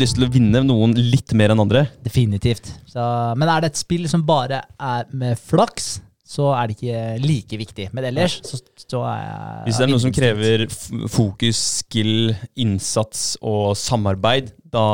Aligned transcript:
lyst 0.00 0.16
til 0.18 0.26
å 0.26 0.30
vinne 0.32 0.62
noen 0.66 0.94
litt 0.96 1.34
mer 1.38 1.54
enn 1.54 1.62
andre. 1.62 1.86
Definitivt. 2.04 2.72
Så, 2.90 3.02
men 3.38 3.50
er 3.50 3.64
det 3.64 3.72
et 3.72 3.80
spill 3.80 4.08
som 4.10 4.24
bare 4.26 4.64
er 4.76 5.10
med 5.12 5.38
flaks, 5.38 5.98
så 6.30 6.52
er 6.54 6.70
det 6.70 6.76
ikke 6.76 7.02
like 7.24 7.58
viktig. 7.58 7.88
Men 7.96 8.06
ellers 8.12 8.38
så, 8.46 8.60
så 8.84 9.02
er 9.08 9.24
jeg 9.24 9.64
Hvis 9.66 9.80
det 9.80 9.86
er 9.86 9.90
noe 9.90 10.02
som 10.04 10.14
krever 10.14 10.64
fokus, 11.10 11.62
skill, 11.80 12.32
innsats 12.54 13.32
og 13.42 13.72
samarbeid, 13.78 14.52
da, 14.70 14.86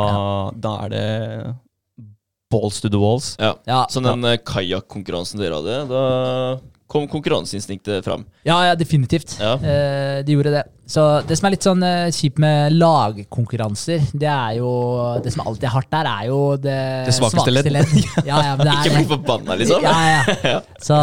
da 0.56 0.72
er 0.86 0.94
det 0.94 1.06
balls 2.52 2.80
to 2.80 2.88
the 2.88 3.00
walls. 3.00 3.34
Ja. 3.42 3.52
Ja, 3.68 3.82
Så 3.90 4.00
den 4.04 4.24
ja. 4.24 4.38
kajakkonkurransen 4.40 5.42
dere 5.42 5.60
hadde, 5.60 5.82
da 5.90 6.02
kom 6.86 7.08
konkurranseinstinktet 7.10 8.04
fram. 8.04 8.24
ja, 8.46 8.56
ja, 8.68 8.74
definitivt. 8.78 9.36
Ja. 9.40 9.54
Eh, 9.58 10.24
de 10.24 10.36
gjorde 10.36 10.52
det. 10.54 10.62
Så 10.86 11.02
det 11.26 11.34
som 11.34 11.48
er 11.48 11.54
litt 11.56 11.66
sånn 11.66 11.82
eh, 11.82 12.12
kjipt 12.14 12.38
med 12.38 12.76
lagkonkurranser, 12.78 14.04
det 14.14 14.28
er 14.30 14.52
jo 14.60 14.68
Det 15.24 15.32
som 15.34 15.42
alltid 15.42 15.66
er 15.66 15.72
hardt 15.74 15.90
der, 15.90 16.06
er 16.06 16.28
jo 16.28 16.38
det, 16.62 16.76
Det 17.08 17.16
svakeste 17.16 17.50
ledd. 17.50 17.70
Ja, 18.28 18.38
ja, 18.44 18.52
Ikke 18.54 18.94
bli 18.94 19.08
forbanna, 19.10 19.56
liksom. 19.58 19.82
Ja, 19.82 19.96
ja. 20.52 20.60
Så, 20.82 21.00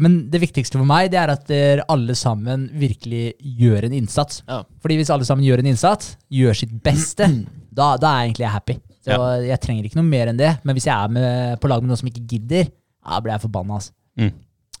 men 0.00 0.18
det 0.32 0.40
viktigste 0.46 0.80
for 0.80 0.88
meg 0.88 1.12
det 1.12 1.20
er 1.20 1.34
at 1.34 1.44
dere 1.50 1.84
alle 1.92 2.16
sammen 2.16 2.70
virkelig 2.72 3.34
gjør 3.60 3.90
en 3.90 3.98
innsats. 4.00 4.40
Ja. 4.48 4.62
Fordi 4.80 4.96
hvis 5.02 5.12
alle 5.12 5.28
sammen 5.28 5.44
gjør 5.44 5.60
en 5.60 5.72
innsats, 5.74 6.14
gjør 6.32 6.56
sitt 6.64 6.72
beste, 6.84 7.28
da, 7.78 7.92
da 8.00 8.14
er 8.14 8.24
jeg 8.24 8.32
egentlig 8.32 8.52
happy. 8.56 8.80
Så 9.08 9.16
Jeg 9.44 9.60
trenger 9.64 9.86
ikke 9.88 10.00
noe 10.00 10.08
mer 10.08 10.32
enn 10.32 10.40
det. 10.40 10.54
Men 10.64 10.76
hvis 10.76 10.88
jeg 10.88 10.96
er 10.96 11.12
med, 11.12 11.60
på 11.60 11.68
lag 11.70 11.84
med 11.84 11.92
noen 11.92 12.00
som 12.00 12.08
ikke 12.10 12.24
gidder, 12.28 12.72
da 13.04 13.20
blir 13.24 13.36
jeg 13.36 13.44
forbanna. 13.44 13.78
Altså. 13.80 13.92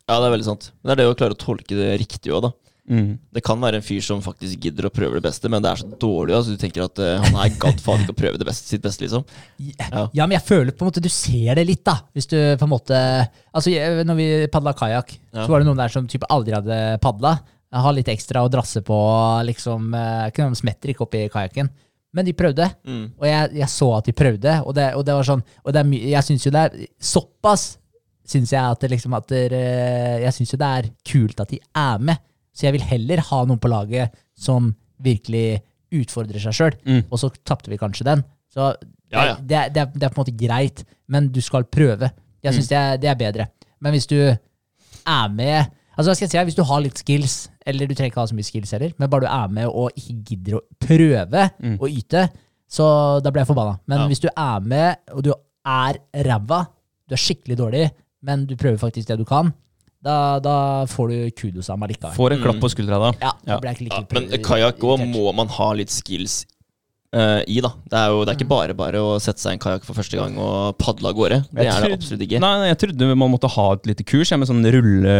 Ja, 0.08 0.16
det 0.22 0.26
er 0.30 0.32
veldig 0.38 0.46
sant. 0.48 0.70
Men 0.82 0.88
det 0.90 0.94
er 0.96 1.02
det 1.04 1.12
å 1.12 1.18
klare 1.18 1.36
å 1.36 1.38
tolke 1.38 1.76
det 1.76 1.90
riktig 2.00 2.32
òg, 2.32 2.42
da. 2.48 2.52
Mm. 2.88 3.18
Det 3.36 3.42
kan 3.44 3.60
være 3.60 3.76
en 3.76 3.84
fyr 3.84 4.00
som 4.00 4.22
faktisk 4.24 4.62
gidder 4.64 4.86
å 4.88 4.90
prøve 4.90 5.18
det 5.18 5.24
beste, 5.26 5.44
men 5.52 5.60
det 5.60 5.68
er 5.74 5.80
så 5.82 5.88
dårlig. 6.00 6.32
Altså, 6.38 6.54
du 6.56 6.56
tenker 6.62 6.86
at 6.86 6.96
uh, 7.04 7.18
han 7.20 7.34
er 7.36 7.50
gadd 7.60 7.82
faen 7.84 8.00
ikke 8.06 8.14
å 8.14 8.20
prøve 8.22 8.40
det 8.40 8.46
beste, 8.48 8.64
sitt 8.70 8.80
beste, 8.80 9.04
liksom. 9.04 9.26
Ja. 9.60 10.06
Ja, 10.16 10.24
men 10.24 10.38
jeg 10.38 10.46
føler 10.48 10.72
på 10.72 10.86
en 10.86 10.88
måte 10.88 11.02
du 11.04 11.10
ser 11.12 11.58
det 11.60 11.66
litt, 11.68 11.82
da. 11.84 11.98
Hvis 12.16 12.30
du 12.32 12.38
på 12.56 12.64
en 12.64 12.72
måte 12.72 12.96
Altså, 13.52 13.68
jeg- 13.74 14.06
når 14.08 14.16
vi 14.16 14.28
padla 14.48 14.72
kajakk, 14.72 15.12
Ja. 15.34 15.44
så 15.44 15.48
var 15.52 15.60
det 15.60 15.66
noen 15.68 15.76
der 15.82 15.88
som 15.92 16.06
typ 16.08 16.24
aldri 16.30 16.54
hadde 16.56 16.98
padla. 17.04 17.34
Har 17.70 17.92
litt 17.92 18.08
ekstra 18.08 18.40
å 18.40 18.48
drasse 18.48 18.80
på, 18.80 18.96
liksom. 19.44 19.92
eh, 19.94 20.30
Ikke 20.30 20.48
noe 20.48 20.56
smetter 20.56 20.88
ikke 20.88 21.04
oppi 21.04 21.28
kajakken. 21.28 21.68
Men 22.14 22.24
de 22.24 22.32
prøvde, 22.32 22.70
Mm. 22.88 23.12
og 23.20 23.26
jeg, 23.28 23.50
jeg 23.52 23.68
så 23.68 23.98
at 23.98 24.04
de 24.08 24.12
prøvde. 24.16 24.62
Og 24.64 24.72
det, 24.74 24.94
og 24.96 25.04
det 25.04 25.12
var 25.12 25.24
sånn 25.28 25.42
Og 25.66 25.74
det 25.74 25.84
er 25.84 25.90
jeg 26.08 26.24
syns 26.24 26.46
jo 26.46 26.50
det 26.50 26.64
er 26.72 26.86
såpass 26.98 27.76
syns 28.28 28.52
jeg 28.52 28.60
at 28.60 28.80
det 28.84 28.90
liksom 28.92 29.14
at 29.16 29.26
det, 29.32 29.42
Jeg 30.22 30.34
syns 30.36 30.52
jo 30.52 30.58
det 30.60 30.68
er 30.78 30.90
kult 31.08 31.40
at 31.40 31.48
de 31.54 31.58
er 31.76 31.98
med. 32.10 32.20
Så 32.52 32.66
jeg 32.66 32.74
vil 32.76 32.84
heller 32.90 33.22
ha 33.30 33.44
noen 33.46 33.60
på 33.62 33.70
laget 33.70 34.14
som 34.36 34.72
virkelig 35.00 35.60
utfordrer 35.94 36.42
seg 36.42 36.52
sjøl. 36.56 36.74
Mm. 36.84 37.02
Og 37.10 37.20
så 37.22 37.30
tapte 37.48 37.70
vi 37.72 37.78
kanskje 37.80 38.04
den. 38.08 38.24
Så 38.52 38.74
Ja, 39.10 39.22
ja. 39.24 39.34
Det, 39.40 39.60
det, 39.72 39.80
er, 39.80 39.86
det 39.94 40.02
er 40.04 40.10
på 40.12 40.20
en 40.20 40.24
måte 40.26 40.36
greit, 40.36 40.82
men 41.08 41.30
du 41.32 41.40
skal 41.40 41.64
prøve. 41.64 42.10
Jeg 42.44 42.52
syns 42.58 42.68
det, 42.68 42.76
er- 42.76 42.98
det 43.00 43.08
er 43.08 43.14
bedre. 43.16 43.46
Men 43.80 43.94
hvis 43.94 44.06
du 44.10 44.18
er 44.20 45.28
med 45.32 45.70
Altså 45.98 46.12
skal 46.14 46.26
jeg 46.28 46.30
si, 46.30 46.38
Hvis 46.46 46.54
du 46.54 46.62
har 46.62 46.80
litt 46.84 46.98
skills, 47.00 47.48
eller 47.66 47.86
du 47.88 47.94
trenger 47.94 48.12
ikke 48.12 48.20
ha 48.20 48.26
så 48.30 48.34
mye 48.38 48.46
skills 48.46 48.70
heller, 48.76 48.92
men 48.98 49.08
bare 49.10 49.24
du 49.24 49.26
er 49.26 49.48
med 49.50 49.66
og 49.66 49.90
ikke 49.98 50.14
gidder 50.28 50.58
å 50.58 50.60
prøve 50.78 51.46
å 51.82 51.88
yte, 51.90 52.28
så 52.70 52.84
da 53.24 53.32
blir 53.32 53.42
jeg 53.42 53.48
forbanna. 53.50 53.80
Men 53.88 53.98
Ja. 54.04 54.06
hvis 54.06 54.20
du 54.22 54.28
er 54.30 54.60
med, 54.60 54.96
og 55.10 55.24
du 55.26 55.32
er 55.66 55.98
ræva, 56.14 56.60
du 57.08 57.14
er 57.16 57.22
skikkelig 57.24 57.56
dårlig, 57.58 57.90
men 58.22 58.46
du 58.46 58.56
prøver 58.56 58.78
faktisk 58.80 59.08
det 59.08 59.18
du 59.18 59.24
kan, 59.24 59.52
da, 60.02 60.38
da 60.42 60.84
får 60.86 61.08
du 61.10 61.30
kudos 61.34 61.68
av 61.70 61.78
meg 61.78 61.90
likevel. 61.94 62.14
Får 62.14 62.32
en 62.36 62.42
klapp 62.44 62.60
på 62.62 62.70
skuldra 62.70 62.98
da. 63.02 63.12
Ja, 63.20 63.32
da 63.44 63.52
Ja. 63.54 63.58
blir 63.60 63.72
jeg 63.74 63.88
ikke 63.88 63.98
Ja, 63.98 64.04
men 64.20 64.42
kajakk 64.46 64.78
òg 64.86 65.02
må 65.10 65.32
man 65.34 65.48
ha 65.48 65.72
litt 65.74 65.90
skills 65.90 66.44
eh, 67.14 67.42
i, 67.48 67.60
da. 67.64 67.70
Det 67.88 67.98
er 67.98 68.08
jo 68.12 68.24
det 68.24 68.32
er 68.32 68.36
Mm. 68.36 68.40
ikke 68.42 68.48
bare 68.50 68.74
bare 68.76 69.00
å 69.00 69.18
sette 69.20 69.40
seg 69.40 69.52
i 69.52 69.56
en 69.56 69.62
kajakk 69.62 69.84
for 69.86 69.94
første 69.96 70.16
gang 70.18 70.36
og 70.38 70.76
padle 70.78 71.08
av 71.08 71.14
gårde. 71.16 71.38
Det 71.52 71.64
Jeg 71.64 71.72
er 71.74 71.86
det 71.88 71.98
absolutt 71.98 72.24
ikke. 72.26 72.40
Nei, 72.40 72.52
nei, 72.60 72.68
jeg 72.68 72.78
trodde 72.84 73.08
man 73.16 73.30
måtte 73.32 73.48
ha 73.54 73.66
et 73.72 73.86
lite 73.88 74.04
kurs 74.04 74.30
med 74.36 74.48
sånn 74.48 74.64
rulle 74.74 75.16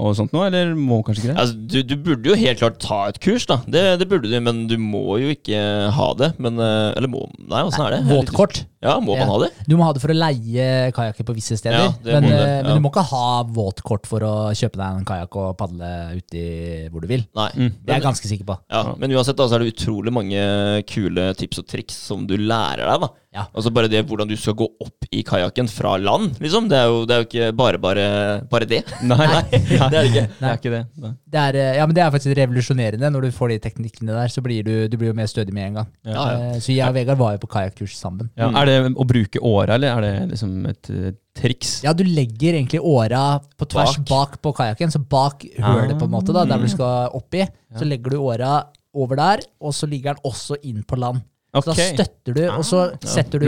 og 0.00 0.16
sånt 0.16 0.32
nå, 0.32 0.46
eller 0.46 0.74
må 0.74 1.02
kanskje 1.04 1.24
ikke 1.26 1.34
det? 1.34 1.38
Altså, 1.42 1.54
du, 1.72 1.82
du 1.82 1.96
burde 1.96 2.30
jo 2.32 2.38
helt 2.40 2.58
klart 2.62 2.78
ta 2.82 3.00
et 3.10 3.20
kurs, 3.20 3.46
da. 3.46 3.60
Det, 3.66 3.84
det 4.00 4.08
burde 4.08 4.30
du, 4.30 4.38
men 4.40 4.66
du 4.70 4.76
må 4.80 5.18
jo 5.20 5.28
ikke 5.34 5.60
ha 5.92 6.08
det. 6.18 6.32
Men, 6.38 6.58
eh, 6.58 6.94
eller 6.96 7.08
må 7.12 7.26
Nei, 7.46 7.62
åssen 7.66 7.84
er 7.86 7.98
det? 7.98 8.02
Våtkort. 8.08 8.64
Ja, 8.86 8.98
må 9.02 9.16
man 9.18 9.26
ha 9.26 9.36
det? 9.42 9.48
Du 9.66 9.74
må 9.76 9.82
ha 9.86 9.92
det 9.96 10.00
for 10.02 10.12
å 10.12 10.14
leie 10.14 10.92
kajakker 10.94 11.26
på 11.26 11.34
visse 11.34 11.56
steder. 11.58 11.88
Ja, 11.88 11.92
men, 12.04 12.26
må 12.26 12.28
du, 12.30 12.34
eh, 12.36 12.56
ja. 12.58 12.62
men 12.62 12.76
du 12.78 12.82
må 12.84 12.90
ikke 12.92 13.02
ha 13.08 13.42
våtkort 13.56 14.06
for 14.06 14.22
å 14.22 14.32
kjøpe 14.54 14.78
deg 14.78 15.00
en 15.00 15.06
kajakk 15.08 15.38
og 15.42 15.56
padle 15.58 15.88
uti 16.20 16.44
hvor 16.92 17.02
du 17.02 17.08
vil. 17.10 17.24
Nei. 17.34 17.48
Det 17.56 17.90
er 17.90 17.98
jeg 17.98 18.04
ganske 18.06 18.30
sikker 18.30 18.46
på. 18.46 18.58
Ja, 18.70 18.82
men 19.00 19.10
uansett 19.16 19.38
da, 19.38 19.48
så 19.50 19.56
er 19.58 19.64
det 19.64 19.72
utrolig 19.74 20.12
mange 20.14 20.44
kule 20.86 21.25
tips 21.34 21.58
og 21.62 21.66
triks 21.66 21.94
som 22.08 22.26
du 22.26 22.36
lærer 22.38 22.84
deg. 22.86 23.00
da 23.00 23.08
Ja. 23.36 23.42
Altså 23.52 23.70
Bare 23.74 23.88
det 23.88 24.00
hvordan 24.08 24.28
du 24.28 24.36
skal 24.36 24.54
gå 24.56 24.64
opp 24.80 25.04
i 25.12 25.22
kajakken 25.22 25.68
fra 25.68 25.96
land. 26.00 26.38
liksom 26.40 26.68
Det 26.70 26.78
er 26.78 26.86
jo, 26.88 27.02
det 27.06 27.14
er 27.14 27.18
jo 27.22 27.26
ikke 27.28 27.48
bare 27.56 27.78
bare, 27.78 28.06
bare 28.48 28.64
det. 28.70 28.82
Nei, 29.02 29.16
nei, 29.26 29.42
det 29.52 29.98
er 29.98 30.08
ikke. 30.08 30.22
ikke. 30.22 30.26
Det 30.38 30.48
er 30.48 30.56
ikke 30.60 30.70
det. 30.72 31.10
Det 31.34 31.40
er, 31.42 31.58
eh, 31.60 31.76
ja, 31.76 31.86
men 31.86 31.94
det 31.94 32.02
er 32.04 32.10
faktisk 32.14 32.36
revolusjonerende. 32.38 33.10
Når 33.12 33.26
du 33.26 33.30
får 33.36 33.48
de 33.52 33.58
teknikkene 33.66 34.12
der, 34.16 34.28
så 34.32 34.40
blir 34.44 34.62
du, 34.64 34.72
du 34.88 34.96
blir 34.96 35.10
jo 35.12 35.16
mer 35.18 35.26
stødig 35.28 35.52
med 35.52 35.66
en 35.68 35.74
gang. 35.82 35.90
Ja, 36.06 36.14
ja. 36.16 36.38
Eh, 36.54 36.60
Så 36.64 36.72
jeg 36.72 36.86
og 36.88 36.94
Vegard 36.96 37.18
var 37.20 37.36
jo 37.36 37.42
på 37.44 37.50
kajakkurs 37.58 37.98
sammen. 38.00 38.30
Ja, 38.36 38.48
er 38.62 38.66
det 38.70 38.78
å 38.96 39.04
bruke 39.06 39.42
åra, 39.42 39.74
eller 39.76 39.96
er 39.98 40.06
det 40.06 40.14
liksom 40.32 40.56
et 40.72 40.90
eh, 40.94 41.12
triks? 41.36 41.82
Ja, 41.84 41.92
du 41.92 42.04
legger 42.08 42.56
egentlig 42.56 42.80
åra 42.80 43.38
på 43.58 43.68
tvers 43.68 43.98
bak, 44.08 44.38
på 44.40 44.54
kajakken. 44.56 44.90
Så 44.94 45.02
bak 45.04 45.44
hølet, 45.60 45.98
på 46.00 46.08
en 46.08 46.14
måte, 46.16 46.32
da, 46.32 46.46
der 46.48 46.64
du 46.64 46.68
skal 46.72 47.12
oppi, 47.16 47.44
så 47.76 47.84
legger 47.84 48.16
du 48.16 48.22
åra 48.24 48.62
over 48.96 49.18
der, 49.20 49.44
og 49.60 49.74
så 49.76 49.88
ligger 49.90 50.16
den 50.16 50.24
også 50.32 50.56
inn 50.66 50.82
på 50.88 50.98
land. 51.00 51.20
Så 51.56 51.62
da 51.70 51.74
støtter 51.78 52.34
du, 52.36 52.42
og 52.52 52.64
så 52.68 52.80
setter 53.08 53.40
du, 53.40 53.46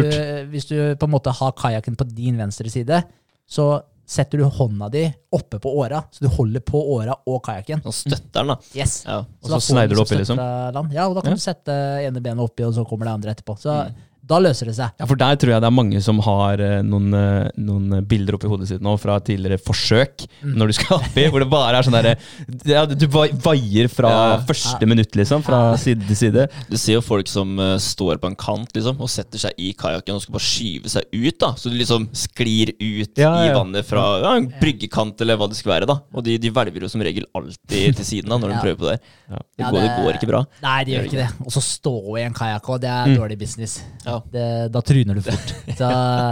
hvis 0.52 0.64
du 0.70 0.76
på 0.96 1.08
en 1.08 1.12
måte 1.12 1.32
har 1.36 1.52
kajakken 1.58 1.96
på 1.98 2.06
din 2.08 2.38
venstre 2.40 2.70
side, 2.72 3.02
så 3.48 3.66
setter 4.08 4.40
du 4.40 4.46
hånda 4.48 4.86
di 4.88 5.02
oppe 5.36 5.58
på 5.60 5.68
åra, 5.82 5.98
så 6.10 6.24
du 6.24 6.30
holder 6.32 6.62
på 6.64 6.80
åra 6.94 7.12
og 7.28 7.42
kajakken. 7.44 7.82
Og 7.84 7.92
støtter 7.92 8.38
den, 8.40 8.54
da. 8.54 8.56
Yes. 8.72 9.02
Ja. 9.04 9.18
Og 9.20 9.50
så, 9.50 9.58
så 9.58 9.74
sneider 9.74 9.98
du 9.98 10.00
oppi, 10.00 10.16
liksom? 10.16 10.40
Land. 10.72 10.94
Ja, 10.96 11.04
og 11.10 11.18
da 11.18 11.24
kan 11.26 11.34
Ja. 11.34 11.36
du 11.36 11.44
sette 11.44 11.76
ene 12.06 12.22
benet 12.24 12.40
oppi, 12.40 12.64
og 12.64 12.72
så 12.78 12.86
kommer 12.88 13.04
det 13.10 13.12
andre 13.18 13.34
etterpå. 13.36 13.58
Så 13.60 13.74
Mm. 13.88 14.04
Da 14.28 14.38
løser 14.44 14.68
det 14.70 14.74
seg. 14.76 14.92
Ja, 15.00 15.06
for 15.08 15.16
der 15.20 15.36
tror 15.40 15.54
jeg 15.54 15.62
det 15.64 15.68
er 15.70 15.74
mange 15.74 16.00
som 16.04 16.18
har 16.26 16.60
eh, 16.60 16.82
noen, 16.84 17.08
eh, 17.16 17.48
noen 17.58 18.02
bilder 18.08 18.36
oppi 18.36 18.50
hodet 18.50 18.68
sitt 18.70 18.82
nå 18.84 18.92
fra 19.00 19.18
tidligere 19.24 19.58
forsøk, 19.62 20.26
Mm. 20.38 20.52
når 20.60 20.66
du 20.70 20.72
skal 20.76 20.98
oppi, 21.00 21.24
hvor 21.32 21.40
det 21.42 21.48
bare 21.50 21.78
er 21.78 21.82
sånn 21.82 21.94
derre 21.96 22.12
ja, 22.68 22.84
Du 22.86 23.06
vai- 23.10 23.32
vaier 23.32 23.88
fra 23.90 24.08
Ja. 24.12 24.36
første 24.46 24.86
minutt, 24.86 25.10
liksom, 25.18 25.42
fra 25.42 25.76
side 25.76 26.06
til 26.06 26.16
side. 26.16 26.44
Du 26.70 26.76
ser 26.76 26.92
jo 26.98 27.00
folk 27.02 27.26
som 27.26 27.58
uh, 27.58 27.76
står 27.78 28.18
på 28.22 28.26
en 28.30 28.36
kant 28.36 28.70
liksom 28.76 29.00
og 29.00 29.08
setter 29.10 29.38
seg 29.38 29.52
i 29.58 29.72
kajakken 29.72 30.14
og 30.14 30.22
skal 30.22 30.36
bare 30.36 30.46
skyve 30.46 30.88
seg 30.92 31.02
ut. 31.12 31.38
da 31.38 31.52
Så 31.54 31.70
du 31.72 31.76
liksom 31.78 32.08
sklir 32.12 32.70
ut 32.78 33.16
Ja, 33.18 33.32
i 33.46 33.50
vannet 33.54 33.84
fra 33.88 34.20
ja, 34.22 34.34
en 34.36 34.46
bryggekant 34.60 35.20
eller 35.20 35.36
hva 35.36 35.48
det 35.48 35.56
skal 35.56 35.72
være. 35.80 35.86
da 35.86 35.98
Og 36.14 36.22
de, 36.24 36.36
de 36.38 36.50
hvelver 36.50 36.80
jo 36.82 36.88
som 36.88 37.00
regel 37.02 37.24
alltid 37.34 37.96
til 37.96 38.04
siden 38.04 38.28
da 38.28 38.38
når 38.38 38.54
de 38.54 38.60
prøver 38.64 38.78
på 38.78 38.90
det. 38.92 39.00
Det, 39.28 39.42
Ja, 39.58 39.70
går, 39.70 39.80
det 39.80 40.04
går 40.04 40.14
ikke 40.20 40.28
bra. 40.30 40.44
Nei, 40.62 40.84
de 40.84 40.92
gjør 40.92 41.04
ikke 41.08 41.22
det. 41.24 41.28
Og 41.44 41.52
så 41.52 41.60
stå 41.64 41.94
i 42.18 42.22
en 42.22 42.34
kajakk 42.34 42.62
òg, 42.70 42.80
det 42.80 42.90
er 42.90 43.16
dårlig 43.18 43.38
business. 43.38 43.80
Ja. 44.06 44.17
Det, 44.32 44.44
da 44.74 44.82
tryner 44.84 45.18
du 45.18 45.22
fort. 45.24 45.52
Så, 45.78 45.88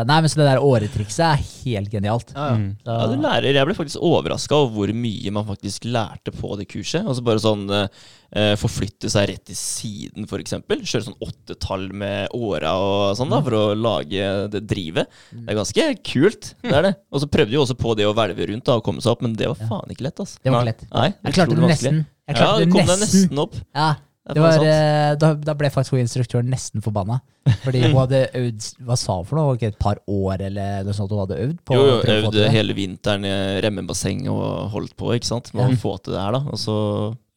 nei, 0.09 0.19
men 0.25 0.31
så 0.33 0.41
det 0.41 0.47
der 0.49 0.63
åretrikset 0.65 1.25
er 1.27 1.43
helt 1.65 1.91
genialt. 1.93 2.33
Ja, 2.35 2.49
ja. 2.87 2.97
du 3.11 3.17
lærer, 3.23 3.51
Jeg 3.55 3.69
ble 3.69 3.77
faktisk 3.79 4.03
overraska 4.05 4.59
over 4.59 4.75
hvor 4.77 4.93
mye 4.97 5.33
man 5.35 5.47
faktisk 5.49 5.87
lærte 5.89 6.33
på 6.35 6.55
det 6.61 6.69
kurset. 6.71 7.05
Altså 7.07 7.25
bare 7.27 7.43
sånn 7.43 7.67
eh, 7.77 8.55
Forflytte 8.61 9.09
seg 9.13 9.29
rett 9.31 9.45
til 9.49 9.57
siden, 9.59 10.27
f.eks. 10.27 10.57
Kjøre 10.67 11.05
sånn 11.07 11.19
åttetall 11.23 11.87
med 11.95 12.35
åra 12.37 12.75
og 12.83 13.15
sånn 13.19 13.31
da 13.33 13.39
for 13.47 13.55
å 13.57 13.63
lage 13.79 14.27
det 14.53 14.65
drivet. 14.69 15.13
Det 15.31 15.47
er 15.55 15.61
ganske 15.61 15.87
kult. 16.07 16.53
det 16.65 16.75
er 16.75 16.89
det 16.91 16.95
Og 17.15 17.23
så 17.23 17.31
prøvde 17.31 17.55
jo 17.57 17.63
også 17.63 17.79
på 17.79 17.95
det 17.99 18.09
å 18.09 18.13
hvelve 18.17 18.51
rundt 18.51 18.67
da 18.67 18.77
og 18.81 18.85
komme 18.87 19.05
seg 19.05 19.15
opp, 19.15 19.23
men 19.25 19.39
det 19.39 19.49
var 19.53 19.61
faen 19.71 19.95
ikke 19.95 20.09
lett. 20.09 20.21
Altså. 20.27 20.43
Det 20.43 20.53
var 20.53 20.67
ikke 20.67 20.73
lett. 20.75 20.85
Nei, 20.93 21.09
Jeg 21.23 21.39
klarte 21.39 21.57
det 21.61 21.71
nesten. 21.73 22.03
Jeg 22.27 22.35
Ja, 22.35 22.43
klarte 22.43 22.59
du 22.59 22.65
det 22.67 22.73
kom 22.75 22.91
deg 22.91 23.03
nesten 23.05 23.39
opp. 23.47 23.57
Ja, 23.77 23.89
Det 24.27 24.35
det 24.35 24.43
var 24.43 24.65
eh, 24.67 25.15
da, 25.23 25.29
da 25.39 25.55
ble 25.55 25.69
faktisk 25.71 25.95
hun 25.95 26.01
instruktøren 26.03 26.49
nesten 26.51 26.83
forbanna. 26.83 27.21
Fordi 27.63 27.83
hun 27.85 27.93
hadde 28.01 28.25
øvd 28.35 28.65
Hva 28.83 28.97
sa 28.99 29.15
hun 29.21 29.27
for 29.29 29.39
noe? 29.39 29.53
Ikke 29.55 29.69
Et 29.71 29.79
par 29.79 30.01
år 30.11 30.41
eller 30.49 30.83
noe 30.83 30.97
sånt 30.99 31.13
hun 31.15 31.21
hadde 31.23 31.37
øvd 31.45 31.61
på? 31.63 31.77
Jo, 31.79 31.85
jo, 32.03 32.31
det? 32.35 32.49
hele 32.51 32.75
vinteren 32.75 33.25
i 33.29 33.35
remmebasseng 33.63 34.25
og 34.33 34.73
holdt 34.75 34.97
på, 34.99 35.13
ikke 35.15 35.29
sant. 35.31 35.53
Med 35.55 35.69
Ja. 35.69 35.77
å 35.77 35.79
få 35.79 35.95
til 36.03 36.17
det 36.17 36.21
her, 36.25 36.33
da. 36.33 36.43
Og 36.51 36.59
så 36.59 36.77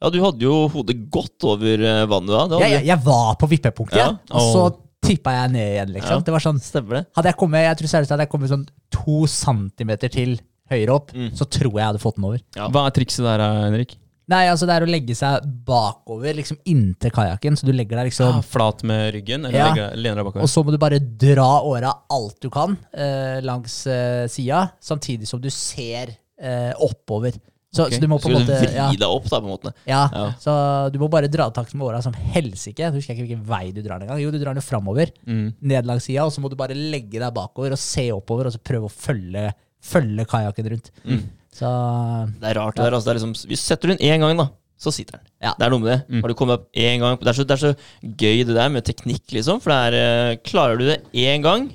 Ja, 0.02 0.10
du 0.10 0.18
hadde 0.24 0.42
jo 0.42 0.68
hodet 0.74 0.98
godt 1.12 1.44
over 1.44 1.86
eh, 1.94 2.06
vannet 2.10 2.34
da. 2.34 2.44
Det 2.48 2.58
hadde 2.58 2.70
jeg, 2.72 2.78
jeg, 2.80 2.88
jeg 2.88 3.06
var 3.06 3.36
på 3.38 3.50
vippepunktet, 3.54 3.98
Ja. 4.00 4.10
og 4.32 4.42
så 4.56 4.66
tippa 5.06 5.32
jeg 5.44 5.52
ned 5.54 5.68
igjen, 5.76 5.94
liksom. 5.94 6.18
Ja. 6.18 6.26
Det 6.26 6.34
var 6.34 6.40
sånn. 6.44 6.58
Stemmer 6.60 6.96
det. 6.98 7.06
Hadde 7.16 7.30
jeg 7.30 7.38
kommet 7.40 7.64
jeg 7.70 7.78
tror 7.80 7.88
seriøst 7.94 8.10
hadde 8.18 8.26
jeg 8.26 8.32
kommet 8.34 8.50
sånn 8.50 8.66
to 8.92 9.22
centimeter 9.28 10.10
til 10.10 10.40
høyere 10.70 10.90
opp, 10.96 11.14
Mm. 11.14 11.32
så 11.38 11.46
tror 11.46 11.72
jeg 11.72 11.82
jeg 11.82 11.90
hadde 11.94 12.02
fått 12.02 12.16
den 12.18 12.26
over. 12.26 12.40
Ja. 12.56 12.68
Hva 12.70 12.88
er 12.88 12.92
trikset 12.98 13.24
der, 13.26 13.40
eh, 13.46 13.62
Henrik? 13.70 13.96
Nei, 14.30 14.44
altså 14.52 14.68
det 14.70 14.76
er 14.78 14.86
å 14.86 14.90
legge 14.90 15.16
seg 15.18 15.42
bakover, 15.66 16.36
liksom 16.38 16.60
inntil 16.70 17.10
kajakken, 17.16 17.56
så 17.58 17.66
du 17.66 17.72
legger 17.74 17.98
deg 17.98 18.12
liksom 18.12 18.36
Ja, 18.36 18.42
flat 18.46 18.84
med 18.86 19.14
ryggen? 19.16 19.46
Eller 19.48 19.58
Ja. 19.58 19.68
legger- 19.74 19.96
lener 19.98 20.16
deg 20.22 20.26
bakover? 20.30 20.44
Og 20.46 20.50
så 20.54 20.64
må 20.64 20.72
du 20.72 20.78
bare 20.78 21.00
dra 21.00 21.50
åra 21.66 21.94
alt 22.14 22.40
du 22.40 22.50
kan 22.54 22.78
eh, 22.94 23.40
langs 23.42 23.88
eh, 23.88 24.28
sida, 24.28 24.68
samtidig 24.80 25.28
som 25.28 25.42
du 25.42 25.50
ser 25.50 26.16
eh, 26.40 26.74
oppover. 26.80 27.34
Så, 27.72 27.84
okay. 27.86 27.98
så 27.98 28.02
du 28.02 28.08
må 28.10 28.18
på 28.18 28.30
en 28.30 28.36
Skal 28.36 28.46
du 28.46 28.52
måte 28.54 28.60
vri 28.66 28.76
ja, 28.78 28.86
deg 28.98 29.04
opp, 29.06 29.26
da, 29.30 29.40
på 29.40 29.46
en 29.46 29.52
måte. 29.54 29.74
ja, 29.86 30.10
Ja. 30.14 30.34
så 30.42 30.92
du 30.92 30.98
må 30.98 31.10
bare 31.10 31.28
dra 31.30 31.50
takt 31.54 31.74
med 31.76 31.86
åra 31.86 32.02
som 32.02 32.14
helsike. 32.14 32.80
Jeg 32.82 32.94
husker 32.94 33.14
ikke 33.14 33.26
hvilken 33.28 33.44
vei 33.46 33.72
du 33.72 33.82
drar 33.84 34.00
den 34.00 34.08
engang. 34.10 34.22
Jo, 34.24 34.32
du 34.32 34.40
drar 34.42 34.54
den 34.58 34.62
framover, 34.66 35.12
Mm. 35.28 35.54
ned 35.62 35.86
langs 35.86 36.04
sida, 36.06 36.24
og 36.26 36.32
så 36.34 36.42
må 36.42 36.50
du 36.50 36.56
bare 36.56 36.74
legge 36.74 37.20
deg 37.20 37.34
bakover 37.34 37.72
og 37.74 37.78
se 37.78 38.10
oppover, 38.12 38.46
og 38.48 38.54
så 38.54 38.58
prøve 38.62 38.86
å 38.90 38.94
følge, 38.94 39.54
følge 39.82 40.26
kajakken 40.26 40.70
rundt. 40.72 40.90
Mm. 41.06 41.24
Så 41.56 41.68
Det 42.40 42.50
er 42.52 42.56
rart. 42.60 42.76
det 42.78 42.86
der, 42.86 42.94
altså. 42.94 43.10
det 43.10 43.14
er 43.16 43.20
liksom, 43.20 43.34
hvis 43.50 43.64
du 43.64 43.66
setter 43.66 43.92
den 43.94 43.98
én 44.06 44.22
gang, 44.22 44.38
da, 44.38 44.48
så 44.80 44.94
sitter 44.96 45.18
den. 45.18 45.26
Ja. 45.44 45.54
Det 45.58 45.66
er 45.66 45.74
noe 45.74 45.82
med 45.84 45.92
det. 45.92 46.00
Mm. 46.08 46.22
Har 46.24 46.32
du 46.32 46.36
kommet 46.40 46.60
opp 46.60 46.68
én 46.78 47.00
gang 47.02 47.18
Det 47.20 47.28
er, 47.28 47.34
så, 47.36 47.44
det 47.44 47.56
er 47.58 47.64
så 47.64 47.72
gøy 48.04 48.44
det 48.48 48.56
der 48.56 48.70
med 48.72 48.86
teknikk, 48.88 49.26
liksom. 49.36 49.60
For 49.64 49.74
det 49.74 49.80
er, 49.90 49.98
eh, 50.32 50.38
klarer 50.46 50.78
du 50.80 50.86
det 50.88 51.00
én 51.14 51.44
gang, 51.44 51.70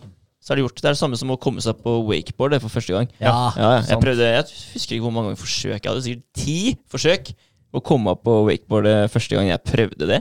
så 0.44 0.52
er 0.52 0.56
det 0.60 0.64
gjort. 0.66 0.76
Det 0.80 0.88
er 0.88 0.94
det 0.96 1.00
samme 1.02 1.18
som 1.20 1.32
å 1.34 1.38
komme 1.40 1.60
seg 1.64 1.76
på 1.82 1.98
wakeboard 2.08 2.52
det 2.56 2.62
for 2.62 2.72
første 2.72 2.92
gang. 2.96 3.10
ja. 3.20 3.34
Ja, 3.56 3.68
ja. 3.78 3.82
jeg 3.90 4.00
prøvde 4.00 4.30
Jeg 4.30 4.46
husker 4.74 4.96
ikke 4.96 5.04
hvor 5.08 5.12
mange 5.16 5.30
ganger 5.32 5.40
forsøk 5.42 5.78
Jeg 5.80 5.90
hadde 5.90 6.04
sikkert 6.04 6.24
ti 6.36 6.56
forsøk 6.92 7.30
å 7.74 7.80
komme 7.82 8.12
opp 8.14 8.22
på 8.24 8.34
wakeboard 8.48 8.86
eh, 8.86 9.06
første 9.10 9.34
gang 9.36 9.48
jeg 9.50 9.64
prøvde 9.66 10.06
det. 10.06 10.20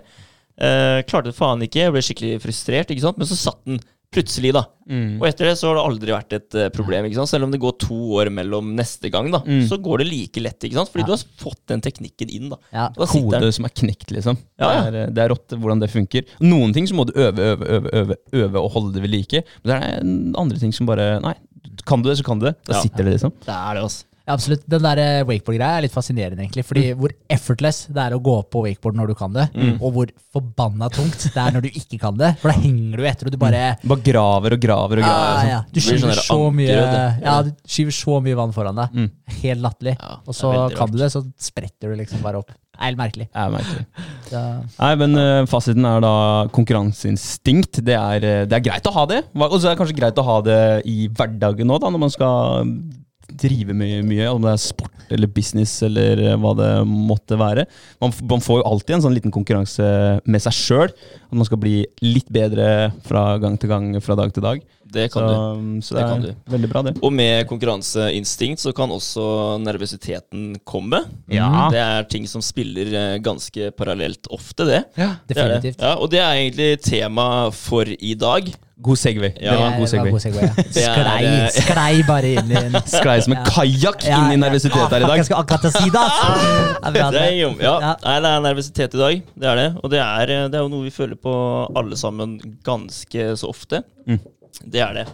Eh, 0.58 1.00
klarte 1.08 1.30
det 1.32 1.36
faen 1.38 1.62
ikke. 1.66 1.84
Jeg 1.86 1.94
ble 1.94 2.02
skikkelig 2.06 2.42
frustrert, 2.42 2.90
ikke 2.94 3.04
sant? 3.06 3.18
men 3.22 3.28
så 3.30 3.38
satt 3.38 3.60
den 3.70 3.80
plutselig, 4.14 4.52
da. 4.56 4.62
Mm. 4.90 5.18
Og 5.22 5.26
etter 5.28 5.48
det 5.50 5.54
så 5.60 5.70
har 5.72 5.78
det 5.80 5.84
aldri 5.88 6.12
vært 6.14 6.34
et 6.38 6.56
eh, 6.60 6.70
problem. 6.76 7.06
ikke 7.08 7.16
sant? 7.20 7.30
Selv 7.32 7.48
om 7.48 7.52
det 7.54 7.60
går 7.64 7.76
to 7.84 7.98
år 8.20 8.30
mellom 8.36 8.74
neste 8.78 9.10
gang, 9.14 9.30
da, 9.34 9.40
Mm. 9.46 9.64
så 9.70 9.78
går 9.82 10.04
det 10.04 10.08
like 10.10 10.42
lett. 10.44 10.60
ikke 10.64 10.78
sant? 10.80 10.92
Fordi 10.94 11.04
Ja. 11.04 11.06
du 11.06 11.12
har 11.16 11.24
fått 11.44 11.62
den 11.68 11.82
teknikken 11.82 12.30
inn. 12.30 12.50
da. 12.50 12.58
ja. 12.74 12.90
Da 12.96 13.06
Kode 13.06 13.40
den. 13.40 13.52
Som 13.52 13.66
er 13.66 13.74
knekt, 13.74 14.12
liksom. 14.12 14.38
Ja, 14.60 14.72
ja. 14.74 14.92
Det, 14.92 15.02
er, 15.08 15.12
det 15.12 15.24
er 15.26 15.30
rått 15.36 15.48
hvordan 15.58 15.80
det 15.84 15.90
funker. 15.92 16.24
Noen 16.42 16.74
ting 16.74 16.86
så 16.88 16.94
må 16.96 17.06
du 17.06 17.14
øve, 17.16 17.38
øve, 17.40 17.66
øve, 17.68 17.90
øve, 17.94 18.16
øve 18.34 18.56
og 18.64 18.72
holde 18.72 18.94
det 18.94 19.02
ved 19.04 19.12
like. 19.12 19.44
Men 19.64 19.74
det 19.74 19.82
er 19.84 20.40
andre 20.40 20.60
ting 20.60 20.72
som 20.74 20.86
bare 20.86 21.20
Nei, 21.22 21.34
kan 21.86 22.02
du 22.04 22.10
det, 22.10 22.18
så 22.20 22.24
kan 22.24 22.40
du 22.40 22.46
det. 22.52 22.56
Da 22.66 22.74
Ja. 22.76 22.82
sitter 22.82 23.04
det, 23.04 23.14
liksom. 23.20 23.32
Det 23.46 23.50
er 23.56 23.74
det, 23.76 23.84
altså. 23.84 24.04
Ja, 24.24 24.38
absolutt. 24.38 24.64
Den 24.72 24.86
der 24.86 25.00
eh, 25.04 25.26
wakeboard-greia 25.28 25.80
er 25.80 25.84
litt 25.84 25.92
fascinerende, 25.92 26.40
egentlig. 26.46 26.64
Fordi 26.64 26.84
hvor 26.96 27.12
effortless 27.36 27.82
det 27.92 28.06
er 28.06 28.16
å 28.16 28.22
gå 28.24 28.38
på 28.48 28.62
wakeboard 28.64 28.96
når 28.96 29.12
du 29.12 29.16
kan 29.20 29.34
det, 29.36 29.50
og 29.76 29.90
hvor 29.98 30.14
forbanna 30.32 30.88
tungt 30.94 31.26
det 31.28 31.42
er 31.44 31.52
når 31.58 31.66
du 31.66 31.70
ikke 31.74 32.00
kan 32.00 32.16
det. 32.20 32.34
For 32.40 32.54
da 32.54 32.64
henger 32.64 33.02
du 33.02 33.08
etter, 33.10 33.28
og 33.28 33.36
du 33.36 33.40
bare 33.42 33.64
Bare 33.84 34.06
graver 34.06 34.56
og 34.56 34.64
graver 34.64 35.02
og 35.02 35.04
graver. 35.04 35.28
Ja, 35.28 35.36
sånn. 35.42 35.52
ja. 35.52 35.60
Du 35.68 35.80
Det 35.80 35.84
sånn 35.84 36.00
skyver 36.00 36.24
så 36.24 36.40
mye. 36.56 36.80
Ja, 37.26 37.36
du 37.44 37.52
skyver 37.76 37.98
så 38.00 38.20
mye 38.24 38.40
vann 38.40 38.56
foran 38.56 38.80
deg. 38.80 38.96
Mm. 38.96 39.12
Helt 39.44 39.66
latterlig. 39.68 39.98
Ja, 40.00 40.18
Og 40.24 40.40
så 40.40 40.54
kan 40.78 40.94
du 40.94 41.00
det, 41.04 41.12
så 41.12 41.26
spretter 41.52 41.92
du 41.92 42.00
liksom 42.00 42.24
bare 42.24 42.40
opp. 42.40 42.54
Det 42.54 42.80
er 42.80 42.88
Helt 42.88 42.98
merkelig. 42.98 43.28
Er 43.38 43.52
merkelig. 43.54 43.84
Så, 44.32 44.40
Nei, 44.80 44.94
men 45.04 45.20
uh, 45.20 45.44
fasiten 45.52 45.86
er 45.86 46.00
da 46.02 46.16
konkurranseinstinkt. 46.56 47.84
Det 47.86 47.94
er, 48.00 48.26
eh, 48.26 48.46
det 48.50 48.58
er 48.58 48.64
greit 48.66 48.88
å 48.90 48.94
ha 48.96 49.04
det. 49.10 49.20
Og 49.36 49.60
så 49.60 49.68
er 49.68 49.76
det 49.76 49.80
kanskje 49.84 50.00
greit 50.00 50.18
å 50.18 50.26
ha 50.26 50.40
det 50.48 50.58
i 50.90 51.06
hverdagen 51.12 51.70
òg, 51.70 51.86
når 51.86 52.02
man 52.02 52.14
skal 52.14 52.74
drive 53.30 53.76
mye, 53.78 54.02
mye, 54.06 54.28
om 54.32 54.44
det 54.44 54.52
er 54.54 54.62
sport 54.62 55.08
eller 55.14 55.30
business 55.32 55.76
eller 55.86 56.22
eh, 56.22 56.38
hva 56.40 56.54
det 56.58 56.70
måtte 56.90 57.38
være. 57.40 57.66
Man, 58.04 58.14
man 58.30 58.44
får 58.44 58.62
jo 58.62 58.68
alltid 58.70 58.98
en 58.98 59.06
sånn 59.06 59.18
liten 59.18 59.34
konkurranse 59.34 59.88
med 60.24 60.44
seg 60.44 60.58
sjøl. 60.58 60.94
At 61.30 61.38
man 61.38 61.48
skal 61.48 61.62
bli 61.62 61.82
litt 62.04 62.30
bedre 62.34 62.92
fra 63.08 63.34
gang 63.42 63.58
til 63.60 63.72
gang, 63.72 63.92
fra 64.04 64.18
dag 64.20 64.34
til 64.36 64.46
dag. 64.46 64.64
Det 64.94 65.08
Så, 65.12 65.20
kan 65.20 65.28
du. 65.28 65.82
så 65.82 65.96
det, 65.98 66.02
Det 66.02 66.10
kan 66.10 66.26
er 66.30 66.54
veldig 66.56 66.70
bra, 66.72 66.82
det. 66.88 66.96
Og 67.04 67.14
med 67.14 67.48
konkurranseinstinkt 67.50 68.62
så 68.64 68.74
kan 68.78 68.92
også 68.94 69.26
nervøsiteten 69.64 70.60
komme. 70.66 71.04
Ja. 71.34 71.70
Det 71.74 71.82
er 71.82 72.04
ting 72.12 72.28
som 72.30 72.42
spiller 72.46 72.94
eh, 72.94 73.16
ganske 73.24 73.72
parallelt 73.78 74.28
ofte, 74.34 74.66
det. 74.70 74.84
Ja, 74.98 75.16
definitivt. 75.28 75.28
det. 75.28 75.48
definitivt. 75.56 75.82
Ja, 75.82 75.96
og 75.98 76.12
det 76.14 76.20
er 76.22 76.34
egentlig 76.44 76.70
tema 76.86 77.30
for 77.56 77.90
i 77.90 78.14
dag. 78.16 78.54
God 78.84 78.98
Segway. 79.00 79.30
Ja, 79.40 79.54
det 79.54 79.60
var 79.62 79.68
en 79.72 79.80
god 79.80 79.88
segway. 79.88 80.12
god 80.12 80.20
segway, 80.20 80.44
ja. 80.44 80.54
Er, 80.64 80.74
Sklei, 80.74 81.20
eh, 81.30 81.44
sklei 81.56 82.02
bare 82.08 82.32
inn 82.34 82.50
i 82.52 82.58
en 82.60 82.74
Sklei 82.92 83.14
som 83.24 83.36
en 83.38 83.46
kajakk 83.48 84.04
Ja, 84.10 84.18
inn 84.26 84.34
i 84.34 84.40
nervøsitet 84.42 84.82
Ah, 84.82 84.90
her 84.92 85.06
i 85.06 85.08
dag. 85.08 85.22
Jeg 85.22 85.28
skal 85.30 85.40
akkurat 85.40 85.68
si 85.78 85.86
det, 85.94 86.02
altså! 86.02 86.34
Det 86.34 86.90
er 86.90 86.98
bra, 86.98 87.06
det. 87.14 87.24
Ja. 87.38 87.52
Ja. 87.64 87.94
Nei, 88.04 88.16
det 88.26 88.32
er 88.34 88.44
nervøsitet 88.50 88.98
i 88.98 89.02
dag. 89.04 89.22
Det 89.40 89.50
er 89.54 89.62
det. 89.62 89.68
Og 89.84 89.94
det 89.94 90.02
er, 90.04 90.34
eh, 90.36 90.48
det 90.52 90.60
er 90.60 90.66
jo 90.66 90.72
noe 90.74 90.84
vi 90.90 90.92
føler 90.98 91.16
på 91.16 91.36
alle 91.80 91.96
sammen 92.02 92.36
ganske 92.68 93.30
så 93.40 93.54
ofte. 93.54 93.84
Mm. 94.10 94.20
Det 94.62 94.84
er 94.84 94.98
det. 95.00 95.06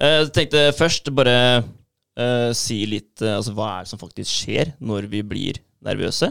Eh, 0.00 0.20
Jeg 0.22 0.32
tenkte 0.36 0.68
først 0.76 1.10
bare 1.14 1.36
uh, 1.62 2.50
si 2.56 2.82
litt 2.88 3.22
uh, 3.24 3.36
Altså 3.38 3.54
hva 3.56 3.68
er 3.74 3.84
det 3.84 3.92
som 3.92 4.00
faktisk 4.00 4.30
skjer 4.42 4.72
når 4.80 5.10
vi 5.12 5.22
blir 5.26 5.60
nervøse. 5.82 6.30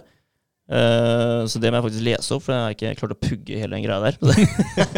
Uh, 0.72 1.44
så 1.52 1.60
det 1.60 1.68
må 1.68 1.80
jeg 1.80 1.86
faktisk 1.90 2.06
lese 2.06 2.36
opp, 2.36 2.46
for 2.46 2.56
jeg 2.56 2.64
har 2.64 2.76
ikke 2.78 2.94
klart 3.02 3.16
å 3.18 3.20
pugge 3.20 3.60
hele 3.60 3.76
den 3.76 3.84
greia 3.84 4.00
der. 4.06 4.16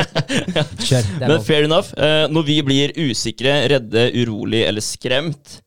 ja. 0.92 1.02
Men 1.24 1.40
fair 1.42 1.66
enough. 1.66 1.90
Når 2.30 2.46
vi 2.46 2.58
blir 2.66 2.94
usikre, 3.10 3.56
redde, 3.74 4.06
urolig 4.22 4.62
eller 4.68 4.86
skremt, 4.86 5.58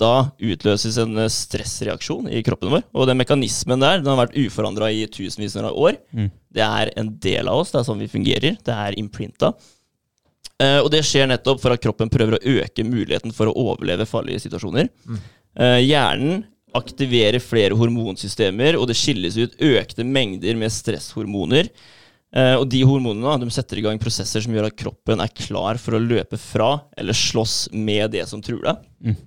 da 0.00 0.30
utløses 0.38 0.98
en 1.02 1.18
stressreaksjon 1.32 2.28
i 2.30 2.42
kroppen 2.46 2.70
vår. 2.72 2.84
Og 2.94 3.08
den 3.08 3.18
mekanismen 3.20 3.80
der 3.82 4.00
den 4.00 4.12
har 4.12 4.20
vært 4.20 4.36
uforandra 4.38 4.90
i 4.92 5.02
tusenvis 5.10 5.56
av 5.60 5.72
år. 5.72 5.98
Mm. 6.14 6.28
Det 6.56 6.64
er 6.66 6.92
en 7.00 7.10
del 7.24 7.50
av 7.50 7.62
oss. 7.62 7.72
Det 7.72 7.80
er 7.80 7.88
sånn 7.88 8.04
vi 8.04 8.10
fungerer. 8.12 8.60
Det 8.64 8.76
er 8.76 8.98
imprinta. 9.00 9.54
Og 10.82 10.90
det 10.92 11.00
skjer 11.08 11.28
nettopp 11.30 11.62
for 11.62 11.72
at 11.72 11.82
kroppen 11.82 12.10
prøver 12.12 12.36
å 12.36 12.56
øke 12.60 12.84
muligheten 12.84 13.32
for 13.32 13.48
å 13.48 13.54
overleve 13.70 14.08
farlige 14.08 14.42
situasjoner. 14.44 14.90
Eh, 15.58 15.80
hjernen 15.82 16.44
aktiverer 16.76 17.42
flere 17.42 17.74
hormonsystemer, 17.74 18.76
og 18.78 18.86
det 18.90 18.98
skilles 18.98 19.38
ut 19.40 19.56
økte 19.58 20.06
mengder 20.06 20.58
med 20.58 20.70
stresshormoner. 20.72 21.70
Eh, 22.30 22.54
og 22.54 22.68
de 22.70 22.84
hormonene 22.86 23.40
de 23.42 23.50
setter 23.50 23.80
i 23.80 23.84
gang 23.88 23.98
prosesser 23.98 24.44
som 24.44 24.54
gjør 24.54 24.68
at 24.68 24.78
kroppen 24.78 25.22
er 25.22 25.32
klar 25.34 25.80
for 25.82 25.96
å 25.96 26.02
løpe 26.02 26.38
fra 26.38 26.76
eller 26.96 27.16
slåss 27.16 27.72
med 27.74 28.12
det 28.14 28.28
som 28.30 28.42
truer 28.44 28.68
deg. 28.68 28.86
Mm. 29.02 29.18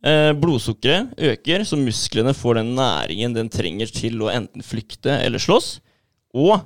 Eh, 0.00 0.30
blodsukkeret 0.40 1.12
øker, 1.28 1.66
så 1.68 1.76
musklene 1.76 2.32
får 2.32 2.62
den 2.62 2.72
næringen 2.78 3.36
den 3.36 3.52
trenger 3.52 3.92
til 3.92 4.22
å 4.24 4.30
enten 4.32 4.64
flykte 4.64 5.12
eller 5.20 5.42
slåss. 5.42 5.74
Og 6.32 6.56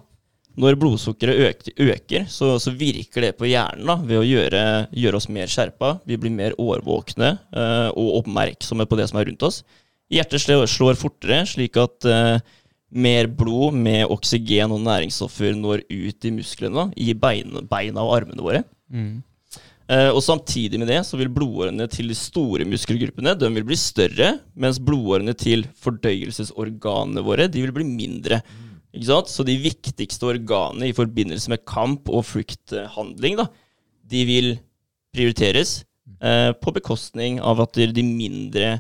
når 0.61 0.77
blodsukkeret 0.79 1.41
øk, 1.49 1.71
øker, 1.83 2.27
så, 2.31 2.53
så 2.63 2.73
virker 2.79 3.27
det 3.27 3.33
på 3.39 3.49
hjernen 3.51 3.89
da, 3.91 3.97
ved 4.07 4.21
å 4.21 4.27
gjøre, 4.27 4.61
gjøre 4.95 5.19
oss 5.19 5.27
mer 5.33 5.51
skjerpa. 5.51 5.97
Vi 6.07 6.19
blir 6.21 6.35
mer 6.35 6.55
årvåkne 6.63 7.31
eh, 7.35 7.89
og 7.91 8.21
oppmerksomme 8.21 8.87
på 8.87 8.99
det 9.01 9.09
som 9.11 9.19
er 9.19 9.29
rundt 9.31 9.43
oss. 9.47 9.63
Hjertet 10.15 10.45
slår, 10.45 10.99
fortere, 11.01 11.43
slik 11.51 11.79
at 11.81 12.07
eh, 12.07 12.39
mer 12.95 13.27
blod 13.27 13.75
med 13.75 14.07
oksygen 14.15 14.73
og 14.75 14.85
næringsstoffer 14.87 15.57
når 15.59 15.83
ut 15.91 16.29
i 16.29 16.35
musklene, 16.37 16.91
i 16.95 17.11
beina, 17.19 17.65
beina 17.67 18.05
og 18.05 18.15
armene 18.21 18.45
våre. 18.45 18.63
Mm. 18.95 19.23
Eh, 19.91 20.09
og 20.09 20.23
samtidig 20.25 20.79
med 20.81 20.89
det 20.89 21.03
så 21.05 21.19
vil 21.21 21.33
blodårene 21.35 21.85
til 21.93 22.09
de 22.09 22.17
store 22.17 22.65
muskelgruppene 22.69 23.35
de 23.37 23.51
vil 23.59 23.67
bli 23.69 23.77
større, 23.77 24.37
mens 24.57 24.79
blodårene 24.81 25.35
til 25.37 25.67
fordøyelsesorganene 25.83 27.25
våre 27.27 27.51
de 27.51 27.67
vil 27.67 27.75
bli 27.75 27.89
mindre. 27.89 28.41
Ikke 28.95 29.09
sant? 29.11 29.31
Så 29.33 29.45
de 29.47 29.57
viktigste 29.59 30.29
organene 30.31 30.89
i 30.91 30.95
forbindelse 30.97 31.51
med 31.51 31.65
kamp 31.67 32.09
og 32.15 32.23
flukthandling, 32.29 33.37
da, 33.41 33.49
de 34.11 34.25
vil 34.29 34.53
prioriteres 35.15 35.81
eh, 36.23 36.53
på 36.59 36.73
bekostning 36.77 37.41
av 37.43 37.61
at 37.65 37.75
de 37.95 38.05
mindre, 38.07 38.77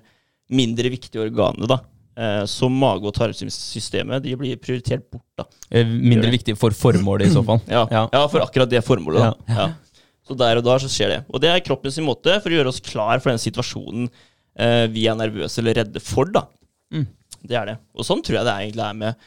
mindre 0.54 0.90
viktige 0.94 1.22
organene, 1.26 1.66
da, 1.70 1.78
eh, 2.18 2.44
som 2.50 2.74
mage- 2.78 3.06
og 3.10 3.14
tarmsystemet, 3.18 4.22
de 4.22 4.34
blir 4.38 4.56
prioritert 4.62 5.06
bort. 5.10 5.24
da. 5.38 5.46
Eh, 5.70 5.84
Mindre 5.84 6.30
viktig 6.34 6.56
for 6.58 6.70
formålet, 6.70 7.28
i 7.30 7.34
så 7.34 7.42
fall. 7.46 7.60
Ja, 7.70 7.86
Ja. 7.90 8.04
ja. 8.12 8.26
for 8.28 8.40
akkurat 8.46 8.70
det 8.70 8.84
formålet. 8.86 9.20
Da. 9.20 9.34
Ja. 9.48 9.54
Ja. 9.66 9.72
Så 10.24 10.36
der 10.40 10.56
og 10.56 10.64
da 10.64 10.78
så 10.80 10.88
skjer 10.88 11.10
det. 11.12 11.18
Og 11.28 11.40
det 11.42 11.50
er 11.52 11.60
kroppens 11.60 11.98
måte 12.00 12.38
for 12.40 12.48
å 12.48 12.56
gjøre 12.56 12.70
oss 12.70 12.80
klar 12.80 13.18
for 13.20 13.28
den 13.34 13.42
situasjonen 13.42 14.06
eh, 14.56 14.86
vi 14.88 15.02
er 15.10 15.18
nervøse 15.18 15.58
eller 15.60 15.74
redde 15.82 16.00
for. 16.00 16.30
da. 16.32 16.46
Mm. 16.94 17.06
Det 17.44 17.56
er 17.60 17.66
det. 17.66 17.74
Og 17.92 18.06
sånn 18.08 18.22
tror 18.24 18.38
jeg 18.38 18.46
det 18.48 18.54
egentlig 18.62 18.86
er 18.86 18.94
med 19.02 19.26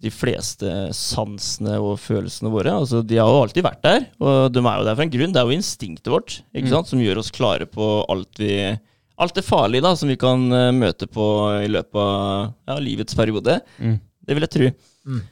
de 0.00 0.10
fleste 0.10 0.70
sansene 0.96 1.74
og 1.80 1.98
følelsene 2.00 2.48
våre. 2.52 2.72
Altså, 2.80 3.02
De 3.06 3.18
har 3.20 3.28
jo 3.28 3.42
alltid 3.44 3.62
vært 3.66 3.82
der, 3.84 4.06
og 4.20 4.52
de 4.54 4.60
er 4.64 4.78
jo 4.80 4.84
der 4.88 4.94
for 4.96 5.02
en 5.04 5.10
grunn. 5.12 5.32
Det 5.34 5.40
er 5.42 5.48
jo 5.50 5.56
instinktet 5.58 6.08
vårt 6.12 6.38
ikke 6.54 6.68
Mm. 6.68 6.70
sant? 6.72 6.88
som 6.88 6.98
gjør 7.04 7.18
oss 7.20 7.30
klare 7.30 7.66
på 7.66 8.06
alt 8.08 8.38
vi 8.40 8.78
Alt 9.20 9.34
det 9.36 9.44
farlige 9.44 9.82
da, 9.84 9.90
som 9.94 10.08
vi 10.08 10.16
kan 10.16 10.46
eh, 10.50 10.70
møte 10.72 11.04
på 11.06 11.24
i 11.60 11.68
løpet 11.68 11.94
av 12.00 12.54
ja, 12.66 12.78
livets 12.80 13.14
periode. 13.14 13.58
Mm. 13.78 13.98
Det 14.24 14.32
vil 14.34 14.46
jeg 14.46 14.50
tro. 14.54 14.70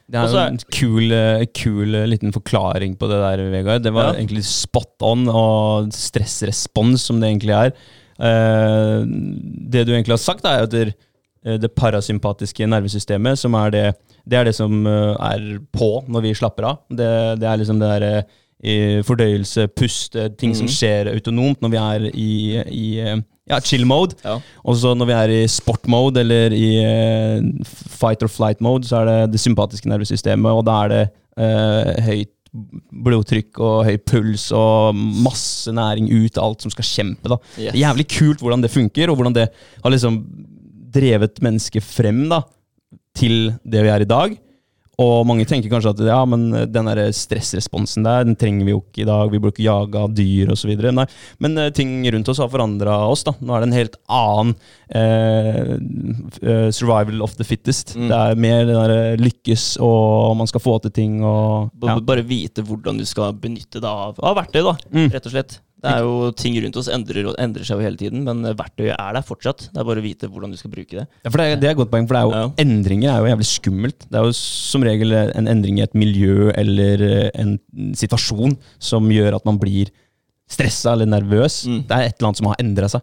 Det 0.05 0.19
er 0.19 0.27
jo 0.29 0.37
en 0.43 0.59
kul, 0.69 1.11
eh, 1.11 1.45
kul 1.57 1.95
eh, 1.97 2.05
liten 2.05 2.31
forklaring 2.31 2.93
på 2.99 3.09
det 3.09 3.17
der, 3.17 3.41
Vegard. 3.49 3.81
Det 3.81 3.91
var 3.91 4.13
Ja. 4.13 4.19
egentlig 4.21 4.43
spot 4.45 4.93
on 5.01 5.25
og 5.27 5.89
stressrespons, 5.91 7.01
som 7.01 7.19
det 7.19 7.31
egentlig 7.33 7.55
er. 7.57 7.73
Uh, 8.19 9.05
det 9.71 9.85
du 9.87 9.93
egentlig 9.95 10.13
har 10.17 10.21
sagt, 10.21 10.45
er 10.45 10.65
at 10.67 10.73
det, 11.43 11.63
eh, 11.63 11.73
parasympatiske 11.75 12.67
nervesystemet, 12.67 13.37
som 13.39 13.53
er 13.55 13.71
det, 13.71 13.85
det 14.27 14.37
er 14.37 14.43
det 14.49 14.55
som 14.55 14.85
eh, 14.87 15.15
er 15.31 15.59
på 15.71 16.03
når 16.07 16.21
vi 16.27 16.33
slapper 16.35 16.63
av. 16.71 16.77
Det, 16.89 17.39
det 17.39 17.47
er 17.49 17.57
liksom 17.61 17.79
det 17.79 17.89
derre 17.95 18.23
fordøyelse, 19.07 19.67
puste, 19.71 20.29
ting 20.37 20.53
som 20.55 20.65
Mhm. 20.67 20.73
skjer 20.75 21.09
autonomt 21.13 21.61
når 21.61 21.69
vi 21.71 21.77
er 21.77 22.07
i, 22.11 22.31
i 22.67 22.99
eh, 22.99 23.21
ja, 23.49 23.59
chill 23.61 23.85
mode. 23.85 24.15
Ja. 24.25 24.39
Og 24.65 24.75
så 24.75 24.91
når 24.97 25.05
vi 25.07 25.13
er 25.15 25.29
i 25.29 25.47
sport 25.47 25.87
mode 25.87 26.19
eller 26.19 26.51
i 26.51 26.83
eh, 26.83 27.41
fight 27.87 28.21
or 28.21 28.27
flight 28.27 28.59
mode, 28.61 28.83
så 28.85 28.99
er 29.01 29.05
det 29.05 29.31
det 29.31 29.39
sympatiske 29.39 29.87
nervesystemet, 29.89 30.51
og 30.51 30.65
da 30.67 30.83
er 30.83 30.89
det 30.89 31.01
eh, 31.39 32.03
høyt 32.03 32.35
blodtrykk 33.05 33.59
og 33.61 33.85
høy 33.85 33.97
puls 34.09 34.47
og 34.57 34.95
masse 34.97 35.69
næring 35.71 36.07
ut 36.09 36.37
av 36.39 36.47
alt 36.49 36.61
som 36.65 36.71
skal 36.73 36.83
kjempe. 36.87 37.29
da. 37.29 37.37
Yes. 37.57 37.71
Det 37.71 37.77
er 37.77 37.83
jævlig 37.85 38.07
kult 38.09 38.39
hvordan 38.41 38.63
det 38.65 38.71
funker, 38.73 39.09
og 39.11 39.19
hvordan 39.19 39.35
det 39.37 39.47
har 39.83 39.91
liksom 39.93 40.23
drevet 40.89 41.41
mennesket 41.45 41.85
frem 41.85 42.25
da, 42.31 42.43
til 43.17 43.51
det 43.63 43.83
vi 43.85 43.91
er 43.93 44.05
i 44.05 44.09
dag. 44.09 44.37
Og 44.99 45.21
mange 45.23 45.45
tenker 45.47 45.71
kanskje 45.71 45.93
at 45.93 45.99
ja, 46.09 46.17
men 46.27 46.49
den 46.73 46.87
der 46.89 46.99
stressresponsen 47.15 48.03
der, 48.03 48.25
den 48.27 48.35
trenger 48.35 48.65
vi 48.67 48.73
jo 48.73 48.81
ikke 48.81 49.05
i 49.05 49.07
dag. 49.07 49.29
Vi 49.31 49.39
burde 49.39 49.53
ikke 49.53 49.63
jage 49.63 50.01
av 50.01 50.11
dyr 50.11 50.51
osv. 50.51 50.73
Nei, 50.91 51.05
men 51.39 51.55
uh, 51.55 51.69
ting 51.71 52.01
rundt 52.11 52.27
oss 52.33 52.41
har 52.43 52.49
forandra 52.51 52.97
oss. 53.07 53.23
da. 53.23 53.31
Nå 53.39 53.55
er 53.55 53.63
det 53.63 53.69
en 53.69 53.77
helt 53.77 53.95
annen 54.11 54.51
uh, 54.91 55.71
uh, 56.43 56.67
survival 56.75 57.23
of 57.23 57.37
the 57.39 57.47
fittest. 57.47 57.95
Mm. 57.95 58.09
Det 58.11 58.19
er 58.19 58.43
mer 58.43 58.67
den 58.67 58.75
der 58.75 59.23
lykkes, 59.23 59.69
og 59.79 60.35
man 60.41 60.51
skal 60.51 60.65
få 60.67 60.75
til 60.83 60.91
ting 60.99 61.21
og 61.23 61.71
ja. 61.79 61.95
Bare 62.03 62.27
vite 62.27 62.67
hvordan 62.67 62.99
du 62.99 63.07
skal 63.07 63.31
benytte 63.39 63.79
deg 63.79 63.87
av, 63.89 64.19
av 64.19 64.35
verktøy, 64.41 64.61
da, 64.67 64.75
Mm. 64.89 65.09
rett 65.13 65.25
og 65.31 65.31
slett. 65.37 65.59
Det 65.79 65.87
er 65.93 66.01
jo 66.03 66.31
Ting 66.35 66.57
rundt 66.59 66.75
oss 66.81 66.89
endrer, 66.91 67.29
endrer 67.39 67.63
seg 67.63 67.79
jo 67.79 67.85
hele 67.85 67.95
tiden, 67.99 68.23
men 68.27 68.41
eh, 68.45 68.55
verktøyet 68.59 68.97
er 68.99 69.13
der 69.15 69.23
fortsatt. 69.23 69.69
Det 69.71 69.79
er 69.79 69.87
bare 69.87 70.01
å 70.01 70.03
vite 70.03 70.27
hvordan 70.27 70.51
du 70.51 70.57
skal 70.59 70.73
bruke 70.73 70.97
det. 70.97 71.05
Ja, 71.23 71.29
for 71.31 71.39
det, 71.39 71.45
er, 71.53 71.61
det 71.61 71.69
er 71.69 71.71
et 71.71 71.79
godt 71.79 71.91
poeng, 71.93 72.07
for 72.09 72.17
det 72.17 72.23
er 72.23 72.27
jo, 72.27 72.33
Ja. 72.35 72.49
endringer 72.65 73.13
er 73.13 73.21
jo 73.23 73.29
jævlig 73.31 73.47
skummelt. 73.47 74.07
Det 74.09 74.19
er 74.19 74.27
jo 74.27 74.33
som 74.35 74.83
regel 74.83 75.15
en 75.21 75.47
endring 75.47 75.79
i 75.79 75.85
et 75.85 75.95
miljø 75.95 76.49
eller 76.51 77.05
eh, 77.07 77.29
en 77.39 77.55
situasjon 77.95 78.57
som 78.77 79.07
gjør 79.13 79.39
at 79.39 79.47
man 79.47 79.57
blir 79.61 79.87
stressa 80.49 80.91
eller 80.97 81.07
nervøs. 81.07 81.61
Mm. 81.69 81.79
Det 81.87 81.95
er 81.95 82.09
et 82.09 82.15
eller 82.19 82.27
annet 82.31 82.41
som 82.43 82.51
har 82.51 82.59
endra 82.63 82.89
seg. 82.91 83.01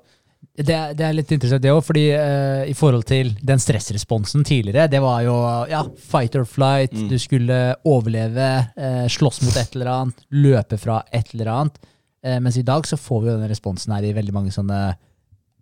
Det, 0.57 0.73
er- 0.73 0.93
det 0.97 1.05
er 1.05 1.13
litt 1.17 1.33
interessant 1.33 1.63
det 1.65 1.73
òg, 1.73 1.83
fordi 1.85 2.05
eh, 2.17 2.63
i 2.71 2.75
forhold 2.77 3.05
til 3.09 3.33
den 3.45 3.61
stressresponsen 3.61 4.45
tidligere, 4.47 4.87
det 4.93 5.01
var 5.05 5.23
jo 5.25 5.35
ja, 5.73 5.83
fight 6.13 6.37
or 6.37 6.45
flight, 6.49 6.93
Mm. 6.97 7.09
du 7.11 7.17
skulle 7.21 7.59
overleve, 7.89 8.47
uh, 8.77 9.05
slåss 9.11 9.43
mot 9.45 9.57
et 9.57 9.75
eller 9.77 9.91
annet, 9.93 10.25
løpe 10.33 10.79
fra 10.81 11.03
et 11.13 11.33
eller 11.35 11.51
annet. 11.53 11.79
Eh, 12.27 12.41
mens 12.43 12.57
i 12.59 12.65
dag 12.67 12.87
så 12.89 12.99
får 12.99 13.21
vi 13.23 13.31
jo 13.31 13.37
den 13.39 13.53
responsen 13.53 13.95
her 13.95 14.03
i 14.09 14.15
veldig 14.17 14.35
mange 14.35 14.51
sånne 14.55 14.81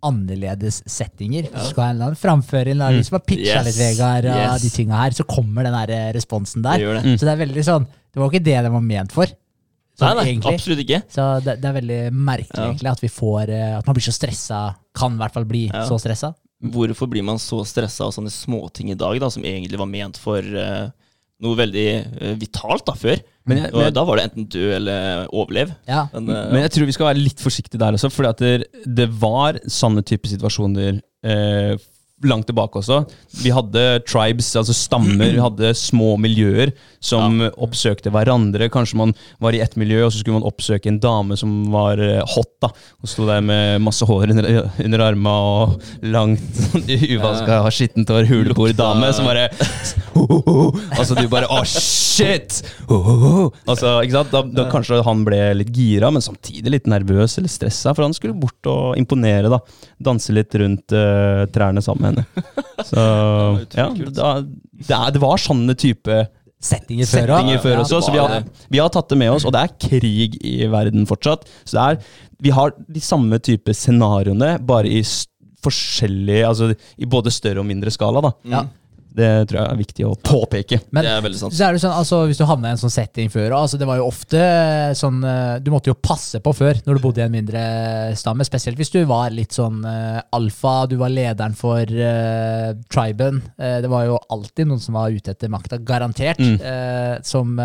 annerledes 0.05 0.81
settinger. 0.89 1.47
Ja. 1.51 1.63
skal 1.69 1.83
en 1.87 1.95
eller 1.95 2.11
annen 2.11 2.19
framføring, 2.19 2.75
eller 2.77 2.97
hvis 2.99 3.07
som 3.09 3.15
har 3.17 3.23
pitcha 3.25 3.55
Yes. 3.61 3.65
litt, 3.69 3.79
Vegard, 3.79 4.25
og 4.29 4.35
Yes. 4.53 4.61
de 4.61 4.69
tinga 4.69 4.95
her, 5.01 5.11
så 5.17 5.25
kommer 5.25 5.63
den 5.65 5.73
der 5.73 5.89
eh, 5.95 6.13
responsen 6.13 6.61
der. 6.61 6.77
Det 6.77 6.85
det. 7.01 7.03
Mm. 7.05 7.17
Så 7.17 7.25
det 7.25 7.33
er 7.33 7.45
veldig 7.45 7.63
sånn 7.65 7.87
Det 8.15 8.21
var 8.21 8.29
ikke 8.31 8.43
det 8.45 8.63
den 8.63 8.71
var 8.71 8.81
ment 8.81 9.11
for. 9.11 9.25
Nei, 9.25 9.35
Sånn, 9.99 10.15
nei, 10.17 10.25
egentlig. 10.33 10.53
absolutt 10.55 10.79
ikke. 10.85 11.01
Så 11.09 11.43
det, 11.43 11.53
det 11.61 11.65
er 11.69 11.81
veldig 11.81 11.99
merkelig 12.13 12.59
Ja. 12.59 12.67
egentlig 12.71 12.91
at 12.91 13.01
vi 13.01 13.07
får 13.07 13.49
eh, 13.49 13.77
At 13.77 13.85
man 13.87 13.95
blir 13.95 14.03
så 14.07 14.13
stressa, 14.13 14.75
kan 14.93 15.13
i 15.13 15.17
hvert 15.17 15.33
fall 15.33 15.45
bli 15.45 15.67
Ja. 15.67 15.85
så 15.87 15.97
stressa. 15.99 16.33
Hvorfor 16.63 17.07
blir 17.09 17.23
man 17.23 17.37
så 17.37 17.63
stressa 17.65 18.05
av 18.05 18.11
sånne 18.13 18.31
småting 18.31 18.91
i 18.91 18.95
dag, 18.95 19.19
da, 19.19 19.29
som 19.29 19.43
egentlig 19.43 19.77
var 19.77 19.85
ment 19.87 20.17
for 20.17 20.39
uh, 20.39 20.89
noe 21.41 21.55
veldig 21.55 22.21
uh, 22.21 22.35
vitalt 22.39 22.85
da, 22.85 22.93
før? 22.93 23.19
Men 23.45 23.59
jeg, 23.61 23.71
men, 23.75 23.93
da 23.93 24.03
var 24.07 24.17
det 24.17 24.27
enten 24.29 24.47
dø 24.49 24.69
eller 24.73 25.25
overlev. 25.29 25.73
Ja. 25.89 26.07
Men, 26.15 26.29
uh, 26.31 26.45
men 26.53 26.63
jeg 26.63 26.71
tror 26.73 26.87
vi 26.89 26.95
skal 26.95 27.09
være 27.11 27.21
litt 27.21 27.43
forsiktige 27.43 27.81
der 27.81 27.97
også, 27.97 28.09
for 28.13 28.29
det, 28.41 28.69
det 28.85 29.09
var 29.21 29.59
sanne 29.69 30.01
type 30.05 30.29
situasjoner 30.31 30.97
eh, 31.25 31.75
langt 32.23 32.47
tilbake 32.47 32.79
også. 32.79 33.01
Vi 33.43 33.51
hadde 33.51 33.81
tribes, 34.07 34.47
altså 34.55 34.73
stammer, 34.75 35.33
vi 35.35 35.41
hadde 35.41 35.73
små 35.75 36.13
miljøer 36.21 36.71
som 37.03 37.41
oppsøkte 37.51 38.11
hverandre. 38.13 38.69
Kanskje 38.71 38.99
man 39.01 39.11
var 39.43 39.55
i 39.55 39.59
ett 39.63 39.75
miljø, 39.79 40.05
og 40.05 40.13
så 40.13 40.21
skulle 40.21 40.39
man 40.39 40.47
oppsøke 40.47 40.89
en 40.89 41.01
dame 41.03 41.35
som 41.37 41.51
var 41.73 41.99
eh, 42.01 42.21
hot. 42.35 42.53
da, 42.63 42.71
Og 43.03 43.11
sto 43.11 43.27
der 43.27 43.43
med 43.45 43.83
masse 43.83 44.07
hår 44.07 44.31
under, 44.31 44.47
under 44.85 45.03
arma 45.03 45.35
og 45.49 46.07
langt 46.07 46.61
uvaska, 46.75 47.35
uvaska, 47.35 47.59
skittent 47.73 48.09
hår, 48.13 48.29
huleboerdame 48.29 49.11
som 49.15 49.27
bare 49.27 49.49
Altså 50.95 51.17
du 51.17 51.25
bare 51.31 51.49
Å, 51.51 51.61
shit! 51.67 52.61
Altså, 53.65 53.99
ikke 54.05 54.15
sant? 54.15 54.31
Da, 54.31 54.41
da 54.55 54.67
kanskje 54.71 55.01
han 55.05 55.23
ble 55.27 55.39
litt 55.59 55.71
gira, 55.75 56.09
men 56.13 56.23
samtidig 56.23 56.71
litt 56.71 56.89
nervøs 56.89 57.37
eller 57.39 57.51
stressa, 57.51 57.93
for 57.95 58.05
han 58.05 58.15
skulle 58.15 58.37
bort 58.39 58.69
og 58.69 58.95
imponere. 58.99 59.51
da 59.51 59.59
Danse 60.05 60.33
litt 60.35 60.53
rundt 60.59 60.95
uh, 60.95 61.43
trærne 61.53 61.83
sammen 61.83 62.04
med. 62.05 62.23
Så 62.89 63.03
ja, 63.75 63.89
da, 64.13 64.31
det, 64.45 64.95
er, 64.95 65.11
det 65.15 65.21
var 65.23 65.41
sånne 65.41 65.75
type 65.79 66.25
Settinger 66.65 67.05
før 67.05 67.27
settinger 67.29 67.59
før 67.61 67.73
Ja, 67.75 67.81
også, 67.83 67.99
så 68.01 68.13
vi 68.13 68.17
har, 68.21 68.45
vi 68.73 68.79
har 68.81 68.89
tatt 68.93 69.09
det 69.11 69.17
med 69.21 69.29
oss. 69.35 69.43
Og 69.45 69.53
det 69.53 69.59
er 69.61 69.73
krig 69.85 70.37
i 70.41 70.55
verden 70.71 71.03
fortsatt. 71.05 71.43
Så 71.67 71.75
det 71.77 71.83
er, 71.83 71.99
vi 72.41 72.53
har 72.55 72.73
de 72.77 73.03
samme 73.03 73.37
type 73.43 73.73
scenarioene, 73.75 74.55
bare 74.65 74.89
i 74.89 75.01
forskjellige 75.65 76.47
Altså 76.47 76.71
i 76.73 77.07
både 77.09 77.33
større 77.33 77.61
og 77.61 77.69
mindre 77.69 77.93
skala. 77.93 78.21
da 78.21 78.31
Ja. 78.49 78.63
Det 79.15 79.29
tror 79.49 79.59
jeg 79.61 79.71
er 79.71 79.79
viktig 79.79 80.05
å 80.07 80.13
påpeke. 80.19 80.79
Men 80.95 81.05
det 81.07 81.11
er 81.15 81.21
veldig 81.25 81.39
sant. 81.39 81.55
så 81.55 81.67
er 81.69 81.75
det 81.77 81.81
sånn, 81.85 81.93
altså, 81.95 82.19
hvis 82.27 82.39
du 82.41 82.45
havna 82.49 82.69
i 82.69 82.75
en 82.75 82.81
sånn 82.81 82.91
setting 82.93 83.29
før 83.31 83.53
altså, 83.57 83.77
Det 83.79 83.87
var 83.87 83.97
jo 84.01 84.07
ofte 84.09 84.41
sånn 84.99 85.21
eh, 85.23 85.55
Du 85.63 85.69
måtte 85.73 85.89
jo 85.91 85.95
passe 85.95 86.41
på 86.43 86.53
før 86.55 86.81
når 86.85 86.97
du 86.99 87.03
bodde 87.05 87.23
i 87.23 87.25
en 87.25 87.33
mindre 87.33 87.61
stamme. 88.19 88.43
Spesielt 88.47 88.77
hvis 88.79 88.91
du 88.93 88.99
var 89.09 89.31
litt 89.33 89.55
sånn 89.55 89.79
uh, 89.87 90.19
alfa, 90.35 90.75
du 90.91 90.97
var 90.99 91.13
lederen 91.13 91.55
for 91.57 91.81
uh, 91.87 92.73
triben. 92.91 93.39
Uh, 93.59 93.79
det 93.85 93.91
var 93.91 94.05
jo 94.09 94.19
alltid 94.35 94.67
noen 94.69 94.81
som 94.83 94.97
var 94.99 95.13
ute 95.15 95.31
etter 95.35 95.51
makta, 95.53 95.79
garantert, 95.81 96.39
Mm. 96.41 96.57
eh, 96.61 97.15
som, 97.23 97.55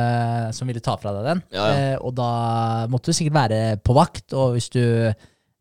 som 0.55 0.69
ville 0.71 0.81
ta 0.85 0.95
fra 1.01 1.11
deg 1.17 1.25
den. 1.27 1.41
Ja, 1.53 1.65
ja. 1.67 1.79
Eh, 1.91 1.97
og 2.07 2.15
da 2.17 2.87
måtte 2.93 3.11
du 3.11 3.17
sikkert 3.17 3.35
være 3.37 3.61
på 3.83 3.95
vakt, 3.97 4.33
og 4.37 4.55
hvis 4.55 4.69
du 4.73 4.83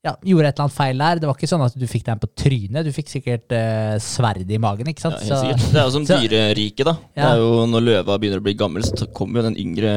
ja, 0.05 0.13
gjorde 0.23 0.47
et 0.47 0.55
eller 0.55 0.63
annet 0.63 0.75
feil 0.77 1.01
der 1.03 1.19
Det 1.19 1.27
var 1.27 1.35
ikke 1.35 1.47
sånn 1.51 1.63
at 1.65 1.73
du 1.75 1.83
fikk 1.91 2.05
den 2.07 2.19
på 2.21 2.29
trynet, 2.39 2.85
du 2.87 2.91
fikk 2.95 3.09
sikkert 3.11 3.51
eh, 3.51 3.97
sverd 3.99 4.47
i 4.51 4.59
magen. 4.61 4.87
ikke 4.87 5.03
Ja, 5.09 5.11
helt 5.11 5.27
sikkert. 5.27 5.65
Det 5.73 5.81
er 5.81 5.87
jo 5.89 5.93
som 5.97 6.05
dyreriket, 6.07 6.85
da. 6.87 6.93
Det 7.17 7.25
er 7.27 7.41
jo 7.43 7.65
Når 7.67 7.83
løva 7.83 8.15
begynner 8.21 8.39
å 8.39 8.45
bli 8.47 8.55
gammel, 8.59 8.85
så 8.87 9.09
kommer 9.11 9.41
jo 9.41 9.49
den 9.49 9.59
yngre, 9.59 9.91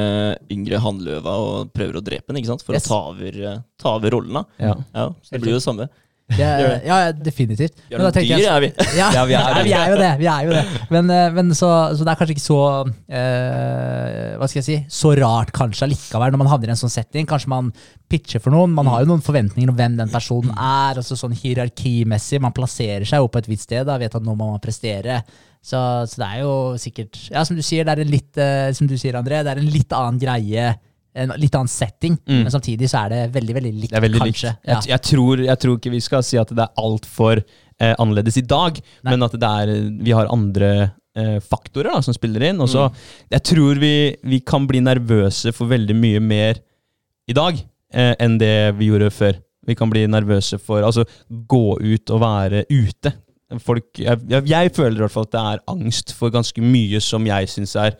yngre 0.51 0.81
hannløva 0.83 1.37
og 1.39 1.71
prøver 1.73 2.01
å 2.01 2.03
drepe 2.03 2.27
den, 2.33 2.41
ikke 2.43 2.51
sant? 2.51 2.65
For 2.67 2.75
Yes. 2.75 2.85
å 2.87 2.91
ta 2.91 2.99
over, 3.13 3.39
eh, 3.53 3.59
ta 3.79 3.95
over 3.95 4.11
rollen. 4.17 4.33
da. 4.33 4.43
Ja. 4.59 4.75
Ja, 4.93 5.07
så 5.23 5.31
det 5.31 5.41
blir 5.41 5.55
jo 5.55 5.61
det 5.61 5.67
samme. 5.69 5.87
Det, 6.33 6.37
ja, 6.39 6.95
ja, 7.03 7.11
definitivt. 7.11 7.75
Vi 7.89 7.93
er 7.93 7.99
Men 7.99 8.05
da 8.07 8.09
noen 8.09 8.25
dyr, 8.25 8.39
jeg- 8.39 8.47
er 8.49 8.61
vi. 8.63 8.69
Ja, 8.97 9.09
Ja, 9.13 9.23
vi 9.27 9.33
er 9.37 9.57
vi 9.67 9.73
er 9.75 9.89
jo 9.91 9.97
det. 9.99 10.11
Vi 10.21 10.27
er 10.31 10.45
jo 10.47 10.53
det. 10.55 10.63
Men, 10.89 11.09
eh, 11.11 11.29
men 11.35 11.49
så, 11.53 11.69
så 11.93 12.05
det 12.07 12.13
er 12.13 12.19
kanskje 12.21 12.35
ikke 12.37 12.45
så 12.47 12.59
eh, 13.33 14.37
Hva 14.39 14.47
skal 14.49 14.61
jeg 14.61 14.65
si 14.67 14.77
Så 14.91 15.11
rart 15.19 15.51
kanskje 15.55 15.85
allikevel 15.87 16.33
når 16.33 16.41
man 16.41 16.49
havner 16.51 16.71
i 16.71 16.75
en 16.75 16.79
sånn 16.79 16.93
setting. 16.93 17.27
Kanskje 17.29 17.51
man 17.53 17.69
pitcher 18.09 18.41
for 18.43 18.55
noen. 18.55 18.73
Man 18.75 18.89
har 18.89 19.03
jo 19.03 19.11
noen 19.11 19.23
forventninger 19.25 19.69
om 19.73 19.77
hvem 19.77 19.97
den 19.99 20.11
personen 20.13 20.53
er. 20.55 20.99
altså 21.01 21.17
sånn 21.19 21.35
Hierarkimessig. 21.37 22.41
Man 22.43 22.55
plasserer 22.55 23.05
seg 23.09 23.23
jo 23.23 23.29
på 23.33 23.41
et 23.43 23.49
visst 23.51 23.67
sted. 23.69 23.85
Da, 23.89 23.99
vet 24.01 24.15
at 24.17 24.23
nå 24.25 24.33
må 24.35 24.49
man 24.55 24.63
prestere. 24.63 25.21
Så, 25.63 25.79
så 26.11 26.19
det 26.19 26.27
er 26.27 26.41
jo 26.43 26.55
sikkert 26.81 27.19
Ja, 27.31 27.45
som 27.47 27.55
du 27.55 27.63
sier, 27.63 27.85
det 27.87 27.93
er 27.93 28.01
en 28.03 28.09
litt 28.11 28.35
eh, 28.41 28.71
Som 28.75 28.89
du 28.89 28.97
sier, 28.99 29.15
André, 29.15 29.37
det 29.47 29.53
er 29.53 29.61
en 29.61 29.69
litt 29.71 29.93
annen 29.95 30.19
greie. 30.19 30.73
En 31.15 31.33
litt 31.37 31.53
annen 31.53 31.69
setting, 31.69 32.15
men 32.25 32.49
samtidig 32.49 32.87
så 32.89 33.03
er 33.05 33.11
det 33.13 33.21
veldig 33.35 33.53
veldig 33.59 33.71
likt, 33.83 33.93
veldig 34.01 34.19
kanskje. 34.23 34.49
likt. 34.55 34.65
Ja. 34.65 34.79
Jeg, 34.79 34.89
jeg, 34.89 35.01
tror, 35.11 35.43
jeg 35.45 35.59
tror 35.61 35.77
ikke 35.77 35.91
vi 35.93 36.01
skal 36.01 36.23
si 36.25 36.39
at 36.41 36.49
det 36.57 36.63
er 36.65 36.81
altfor 36.81 37.41
eh, 37.43 37.93
annerledes 38.01 38.39
i 38.41 38.45
dag, 38.49 38.79
Nei. 39.03 39.11
men 39.13 39.25
at 39.27 39.35
det 39.37 39.51
er, 39.61 39.73
vi 40.07 40.15
har 40.17 40.31
andre 40.33 40.71
eh, 41.13 41.37
faktorer 41.45 41.91
da, 41.93 42.01
som 42.01 42.15
spiller 42.17 42.47
inn. 42.49 42.61
Også, 42.65 42.87
Mm. 42.89 43.03
Jeg 43.35 43.43
tror 43.51 43.81
vi, 43.83 43.93
vi 44.33 44.39
kan 44.41 44.65
bli 44.69 44.81
nervøse 44.81 45.53
for 45.53 45.69
veldig 45.69 45.95
mye 46.01 46.19
mer 46.23 46.57
i 47.29 47.33
dag 47.37 47.59
eh, 47.93 48.15
enn 48.19 48.39
det 48.41 48.73
vi 48.79 48.89
gjorde 48.89 49.11
før. 49.13 49.37
Vi 49.69 49.75
kan 49.79 49.91
bli 49.93 50.07
nervøse 50.11 50.57
for 50.59 50.83
altså 50.83 51.05
gå 51.29 51.77
ut 51.79 52.09
og 52.11 52.19
være 52.25 52.65
ute. 52.73 53.13
Folk, 53.61 53.85
jeg, 54.01 54.17
jeg, 54.31 54.47
jeg 54.49 54.71
føler 54.73 54.97
i 54.97 55.03
hvert 55.05 55.13
fall 55.13 55.27
at 55.29 55.35
det 55.35 55.43
er 55.53 55.61
angst 55.71 56.15
for 56.17 56.33
ganske 56.33 56.57
mye 56.65 56.97
som 57.05 57.23
jeg 57.29 57.51
syns 57.53 57.75
er 57.77 57.93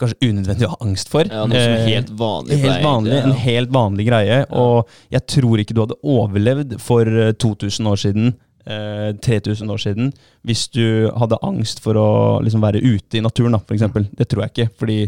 kanskje 0.00 0.30
unødvendig 0.30 0.66
å 0.66 0.72
ha 0.74 0.78
angst 0.84 1.10
for. 1.12 1.28
Ja, 1.28 1.44
Noe 1.46 1.60
som 1.60 1.74
er 1.74 1.84
Eh, 1.84 1.90
helt 1.92 2.10
vanlig. 2.18 2.58
Helt 2.64 2.84
vanlig, 2.84 3.18
En 3.20 3.36
helt 3.44 3.70
vanlig 3.74 4.06
greie. 4.08 4.40
Og 4.50 4.88
jeg 5.14 5.26
tror 5.26 5.62
ikke 5.62 5.74
du 5.76 5.82
hadde 5.84 6.00
overlevd 6.02 6.80
for 6.82 7.06
eh, 7.06 7.32
2000 7.32 7.86
år 7.92 8.00
siden, 8.02 8.34
eh, 8.66 9.12
3000 9.22 9.70
år 9.70 9.78
siden, 9.84 10.12
hvis 10.44 10.66
du 10.74 11.10
hadde 11.16 11.38
angst 11.42 11.80
for 11.84 11.94
å 11.94 12.08
liksom 12.42 12.64
være 12.64 12.82
ute 12.82 13.18
i 13.18 13.24
naturen, 13.24 13.52
da, 13.52 13.58
for 13.62 13.76
eksempel. 13.76 14.08
Det 14.16 14.28
tror 14.28 14.46
jeg 14.46 14.54
ikke, 14.54 14.70
fordi 14.78 14.98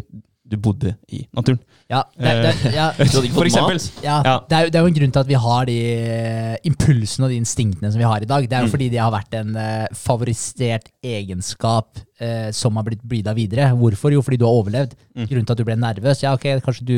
du 0.47 0.57
bodde 0.62 0.93
i 1.11 1.25
naturen. 1.35 1.59
Ja, 1.91 2.05
det, 2.19 2.33
det, 2.43 2.73
ja, 2.75 2.88
ikke 3.03 3.33
For 3.35 3.47
eksempel. 3.49 3.81
Ja. 4.05 4.21
Det, 4.49 4.57
er, 4.59 4.71
det 4.71 4.79
er 4.79 4.85
jo 4.87 4.91
en 4.93 4.97
grunn 4.99 5.12
til 5.15 5.23
at 5.25 5.29
vi 5.31 5.38
har 5.43 5.67
de 5.69 5.76
eh, 5.97 6.57
impulsene 6.71 7.26
og 7.26 7.33
de 7.35 7.38
instinktene 7.43 7.91
som 7.91 7.99
vi 8.03 8.07
har 8.07 8.23
i 8.23 8.29
dag. 8.31 8.47
Det 8.49 8.57
er 8.59 8.62
jo 8.67 8.71
Mm. 8.71 8.75
fordi 8.75 8.88
de 8.95 9.00
har 9.03 9.11
vært 9.15 9.35
en 9.38 9.57
eh, 9.57 9.87
favorisert 9.95 10.88
egenskap 11.05 11.99
eh, 12.21 12.50
som 12.55 12.76
har 12.79 12.87
blitt 12.87 13.03
breeda 13.07 13.35
videre. 13.37 13.69
Hvorfor? 13.79 14.12
Jo, 14.15 14.23
fordi 14.23 14.38
du 14.41 14.47
har 14.47 14.59
overlevd. 14.62 14.95
Mm. 15.17 15.26
Grunnen 15.31 15.47
til 15.47 15.55
at 15.57 15.59
du 15.62 15.65
ble 15.69 15.76
nervøs. 15.83 16.23
Ja, 16.25 16.33
ok, 16.38 16.47
kanskje 16.65 16.87
du 16.88 16.97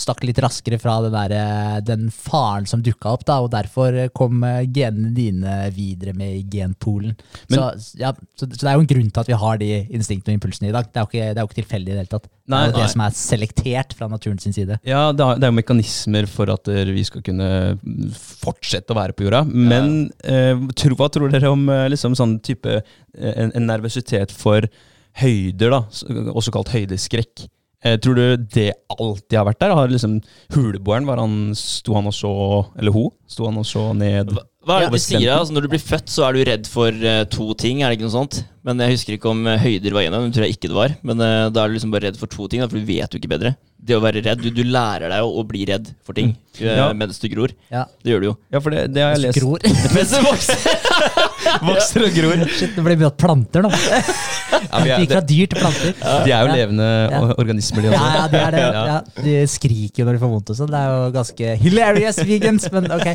stakk 0.00 0.24
litt 0.24 0.40
raskere 0.42 0.78
fra 0.80 0.96
den, 1.04 1.14
der, 1.14 1.34
eh, 1.36 1.76
den 1.84 2.08
faren 2.14 2.66
som 2.68 2.82
dukka 2.84 3.12
opp, 3.12 3.24
da, 3.28 3.38
og 3.44 3.50
derfor 3.52 3.96
eh, 3.96 4.10
kom 4.16 4.42
eh, 4.46 4.64
genene 4.66 5.12
dine 5.16 5.56
videre 5.76 6.14
med 6.16 6.38
i 6.38 6.42
genpoolen. 6.50 7.16
Så, 7.50 7.70
ja, 8.00 8.12
så, 8.38 8.48
så 8.48 8.64
det 8.64 8.70
er 8.70 8.78
jo 8.78 8.84
en 8.86 8.90
grunn 8.94 9.10
til 9.10 9.22
at 9.22 9.30
vi 9.30 9.40
har 9.44 9.60
de 9.60 9.70
instinktene 9.88 10.34
og 10.34 10.40
impulsene 10.40 10.70
i 10.70 10.74
dag. 10.76 10.88
Det 10.88 11.00
er 11.00 11.06
jo 11.06 11.10
ikke, 11.12 11.28
det 11.28 11.36
er 11.36 11.44
jo 11.44 11.50
ikke 11.50 11.60
tilfeldig 11.60 11.92
i 11.92 11.94
det 11.94 12.02
hele 12.02 12.14
tatt. 12.16 12.30
Nei, 12.50 12.64
det 12.64 12.72
er 12.72 12.72
jo 12.72 12.82
det 12.82 12.94
som 12.94 13.04
er 13.04 13.14
selektert 13.14 13.94
fra 13.94 14.10
naturens 14.10 14.48
side. 14.48 14.80
Ja, 14.88 15.02
det 15.14 15.26
er, 15.26 15.38
det 15.38 15.50
jo 15.52 15.58
mekanismer 15.60 16.26
for 16.30 16.50
at 16.50 16.66
vi 16.90 17.04
skal 17.06 17.22
kunne 17.26 17.50
fortsette 18.16 18.94
å 18.94 18.98
være 18.98 19.14
på 19.14 19.28
jorda. 19.28 19.44
Men 19.46 20.08
eh, 20.24 20.58
tro, 20.80 20.96
hva 20.98 21.10
tror 21.12 21.30
dere 21.30 21.52
om 21.52 21.68
liksom 21.92 22.16
sånn 22.18 22.38
type 22.46 22.80
en, 22.80 23.52
en 23.52 23.68
nervøsitet 23.68 24.34
for 24.34 24.66
høyder, 25.20 25.74
da, 25.76 25.84
også 26.32 26.54
kalt 26.54 26.72
høydeskrekk? 26.74 27.46
Eh, 27.84 27.96
tror 27.96 28.14
du 28.18 28.36
det 28.36 28.72
alltid 28.92 29.38
har 29.38 29.46
vært 29.48 29.60
der? 29.62 29.74
Har 29.76 29.88
liksom 29.88 30.18
Huleboeren, 30.52 31.06
var 31.08 31.22
han, 31.22 31.54
sto 31.56 31.96
han 31.96 32.10
og 32.10 32.16
så 32.16 32.32
Eller 32.76 32.92
hun? 32.92 33.08
Sto 33.30 33.46
han 33.48 33.60
og 33.60 33.68
så 33.68 33.90
ned 33.96 34.34
Hva, 34.70 34.78
er 34.84 34.86
det 34.88 34.94
de 34.96 35.02
sier? 35.02 35.26
da? 35.26 35.40
Altså, 35.42 35.56
når 35.56 35.66
du 35.66 35.72
blir 35.74 35.82
født, 35.82 36.08
så 36.14 36.28
er 36.28 36.38
du 36.38 36.44
redd 36.46 36.70
for 36.70 36.94
uh, 37.04 37.24
to 37.34 37.50
ting, 37.58 37.82
er 37.82 37.90
det 37.90 37.98
ikke 37.98 38.06
noe 38.08 38.14
sånt? 38.20 38.40
Men 38.62 38.76
jeg 38.84 38.92
husker 38.92 39.14
ikke 39.16 39.30
om 39.32 39.46
eh, 39.48 39.56
høyder 39.56 39.94
var 39.96 40.04
en 40.04 40.14
av 40.18 40.22
dem, 40.26 40.32
tror 40.36 40.44
jeg 40.44 40.52
ikke 40.58 40.68
det 40.68 40.76
var. 40.76 40.92
Men 41.08 41.16
uh, 41.24 41.48
da 41.48 41.62
er 41.64 41.70
du 41.72 41.76
liksom 41.78 41.92
bare 41.94 42.10
redd 42.10 42.18
for 42.20 42.28
to 42.28 42.44
ting, 42.52 42.60
da, 42.60 42.68
for 42.68 42.76
du 42.76 42.84
vet 42.84 43.08
jo 43.14 43.20
ikke 43.20 43.30
bedre. 43.32 43.54
Det 43.80 43.96
å 43.96 44.02
være 44.04 44.20
redd, 44.20 44.42
du, 44.44 44.50
du 44.52 44.60
lærer 44.68 45.08
deg 45.08 45.24
å, 45.24 45.30
å 45.40 45.44
bli 45.48 45.62
redd 45.70 45.86
for 46.04 46.12
ting 46.12 46.34
eh, 46.60 46.74
Ja. 46.76 46.90
mens 46.92 47.16
du 47.22 47.24
gror. 47.32 47.54
Ja. 47.72 47.86
Det 48.04 48.12
gjør 48.12 48.20
du 48.20 48.26
jo. 48.28 48.34
Ja, 48.52 48.60
for 48.60 48.74
det, 48.76 48.82
det 48.92 49.00
har 49.06 49.14
jeg 49.16 49.22
lest. 49.24 49.38
Gror. 49.40 49.64
Mens 49.96 50.12
du 50.12 50.20
vokser. 50.26 50.66
Vokser 51.70 52.04
og 52.04 52.12
gror. 52.18 52.42
Shit, 52.52 52.74
det 52.76 52.84
blir 52.84 53.00
mye 53.00 53.12
planter 53.16 53.64
nå. 53.64 53.72
Ja, 54.60 54.80
vi 54.84 54.90
er, 54.92 55.00
Gikk 55.00 55.12
fra 55.14 55.20
dyr 55.24 55.46
til 55.50 55.58
planter. 55.62 55.92
de 55.96 56.32
er 56.34 56.42
jo 56.44 56.48
Ja. 56.50 56.54
levende 56.58 56.86
Ja. 57.10 57.20
organismer, 57.40 57.80
de 57.86 57.88
Ja, 57.88 57.96
også. 57.96 58.10
ja, 58.18 58.26
de 58.28 58.40
er 58.44 58.50
det. 58.54 58.60
Ja. 58.60 58.82
Ja, 58.90 59.22
de 59.24 59.34
skriker 59.48 60.02
jo 60.02 60.06
når 60.10 60.18
de 60.18 60.20
får 60.20 60.32
vondt 60.34 60.52
og 60.52 60.58
sånn. 60.60 60.70
Det 60.74 60.80
er 60.82 60.92
jo 60.92 61.10
ganske 61.16 61.54
hilarious 61.64 62.20
vegans, 62.28 62.68
men 62.74 62.90
ok. 62.92 63.08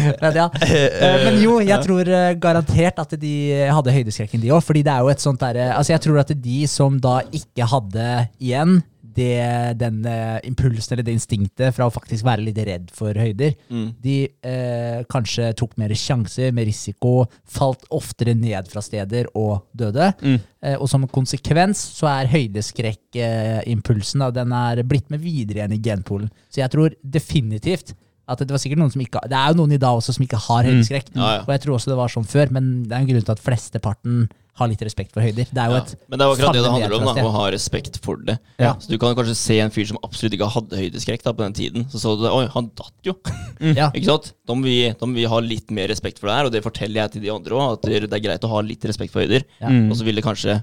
men 0.22 0.40
ja. 0.40 0.48
Eh, 0.64 1.24
Men 1.24 1.38
jo, 1.42 1.58
jeg 1.64 1.80
tror 1.84 2.08
eh, 2.08 2.32
garantert 2.40 2.98
at 3.02 3.14
de 3.20 3.34
hadde 3.72 3.94
høydeskrekken, 3.94 4.42
de 4.42 4.52
òg. 4.54 4.62
Fordi 4.64 4.82
det 4.86 4.92
er 4.94 5.04
jo 5.04 5.12
et 5.12 5.22
sånt 5.22 5.40
derre 5.42 5.70
Altså, 5.74 5.94
jeg 5.94 6.02
tror 6.06 6.22
at 6.24 6.32
de 6.44 6.58
som 6.70 6.98
da 7.02 7.20
ikke 7.34 7.68
hadde 7.70 8.08
igjen 8.42 8.80
det, 9.14 9.78
den 9.78 10.00
uh, 10.06 10.38
impulsen 10.42 10.94
eller 10.96 11.06
det 11.06 11.12
instinktet 11.14 11.74
fra 11.76 11.86
å 11.86 11.92
faktisk 11.94 12.24
være 12.26 12.42
litt 12.48 12.58
redd 12.66 12.88
for 12.94 13.14
høyder, 13.14 13.52
Mm. 13.70 13.84
de 14.02 14.16
uh, 14.42 15.04
kanskje 15.10 15.52
tok 15.54 15.76
mer 15.78 15.94
sjanser, 15.98 16.50
mer 16.54 16.66
risiko, 16.66 17.24
falt 17.46 17.86
oftere 17.94 18.34
ned 18.34 18.66
fra 18.72 18.82
steder 18.82 19.28
og 19.38 19.62
døde. 19.70 20.10
Mm. 20.18 20.38
Uh, 20.64 20.76
og 20.80 20.88
som 20.90 21.06
konsekvens 21.06 21.78
så 21.94 22.10
er 22.10 22.32
høydeskrekkimpulsen 22.32 24.24
den 24.34 24.52
er 24.58 24.82
blitt 24.82 25.10
med 25.14 25.22
videre 25.22 25.62
igjen 25.62 25.76
i 25.78 25.82
genpolen. 25.84 26.30
Så 26.50 26.62
jeg 26.64 26.72
tror 26.74 26.94
definitivt 27.02 27.94
at 28.28 28.40
det 28.40 28.50
var 28.54 28.62
sikkert 28.62 28.80
noen 28.80 28.92
som 28.94 29.02
ikke 29.04 29.20
Det 29.28 29.36
er 29.36 29.50
jo 29.52 29.58
noen 29.58 29.74
i 29.76 29.80
dag 29.82 29.98
også 29.98 30.14
som 30.16 30.24
ikke 30.24 30.38
har 30.46 30.64
høydeskrekk. 30.64 31.10
Ja, 31.16 31.26
ja. 31.38 31.42
Og 31.44 31.52
jeg 31.52 31.60
tror 31.64 31.74
også 31.76 31.92
det 31.92 31.98
var 32.00 32.08
sånn 32.12 32.24
før, 32.28 32.50
men 32.56 32.72
det 32.88 32.94
er 32.96 33.02
en 33.04 33.10
grunn 33.10 33.26
til 33.26 33.34
at 33.36 33.42
flesteparten 33.44 34.24
har 34.54 34.68
litt 34.70 34.82
respekt 34.86 35.10
for 35.10 35.18
høyder. 35.24 35.48
Det 35.50 35.58
er 35.58 35.66
jo 35.66 35.74
Ja. 35.74 35.82
et 35.82 35.96
Men 36.08 36.18
det 36.20 36.24
er 36.24 36.30
akkurat 36.30 36.54
det 36.54 36.62
det 36.62 36.70
handler 36.70 36.92
om, 36.94 37.04
da, 37.16 37.22
å 37.26 37.30
ha 37.34 37.44
respekt 37.50 37.96
for 38.04 38.16
det. 38.22 38.36
Ja. 38.62 38.74
Så 38.78 38.86
du 38.88 38.96
kan 39.02 39.16
kanskje 39.18 39.34
se 39.34 39.56
en 39.58 39.72
fyr 39.74 39.88
som 39.90 39.98
absolutt 40.06 40.36
ikke 40.36 40.46
hadde 40.54 40.78
høydeskrekk 40.78 41.24
da, 41.26 41.32
på 41.34 41.42
den 41.42 41.56
tiden. 41.58 41.86
Så 41.90 41.98
så 41.98 42.12
du 42.16 42.22
det, 42.22 42.30
oi, 42.30 42.46
han 42.54 42.70
datt 42.78 42.94
jo. 43.02 43.16
Ja. 43.74 43.90
Ikke 43.90 44.06
sant? 44.12 44.32
Da 44.46 44.54
må, 44.54 44.62
vi, 44.62 44.76
da 44.94 45.06
må 45.10 45.18
vi 45.18 45.24
ha 45.26 45.40
litt 45.42 45.70
mer 45.74 45.88
respekt 45.90 46.20
for 46.22 46.30
det 46.30 46.36
her, 46.38 46.46
og 46.46 46.52
det 46.54 46.62
forteller 46.62 47.02
jeg 47.02 47.10
til 47.16 47.22
de 47.26 47.32
andre 47.34 47.50
òg, 47.58 47.72
at 47.80 47.90
det 47.90 48.12
er 48.14 48.24
greit 48.28 48.46
å 48.46 48.52
ha 48.54 48.60
litt 48.62 48.86
respekt 48.86 49.12
for 49.12 49.26
høyder. 49.26 49.42
Ja. 49.58 49.68
Mm. 49.74 49.90
Og 49.90 49.98
så 49.98 50.06
vil 50.06 50.14
det 50.14 50.24
kanskje 50.24 50.62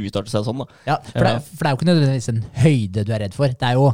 utarte 0.00 0.30
seg 0.32 0.44
sånn, 0.50 0.64
da. 0.64 0.66
Ja, 0.90 0.98
for, 1.06 1.22
det, 1.22 1.32
for 1.54 1.62
det 1.62 1.68
er 1.70 1.74
jo 1.74 1.78
ikke 1.78 1.90
nødvendigvis 1.92 2.28
en 2.34 2.44
høyde 2.66 3.04
du 3.06 3.12
er 3.14 3.22
redd 3.28 3.34
for. 3.38 3.46
Det 3.62 3.68
er 3.70 3.78
jo 3.78 3.90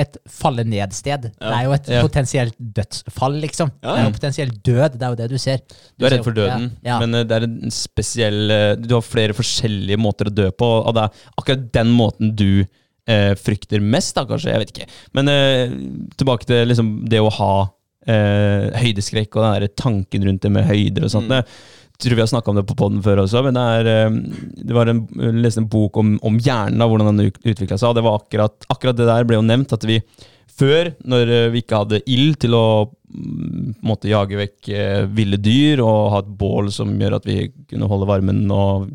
et 0.00 0.16
falle 0.30 0.64
ned-sted. 0.66 1.28
Det 1.36 1.50
er 1.52 1.64
jo 1.66 1.72
et 1.76 1.88
Ja. 1.92 2.02
potensielt 2.02 2.56
dødsfall, 2.58 3.38
liksom. 3.42 3.70
Ja, 3.82 3.94
Det 3.94 4.00
er 4.00 4.06
jo 4.08 4.16
potensielt 4.18 4.62
død. 4.66 4.98
Det 4.98 5.02
er 5.06 5.08
jo 5.14 5.18
det 5.20 5.28
du 5.30 5.38
ser. 5.38 5.58
Du 5.98 6.06
er 6.06 6.08
ser 6.10 6.16
redd 6.16 6.24
for 6.24 6.32
døden, 6.36 6.70
Ja. 6.84 6.98
men 7.00 7.14
eh, 7.14 7.24
det 7.24 7.36
er 7.38 7.46
en 7.48 7.70
spesiell 7.70 8.50
eh, 8.50 8.74
Du 8.76 8.94
har 8.94 9.02
flere 9.04 9.32
forskjellige 9.36 9.98
måter 10.00 10.30
å 10.30 10.34
dø 10.34 10.50
på, 10.50 10.70
og 10.86 10.94
det 10.94 11.02
er 11.04 11.10
akkurat 11.38 11.66
den 11.72 11.92
måten 11.96 12.34
du 12.36 12.66
eh, 13.08 13.34
frykter 13.34 13.80
mest, 13.82 14.14
da, 14.14 14.24
kanskje. 14.28 14.52
Jeg 14.52 14.58
vet 14.62 14.72
ikke. 14.76 14.88
Men 15.14 15.28
eh, 15.28 15.68
tilbake 16.16 16.46
til 16.46 16.68
liksom 16.68 17.08
det 17.10 17.18
å 17.20 17.30
ha 17.32 17.52
eh, 18.06 18.70
høydeskrekk 18.80 19.36
og 19.36 19.42
den 19.44 19.60
der 19.60 19.74
tanken 19.76 20.24
rundt 20.28 20.42
det 20.46 20.50
med 20.54 20.64
høyder 20.68 21.04
og 21.04 21.10
sånt. 21.12 21.28
Mm. 21.28 21.44
Tror 22.00 22.16
vi 22.16 22.22
har 22.22 22.30
snakka 22.30 22.52
om 22.52 22.56
det 22.56 22.64
på 22.68 22.76
poden 22.78 23.02
før 23.04 23.24
også, 23.26 23.42
men 23.44 23.56
det, 23.56 23.62
er, 23.76 23.88
eh, 23.92 24.18
det 24.64 24.76
var 24.76 24.88
en, 24.88 25.02
en 25.20 25.70
bok 25.70 25.98
om, 26.00 26.14
om 26.24 26.38
hjernen, 26.40 26.80
da, 26.80 26.88
hvordan 26.88 27.12
den 27.12 27.30
utvikla 27.30 27.76
seg. 27.76 27.90
og 27.90 27.98
det 27.98 28.04
var 28.06 28.20
akkurat, 28.22 28.68
akkurat 28.72 28.96
det 28.96 29.08
der 29.10 29.26
ble 29.28 29.36
jo 29.36 29.44
nevnt, 29.44 29.74
at 29.76 29.84
vi 29.88 30.00
før, 30.60 30.92
når 31.08 31.34
eh, 31.34 31.50
vi 31.52 31.62
ikke 31.64 31.82
hadde 31.82 32.02
ild 32.10 32.38
til 32.42 32.56
å 32.56 32.66
mm, 32.88 33.80
måte 33.86 34.10
jage 34.10 34.38
vekk 34.38 34.70
eh, 34.74 35.02
ville 35.16 35.40
dyr 35.40 35.82
og 35.84 36.12
ha 36.14 36.22
et 36.22 36.30
bål 36.40 36.70
som 36.74 36.92
gjør 37.00 37.18
at 37.20 37.28
vi 37.28 37.38
kunne 37.70 37.88
holde 37.90 38.08
varmen 38.10 38.42
og 38.54 38.90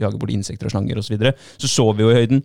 jage 0.00 0.20
bort 0.20 0.34
insekter 0.34 0.68
og 0.68 0.74
slanger 0.74 1.00
osv., 1.00 1.10
så, 1.10 1.16
videre, 1.16 1.34
så 1.60 1.70
så 1.70 1.88
vi 1.94 2.06
jo 2.06 2.12
i 2.12 2.18
høyden. 2.20 2.44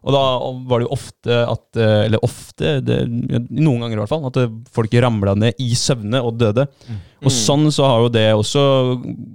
Og 0.00 0.14
da 0.14 0.22
var 0.70 0.80
det 0.80 0.86
jo 0.86 0.94
ofte 0.96 1.38
at 1.44 1.78
eh, 1.80 2.06
Eller 2.06 2.24
ofte, 2.24 2.78
det, 2.84 3.02
noen 3.50 3.82
ganger 3.84 3.98
i 3.98 4.00
hvert 4.00 4.12
fall, 4.12 4.26
at 4.30 4.38
folk 4.72 4.94
ramla 5.04 5.34
ned 5.38 5.60
i 5.60 5.74
søvne 5.76 6.22
og 6.24 6.38
døde. 6.40 6.66
Og 7.20 7.32
sånn 7.34 7.66
så 7.74 7.84
har 7.84 8.04
jo 8.04 8.12
det 8.14 8.24
også 8.32 8.62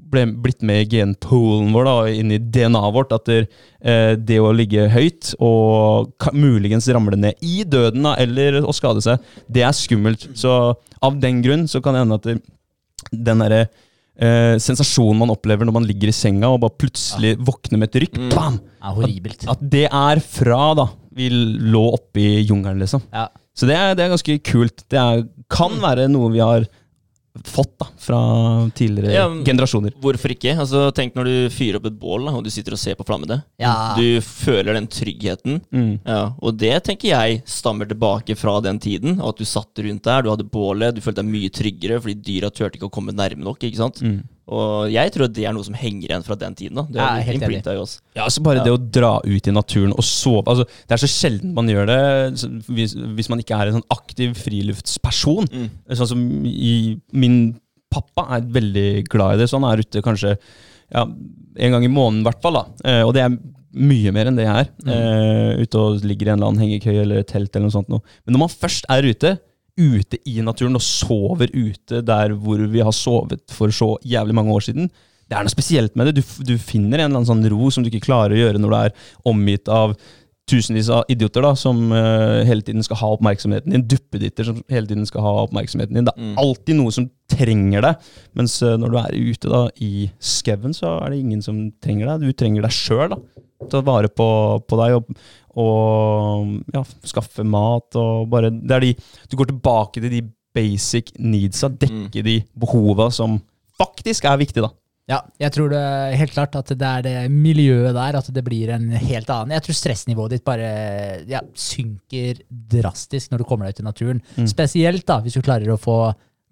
ble, 0.10 0.25
blitt 0.41 0.65
med 0.65 0.82
i 0.82 0.89
genpoolen 0.95 1.69
vår, 1.75 1.86
da, 1.86 1.95
inn 2.17 2.34
i 2.34 2.41
DNA-et 2.41 2.95
vårt, 2.95 3.13
at 3.13 3.30
det, 3.30 3.39
eh, 3.86 4.15
det 4.17 4.41
å 4.41 4.54
ligge 4.58 4.88
høyt 4.89 5.36
og 5.38 6.30
muligens 6.34 6.89
ramle 6.89 7.19
ned 7.19 7.45
i 7.45 7.62
døden 7.62 8.10
da, 8.10 8.15
eller 8.21 8.63
å 8.65 8.73
skade 8.73 9.06
seg, 9.06 9.21
det 9.45 9.65
er 9.67 9.78
skummelt. 9.78 10.32
Så 10.34 10.51
av 11.06 11.21
den 11.21 11.45
grunn 11.45 11.69
så 11.69 11.84
kan 11.84 11.93
det 11.93 12.06
hende 12.06 12.17
at 12.17 12.30
det, 12.32 12.39
den 13.13 13.43
derre 13.43 13.67
eh, 14.19 14.56
sensasjonen 14.62 15.21
man 15.23 15.34
opplever 15.34 15.67
når 15.67 15.75
man 15.80 15.88
ligger 15.88 16.12
i 16.12 16.15
senga 16.15 16.51
og 16.54 16.62
bare 16.63 16.78
plutselig 16.84 17.36
våkner 17.39 17.82
med 17.82 17.91
et 17.91 18.06
rykk, 18.06 18.21
bam! 18.34 18.60
Ja, 18.80 18.93
horribelt. 18.95 19.47
At 19.51 19.63
det 19.63 19.88
er 19.89 20.21
fra 20.23 20.69
da 20.78 20.89
vi 21.15 21.30
lå 21.32 21.84
oppe 21.95 22.19
i 22.21 22.41
jungelen, 22.43 22.82
liksom. 22.84 23.04
Ja. 23.15 23.30
Så 23.56 23.67
det 23.69 23.78
er, 23.80 23.93
det 23.95 24.04
er 24.04 24.12
ganske 24.12 24.36
kult. 24.43 24.84
Det 24.91 24.99
er, 24.99 25.21
kan 25.51 25.78
være 25.80 26.10
noe 26.12 26.34
vi 26.34 26.41
har 26.43 26.65
fått 27.43 27.73
da, 27.81 27.87
fra 27.99 28.19
tidligere 28.75 29.13
Ja, 29.13 29.25
generasjoner. 29.45 29.93
Hvorfor 30.01 30.31
ikke? 30.35 30.53
Altså, 30.55 30.85
tenk 30.95 31.15
når 31.17 31.29
du 31.29 31.35
fyrer 31.53 31.79
opp 31.79 31.89
et 31.89 31.97
bål, 31.99 32.27
da, 32.29 32.35
og 32.37 32.45
du 32.45 32.51
sitter 32.53 32.75
og 32.77 32.81
ser 32.81 32.95
på 32.99 33.05
flammene. 33.07 33.41
Ja. 33.61 33.73
Du 33.97 34.21
føler 34.23 34.77
den 34.77 34.87
tryggheten. 34.91 35.59
Mm. 35.75 35.97
Ja, 36.05 36.21
og 36.39 36.57
det 36.61 36.73
tenker 36.87 37.11
jeg 37.11 37.41
stammer 37.49 37.89
tilbake 37.89 38.37
fra 38.39 38.57
den 38.63 38.79
tiden. 38.79 39.19
og 39.19 39.33
At 39.33 39.41
du 39.41 39.49
satt 39.49 39.83
rundt 39.83 40.03
der, 40.07 40.23
du 40.23 40.31
hadde 40.31 40.47
bålet, 40.47 40.95
du 40.95 41.03
følte 41.03 41.23
deg 41.23 41.33
mye 41.33 41.51
tryggere 41.53 41.99
fordi 42.01 42.15
dyra 42.29 42.51
turte 42.53 42.79
ikke 42.79 42.89
å 42.89 42.95
komme 42.95 43.15
nærme 43.15 43.43
nok. 43.43 43.59
ikke 43.63 43.81
sant? 43.81 44.01
Mm. 44.05 44.21
Og 44.47 44.91
jeg 44.93 45.10
tror 45.15 45.27
det 45.34 45.45
er 45.49 45.53
noe 45.58 45.65
som 45.65 45.73
henger 45.73 46.10
igjen 46.12 46.23
fra 46.25 46.36
den 46.38 46.53
tiden. 46.53 46.75
da. 46.77 46.84
Det 46.86 46.99
Ja, 47.01 47.08
er 47.17 47.23
helt 47.25 47.41
enig. 47.41 47.47
imprinta 47.58 47.73
i 47.73 47.79
oss. 47.81 47.95
Ja, 48.15 48.23
altså 48.27 48.43
Bare 48.45 48.62
det 48.63 48.71
å 48.73 48.77
dra 48.77 49.19
ut 49.25 49.47
i 49.47 49.51
naturen 49.55 49.91
og 49.95 50.03
sove 50.05 50.43
altså, 50.45 50.67
Det 50.86 50.93
er 50.93 51.01
så 51.01 51.10
sjelden 51.10 51.53
man 51.55 51.65
gjør 51.67 51.88
det 51.89 52.01
hvis, 52.69 52.93
hvis 53.17 53.29
man 53.34 53.39
ikke 53.41 53.58
er 53.58 53.71
en 53.71 53.79
sånn 53.79 53.89
aktiv 53.89 54.36
friluftsperson. 54.38 55.47
Mm. 55.49 55.69
Sånn 55.97 56.12
som 56.13 56.21
i, 56.45 56.95
Min 57.12 57.55
pappa 57.89 58.27
er 58.38 58.45
veldig 58.53 59.05
glad 59.10 59.36
i 59.36 59.41
det, 59.41 59.49
så 59.49 59.58
han 59.60 59.65
er 59.71 59.81
ute 59.81 60.01
kanskje 60.05 60.36
ja, 60.93 61.05
en 61.08 61.71
gang 61.71 61.84
i 61.88 61.89
måneden, 61.89 62.21
i 62.21 62.27
hvert 62.29 62.41
fall. 62.43 62.53
da. 62.60 62.65
Eh, 62.86 63.01
og 63.08 63.13
det 63.15 63.23
er 63.23 63.38
mye 63.75 64.12
mer 64.15 64.27
enn 64.29 64.38
det 64.38 64.45
her. 64.47 64.67
Eh, 64.86 65.63
ute 65.63 65.79
og 65.79 66.03
ligger 66.05 66.27
i 66.27 66.34
en 66.34 66.38
eller 66.38 66.51
annen 66.51 66.62
hengekøye 66.65 67.01
eller 67.01 67.23
telt 67.27 67.55
eller 67.55 67.65
noe 67.69 67.73
sånt. 67.73 67.89
Noe. 67.89 68.03
Men 68.25 68.36
når 68.38 68.43
man 68.45 68.53
først 68.53 68.86
er 68.93 69.08
ute, 69.10 69.34
ute 69.75 70.19
i 70.29 70.39
naturen 70.45 70.77
og 70.77 70.83
sover 70.83 71.51
ute 71.51 72.01
der 72.05 72.35
hvor 72.39 72.61
vi 72.71 72.83
har 72.83 72.95
sovet 72.95 73.43
for 73.51 73.73
så 73.75 73.95
jævlig 74.07 74.35
mange 74.38 74.55
år 74.55 74.67
siden, 74.69 74.89
det 75.25 75.35
er 75.35 75.45
noe 75.45 75.51
spesielt 75.51 75.95
med 75.97 76.11
det. 76.11 76.21
Du, 76.21 76.43
du 76.45 76.53
finner 76.61 76.99
en 76.99 77.07
eller 77.07 77.23
annen 77.23 77.27
sånn 77.27 77.47
ro 77.49 77.71
som 77.73 77.83
du 77.83 77.89
ikke 77.89 78.05
klarer 78.05 78.35
å 78.35 78.39
gjøre 78.43 78.61
når 78.61 78.71
du 78.71 78.77
er 78.77 78.95
omgitt 79.31 79.71
av 79.73 79.95
tusenvis 80.49 80.89
av 80.93 81.03
idioter 81.10 81.41
da, 81.41 81.53
som 81.58 81.79
uh, 81.91 82.43
hele 82.45 82.62
tiden 82.62 82.84
skal 82.86 82.99
ha 83.01 83.08
oppmerksomheten 83.15 83.73
din. 83.73 83.86
Duppeditter 83.89 84.45
som 84.45 84.60
hele 84.69 84.86
tiden 84.88 85.05
skal 85.10 85.23
ha 85.25 85.31
oppmerksomheten 85.47 85.97
din. 85.97 86.05
Det 86.05 86.13
er 86.15 86.21
Mm. 86.21 86.36
alltid 86.38 86.75
noe 86.77 86.91
som 86.93 87.08
trenger 87.31 87.81
deg. 87.81 87.95
Mens 88.38 88.60
uh, 88.62 88.75
når 88.77 88.91
du 88.93 88.97
er 89.01 89.15
ute 89.31 89.49
da, 89.49 89.63
i 89.81 90.10
skauen, 90.21 90.73
så 90.77 90.99
er 91.01 91.10
det 91.15 91.19
ingen 91.23 91.41
som 91.41 91.71
trenger 91.81 92.12
deg. 92.13 92.27
Du 92.29 92.34
trenger 92.38 92.62
deg 92.67 92.71
sjøl. 92.77 93.17
Ta 93.71 93.81
vare 93.81 94.08
på, 94.12 94.27
på 94.69 94.77
deg 94.84 94.97
og, 94.99 95.10
og 95.58 96.55
ja, 96.75 96.84
skaffe 97.08 97.43
mat. 97.47 97.95
og 97.97 98.29
bare, 98.29 98.51
det 98.53 98.71
er 98.77 98.86
de, 98.86 98.93
Du 99.31 99.38
går 99.39 99.49
tilbake 99.53 100.01
til 100.03 100.12
de 100.13 100.21
basic 100.55 101.10
needsa, 101.19 101.67
dekke 101.73 102.21
de 102.23 102.38
behova 102.55 103.10
som 103.12 103.39
faktisk 103.79 104.23
er 104.29 104.38
viktige. 104.39 104.62
da. 104.67 104.69
Ja, 105.05 105.19
jeg 105.37 105.53
tror 105.53 105.69
det 105.69 105.81
helt 106.17 106.33
klart 106.33 106.55
at 106.57 106.71
det 106.73 106.87
er 106.89 107.03
det 107.05 107.15
miljøet 107.29 107.93
der, 107.93 108.17
at 108.17 108.29
det 108.33 108.43
blir 108.45 108.71
en 108.73 108.87
helt 108.89 109.29
annen. 109.29 109.53
Jeg 109.53 109.61
tror 109.67 109.77
stressnivået 109.77 110.33
ditt 110.33 110.45
bare 110.47 110.69
ja, 111.29 111.43
synker 111.53 112.39
drastisk 112.49 113.29
når 113.31 113.43
du 113.43 113.45
kommer 113.45 113.67
deg 113.69 113.77
ut 113.77 113.83
i 113.83 113.85
naturen. 113.85 114.21
Spesielt 114.49 115.05
da, 115.05 115.19
hvis 115.21 115.37
du 115.37 115.43
klarer 115.45 115.69
å 115.75 115.81
få 115.81 115.99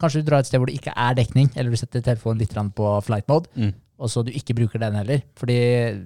Kanskje 0.04 0.20
du 0.24 0.26
drar 0.28 0.42
et 0.42 0.48
sted 0.50 0.60
hvor 0.60 0.68
det 0.68 0.74
ikke 0.76 0.92
er 1.00 1.14
dekning, 1.16 1.48
eller 1.56 1.72
du 1.72 1.78
setter 1.80 2.02
telefonen 2.04 2.42
litt 2.42 2.52
på 2.76 2.88
flight 3.06 3.28
mode, 3.30 3.48
Mm. 3.56 3.70
Og 4.00 4.10
så 4.10 4.24
du 4.26 4.32
ikke 4.34 4.56
bruker 4.58 4.82
den 4.82 4.96
heller. 4.98 5.22
Fordi 5.40 5.56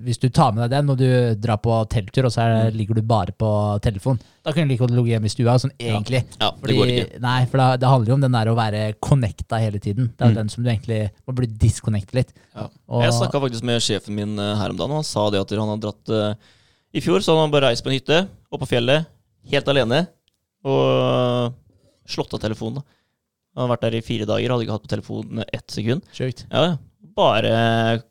hvis 0.06 0.20
du 0.22 0.28
tar 0.30 0.52
med 0.54 0.66
deg 0.68 0.74
den, 0.76 0.90
og 0.92 0.98
du 1.00 1.08
drar 1.42 1.58
på 1.64 1.74
telttur, 1.90 2.28
og 2.28 2.34
så 2.36 2.44
er, 2.44 2.72
ligger 2.76 2.98
du 3.00 3.02
bare 3.08 3.32
på 3.34 3.48
telefon, 3.82 4.20
da 4.44 4.52
kan 4.54 4.68
du 4.68 4.72
like 4.74 4.82
godt 4.84 4.92
ligge 4.94 5.14
hjemme 5.16 5.30
i 5.30 5.34
stua, 5.34 5.56
sånn 5.60 5.74
egentlig. 5.80 6.22
Ja, 6.40 6.52
det 6.52 6.62
Fordi, 6.62 6.76
går 6.78 6.92
ikke. 6.94 7.22
Nei, 7.24 7.38
for 7.48 7.58
da, 7.64 7.68
det 7.82 7.90
handler 7.90 8.12
jo 8.12 8.18
om 8.20 8.26
den 8.28 8.36
der 8.38 8.52
å 8.52 8.58
være 8.60 8.82
connecta 9.04 9.60
hele 9.64 9.80
tiden. 9.80 10.12
Det 10.18 10.26
er 10.28 10.30
Mm. 10.34 10.36
den 10.36 10.50
som 10.50 10.64
du 10.64 10.70
egentlig 10.70 11.00
må 11.28 11.36
bli 11.36 11.48
disconnecte 11.48 12.14
litt. 12.20 12.34
Ja. 12.56 12.68
Og- 12.90 13.04
Jeg 13.04 13.14
snakka 13.14 13.42
faktisk 13.42 13.64
med 13.64 13.82
sjefen 13.82 14.16
min 14.16 14.38
eh, 14.40 14.56
her 14.56 14.70
om 14.70 14.78
dagen, 14.78 14.92
og 14.92 14.98
han 15.02 15.04
sa 15.04 15.30
det 15.30 15.42
at 15.42 15.50
han 15.50 15.68
hadde 15.70 15.82
dratt 15.88 16.10
uh, 16.10 16.36
I 16.94 17.00
fjor 17.02 17.20
så 17.20 17.34
hadde 17.34 17.42
han 17.48 17.52
bare 17.52 17.68
reist 17.72 17.84
på 17.84 17.90
en 17.92 18.00
hytte 18.00 18.28
oppe 18.52 18.64
på 18.66 18.70
fjellet, 18.76 19.06
helt 19.52 19.68
alene, 19.68 20.08
og 20.64 21.54
slått 22.08 22.34
av 22.34 22.40
telefonen. 22.44 22.84
Han 23.56 23.64
hadde 23.66 23.74
vært 23.74 23.86
der 23.88 23.98
i 23.98 24.02
fire 24.06 24.26
dager, 24.30 24.52
hadde 24.54 24.66
ikke 24.68 24.76
hatt 24.78 24.86
på 24.86 24.94
telefonen 24.96 25.44
ett 25.52 25.68
sekund. 25.74 26.04
Sjukt. 26.14 26.46
Ja, 26.52 26.64
ja. 26.64 26.78
Bare 27.18 27.52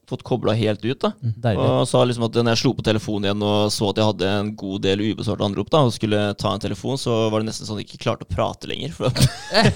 fått 0.06 0.22
kobla 0.26 0.54
helt 0.58 0.84
ut. 0.84 1.00
da 1.02 1.12
Deilig. 1.20 1.62
Og 1.62 1.88
sa 1.88 2.02
liksom 2.06 2.26
at 2.28 2.36
når 2.38 2.52
jeg 2.54 2.60
slo 2.62 2.72
på 2.78 2.84
telefonen 2.86 3.28
igjen 3.28 3.44
og 3.46 3.72
så 3.74 3.90
at 3.90 4.00
jeg 4.00 4.10
hadde 4.10 4.32
en 4.40 4.52
god 4.58 4.84
del 4.86 5.02
ubesvarte 5.06 5.46
anrop, 5.46 5.70
da 5.72 5.82
og 5.86 5.94
skulle 5.94 6.22
ta 6.38 6.52
en 6.54 6.62
telefon, 6.62 6.98
så 7.00 7.16
var 7.32 7.42
det 7.42 7.50
nesten 7.50 7.68
sånn 7.68 7.78
at 7.78 7.84
jeg 7.84 7.90
ikke 7.90 8.04
klarte 8.06 8.26
å 8.26 8.32
prate 8.32 8.70
lenger. 8.70 8.94
For 8.96 9.10
jeg 9.10 9.72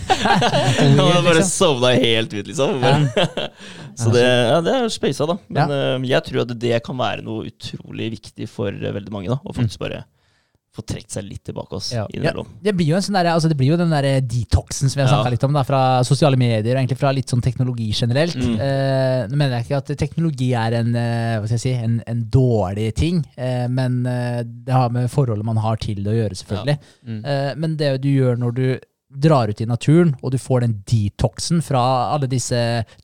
hadde 0.99 1.25
bare 1.27 1.41
liksom. 1.41 1.51
sovna 1.55 1.93
helt 1.97 2.35
ut, 2.35 2.51
liksom. 2.51 2.87
så 4.01 4.15
det, 4.15 4.27
ja, 4.27 4.61
det 4.67 4.77
er 4.77 4.95
speisa, 4.95 5.29
da. 5.31 5.39
Men 5.49 5.75
eh, 5.77 6.09
jeg 6.11 6.27
tror 6.29 6.45
at 6.45 6.55
det 6.67 6.79
kan 6.87 6.99
være 7.01 7.27
noe 7.27 7.51
utrolig 7.51 8.13
viktig 8.19 8.51
for 8.51 8.75
eh, 8.75 8.95
veldig 8.97 9.15
mange. 9.15 9.33
da 9.33 9.41
Å 9.41 9.57
faktisk 9.57 9.83
bare 9.83 10.05
få 10.81 10.87
trukket 10.87 11.11
seg 11.15 11.29
litt 11.29 11.45
tilbake 11.45 11.77
oss 11.79 11.93
Ja. 11.93 12.07
innimellom. 12.13 12.49
Det 12.63 12.75
blir 12.77 12.87
jo 12.91 12.97
en 12.97 13.03
sånn 13.07 13.15
der, 13.21 13.31
altså 13.35 13.49
det 13.49 13.57
blir 13.61 13.71
jo 13.75 13.77
den 13.77 13.91
der 13.93 14.21
detoxen 14.21 14.89
som 14.91 14.99
vi 14.99 15.05
har 15.07 15.11
Ja. 15.11 15.21
snakka 15.23 15.31
litt 15.37 15.45
om, 15.45 15.53
da, 15.53 15.63
fra 15.63 16.03
sosiale 16.05 16.37
medier 16.41 16.75
og 16.77 16.81
egentlig 16.83 16.99
fra 16.99 17.13
litt 17.13 17.29
sånn 17.31 17.43
teknologi 17.43 17.93
generelt. 17.93 18.35
Mm. 18.37 18.59
Eh, 18.61 19.27
nå 19.29 19.37
mener 19.37 19.59
jeg 19.61 19.67
ikke 19.69 19.77
at 19.83 19.93
teknologi 19.99 20.53
er 20.55 20.75
en, 20.81 20.95
eh, 20.97 21.39
hva 21.41 21.47
skal 21.47 21.59
jeg 21.59 21.61
si, 21.61 21.73
en, 21.85 22.03
en 22.07 22.25
dårlig 22.31 22.95
ting, 22.95 23.25
eh, 23.37 23.67
men 23.69 24.07
eh, 24.07 24.43
det 24.45 24.73
har 24.73 24.89
med 24.91 25.11
forholdet 25.11 25.45
man 25.45 25.57
har 25.59 25.77
til 25.77 26.03
det 26.03 26.11
å 26.13 26.19
gjøre, 26.19 26.37
selvfølgelig. 26.41 26.79
Mm. 27.07 27.25
Eh, 27.25 27.55
men 27.57 27.77
det 27.77 28.01
du 28.03 28.09
gjør 28.09 28.39
når 28.39 28.55
du 28.55 28.81
drar 29.11 29.51
ut 29.51 29.61
i 29.61 29.67
naturen, 29.67 30.13
og 30.23 30.31
du 30.31 30.39
får 30.39 30.63
den 30.63 30.75
detoxen 30.87 31.59
fra 31.67 31.83
alle 32.15 32.29
disse 32.31 32.57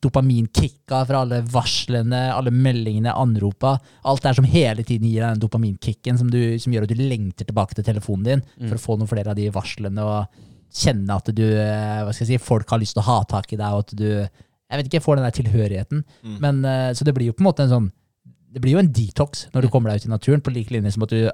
dopaminkicka, 0.04 1.00
fra 1.08 1.22
alle 1.24 1.40
varslene, 1.50 2.28
alle 2.30 2.52
meldingene, 2.54 3.10
anropa, 3.10 3.74
alt 4.06 4.22
det 4.22 4.36
som 4.38 4.46
hele 4.46 4.84
tiden 4.86 5.08
gir 5.10 5.24
deg 5.24 5.34
den 5.34 5.42
dopaminkicken 5.42 6.20
som, 6.20 6.30
du, 6.30 6.58
som 6.62 6.74
gjør 6.74 6.86
at 6.86 6.94
du 6.94 7.02
lengter 7.02 7.48
tilbake 7.48 7.74
til 7.74 7.88
telefonen 7.88 8.28
din 8.28 8.44
for 8.68 8.78
å 8.78 8.84
få 8.84 8.98
noen 9.00 9.10
flere 9.10 9.34
av 9.34 9.40
de 9.40 9.50
varslene 9.54 10.06
og 10.06 10.44
kjenne 10.76 11.18
at 11.18 11.30
du, 11.34 11.44
eh, 11.44 12.00
hva 12.04 12.14
skal 12.14 12.26
jeg 12.26 12.36
si, 12.36 12.46
folk 12.46 12.70
har 12.70 12.82
lyst 12.82 12.96
til 12.96 13.02
å 13.02 13.08
ha 13.08 13.20
tak 13.26 13.50
i 13.50 13.58
deg, 13.58 13.66
og 13.74 13.86
at 13.86 13.94
du, 13.98 14.08
jeg 14.22 14.78
vet 14.78 14.90
ikke, 14.90 15.02
får 15.02 15.18
den 15.18 15.26
der 15.26 15.36
tilhørigheten. 15.36 16.02
Mm. 16.22 16.40
Men, 16.42 16.64
eh, 16.70 16.90
så 16.94 17.06
det 17.06 17.14
blir 17.16 17.30
jo 17.30 17.36
på 17.36 17.42
en 17.42 17.50
måte 17.50 17.66
en 17.66 17.72
sånn, 17.72 17.92
det 18.54 18.62
blir 18.62 18.76
jo 18.76 18.82
en 18.84 18.94
detox 18.94 19.48
når 19.54 19.66
du 19.66 19.72
kommer 19.72 19.90
deg 19.90 20.04
ut 20.04 20.10
i 20.10 20.14
naturen, 20.14 20.42
på 20.44 20.54
lik 20.54 20.70
linje 20.74 20.94
som 20.94 21.06
at 21.06 21.14
du 21.14 21.26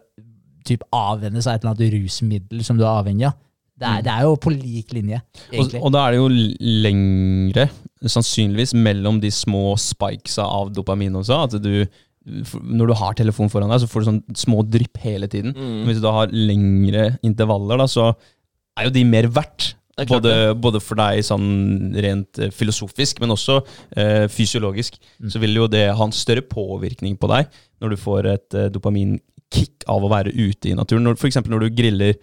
typ 0.66 0.84
avvennes 0.94 1.44
av 1.44 1.56
et 1.56 1.64
eller 1.64 1.74
annet 1.74 1.96
rusmiddel 1.96 2.62
som 2.64 2.78
du 2.78 2.86
er 2.86 2.94
avhengig 2.94 3.28
av. 3.28 3.36
Det 3.80 3.88
er, 3.88 4.02
det 4.04 4.12
er 4.12 4.26
jo 4.28 4.36
på 4.38 4.52
lik 4.52 4.92
linje, 4.94 5.18
Og, 5.48 5.54
egentlig. 5.56 5.80
og 5.82 5.92
da 5.94 6.04
er 6.04 6.14
det 6.14 6.20
jo 6.20 6.28
lengre, 6.84 7.66
sannsynligvis, 8.04 8.74
mellom 8.78 9.18
de 9.22 9.30
små 9.32 9.72
spikesa 9.80 10.44
av 10.44 10.70
dopamin 10.76 11.16
også. 11.18 11.38
At 11.48 11.56
du, 11.62 11.86
når 12.62 12.92
du 12.92 12.94
har 13.00 13.16
telefon 13.18 13.50
foran 13.50 13.72
deg, 13.72 13.82
så 13.82 13.88
får 13.90 14.04
du 14.04 14.08
sånn 14.10 14.22
små 14.38 14.62
drypp 14.68 15.00
hele 15.02 15.26
tiden. 15.30 15.56
Mm. 15.56 15.86
Hvis 15.88 15.98
du 15.98 16.04
da 16.04 16.12
har 16.20 16.34
lengre 16.36 17.08
intervaller, 17.26 17.80
da, 17.82 17.88
så 17.90 18.12
er 18.78 18.88
jo 18.88 18.94
de 18.94 19.06
mer 19.08 19.30
verdt. 19.32 19.72
Er 20.00 20.06
Både, 20.08 20.30
både 20.56 20.80
for 20.80 20.96
deg 20.96 21.18
sånn 21.26 21.90
rent 22.00 22.38
eh, 22.40 22.48
filosofisk, 22.54 23.18
men 23.20 23.34
også 23.34 23.58
eh, 23.92 24.24
fysiologisk. 24.32 24.94
Så 25.28 25.42
vil 25.42 25.58
jo 25.58 25.66
det 25.68 25.82
ha 25.92 26.06
en 26.06 26.14
større 26.16 26.40
påvirkning 26.48 27.18
på 27.20 27.28
deg 27.28 27.50
når 27.82 27.92
du 27.92 27.98
får 28.00 28.28
et 28.30 28.56
eh, 28.56 28.70
dopaminkick 28.72 29.84
av 29.92 30.06
å 30.06 30.10
være 30.12 30.32
ute 30.32 30.70
i 30.70 30.78
naturen. 30.78 31.12
F.eks. 31.12 31.42
når 31.44 31.66
du 31.66 31.76
griller 31.76 32.16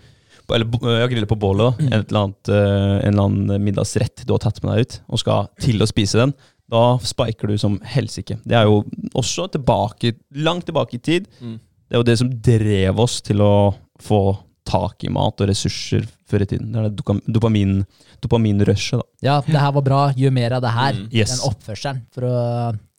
eller, 0.55 0.67
jeg 0.89 1.01
ja, 1.03 1.09
griller 1.11 1.29
på 1.29 1.39
bålet, 1.39 1.67
da, 1.79 1.87
En 1.87 1.99
eller 1.99 2.21
annet, 2.23 2.51
eh, 2.53 2.95
en 3.07 3.13
eller 3.13 3.27
annen 3.27 3.65
middagsrett 3.65 4.25
du 4.25 4.33
har 4.35 4.41
tatt 4.43 4.61
med 4.63 4.73
deg 4.73 4.85
ut, 4.87 4.99
og 5.09 5.21
skal 5.21 5.49
til 5.61 5.81
å 5.83 5.89
spise 5.89 6.21
den. 6.21 6.33
Da 6.69 6.83
spiker 7.01 7.49
du 7.49 7.57
som 7.57 7.79
helsike. 7.81 8.37
Det 8.45 8.57
er 8.57 8.69
jo 8.69 8.83
også 9.17 9.47
tilbake, 9.55 10.13
langt 10.45 10.67
tilbake 10.69 10.99
i 10.99 11.01
tid. 11.01 11.29
Mm. 11.41 11.57
Det 11.89 11.97
er 11.97 12.03
jo 12.03 12.09
det 12.11 12.17
som 12.21 12.29
drev 12.29 13.01
oss 13.01 13.17
til 13.25 13.41
å 13.41 13.53
få 14.05 14.21
tak 14.69 15.03
i 15.07 15.11
mat 15.13 15.41
og 15.41 15.49
ressurser 15.49 16.05
før 16.29 16.45
i 16.45 16.49
tiden. 16.51 16.69
Det 16.73 16.79
er 16.83 16.89
det 16.93 17.23
dopamin, 17.33 17.79
dopaminrushet, 18.23 18.99
da. 19.01 19.07
Ja, 19.25 19.37
det 19.45 19.57
her 19.59 19.71
var 19.79 19.85
bra, 19.85 20.01
gjør 20.17 20.35
mer 20.35 20.55
av 20.59 20.61
det 20.65 20.73
her. 20.75 20.99
Mm. 20.99 21.07
Yes. 21.15 21.33
Den 21.33 21.47
oppførselen, 21.49 22.03
for 22.13 22.27
å 22.29 22.35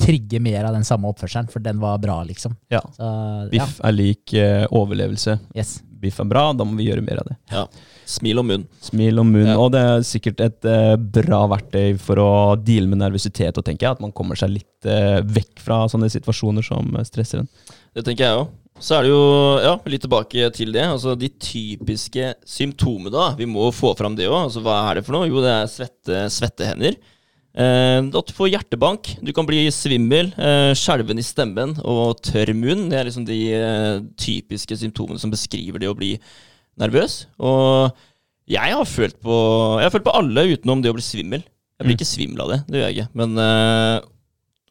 trigge 0.00 0.40
mer 0.42 0.66
av 0.66 0.74
den 0.76 0.86
samme 0.88 1.10
oppførselen, 1.12 1.50
for 1.52 1.62
den 1.64 1.78
var 1.82 2.00
bra, 2.02 2.18
liksom. 2.26 2.56
Ja. 2.72 2.82
Så, 2.96 3.06
ja, 3.06 3.46
Biff 3.54 3.78
er 3.86 3.94
lik 3.96 4.34
eh, 4.34 4.66
overlevelse. 4.70 5.38
yes. 5.54 5.78
Biff 6.00 6.16
er 6.22 6.24
bra, 6.30 6.46
da 6.56 6.64
må 6.64 6.78
vi 6.78 6.86
gjøre 6.88 7.02
mer 7.04 7.18
av 7.20 7.26
det. 7.28 7.34
Ja. 7.52 7.66
Smil 8.08 8.40
om 8.40 8.46
munn. 8.48 8.62
Smil 8.80 9.20
om 9.20 9.28
munn, 9.34 9.50
Ja. 9.50 9.58
Og 9.60 9.68
det 9.74 9.82
er 9.84 10.06
sikkert 10.08 10.40
et 10.40 10.64
eh, 10.64 10.94
bra 10.96 11.42
verktøy 11.52 11.98
for 12.00 12.16
å 12.22 12.30
deale 12.56 12.88
med 12.88 13.02
nervøsitet, 13.02 13.58
og 13.60 13.66
tenker 13.66 13.84
jeg, 13.86 13.98
at 13.98 14.00
man 14.00 14.14
kommer 14.16 14.38
seg 14.40 14.54
litt 14.54 14.88
eh, 14.88 15.20
vekk 15.20 15.60
fra 15.60 15.82
sånne 15.92 16.08
situasjoner 16.10 16.64
som 16.64 16.88
eh, 16.96 17.04
stresser 17.04 17.42
en. 17.44 17.50
Det 17.92 18.06
tenker 18.08 18.24
jeg 18.30 18.38
òg. 18.40 18.48
Så 18.80 18.96
er 18.96 19.04
det 19.04 19.10
jo 19.12 19.22
ja, 19.60 19.74
litt 19.92 20.02
tilbake 20.06 20.50
til 20.56 20.72
det. 20.72 20.84
Altså 20.88 21.12
De 21.20 21.28
typiske 21.28 22.30
symptomene. 22.48 23.12
da 23.12 23.26
Vi 23.38 23.46
må 23.48 23.68
få 23.76 23.92
fram 23.98 24.16
det 24.16 24.28
òg. 24.30 24.46
Altså, 24.48 24.62
hva 24.64 24.78
er 24.90 24.98
det 25.00 25.04
for 25.06 25.16
noe? 25.18 25.28
Jo, 25.28 25.42
det 25.44 25.52
er 25.52 25.68
svette, 25.68 26.22
svettehender. 26.32 26.96
Eh, 27.50 27.98
at 28.00 28.28
du 28.30 28.32
får 28.36 28.52
hjertebank. 28.54 29.12
Du 29.26 29.32
kan 29.36 29.44
bli 29.48 29.66
svimmel. 29.74 30.30
Eh, 30.38 30.70
Skjelven 30.78 31.18
i 31.20 31.26
stemmen 31.26 31.76
og 31.84 32.20
tørr 32.24 32.54
munn. 32.56 32.88
Det 32.92 32.98
er 33.00 33.08
liksom 33.10 33.26
de 33.28 33.40
eh, 33.58 34.00
typiske 34.16 34.78
symptomene 34.80 35.20
som 35.20 35.32
beskriver 35.34 35.82
det 35.82 35.90
å 35.90 35.96
bli 35.98 36.14
nervøs. 36.80 37.24
Og 37.42 37.90
jeg 38.50 38.72
har 38.74 38.86
følt 38.88 39.18
på 39.22 39.34
Jeg 39.80 39.86
har 39.88 39.92
følt 39.94 40.06
på 40.08 40.14
alle 40.16 40.46
utenom 40.54 40.80
det 40.82 40.90
å 40.92 40.96
bli 40.96 41.04
svimmel. 41.04 41.44
Jeg 41.80 41.86
blir 41.86 41.94
Mm. 41.96 41.98
ikke 42.00 42.12
svimmel 42.12 42.40
av 42.44 42.48
det, 42.52 42.58
det 42.68 42.76
gjør 42.80 42.88
jeg 42.90 42.96
ikke. 42.98 43.10
Men 43.16 43.38
eh, 43.40 44.00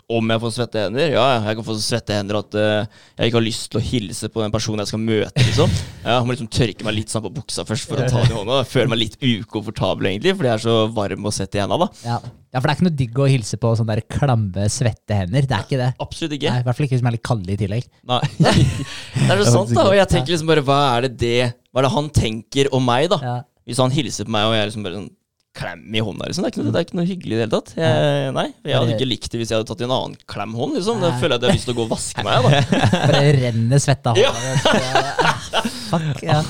om 0.10 0.32
jeg 0.34 0.42
får 0.42 0.54
svette 0.56 0.82
hender? 0.82 1.12
Ja, 1.14 1.26
jeg 1.46 1.58
kan 1.60 1.66
få 1.68 1.76
svette 1.78 2.16
hender 2.18 2.40
at 2.40 2.56
uh, 2.58 3.02
jeg 3.14 3.30
ikke 3.30 3.38
har 3.38 3.46
lyst 3.46 3.68
til 3.70 3.78
å 3.78 3.84
hilse 3.86 4.30
på 4.34 4.42
den 4.42 4.54
personen 4.54 4.82
jeg 4.82 4.90
skal 4.92 5.02
møte. 5.04 5.46
liksom. 5.46 5.76
Jeg 6.10 6.26
må 6.26 6.34
liksom 6.34 6.48
tørke 6.50 6.86
meg 6.88 6.96
litt 6.96 7.12
sånn 7.12 7.22
på 7.26 7.30
buksa 7.36 7.66
først 7.68 7.90
for 7.90 8.00
å 8.00 8.06
ta 8.08 8.22
den 8.24 8.32
i 8.32 8.38
hånda. 8.38 8.62
Føler 8.66 8.90
meg 8.90 9.02
litt 9.02 9.18
ukomfortabel, 9.20 10.08
egentlig, 10.10 10.32
fordi 10.40 10.50
jeg 10.50 10.56
er 10.56 10.64
så 10.64 10.76
varm 10.96 11.28
og 11.28 11.36
svett 11.36 11.58
i 11.58 11.62
hendene. 11.62 11.86
da. 11.86 12.08
Ja. 12.08 12.16
ja, 12.24 12.56
for 12.56 12.66
det 12.66 12.72
er 12.72 12.78
ikke 12.80 12.88
noe 12.88 12.98
digg 13.02 13.20
å 13.20 13.28
hilse 13.30 13.60
på 13.62 13.74
sånne 13.78 13.98
der 14.00 14.18
klamme, 14.18 14.66
svette 14.74 15.20
hender. 15.20 15.46
Det 15.46 15.58
er 15.58 15.68
ikke 15.68 15.82
det. 15.84 15.90
Absolutt 16.02 16.34
Nei, 16.34 16.40
ikke. 16.40 16.56
I 16.56 16.66
hvert 16.66 16.80
fall 16.80 16.88
ikke 16.88 16.96
hvis 16.96 17.06
man 17.06 17.12
er 17.12 17.18
litt 17.20 17.28
kalde 17.30 17.54
i 17.54 17.60
tillegg. 17.60 17.92
Nei. 18.10 18.22
Det 18.40 19.30
er 19.36 19.44
så 19.44 19.54
sant, 19.60 19.76
da. 19.76 19.86
Og 19.92 20.00
jeg 20.00 20.12
tenker 20.16 20.34
liksom 20.34 20.50
bare, 20.50 20.66
hva 20.66 20.80
er 20.96 21.06
det 21.10 21.14
det 21.22 21.38
Hva 21.70 21.84
er 21.84 21.90
det 21.90 21.94
han 22.00 22.10
tenker 22.16 22.72
om 22.80 22.90
meg, 22.90 23.12
da? 23.12 23.20
Ja. 23.22 23.38
Hvis 23.70 23.84
han 23.84 23.94
hilser 23.94 24.26
på 24.26 24.34
meg, 24.34 24.48
og 24.50 24.58
jeg 24.58 24.72
liksom 24.72 24.88
bare 24.88 25.02
sånn 25.04 25.12
klem 25.58 25.82
i 25.96 26.02
hånda, 26.06 26.28
liksom. 26.30 26.46
Det 26.46 26.50
er 26.50 26.54
ikke 26.54 26.62
noe, 26.64 26.72
det 26.74 26.80
er 26.80 26.86
ikke 26.88 26.98
noe 27.00 27.08
hyggelig 27.10 27.34
i 27.34 27.38
det 27.40 27.44
hele 27.46 27.56
tatt. 27.58 27.72
Jeg, 27.80 28.34
nei, 28.38 28.46
jeg 28.70 28.78
hadde 28.78 28.96
ikke 28.96 29.08
likt 29.10 29.32
det 29.34 29.40
hvis 29.42 29.52
jeg 29.52 29.58
hadde 29.60 29.70
tatt 29.72 29.82
i 29.82 29.88
en 29.88 29.96
annen 29.96 30.18
klem 30.30 30.54
hånd, 30.60 30.76
liksom. 30.78 31.02
Da 31.04 31.12
føler 31.20 31.36
jeg 31.36 31.42
at 31.42 31.46
jeg 31.48 31.50
har 31.52 31.58
lyst 31.60 31.70
til 31.70 31.76
å 31.76 31.80
gå 31.80 31.86
og 31.88 31.94
vaske 31.96 32.26
meg, 32.28 32.46
da. 32.46 32.82
Bare 33.14 33.24
renner 33.40 33.82
svette 33.84 34.14
av 34.14 34.22
Ja. 34.22 34.34
hånda. 34.36 35.36
Fuck, 35.90 36.22
ja. 36.22 36.42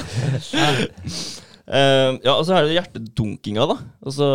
Uh, 1.69 2.15
ja, 2.25 2.33
og 2.33 2.41
så 2.47 2.55
er 2.57 2.65
det 2.65 2.73
hjertedunkinga, 2.79 3.65
da. 3.69 3.75
Altså, 4.01 4.27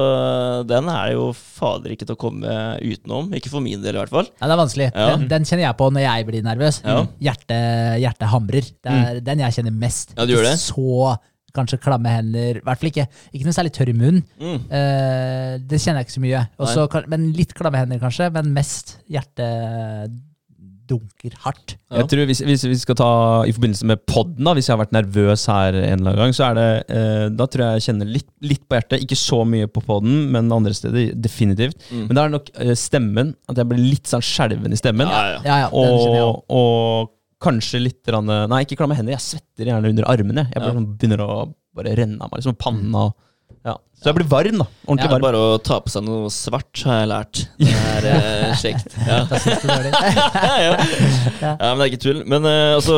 den 0.70 0.86
er 0.92 1.08
jo 1.16 1.24
fader 1.34 1.90
ikke 1.94 2.06
til 2.06 2.14
å 2.14 2.20
komme 2.24 2.52
utenom. 2.78 3.32
Ikke 3.34 3.50
for 3.50 3.64
min 3.64 3.82
del, 3.82 3.96
i 3.98 4.00
hvert 4.04 4.12
fall. 4.14 4.28
Ja, 4.38 4.46
det 4.46 4.54
er 4.54 4.60
vanskelig. 4.62 4.88
Ja. 4.94 5.06
Den, 5.16 5.24
den 5.32 5.48
kjenner 5.48 5.66
jeg 5.66 5.78
på 5.80 5.88
når 5.90 6.06
jeg 6.06 6.28
blir 6.30 6.46
nervøs. 6.46 6.78
Ja. 6.86 7.00
Hjerte, 7.26 7.58
hjertet 8.04 8.30
hamrer. 8.30 8.70
Det 8.86 8.98
er 9.00 9.18
den 9.26 9.42
jeg 9.42 9.58
kjenner 9.58 9.74
mest. 9.82 10.14
Mm. 10.14 10.20
Ja, 10.22 10.28
du 10.30 10.34
gjør 10.36 10.46
det. 10.46 10.54
Så 10.62 11.16
kanskje 11.56 11.80
klamme 11.82 12.12
hender. 12.12 12.60
I 12.60 12.66
hvert 12.66 12.82
fall 12.82 12.90
ikke, 12.90 13.08
ikke 13.32 13.48
noe 13.48 13.56
særlig 13.56 13.74
tørr 13.76 13.92
i 13.92 13.96
munnen. 13.96 14.22
Mm. 14.40 14.60
Eh, 14.68 15.54
det 15.64 15.80
kjenner 15.80 16.02
jeg 16.02 16.08
ikke 16.10 16.18
så 16.18 16.26
mye. 16.26 16.44
Også, 16.66 16.86
men 17.12 17.32
litt 17.36 17.56
klamme 17.56 17.82
hender, 17.82 18.02
kanskje. 18.02 18.30
Men 18.34 18.54
mest 18.56 18.96
hjertet 19.10 20.14
dunker 20.88 21.32
hardt. 21.44 21.76
Ja. 21.88 22.02
Jeg 22.02 22.08
tror 22.12 22.26
hvis, 22.28 22.42
hvis 22.44 22.64
vi 22.66 22.76
skal 22.76 22.98
ta 22.98 23.10
i 23.48 23.52
forbindelse 23.56 23.88
med 23.88 24.02
podden, 24.10 24.44
da, 24.44 24.54
hvis 24.56 24.68
jeg 24.68 24.74
har 24.74 24.82
vært 24.82 24.94
nervøs 24.96 25.46
her 25.48 25.78
en 25.78 26.02
eller 26.02 26.12
annen 26.12 26.20
gang, 26.20 26.36
så 26.36 26.50
er 26.50 26.58
det 26.58 26.68
eh, 26.92 27.24
Da 27.32 27.46
tror 27.48 27.64
jeg 27.64 27.78
jeg 27.78 27.86
kjenner 27.88 28.12
litt, 28.18 28.28
litt 28.44 28.64
på 28.68 28.78
hjertet. 28.78 29.04
Ikke 29.06 29.18
så 29.18 29.40
mye 29.48 29.70
på 29.70 29.84
podden, 29.86 30.26
men 30.34 30.52
andre 30.54 30.74
steder 30.76 31.14
definitivt. 31.16 31.80
Mm. 31.88 32.06
Men 32.08 32.14
da 32.16 32.24
er 32.24 32.32
det 32.32 32.38
nok 32.38 32.52
eh, 32.66 32.74
stemmen. 32.78 33.34
At 33.48 33.60
jeg 33.60 33.70
blir 33.72 33.84
litt 33.84 34.10
sånn 34.10 34.24
skjelven 34.24 34.76
i 34.76 34.80
stemmen. 34.80 35.08
Ja, 35.10 35.40
ja. 35.64 35.72
Og, 35.72 36.44
og 36.52 37.14
kanskje 37.42 37.80
litt 37.82 38.08
rann, 38.14 38.26
Nei, 38.50 38.62
ikke 38.64 38.76
klamme 38.80 38.96
hender. 38.98 39.16
Jeg 39.16 39.24
svetter 39.24 39.70
gjerne 39.72 39.90
under 39.90 40.04
armene. 40.10 40.46
Jeg 40.52 40.60
bare 40.62 40.72
Ja. 40.72 40.78
sånn 40.78 40.96
begynner 40.96 41.20
å 41.24 41.54
bare 41.74 41.94
renne 41.98 42.20
av 42.22 42.30
meg. 42.30 42.40
Liksom 42.40 42.56
panna. 42.58 43.12
Ja. 43.64 43.74
Så 43.96 44.08
jeg 44.10 44.14
blir 44.18 44.28
varm, 44.28 44.58
da. 44.60 44.66
Ordentlig 44.86 45.08
Ja, 45.08 45.12
varm. 45.14 45.22
Bare 45.24 45.40
å 45.40 45.58
ta 45.62 45.78
på 45.80 45.88
seg 45.92 46.04
noe 46.04 46.28
svart 46.32 46.82
har 46.84 47.00
jeg 47.00 47.08
lært. 47.08 47.42
Det 47.58 47.74
er 47.74 48.08
eh, 48.10 48.54
kjekt. 48.62 48.96
Ja. 49.08 49.24
Ja. 50.64 51.56
ja, 51.60 51.74
men 51.74 51.78
det 51.80 51.86
er 51.86 51.92
ikke 51.92 52.02
tull. 52.04 52.22
Men 52.28 52.44
eh, 52.48 52.74
altså, 52.78 52.96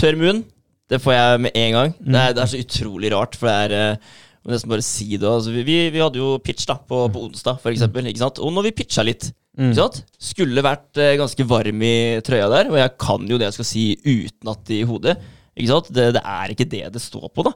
tørr 0.00 0.18
munn, 0.20 0.42
det 0.90 1.00
får 1.02 1.14
jeg 1.16 1.40
med 1.46 1.56
en 1.62 1.72
gang. 1.76 1.94
Det 2.00 2.20
er, 2.24 2.34
det 2.36 2.42
er 2.44 2.50
så 2.52 2.60
utrolig 2.64 3.12
rart, 3.14 3.36
for 3.38 3.48
det 3.50 3.56
er 3.70 3.76
eh, 3.78 4.10
nesten 4.50 4.72
bare 4.72 4.84
si 4.86 5.08
det. 5.16 5.28
Altså, 5.28 5.52
vi, 5.54 5.64
vi 5.92 6.02
hadde 6.02 6.20
jo 6.20 6.32
pitch 6.44 6.66
da, 6.70 6.76
på, 6.80 7.04
på 7.12 7.26
onsdag, 7.28 7.60
for 7.62 7.72
eksempel. 7.72 8.08
Ikke 8.10 8.24
sant? 8.24 8.40
Og 8.42 8.52
når 8.56 8.68
vi 8.70 8.76
pitcha 8.82 9.04
litt 9.06 9.30
Mm. 9.60 9.74
Skulle 10.16 10.64
vært 10.64 10.96
eh, 11.00 11.18
ganske 11.20 11.44
varm 11.44 11.82
i 11.84 11.96
trøya 12.24 12.48
der, 12.48 12.70
og 12.72 12.78
jeg 12.80 12.96
kan 13.02 13.26
jo 13.28 13.36
det 13.36 13.50
jeg 13.50 13.58
skal 13.58 13.68
si 13.68 13.84
utenat 14.06 14.72
i 14.72 14.80
hodet. 14.88 15.18
Det, 15.60 16.06
det 16.16 16.22
er 16.22 16.54
ikke 16.54 16.68
det 16.70 16.86
det 16.94 17.02
står 17.02 17.28
på, 17.34 17.44
da. 17.44 17.52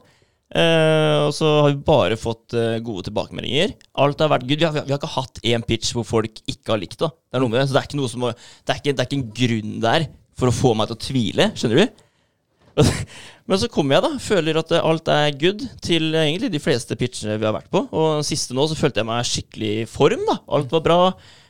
Eh, 0.53 1.25
og 1.25 1.33
så 1.33 1.49
har 1.65 1.71
vi 1.73 1.81
bare 1.87 2.17
fått 2.19 2.53
eh, 2.55 2.77
gode 2.85 3.07
tilbakemeldinger. 3.07 3.73
Alt 4.03 4.21
har 4.21 4.29
vært 4.31 4.45
good. 4.45 4.61
Vi 4.61 4.67
har, 4.67 4.85
vi 4.85 4.93
har 4.93 5.01
ikke 5.01 5.15
hatt 5.15 5.41
én 5.41 5.65
pitch 5.65 5.95
hvor 5.95 6.05
folk 6.07 6.41
ikke 6.45 6.75
har 6.75 6.81
likt 6.81 6.99
det. 7.01 7.09
Det 7.09 7.39
er 7.39 7.43
noe 7.43 7.51
med 7.51 7.63
det. 7.63 7.67
Så 7.67 7.75
det 7.75 7.81
er 7.81 7.89
ikke, 7.89 7.99
noe 7.99 8.11
som, 8.11 8.27
det 8.29 8.75
er 8.75 8.81
ikke, 8.81 8.93
det 8.93 9.03
er 9.03 9.09
ikke 9.09 9.21
en 9.21 9.29
grunn 9.41 9.77
der 9.83 10.09
for 10.35 10.51
å 10.51 10.55
få 10.55 10.75
meg 10.77 10.91
til 10.91 10.99
å 10.99 11.05
tvile. 11.07 11.49
Skjønner 11.57 11.81
du? 11.81 12.03
Men 13.47 13.61
så 13.61 13.69
kommer 13.71 13.97
jeg, 13.97 14.05
da. 14.05 14.21
Føler 14.27 14.61
at 14.61 14.75
eh, 14.75 14.85
alt 14.91 15.11
er 15.15 15.39
good 15.41 15.65
til 15.85 16.11
egentlig 16.13 16.51
de 16.53 16.61
fleste 16.61 16.99
pitchene 16.99 17.39
vi 17.39 17.49
har 17.49 17.55
vært 17.57 17.71
på. 17.73 17.87
Og 17.89 18.21
siste 18.27 18.55
nå 18.55 18.67
så 18.69 18.77
følte 18.77 19.01
jeg 19.01 19.09
meg 19.09 19.31
skikkelig 19.31 19.73
i 19.81 19.89
form. 19.89 20.27
da 20.29 20.37
Alt 20.59 20.77
var 20.77 20.85
bra. 20.85 20.99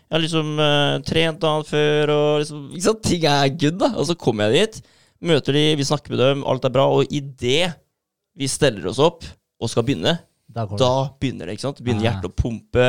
Jeg 0.05 0.15
har 0.17 0.21
liksom 0.21 0.51
uh, 0.61 0.99
trent 1.07 1.43
annet 1.49 1.71
før, 1.71 2.11
og 2.13 2.43
liksom, 2.43 2.67
ikke 2.75 2.85
sant? 2.89 3.01
ting 3.07 3.25
er 3.25 3.49
good. 3.57 3.79
da 3.81 3.89
Og 3.97 4.05
så 4.11 4.15
kommer 4.19 4.51
jeg 4.53 4.69
dit, 4.69 4.91
møter 5.25 5.57
de, 5.57 5.63
vi 5.79 5.87
snakker 5.87 6.13
med 6.13 6.21
dem, 6.21 6.43
alt 6.45 6.67
er 6.67 6.73
bra. 6.75 6.85
Og 6.93 7.09
idet 7.09 7.73
vi 8.37 8.47
steller 8.51 8.85
oss 8.91 8.99
opp 9.01 9.25
og 9.61 9.71
skal 9.71 9.85
begynne, 9.87 10.17
Da 10.55 10.63
da 10.77 10.89
begynner 11.19 11.49
det. 11.49 11.55
ikke 11.57 11.65
sant? 11.65 11.81
Begynner 11.83 12.05
Ah. 12.05 12.11
hjertet 12.13 12.29
å 12.29 12.35
pumpe. 12.37 12.85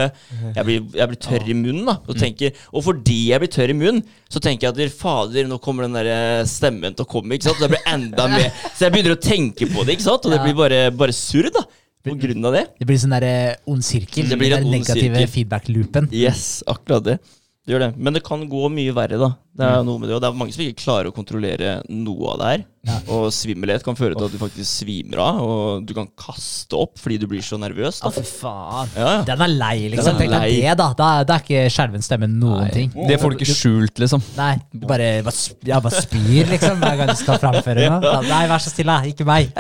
Jeg 0.54 0.64
blir, 0.68 0.82
jeg 1.00 1.08
blir 1.10 1.18
tørr 1.24 1.48
i 1.50 1.54
munnen. 1.56 1.86
da 1.88 1.96
og, 2.06 2.14
tenker, 2.20 2.52
og 2.70 2.84
fordi 2.84 3.16
jeg 3.32 3.40
blir 3.42 3.50
tørr 3.50 3.72
i 3.72 3.78
munnen, 3.80 4.02
så 4.30 4.38
tenker 4.44 4.68
jeg 4.68 4.86
at 4.86 4.92
fader, 5.00 5.48
nå 5.48 5.58
kommer 5.58 5.82
den 5.88 5.96
der 5.96 6.06
eh, 6.12 6.44
stemmen 6.46 6.94
til 6.94 7.06
å 7.06 7.08
komme. 7.10 7.34
ikke 7.34 7.48
sant? 7.48 7.58
Det 7.64 7.70
blir 7.72 7.82
enda 7.90 8.28
mer 8.36 8.52
Så 8.76 8.84
jeg 8.86 8.92
begynner 8.94 9.16
å 9.16 9.22
tenke 9.22 9.66
på 9.72 9.82
det, 9.86 9.96
ikke 9.96 10.06
sant? 10.06 10.26
og 10.28 10.30
det 10.36 10.42
blir 10.44 10.54
bare, 10.54 10.90
bare 10.94 11.16
surr 11.16 11.50
da 11.50 11.64
på 12.06 12.14
grunn 12.22 12.48
av 12.48 12.54
det. 12.56 12.62
Det 12.80 12.86
blir 12.88 13.00
sånn 13.02 13.16
der 13.16 13.58
ond 13.68 13.84
sirkel. 13.86 14.30
Det 14.30 14.38
blir 14.40 14.56
en 14.56 14.66
ond 14.66 14.76
negative 14.78 15.26
feedback-loopen. 15.32 16.08
Yes, 16.14 16.62
akkurat 16.70 17.04
det. 17.06 17.18
Det 17.66 17.74
gjør 17.74 17.82
det. 17.82 17.92
Men 17.98 18.14
det 18.14 18.22
kan 18.26 18.44
gå 18.46 18.68
mye 18.70 18.94
verre, 18.94 19.18
da. 19.18 19.32
Det 19.58 19.66
er 19.66 19.84
noe 19.86 19.98
med 19.98 20.08
det, 20.10 20.14
og 20.14 20.22
det 20.22 20.28
er 20.28 20.38
mange 20.38 20.54
som 20.54 20.62
ikke 20.62 20.84
klarer 20.84 21.10
å 21.10 21.14
kontrollere 21.16 21.80
noe 21.90 22.34
av 22.34 22.38
det 22.38 22.50
her. 22.52 22.66
Og 23.12 23.28
svimmelhet 23.34 23.84
kan 23.86 23.96
føre 23.98 24.16
til 24.16 24.26
at 24.28 24.34
du 24.34 24.38
faktisk 24.40 24.68
svimer 24.82 25.20
av, 25.22 25.40
og 25.42 25.86
du 25.86 25.92
kan 25.96 26.08
kaste 26.18 26.76
opp 26.78 26.98
fordi 27.00 27.18
du 27.22 27.26
blir 27.30 27.42
så 27.44 27.58
nervøs. 27.60 28.00
Da. 28.00 28.10
Ja, 28.10 28.14
for 28.14 28.28
faen. 28.28 28.92
Ja, 28.96 29.08
ja. 29.16 29.24
Den 29.26 29.44
er 29.46 29.52
lei, 29.52 29.76
liksom. 29.92 30.18
Den 30.20 30.34
er 30.36 30.44
lei. 30.46 30.52
det, 30.60 30.74
da. 30.78 30.88
Da, 30.98 31.08
da 31.26 31.36
er 31.38 31.44
ikke 31.44 31.64
skjelven 31.72 32.04
stemme 32.04 32.28
noen 32.30 32.70
ting. 32.74 32.92
Det 32.94 33.18
får 33.22 33.34
du 33.34 33.38
ikke 33.40 33.56
skjult, 33.56 34.02
liksom. 34.02 34.22
Nei, 34.38 34.52
du 34.74 34.86
bare, 34.90 35.10
ja, 35.66 35.80
bare 35.82 35.94
spyr, 36.04 36.52
liksom, 36.52 36.78
hver 36.82 37.00
gang 37.00 37.12
du 37.12 37.18
skal 37.18 37.40
framføre 37.42 37.88
noe. 37.90 38.00
Ja, 38.06 38.20
Nei, 38.26 38.42
vær 38.50 38.62
så 38.62 38.72
stille, 38.72 38.96
ikke 39.10 39.26
meg. 39.28 39.50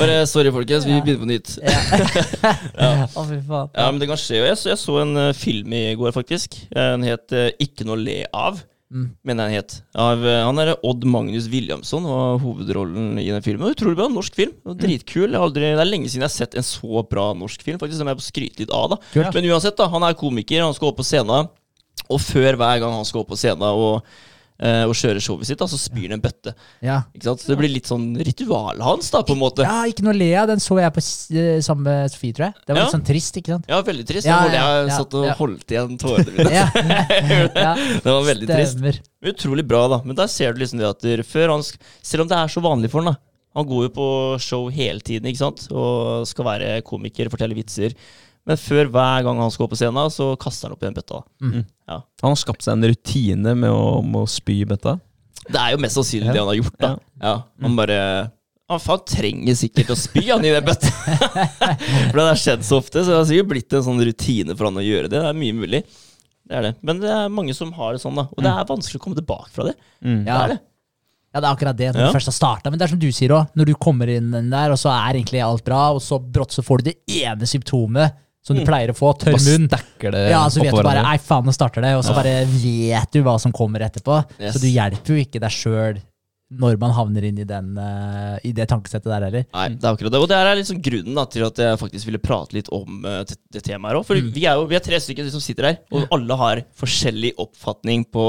Bare 0.00 0.20
sorry, 0.30 0.52
folkens, 0.54 0.86
vi 0.88 1.00
begynner 1.00 1.24
på 1.24 1.30
nytt. 1.30 1.56
Å, 3.14 3.24
fy 3.28 3.40
faen. 3.48 3.72
Ja, 3.74 3.88
men 3.90 4.02
det 4.02 4.10
kan 4.10 4.20
skje. 4.20 4.42
Jeg 4.44 4.60
så, 4.60 4.70
jeg 4.74 4.80
så 4.82 5.00
en 5.02 5.16
eh, 5.28 5.32
film 5.36 5.74
i 5.76 5.84
går, 5.98 6.14
faktisk. 6.16 6.56
Den 6.74 7.04
het 7.06 7.32
eh, 7.34 7.50
'Ikke 7.60 7.86
noe 7.88 7.98
å 7.98 8.04
le 8.04 8.22
av'. 8.34 8.62
Mener 8.94 9.48
jeg 9.48 9.50
han 9.50 9.58
het. 9.58 9.72
Av, 9.98 10.20
eh, 10.22 10.40
han 10.46 10.60
er 10.62 10.70
Odd 10.86 11.02
Magnus 11.10 11.48
Williamson 11.50 12.04
var 12.06 12.36
hovedrollen 12.42 13.18
i 13.18 13.26
den 13.26 13.42
filmen. 13.42 13.66
Og 13.66 13.74
Utrolig 13.74 13.98
bra 13.98 14.06
norsk 14.12 14.36
film. 14.38 14.52
Og 14.64 14.76
dritkul. 14.78 15.34
Aldri, 15.34 15.72
det 15.74 15.82
er 15.82 15.88
lenge 15.88 16.06
siden 16.06 16.22
jeg 16.22 16.30
har 16.30 16.36
sett 16.36 16.54
en 16.54 16.66
så 16.66 17.02
bra 17.10 17.32
norsk 17.34 17.64
film. 17.66 17.80
Faktisk, 17.82 17.98
som 17.98 18.10
jeg 18.12 18.20
må 18.20 18.24
skryte 18.24 18.62
litt 18.62 18.74
av 18.74 18.92
da 18.94 19.00
Kult. 19.10 19.34
Men 19.34 19.50
uansett, 19.50 19.76
da, 19.80 19.88
han 19.90 20.06
er 20.06 20.14
komiker, 20.18 20.62
han 20.62 20.76
skal 20.76 20.92
opp 20.92 21.00
på 21.02 21.08
scenen. 21.08 21.50
Og 22.06 22.22
før 22.22 22.60
hver 22.60 22.84
gang 22.84 22.94
han 22.94 23.08
skal 23.08 23.24
opp 23.24 23.32
på 23.32 23.40
scenen 23.40 23.66
og, 23.72 24.06
og 24.86 24.92
kjører 24.94 25.18
showet 25.20 25.48
sitt, 25.48 25.58
da, 25.58 25.66
så 25.66 25.78
spyr 25.80 26.04
han 26.08 26.16
en 26.18 26.22
bøtte. 26.22 26.52
Ja. 26.84 27.00
Ikke 27.16 27.26
sant? 27.26 27.42
Så 27.42 27.50
det 27.50 27.56
blir 27.58 27.72
litt 27.72 27.88
sånn 27.90 28.12
ritualet 28.16 28.84
hans, 28.86 29.10
da, 29.10 29.24
på 29.26 29.34
en 29.34 29.40
måte. 29.42 29.66
ja, 29.66 29.80
ikke 29.90 30.04
noe 30.06 30.14
le 30.14 30.28
av. 30.38 30.46
Den 30.52 30.62
så 30.62 30.78
jeg 30.78 30.94
på 30.94 31.02
eh, 31.02 31.58
sammen 31.66 31.88
med 31.88 32.12
Sofie, 32.14 32.32
tror 32.36 32.46
jeg. 32.46 32.54
Det 32.62 32.70
var 32.70 32.78
Ja. 32.78 32.84
litt 32.86 32.94
sånn 32.94 33.06
trist, 33.08 33.36
ikke 33.40 33.54
sant? 33.56 33.66
Ja, 33.68 33.80
veldig 33.82 34.06
trist. 34.06 34.28
Ja, 34.30 34.38
jeg, 34.46 34.54
ja, 34.54 34.68
jeg 34.86 34.94
satt 34.94 35.16
og 35.18 35.26
holdt 35.40 35.74
igjen 35.74 35.98
tårene 35.98 36.36
mine. 36.38 36.64
Det 38.04 38.08
var 38.12 38.24
veldig 38.30 38.48
trist. 38.52 39.02
Utrolig 39.24 39.66
bra, 39.66 39.86
da. 39.90 40.00
Men 40.06 40.16
der 40.18 40.30
ser 40.30 40.54
du 40.54 40.62
liksom 40.62 40.78
det 40.82 40.90
at 40.90 41.06
før 41.26 41.56
han 41.56 41.62
Selv 42.04 42.24
om 42.24 42.28
det 42.30 42.36
er 42.38 42.52
så 42.52 42.62
vanlig 42.64 42.90
for 42.92 43.02
han, 43.02 43.14
da. 43.14 43.20
Han 43.54 43.66
går 43.70 43.84
jo 43.86 43.90
på 43.94 44.06
show 44.42 44.64
hele 44.74 44.98
tiden 45.04 45.28
ikke 45.30 45.38
sant? 45.44 45.66
og 45.70 46.24
skal 46.26 46.46
være 46.48 46.70
komiker, 46.86 47.28
fortelle 47.30 47.54
vitser. 47.54 47.94
Men 48.46 48.58
før 48.60 48.90
hver 48.92 49.24
gang 49.24 49.38
han 49.40 49.50
skal 49.54 49.64
opp 49.64 49.72
på 49.72 49.78
scenen, 49.80 50.10
så 50.12 50.34
kaster 50.40 50.68
han 50.68 50.74
opp 50.76 50.82
i 50.84 50.86
den 50.90 50.96
bøtta. 50.98 51.22
Mm. 51.40 51.64
Ja. 51.88 51.98
Han 52.22 52.34
har 52.34 52.40
skapt 52.40 52.62
seg 52.66 52.74
en 52.76 52.84
rutine 52.90 53.54
med 53.56 53.70
å, 53.72 54.02
med 54.04 54.20
å 54.26 54.28
spy 54.28 54.58
i 54.60 54.66
bøtta. 54.68 54.98
Det 55.48 55.60
er 55.60 55.72
jo 55.74 55.80
mest 55.80 55.96
sannsynlig 55.98 56.32
det 56.32 56.40
han 56.42 56.48
har 56.52 56.58
gjort, 56.60 56.76
da. 56.80 56.90
Ja. 57.20 57.22
Ja, 57.24 57.34
Han 57.64 57.76
bare 57.76 57.96
Han 58.72 58.80
faen 58.80 59.02
trenger 59.08 59.56
sikkert 59.60 59.90
å 59.92 59.96
spy 59.96 60.22
han 60.30 60.44
i 60.44 60.52
den 60.54 60.64
bøtta. 60.64 60.88
for 62.10 62.20
det 62.20 62.26
har 62.30 62.40
skjedd 62.40 62.64
så 62.64 62.78
ofte, 62.80 63.02
så 63.04 63.12
det 63.12 63.18
har 63.18 63.26
sikkert 63.28 63.50
blitt 63.52 63.76
en 63.76 63.84
sånn 63.88 64.00
rutine 64.08 64.56
for 64.56 64.68
han 64.70 64.80
å 64.80 64.84
gjøre 64.84 65.08
det. 65.12 65.18
Det 65.20 65.28
er 65.32 65.40
mye 65.40 65.56
mulig. 65.56 65.82
Det 66.44 66.56
er 66.58 66.66
det. 66.68 66.74
Men 66.84 67.00
det 67.00 67.10
er 67.12 67.32
mange 67.32 67.54
som 67.56 67.72
har 67.76 67.96
det 67.96 68.02
sånn, 68.04 68.16
da. 68.20 68.26
Og 68.32 68.44
det 68.44 68.52
er 68.52 68.68
vanskelig 68.68 69.00
å 69.00 69.04
komme 69.04 69.16
tilbake 69.20 69.52
fra 69.52 69.68
det. 69.70 69.76
Mm. 70.04 70.22
Det 70.24 70.32
Ja. 70.32 70.38
er 70.44 70.54
det. 70.54 70.58
Ja, 71.34 71.40
det 71.40 71.46
er 71.48 71.54
akkurat 71.56 71.76
det, 71.76 71.86
når 71.94 72.00
Ja. 72.00 72.06
du 72.12 72.14
først 72.18 72.30
har 72.30 72.36
starta. 72.36 72.70
Men 72.70 72.78
det 72.78 72.84
er 72.86 72.92
som 72.94 72.98
du 73.02 73.08
sier 73.10 73.32
òg, 73.34 73.48
når 73.56 73.66
du 73.66 73.74
kommer 73.74 74.08
inn 74.12 74.30
der, 74.50 74.70
og 74.70 74.78
så 74.78 74.92
er 74.92 75.16
egentlig 75.18 75.40
alt 75.42 75.64
bra, 75.66 75.90
og 75.96 76.00
så 76.04 76.20
brått 76.20 76.52
så 76.54 76.62
får 76.62 76.78
du 76.78 76.90
det 76.92 76.96
ene 77.24 77.48
symptomet 77.48 78.12
som 78.44 78.56
du 78.56 78.60
Mm. 78.62 78.68
pleier 78.68 78.90
å 78.92 78.96
få, 78.96 79.12
tørr 79.16 79.38
munn. 79.40 79.68
Ja, 80.30 80.42
så 80.52 80.60
vet 80.60 80.74
du 80.74 80.82
bare 80.84 81.00
ei 81.00 81.14
Nei, 81.14 81.18
faen, 81.18 81.46
nå 81.48 81.52
starter 81.56 81.80
det. 81.84 81.94
Og 81.96 82.04
så 82.04 82.12
bare 82.16 82.44
vet 82.44 83.10
du 83.16 83.22
hva 83.24 83.38
som 83.40 83.52
kommer 83.56 83.80
etterpå. 83.86 84.18
Yes. 84.38 84.54
Så 84.54 84.60
du 84.60 84.68
hjelper 84.68 85.16
jo 85.16 85.22
ikke 85.24 85.40
deg 85.40 85.50
sjøl 85.54 86.02
når 86.54 86.76
man 86.78 86.92
havner 86.94 87.24
inn 87.24 87.38
i, 87.40 87.44
den, 87.48 87.72
uh, 87.80 88.36
i 88.44 88.52
det 88.54 88.68
tankesettet 88.70 89.08
der 89.10 89.24
heller. 89.26 89.46
Nei, 89.56 89.68
det 89.74 89.88
er 89.88 89.94
akkurat 89.96 90.12
det. 90.12 90.20
Og 90.22 90.28
det 90.30 90.36
er 90.38 90.58
liksom 90.60 90.82
grunnen 90.84 91.16
da, 91.18 91.24
til 91.32 91.46
at 91.48 91.56
jeg 91.64 91.78
faktisk 91.80 92.06
ville 92.06 92.20
prate 92.22 92.54
litt 92.54 92.68
om 92.70 93.00
uh, 93.02 93.22
det, 93.26 93.38
det 93.50 93.62
temaet 93.64 93.90
her 93.90 93.98
òg. 93.98 94.04
For 94.06 94.20
vi, 94.20 94.44
er 94.44 94.60
jo, 94.60 94.68
vi 94.70 94.76
er 94.78 94.84
tre 94.84 95.00
stykker 95.02 95.32
som 95.32 95.42
sitter 95.42 95.70
her, 95.70 95.78
og 95.90 96.12
alle 96.14 96.36
har 96.38 96.62
forskjellig 96.78 97.32
oppfatning 97.42 98.04
på 98.12 98.28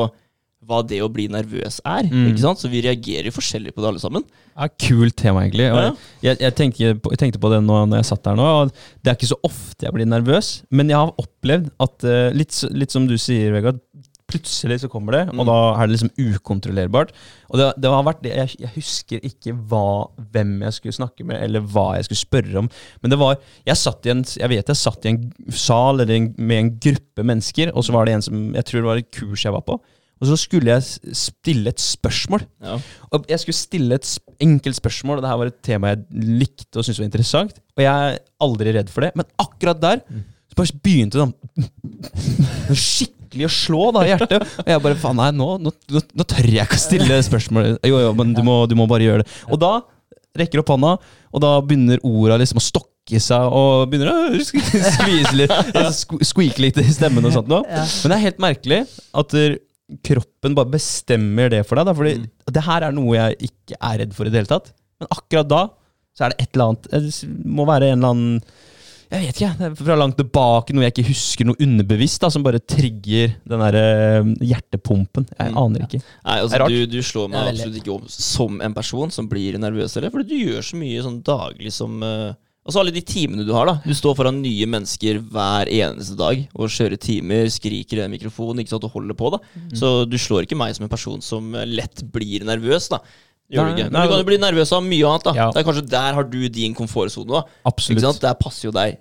hva 0.67 0.81
det 0.87 0.99
å 1.05 1.09
bli 1.13 1.27
nervøs 1.31 1.79
er. 1.85 2.07
Mm. 2.09 2.27
ikke 2.31 2.41
sant? 2.43 2.59
Så 2.63 2.69
vi 2.71 2.81
reagerer 2.85 3.29
jo 3.29 3.35
forskjellig 3.37 3.73
på 3.75 3.81
det, 3.83 3.89
alle 3.91 4.01
sammen. 4.03 4.25
Ja, 4.55 4.67
kult 4.81 5.15
tema, 5.19 5.43
egentlig. 5.45 5.67
Og 5.71 5.81
Ja. 5.83 5.91
jeg, 6.29 6.39
jeg, 6.41 6.55
tenkte 6.55 6.93
på, 7.01 7.11
jeg 7.13 7.19
tenkte 7.21 7.39
på 7.43 7.51
det 7.53 7.61
nå 7.63 7.81
når 7.85 8.01
jeg 8.01 8.09
satt 8.11 8.23
der 8.23 8.35
nå. 8.39 8.45
Og 8.63 8.71
det 9.03 9.11
er 9.11 9.15
ikke 9.19 9.33
så 9.33 9.39
ofte 9.43 9.85
jeg 9.85 9.93
blir 9.93 10.05
nervøs, 10.09 10.63
men 10.71 10.89
jeg 10.89 10.97
har 10.97 11.13
opplevd 11.21 11.69
at 11.79 12.03
eh, 12.09 12.29
litt, 12.33 12.63
litt 12.71 12.91
som 12.91 13.05
du 13.07 13.17
sier, 13.17 13.51
Vegard, 13.55 13.79
plutselig 14.25 14.79
så 14.81 14.87
kommer 14.89 15.13
det, 15.13 15.19
og 15.29 15.43
Mm. 15.43 15.45
da 15.45 15.55
er 15.77 15.85
det 15.87 15.93
liksom 15.99 16.09
ukontrollerbart. 16.17 17.11
Og 17.51 17.59
det, 17.59 17.67
det 17.77 17.91
har 17.93 18.03
vært 18.07 18.23
det, 18.23 18.31
jeg, 18.35 18.55
jeg 18.63 18.71
husker 18.73 19.19
ikke 19.29 19.53
hva, 19.69 20.09
hvem 20.33 20.55
jeg 20.65 20.73
skulle 20.79 20.95
snakke 20.97 21.23
med, 21.29 21.43
eller 21.45 21.61
hva 21.61 21.95
jeg 21.99 22.07
skulle 22.07 22.23
spørre 22.23 22.57
om. 22.63 22.69
Men 23.03 23.13
det 23.13 23.19
var 23.21 23.37
Jeg 23.67 23.77
satt 23.77 24.05
i 24.05 24.09
en 24.15 24.23
Jeg 24.25 24.49
vet 24.49 24.67
jeg 24.73 24.79
satt 24.81 25.05
i 25.05 25.09
en 25.13 25.31
sal 25.53 26.01
eller 26.01 26.15
en, 26.15 26.31
med 26.37 26.57
en 26.57 26.71
gruppe 26.87 27.23
mennesker, 27.23 27.71
og 27.75 27.85
så 27.85 27.93
var 27.93 28.05
det 28.09 28.15
en 28.17 28.25
som 28.25 28.41
Jeg 28.57 28.65
tror 28.65 28.81
det 28.81 28.89
var 28.89 28.97
et 29.03 29.11
kurs 29.13 29.45
jeg 29.45 29.53
var 29.53 29.61
på. 29.61 29.77
Og 30.21 30.29
så 30.29 30.37
skulle 30.39 30.71
jeg 30.71 31.15
stille 31.17 31.71
et 31.73 31.81
spørsmål. 31.81 32.45
Ja. 32.63 32.77
Og 33.11 33.25
jeg 33.29 33.41
skulle 33.41 33.57
stille 33.57 33.97
et 33.97 34.07
enkelt 34.43 34.77
spørsmål, 34.77 35.19
og 35.19 35.25
det 35.25 35.31
her 35.31 35.41
var 35.41 35.51
et 35.51 35.59
tema 35.65 35.91
jeg 35.91 36.29
likte 36.45 36.79
og 36.79 36.85
syntes 36.85 37.01
var 37.01 37.09
interessant. 37.09 37.59
Og 37.75 37.83
jeg 37.83 38.13
er 38.13 38.21
aldri 38.45 38.75
redd 38.77 38.93
for 38.93 39.05
det, 39.05 39.11
men 39.19 39.27
akkurat 39.41 39.81
der 39.81 40.05
så 40.55 40.61
bare 40.61 40.79
begynte 40.85 41.19
det 41.19 41.25
sånn 41.25 42.79
skikkelig 42.85 43.49
å 43.49 43.51
slå 43.51 43.89
da 43.95 44.05
i 44.05 44.13
hjertet. 44.13 44.55
Og 44.63 44.71
jeg 44.71 44.83
bare 44.85 44.99
faen 45.01 45.19
nei, 45.19 45.29
nå, 45.35 45.49
nå, 45.59 45.73
nå, 45.91 46.23
tør 46.23 46.47
jeg 46.47 46.63
ikke 46.63 46.79
å 46.79 46.85
stille 46.85 47.19
spørsmål. 47.27 47.75
Jo, 47.83 47.99
jo, 48.05 48.15
men 48.15 48.31
du 48.37 48.41
må, 48.45 48.61
du 48.71 48.77
må 48.79 48.87
bare 48.87 49.07
gjøre 49.07 49.25
det. 49.25 49.37
Og 49.51 49.59
da 49.59 49.73
rekker 50.39 50.61
opp 50.61 50.71
hånda, 50.73 50.97
og 51.35 51.43
da 51.43 51.55
begynner 51.63 52.01
orda 52.07 52.39
liksom 52.39 52.59
å 52.59 52.63
stokke 52.63 53.19
seg, 53.21 53.51
og 53.51 53.85
begynner 53.91 54.11
å 54.11 54.39
skvise 54.47 55.35
litt, 55.35 55.53
altså, 55.75 56.19
squeake 56.23 56.63
litt 56.63 56.79
i 56.81 56.87
stemmen 56.95 57.27
og 57.27 57.35
sånt 57.35 57.51
noe. 57.51 57.63
Men 57.67 58.11
det 58.11 58.17
er 58.17 58.25
helt 58.29 58.43
merkelig 58.43 58.81
at 59.15 59.35
kroppen 60.05 60.55
bare 60.57 60.71
bestemmer 60.73 61.49
det 61.53 61.63
for 61.67 61.77
deg. 61.79 61.85
Da, 61.89 61.93
fordi 61.97 62.13
det 62.55 62.63
her 62.65 62.87
er 62.87 62.95
noe 62.95 63.15
jeg 63.17 63.49
ikke 63.51 63.77
er 63.79 63.99
redd 64.01 64.13
for 64.17 64.25
i 64.25 64.33
det 64.33 64.41
hele 64.43 64.49
tatt. 64.55 64.71
Men 65.01 65.11
akkurat 65.13 65.49
da 65.51 65.63
så 66.15 66.23
er 66.25 66.31
det 66.31 66.45
et 66.45 66.53
eller 66.55 66.69
annet 66.71 66.85
Det 66.93 67.27
må 67.51 67.65
være 67.67 67.89
en 67.91 67.97
eller 67.99 68.13
annen 68.13 68.37
Jeg 69.11 69.19
vet 69.25 69.35
ikke, 69.41 69.49
det 69.59 69.65
er 69.67 69.73
fra 69.83 69.97
langt 69.99 70.15
tilbake, 70.17 70.73
noe 70.73 70.85
jeg 70.85 70.93
ikke 70.95 71.09
husker, 71.09 71.45
noe 71.49 71.59
underbevisst, 71.61 72.21
da, 72.23 72.29
som 72.33 72.41
bare 72.45 72.61
trigger 72.63 73.35
den 73.45 73.61
der 73.61 73.75
eh, 73.77 74.29
hjertepumpen. 74.49 75.27
Jeg 75.37 75.51
Mm. 75.53 75.59
aner 75.61 75.83
ikke. 75.85 75.99
Nei, 76.01 76.35
Det 76.35 76.39
er 76.39 76.41
altså 76.47 76.59
rart. 76.63 76.69
du, 76.73 76.85
du 76.95 76.97
slår 77.05 77.27
meg 77.29 77.51
absolutt 77.51 77.77
ikke 77.83 77.93
om 77.99 78.07
som 78.09 78.61
en 78.65 78.73
person 78.73 79.11
som 79.13 79.27
blir 79.29 79.59
nervøs, 79.61 79.93
eller? 79.99 80.09
Fordi 80.15 80.25
du 80.31 80.39
gjør 80.49 80.65
så 80.65 80.79
mye 80.81 81.03
sånn 81.05 81.19
daglig 81.27 81.71
som 81.75 82.01
eh, 82.65 82.71
så 82.73 82.79
alle 82.81 82.91
de 82.95 83.01
timene 83.01 83.45
du 83.45 83.53
har, 83.53 83.65
da. 83.69 83.75
Du 83.85 83.93
står 83.93 84.15
foran 84.17 84.41
nye 84.41 84.65
mennesker 84.65 85.19
hver 85.31 85.69
eneste 85.69 86.17
dag 86.17 86.47
og 86.55 86.67
kjører 86.73 86.97
timer, 86.97 87.45
skriker 87.53 88.01
i 88.01 88.05
en 88.05 88.11
mikrofon 88.11 88.57
ikke 88.59 88.73
sant, 88.73 88.83
og 88.83 88.91
holder 88.97 89.13
på. 89.15 89.31
da 89.31 89.39
Mm. 89.55 89.75
Så 89.77 89.93
du 90.09 90.17
slår 90.17 90.43
ikke 90.47 90.57
meg 90.57 90.75
som 90.75 90.83
en 90.83 90.89
person 90.89 91.21
som 91.21 91.53
eh, 91.55 91.65
lett 91.65 92.03
blir 92.11 92.43
nervøs, 92.43 92.89
da. 92.89 92.99
Gjør 93.51 93.63
Nei, 93.67 93.71
du 93.75 93.77
ikke. 93.83 93.91
Men 93.93 94.01
du 94.01 94.09
kan 94.09 94.17
jo 94.19 94.25
bli 94.25 94.37
nervøs 94.41 94.71
av 94.73 94.83
mye 94.83 95.05
annet, 95.05 95.23
da. 95.23 95.33
Ja. 95.37 95.51
Det 95.53 95.61
er 95.61 95.65
kanskje 95.67 95.89
der 95.89 96.13
har 96.17 96.23
du 96.23 96.39
din 96.49 96.73
komfortsone, 96.73 97.29
da. 97.29 97.43
Ikke 97.69 98.01
sant? 98.01 98.19
Der 98.23 98.33
passer 98.41 98.67
jo 98.69 98.71
deg 98.73 98.97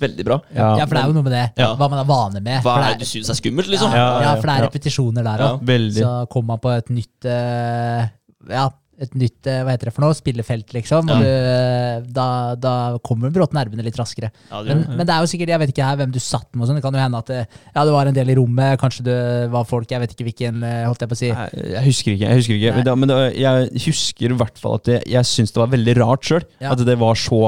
veldig 0.00 0.24
bra. 0.24 0.38
Ja, 0.50 0.70
Ja, 0.80 0.86
for 0.88 0.96
det 0.96 1.02
er 1.02 1.10
jo 1.12 1.14
noe 1.14 1.22
med 1.22 1.32
det. 1.36 1.42
Ja. 1.60 1.74
Hva 1.76 1.88
man 1.92 2.00
er 2.00 2.08
vane 2.08 2.40
med. 2.42 2.62
Hva 2.64 2.78
er 2.80 2.94
det 2.96 3.04
du 3.04 3.10
syns 3.10 3.28
er 3.30 3.36
skummelt, 3.38 3.68
liksom? 3.68 3.92
Ja, 3.92 3.98
Ja, 4.00 4.06
ja, 4.16 4.22
ja, 4.22 4.34
for 4.40 4.48
det 4.48 4.54
er 4.56 4.64
repetisjoner 4.66 5.22
der 5.28 5.38
Ja. 5.44 5.50
òg. 5.60 5.92
Så 5.92 6.28
kommer 6.32 6.46
man 6.56 6.58
på 6.64 6.72
et 6.76 6.88
nytt 6.90 7.28
uh, 7.28 8.08
Ja, 8.48 8.70
et 9.02 9.14
nytt 9.18 9.48
eh, 9.50 9.60
hva 9.66 9.74
heter 9.74 9.90
det 9.90 9.94
for 9.96 10.04
noe, 10.06 10.14
spillefelt, 10.16 10.72
liksom. 10.76 11.08
Og 11.10 11.22
du, 11.24 12.06
da, 12.14 12.26
da 12.60 12.74
kommer 13.04 13.32
brått 13.34 13.54
nervene 13.56 13.84
litt 13.84 13.98
raskere. 13.98 14.30
Ja, 14.50 14.60
det 14.62 14.76
Men, 14.76 14.84
men 15.00 15.08
det 15.08 15.14
er 15.16 15.24
jo 15.24 15.30
sikkert, 15.32 15.52
jeg 15.54 15.62
vet 15.64 15.72
ikke 15.74 15.88
her 15.88 15.98
hvem 16.00 16.14
du 16.14 16.20
satt 16.22 16.48
med, 16.52 16.64
og 16.64 16.70
sånn. 16.70 16.78
det 16.78 16.84
kan 16.86 16.96
jo 16.98 17.02
hende 17.02 17.22
at 17.22 17.32
det, 17.32 17.40
ja, 17.74 17.84
det 17.88 17.96
var 17.96 18.10
en 18.10 18.16
del 18.16 18.32
i 18.32 18.38
rommet, 18.38 18.78
kanskje 18.82 19.06
det 19.08 19.18
var 19.52 19.66
folk, 19.68 19.90
jeg 19.90 20.04
vet 20.04 20.14
ikke 20.14 20.28
hvilken, 20.30 20.62
eh, 20.68 20.84
holdt 20.88 21.04
jeg 21.04 21.12
på 21.12 21.18
å 21.18 21.22
si. 21.22 21.32
Nei, 21.34 21.48
Jeg 21.74 21.84
husker 21.88 22.14
ikke. 22.14 22.28
jeg 22.28 22.40
husker 22.42 22.58
ikke 22.60 22.72
Nei. 22.72 22.78
Men, 22.78 22.86
da, 22.88 22.94
men 23.02 23.12
da, 23.12 23.18
jeg 23.36 23.84
husker 23.88 24.34
i 24.36 24.40
hvert 24.44 24.62
fall 24.62 24.78
at 24.80 24.92
jeg, 24.94 25.04
jeg 25.16 25.30
syns 25.32 25.54
det 25.54 25.62
var 25.64 25.72
veldig 25.74 25.96
rart 26.02 26.30
sjøl. 26.30 26.46
Ja. 26.62 26.72
At 26.76 26.86
det 26.86 26.98
var 27.00 27.18
så 27.18 27.42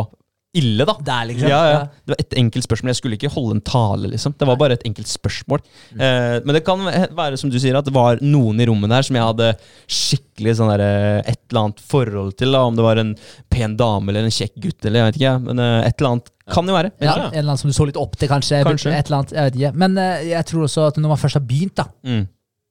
ille, 0.54 0.84
da. 0.86 0.94
Det 1.02 1.12
er 1.14 1.26
liksom 1.30 1.48
Ja, 1.50 1.60
ja. 1.72 1.80
Det 2.06 2.14
var 2.14 2.20
et 2.22 2.36
enkelt 2.40 2.64
spørsmål. 2.66 2.90
Jeg 2.92 2.98
skulle 3.00 3.16
ikke 3.18 3.30
holde 3.34 3.56
en 3.56 3.60
tale, 3.66 4.10
liksom. 4.12 4.34
Det 4.38 4.46
var 4.48 4.56
bare 4.60 4.76
et 4.78 4.84
enkelt 4.86 5.08
spørsmål. 5.10 5.62
Mm. 5.94 6.00
Eh, 6.00 6.36
men 6.44 6.54
det 6.58 6.64
kan 6.66 6.84
være, 7.18 7.36
som 7.40 7.50
du 7.50 7.58
sier, 7.58 7.76
at 7.78 7.84
det 7.88 7.94
var 7.94 8.18
noen 8.22 8.60
i 8.62 8.66
rommet 8.70 8.90
der 8.92 9.02
som 9.06 9.16
jeg 9.18 9.24
hadde 9.28 9.48
skikkelig 9.90 10.56
sånn 10.58 10.70
der, 10.74 10.84
eh, 10.84 11.32
et 11.32 11.40
eller 11.50 11.64
annet 11.66 11.80
forhold 11.80 12.36
til. 12.38 12.52
da 12.54 12.62
Om 12.68 12.76
det 12.78 12.84
var 12.86 13.00
en 13.02 13.14
pen 13.50 13.76
dame 13.76 14.10
eller 14.10 14.24
en 14.28 14.34
kjekk 14.34 14.54
gutt, 14.62 14.84
eller 14.84 15.00
jeg 15.02 15.12
vet 15.12 15.20
ikke. 15.20 15.34
Men 15.48 15.58
eh, 15.58 15.88
et 15.88 15.98
eller 16.00 16.10
annet 16.14 16.30
Kan 16.52 16.66
jo 16.68 16.74
være. 16.76 16.90
Ja. 17.00 17.14
En 17.14 17.32
eller 17.32 17.54
annen 17.54 17.56
som 17.62 17.70
du 17.70 17.74
så 17.74 17.86
litt 17.88 17.96
opp 17.96 18.18
til, 18.20 18.28
kanskje. 18.28 18.58
Kanskje. 18.66 18.92
Et 18.92 19.06
eller 19.08 19.22
annet, 19.22 19.30
jeg 19.32 19.44
vet 19.48 19.54
ikke. 19.62 19.74
Men 19.80 19.96
eh, 19.96 20.24
jeg 20.28 20.44
tror 20.50 20.66
også 20.66 20.88
at 20.90 20.98
når 21.00 21.08
man 21.14 21.20
først 21.22 21.38
har 21.40 21.44
begynt, 21.48 21.74
da, 21.80 21.86
Mm. 22.04 22.26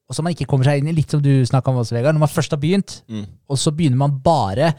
og 0.10 0.14
så 0.16 0.22
man 0.22 0.34
ikke 0.36 0.46
kommer 0.46 0.68
seg 0.68 0.78
inn 0.84 0.90
i, 0.92 0.94
litt 0.94 1.10
som 1.10 1.22
du 1.24 1.32
snakka 1.44 1.72
om 1.72 1.80
også, 1.82 1.96
Vegard, 1.98 2.14
når 2.14 2.20
man 2.28 2.30
først 2.30 2.52
har 2.54 2.60
begynt, 2.62 3.02
Mm. 3.10 3.26
og 3.50 3.58
så 3.58 3.72
begynner 3.74 3.98
man 3.98 4.20
bare 4.22 4.76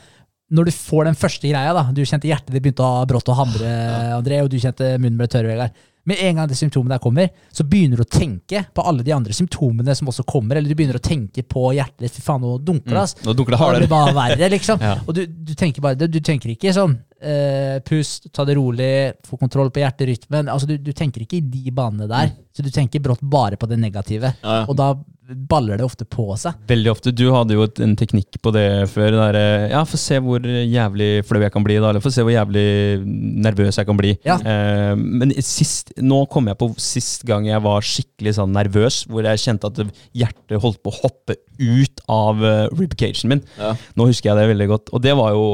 når 0.53 0.69
du 0.69 0.75
får 0.77 1.09
den 1.09 1.17
første 1.19 1.49
greia, 1.49 1.73
da, 1.75 1.87
du 1.95 2.03
kjente 2.05 2.29
hjertet 2.29 2.53
ditt 2.53 2.63
begynte 2.63 2.85
å 2.85 3.05
brått 3.09 3.31
å 3.33 3.37
hamre, 3.39 3.73
André, 4.19 4.43
og 4.45 4.51
du 4.53 4.59
kjente 4.61 4.95
munnen 5.01 5.17
ble 5.19 5.29
tørr, 5.33 5.49
Vegard. 5.49 5.73
Med 6.05 6.21
en 6.21 6.37
gang 6.37 6.49
det 6.51 6.59
symptomet 6.59 6.93
der 6.93 7.01
kommer, 7.01 7.31
så 7.49 7.65
begynner 7.65 7.97
du 7.97 8.05
å 8.05 8.11
tenke 8.13 8.61
på 8.77 8.83
alle 8.85 9.01
de 9.07 9.15
andre 9.17 9.33
symptomene 9.33 9.95
som 9.97 10.11
også 10.13 10.27
kommer, 10.29 10.59
eller 10.61 10.69
du 10.69 10.77
begynner 10.77 10.99
å 10.99 11.03
tenke 11.03 11.41
på 11.49 11.71
hjertet 11.73 12.05
ditt. 12.05 12.19
Fy 12.19 12.25
faen, 12.27 12.45
nå 12.45 12.59
dunker 12.61 12.93
det, 12.93 13.05
ass. 13.07 13.17
Nå 13.25 13.33
dunker 13.33 13.57
det 13.57 13.57
Det 13.57 13.63
hardere. 13.63 13.89
bare 13.89 14.13
verre, 14.19 14.51
liksom. 14.53 14.85
Ja. 14.85 14.99
Og 15.09 15.17
du, 15.17 15.23
du 15.25 15.55
tenker 15.57 15.81
bare 15.81 15.97
Du, 15.97 16.05
du 16.13 16.21
tenker 16.21 16.53
ikke 16.53 16.75
sånn 16.77 16.99
eh, 17.25 17.79
pust, 17.89 18.29
ta 18.37 18.45
det 18.45 18.59
rolig, 18.59 18.91
få 19.25 19.41
kontroll 19.41 19.73
på 19.73 19.81
hjerterytmen. 19.81 20.53
Altså, 20.53 20.69
du, 20.69 20.77
du 20.77 20.93
tenker 20.93 21.25
ikke 21.25 21.41
i 21.41 21.47
de 21.57 21.73
banene 21.73 22.05
der. 22.11 22.35
Så 22.53 22.61
du 22.63 22.69
tenker 22.69 23.01
brått 23.01 23.25
bare 23.25 23.57
på 23.57 23.65
det 23.73 23.81
negative. 23.81 24.35
Ja. 24.45 24.61
Og 24.69 24.77
da 24.77 24.93
baller 25.25 25.79
det 25.81 25.87
ofte 25.87 26.05
på 26.09 26.27
seg. 26.41 26.57
Veldig 26.69 26.91
ofte. 26.93 27.13
Du 27.17 27.25
hadde 27.33 27.57
jo 27.57 27.65
en 27.83 27.95
teknikk 27.97 28.39
på 28.45 28.53
det 28.55 28.67
før. 28.93 29.17
Der, 29.17 29.39
ja, 29.73 29.83
Få 29.89 30.01
se 30.01 30.19
hvor 30.23 30.45
jævlig 30.45 31.25
flau 31.29 31.41
jeg 31.43 31.55
kan 31.55 31.65
bli, 31.65 31.79
da. 31.81 31.91
Eller 31.91 32.05
få 32.05 32.13
se 32.13 32.25
hvor 32.25 32.35
jævlig 32.35 32.67
nervøs 33.45 33.79
jeg 33.81 33.89
kan 33.89 34.01
bli. 34.01 34.15
Ja. 34.27 34.37
Eh, 34.41 34.93
men 34.99 35.33
sist, 35.45 35.95
nå 36.01 36.25
kom 36.33 36.51
jeg 36.51 36.61
på 36.61 36.71
sist 36.83 37.25
gang 37.29 37.49
jeg 37.49 37.63
var 37.65 37.85
skikkelig 37.85 38.37
sånn 38.39 38.55
nervøs, 38.57 39.05
hvor 39.09 39.27
jeg 39.27 39.43
kjente 39.47 39.71
at 39.71 39.81
hjertet 40.17 40.61
holdt 40.61 40.83
på 40.85 40.93
å 40.93 41.01
hoppe 41.01 41.39
ut 41.55 42.05
av 42.11 42.43
uh, 42.43 42.67
ribcagen 42.75 43.31
min. 43.31 43.43
Ja. 43.57 43.73
Nå 43.97 44.09
husker 44.11 44.33
jeg 44.33 44.41
det 44.41 44.53
veldig 44.53 44.69
godt. 44.73 44.93
Og 44.93 45.03
det 45.05 45.15
var 45.17 45.35
jo, 45.37 45.49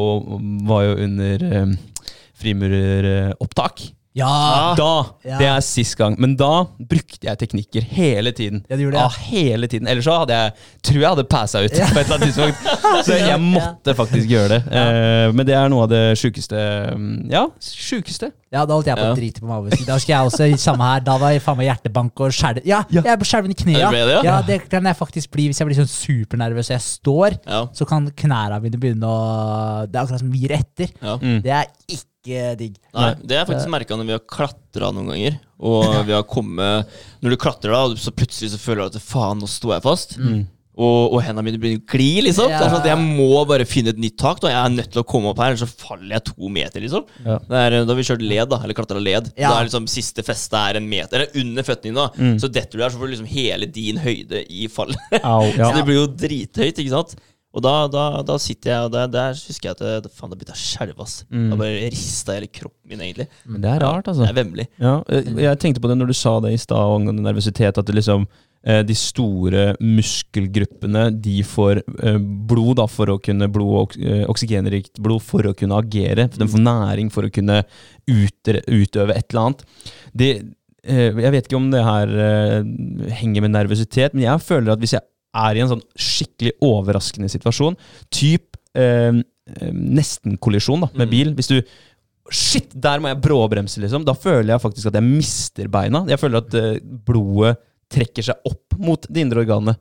var 0.69 0.87
jo 0.89 0.99
under 1.07 1.47
uh, 1.47 2.05
frimureropptak. 2.41 3.91
Ja! 4.19 4.75
Da! 4.79 4.93
Ja. 5.23 5.39
Det 5.39 5.47
er 5.47 5.61
sist 5.63 5.95
gang. 5.99 6.17
Men 6.19 6.35
da 6.39 6.65
brukte 6.79 7.29
jeg 7.29 7.39
teknikker 7.45 7.85
hele 7.95 8.33
tiden. 8.35 8.65
Ja, 8.67 8.75
du 8.77 8.83
gjorde 8.83 8.99
det, 8.99 9.05
ja. 9.05 9.29
hele 9.31 9.69
tiden. 9.71 9.87
Ellers 9.91 10.09
så 10.09 10.17
hadde 10.25 10.35
jeg 10.35 10.55
tror 10.89 10.99
jeg 10.99 11.09
hadde 11.13 11.27
passa 11.31 11.63
ut 11.63 11.77
på 11.77 11.85
et 11.85 12.03
eller 12.03 12.17
annet 12.17 12.33
tidspunkt. 12.33 12.67
Så 13.07 13.17
jeg 13.17 13.39
måtte 13.41 13.95
faktisk 13.97 14.27
gjøre 14.33 14.57
det. 14.57 14.61
Eh, 14.81 15.31
men 15.37 15.47
det 15.47 15.55
er 15.57 15.71
noe 15.71 15.87
av 15.87 15.93
det 15.93 16.03
sjukeste 16.19 16.59
mm, 16.97 17.31
Ja, 17.31 17.45
sjukeste. 17.63 18.33
Ja, 18.51 18.65
da 18.67 18.75
holdt 18.75 18.89
jeg 18.91 18.99
på 18.99 19.05
å 19.05 19.13
Ja. 19.13 19.15
drite 19.15 19.45
på 19.45 19.47
magen. 19.47 19.87
Da 19.87 19.97
skal 20.03 20.17
jeg 20.17 20.27
også 20.33 20.49
samme 20.59 20.89
her. 20.91 21.05
Da 21.07 21.15
var 21.23 21.31
jeg 21.31 21.45
faen 21.45 21.61
meg 21.61 21.69
hjertebank 21.71 22.25
og 22.27 22.35
skjelven. 22.35 22.67
Ja, 22.67 22.83
Ja. 22.91 23.05
jeg 23.07 23.15
er 23.15 23.31
skjelven 23.31 23.55
i 23.55 23.59
knea. 23.63 23.79
Ja, 23.79 23.91
det, 23.95 24.03
ja? 24.17 24.23
ja, 24.27 24.37
det 24.43 24.59
kan 24.73 24.91
jeg 24.91 24.99
faktisk 24.99 25.31
bli 25.31 25.47
hvis 25.53 25.63
jeg 25.63 25.71
blir 25.71 25.79
sånn 25.79 25.93
supernervøs 25.93 26.73
og 26.73 26.75
jeg 26.75 26.87
står. 26.89 27.39
Ja. 27.47 27.63
Så 27.79 27.87
kan 27.87 28.11
knærne 28.11 28.59
mine 28.65 28.81
begynne 28.83 29.07
å 29.07 29.87
Det 29.87 29.95
er 29.95 30.03
akkurat 30.03 30.25
som 30.25 30.35
gir 30.35 30.57
etter. 30.59 30.91
Ja. 30.99 31.15
Mm. 31.23 31.43
Det 31.47 31.55
er 31.61 31.71
ikke 31.87 32.10
digg. 32.25 32.77
Nei, 32.95 33.11
det 33.25 33.39
jeg 33.39 33.49
faktisk 33.49 33.73
merka 33.73 33.97
når 33.97 34.09
vi 34.09 34.17
har 34.17 34.25
klatra 34.29 34.93
noen 34.93 35.13
ganger. 35.15 35.37
Og 35.61 35.85
vi 36.09 36.15
har 36.17 36.25
kommet 36.29 36.89
Når 37.21 37.35
du 37.35 37.37
klatrer, 37.41 37.75
da, 37.75 38.01
så 38.01 38.13
plutselig 38.17 38.55
så 38.55 38.61
føler 38.61 38.89
du 38.89 38.97
at 38.99 39.05
faen, 39.05 39.41
nå 39.41 39.49
står 39.51 39.79
jeg 39.79 39.87
fast. 39.87 40.19
Og, 40.81 41.13
og 41.13 41.19
hendene 41.21 41.45
mine 41.45 41.59
begynner 41.61 41.83
å 41.83 41.89
gli, 41.93 42.23
liksom. 42.25 42.53
Er 42.55 42.71
sånn 42.73 42.87
Jeg 42.89 43.01
må 43.03 43.43
bare 43.49 43.67
finne 43.69 43.93
et 43.93 43.99
nytt 44.01 44.17
tak. 44.21 44.39
Da. 44.41 44.49
Jeg 44.53 44.61
er 44.63 44.73
nødt 44.73 44.93
til 44.95 45.03
å 45.03 45.07
komme 45.09 45.33
opp 45.33 45.41
her, 45.43 45.53
ellers 45.53 45.65
så 45.67 45.83
faller 45.83 46.15
jeg 46.15 46.25
to 46.31 46.53
meter, 46.53 46.81
liksom. 46.81 47.05
Ja. 47.27 47.37
Det 47.45 47.59
er, 47.59 47.77
da 47.83 47.93
har 47.93 47.99
vi 47.99 48.07
kjørt 48.09 48.25
led, 48.25 48.47
da. 48.53 48.61
Eller 48.65 48.79
klatra 48.79 49.03
led. 49.03 49.29
Ja. 49.35 49.51
Da 49.51 49.59
er 49.59 49.69
liksom 49.69 49.89
siste 49.91 50.25
feste 50.25 50.63
er 50.71 50.79
en 50.81 50.89
meter 50.89 51.21
Eller 51.21 51.43
under 51.43 51.67
føttene 51.67 51.91
dine. 51.91 52.07
da 52.07 52.39
Så 52.41 52.49
detter 52.49 52.79
du 52.79 52.85
der, 52.85 52.95
så 52.95 53.03
får 53.03 53.11
du 53.11 53.17
liksom 53.17 53.29
hele 53.35 53.69
din 53.69 54.01
høyde 54.01 54.45
i 54.49 54.71
fallet. 54.73 55.03
Så 55.21 55.75
det 55.77 55.85
blir 55.89 56.01
jo 56.01 56.07
drithøyt, 56.23 56.81
ikke 56.81 56.95
sant? 56.95 57.17
Og 57.51 57.65
da, 57.65 57.73
da, 57.91 58.03
da 58.23 58.37
sitter 58.39 58.71
jeg, 58.71 58.87
og 58.87 58.93
der, 58.95 59.09
der 59.11 59.33
husker 59.35 59.71
jeg 59.73 59.75
at 59.75 60.05
det, 60.05 60.13
faen, 60.15 60.31
det 60.31 60.39
begynte 60.39 60.55
å 60.55 60.61
skjelve, 60.61 61.03
ass. 61.03 61.17
Da 61.51 61.57
bare 61.59 61.89
rista 61.91 62.37
hele 62.37 62.47
kroppen 62.47 62.93
min, 62.93 63.01
egentlig. 63.03 63.27
Men 63.51 63.65
det 63.65 63.73
er 63.73 63.83
rart, 63.83 64.07
altså. 64.07 64.23
Det 64.23 64.31
er 64.31 64.39
vemmelig. 64.39 64.69
Ja, 64.79 64.93
eh, 65.11 65.33
jeg 65.49 65.59
tenkte 65.65 65.83
på 65.83 65.91
det 65.91 65.97
når 65.99 66.13
du 66.13 66.15
sa 66.15 66.37
det 66.45 66.53
i 66.55 66.61
stad 66.63 66.79
angående 66.79 67.25
nervøsitet, 67.27 67.81
at 67.83 67.89
det 67.91 67.97
liksom 67.99 68.29
eh, 68.63 68.85
de 68.87 68.95
store 68.95 69.65
muskelgruppene 69.83 71.09
de 71.27 71.41
får 71.47 71.83
eh, 71.83 72.21
blod 72.23 72.79
da, 72.79 72.87
for 72.91 73.11
å 73.17 73.19
kunne 73.23 73.51
blod, 73.51 73.99
eh, 73.99 74.23
oksygenrikt 74.31 75.03
blod 75.03 75.27
for 75.27 75.51
å 75.51 75.55
kunne 75.59 75.83
agere. 75.83 76.29
De 76.31 76.47
får 76.55 76.65
næring 76.71 77.11
for 77.11 77.27
å 77.27 77.35
kunne 77.35 77.65
utøve 78.07 79.17
et 79.17 79.27
eller 79.33 79.43
annet. 79.49 79.67
Det, 80.15 80.31
eh, 80.87 81.11
jeg 81.11 81.35
vet 81.35 81.51
ikke 81.51 81.61
om 81.61 81.71
det 81.75 81.83
her 81.87 82.15
eh, 82.31 82.61
henger 83.21 83.47
med 83.49 83.59
nervøsitet, 83.59 84.15
men 84.15 84.29
jeg 84.29 84.47
føler 84.47 84.75
at 84.77 84.83
hvis 84.83 84.95
jeg 85.01 85.07
er 85.37 85.57
i 85.57 85.63
en 85.63 85.71
sånn 85.71 85.85
skikkelig 85.99 86.57
overraskende 86.65 87.31
situasjon, 87.31 87.79
typ 88.13 88.59
eh, 88.75 89.21
eh, 89.21 89.71
nesten-kollisjon 89.71 90.89
med 90.95 91.13
bil 91.13 91.35
Hvis 91.39 91.53
du 91.53 91.61
Shit, 92.31 92.71
der 92.79 93.01
må 93.03 93.11
jeg 93.11 93.19
bråbremse, 93.25 93.81
liksom. 93.83 94.05
Da 94.07 94.13
føler 94.15 94.53
jeg 94.53 94.63
faktisk 94.63 94.87
at 94.87 94.95
jeg 95.01 95.03
mister 95.03 95.67
beina. 95.73 96.05
Jeg 96.07 96.21
føler 96.21 96.45
at 96.45 96.55
eh, 96.55 96.77
blodet 96.79 97.57
trekker 97.91 98.23
seg 98.23 98.47
opp 98.47 98.77
mot 98.79 99.09
det 99.11 99.25
indre 99.25 99.43
organet. 99.43 99.81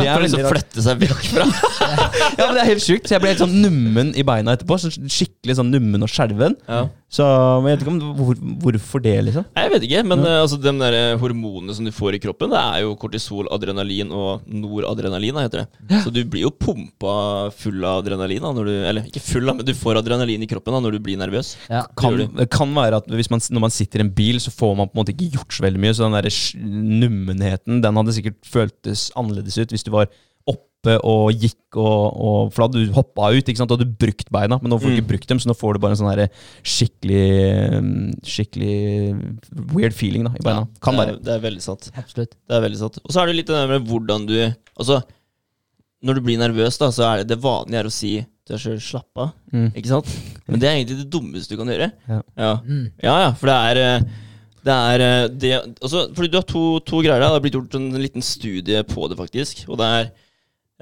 Det 0.00 0.08
er 0.08 0.18
får 0.18 0.26
liksom 0.26 0.44
å 0.44 0.52
flette 0.54 0.84
seg 0.84 1.04
vekk 1.04 1.24
fra 1.30 1.46
Ja, 2.38 2.46
men 2.48 2.54
Det 2.56 2.62
er 2.64 2.70
helt 2.72 2.84
sjukt. 2.84 3.06
Så 3.08 3.14
jeg 3.16 3.22
ble 3.22 3.32
helt 3.34 3.44
sånn 3.44 3.56
nummen 3.62 4.12
i 4.18 4.26
beina 4.26 4.56
etterpå. 4.56 4.78
Så 4.80 4.92
skikkelig 4.94 5.58
sånn 5.60 5.72
nummen 5.74 6.02
og 6.06 6.10
skjelven. 6.12 6.58
ja. 6.68 6.84
Så 7.14 7.22
men 7.62 7.70
jeg 7.70 7.78
vet 7.78 7.82
ikke 7.84 7.92
om 7.92 8.16
hvor, 8.18 8.38
hvorfor 8.64 9.02
det, 9.04 9.12
liksom. 9.28 9.44
Nei, 9.54 9.62
Jeg 9.68 9.72
vet 9.74 9.84
ikke, 9.86 10.00
men 10.10 10.24
ja. 10.26 10.32
altså, 10.42 10.56
de 10.58 10.72
der 10.80 10.96
eh, 10.98 11.12
hormonene 11.20 11.76
som 11.76 11.86
du 11.86 11.92
får 11.94 12.16
i 12.16 12.20
kroppen, 12.24 12.50
det 12.50 12.58
er 12.58 12.80
jo 12.82 12.96
kortisol, 12.98 13.46
adrenalin 13.54 14.10
og 14.10 14.42
noradrenalin, 14.50 15.38
heter 15.44 15.62
det. 15.62 16.00
Så 16.02 16.10
du 16.10 16.18
blir 16.26 16.42
jo 16.48 16.50
pumpa 16.50 17.52
full 17.54 17.86
av 17.86 18.00
adrenalin 18.02 18.42
da, 18.42 18.50
når 18.56 18.66
du 18.66 18.72
Eller 18.90 19.06
ikke 19.06 19.22
full, 19.22 19.46
av, 19.46 19.60
men 19.60 19.68
du 19.68 19.70
får 19.78 20.00
adrenalin 20.00 20.42
i 20.42 20.48
kroppen 20.50 20.74
da 20.74 20.80
når 20.82 20.96
du 20.96 21.04
blir 21.06 21.20
nervøs. 21.20 21.52
Ja. 21.70 21.84
Kan, 21.98 22.18
Det 22.34 22.48
kan 22.50 22.74
være 22.74 22.98
at 22.98 23.06
man, 23.30 23.44
når 23.46 23.64
man 23.68 23.76
sitter 23.76 24.02
i 24.02 24.06
en 24.08 24.12
bil, 24.18 24.40
så 24.42 24.50
får 24.50 24.74
man 24.80 24.90
på 24.90 24.98
en 24.98 25.02
måte 25.04 25.14
ikke 25.14 25.30
gjort 25.38 25.54
så 25.54 25.66
veldig 25.68 25.84
mye. 25.84 25.94
Så 25.94 26.08
den 26.08 26.18
der 26.18 26.28
nummenheten, 27.04 27.78
den 27.84 28.00
hadde 28.02 28.16
sikkert 28.16 28.40
føltes 28.48 29.06
annerledes 29.18 29.60
ut 29.62 29.70
hvis 29.74 29.83
du 29.84 29.90
var 29.94 30.08
oppe 30.50 30.98
og 31.00 31.30
gikk 31.40 31.78
og, 31.80 32.02
og 32.20 32.50
For 32.52 32.60
da 32.60 32.66
hadde 32.66 32.82
du 32.84 32.92
hoppa 32.92 33.30
ut, 33.32 33.46
ikke 33.48 33.56
sant, 33.56 33.70
og 33.72 33.78
hadde 33.80 33.94
brukt 33.98 34.28
beina. 34.34 34.58
Men 34.60 34.68
nå 34.74 34.76
får 34.82 34.90
du 34.92 34.96
ikke 34.98 35.10
brukt 35.14 35.30
dem, 35.30 35.38
så 35.40 35.48
nå 35.48 35.54
får 35.56 35.74
du 35.78 35.80
bare 35.80 35.96
en 35.96 36.00
sånn 36.02 36.10
her 36.12 36.26
skikkelig 36.60 37.22
Skikkelig 38.34 38.74
weird 39.74 39.94
feeling 39.96 40.26
da, 40.28 40.34
i 40.36 40.44
beina. 40.44 40.66
kan 40.84 40.96
det 40.98 41.06
være. 41.06 41.18
det 41.24 41.32
er 41.36 41.42
veldig 41.44 41.64
sant. 41.64 41.88
Absolutt. 41.96 42.36
Det 42.48 42.56
er 42.58 42.62
veldig 42.66 42.80
sant. 42.80 42.98
Og 43.04 43.12
så 43.14 43.22
er 43.22 43.30
det 43.30 43.36
litt 43.40 43.50
det 43.50 43.56
der 43.58 43.72
med 43.74 43.88
hvordan 43.88 44.26
du 44.28 44.36
Altså, 44.74 45.00
når 46.04 46.18
du 46.18 46.24
blir 46.26 46.38
nervøs, 46.40 46.76
da, 46.80 46.88
så 46.92 47.04
er 47.08 47.22
det 47.22 47.28
det 47.32 47.40
vanlige 47.44 47.80
er 47.80 47.88
å 47.88 47.92
si 47.94 48.12
til 48.44 48.56
deg 48.56 48.60
sjøl 48.60 48.80
'slapp 48.82 49.20
av'. 49.22 49.30
Mm. 49.54 49.68
Ikke 49.72 49.88
sant? 49.88 50.10
Men 50.50 50.60
det 50.60 50.68
er 50.68 50.74
egentlig 50.76 50.98
det 51.00 51.10
dummeste 51.14 51.54
du 51.54 51.60
kan 51.62 51.70
gjøre. 51.72 51.86
Ja. 52.10 52.18
Ja, 52.36 52.50
Mm. 52.60 52.90
ja, 53.02 53.14
ja 53.24 53.30
for 53.32 53.46
det 53.48 53.54
er 53.56 53.80
eh, 53.80 54.04
det 54.64 54.74
er 54.74 55.04
eh, 55.04 55.28
det, 55.28 55.52
altså, 55.82 56.06
Fordi 56.16 56.30
du 56.32 56.38
har 56.38 56.46
to, 56.48 56.64
to 56.80 57.02
greier 57.04 57.20
der. 57.20 57.28
Det 57.28 57.36
har 57.36 57.44
blitt 57.44 57.56
gjort 57.58 57.76
en 57.78 57.90
liten 58.00 58.24
studie 58.24 58.80
på 58.88 59.08
det, 59.10 59.18
faktisk. 59.20 59.64
Og 59.68 59.78
det 59.80 59.90
er 59.98 60.08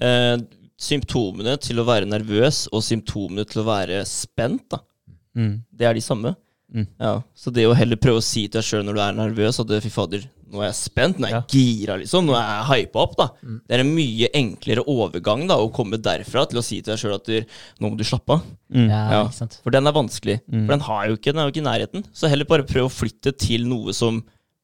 eh, 0.07 0.37
symptomene 0.83 1.57
til 1.63 1.83
å 1.83 1.87
være 1.89 2.09
nervøs 2.11 2.65
og 2.73 2.85
symptomene 2.87 3.45
til 3.49 3.63
å 3.65 3.69
være 3.69 4.05
spent. 4.09 4.69
da 4.73 4.83
Mm. 5.33 5.63
Det 5.73 5.87
er 5.89 5.95
de 5.97 6.01
samme. 6.05 6.35
Mm. 6.73 6.87
Ja, 7.01 7.23
Så 7.35 7.53
det 7.53 7.65
å 7.65 7.73
heller 7.77 7.97
prøve 7.97 8.21
å 8.21 8.25
si 8.25 8.43
til 8.47 8.59
deg 8.59 8.67
sjøl 8.67 8.83
når 8.85 8.97
du 8.97 9.01
er 9.01 9.15
nervøs 9.17 9.61
at 9.63 9.71
fy 9.81 9.89
fader, 9.93 10.27
nå 10.53 10.61
er 10.61 10.69
jeg 10.69 10.77
spent, 10.79 11.19
nå 11.23 11.27
er 11.29 11.33
jeg 11.39 11.47
gira, 11.55 11.97
liksom, 12.03 12.27
nå 12.29 12.35
er 12.37 12.45
jeg 12.45 12.67
hypa 12.87 13.01
opp, 13.07 13.15
da. 13.17 13.27
Det 13.43 13.77
er 13.79 13.83
en 13.85 13.93
mye 13.97 14.29
enklere 14.37 14.85
overgang 14.85 15.47
da 15.49 15.57
å 15.63 15.71
komme 15.73 15.97
derfra 16.03 16.45
til 16.51 16.61
å 16.61 16.65
si 16.67 16.83
til 16.83 16.93
deg 16.93 17.01
sjøl 17.01 17.17
at 17.17 17.25
du, 17.31 17.39
nå 17.81 17.91
må 17.93 17.97
du 17.97 18.05
slappe 18.05 18.37
av. 18.37 18.45
Mm. 18.73 18.87
Ja, 18.91 19.01
Ja. 19.17 19.23
ikke 19.27 19.39
sant. 19.41 19.59
For 19.65 19.73
den 19.75 19.89
er 19.89 19.97
vanskelig. 19.97 20.39
Mm. 20.47 20.67
For 20.67 20.77
den, 20.77 20.87
har 20.91 21.09
jo 21.09 21.17
ikke, 21.19 21.33
den 21.33 21.41
er 21.43 21.49
jo 21.49 21.55
ikke 21.57 21.65
i 21.65 21.71
nærheten. 21.71 22.07
Så 22.13 22.29
heller 22.33 22.49
bare 22.53 22.69
prøv 22.69 22.87
å 22.91 22.93
flytte 22.93 23.33
til 23.37 23.65
noe 23.69 23.93
som, 23.97 24.21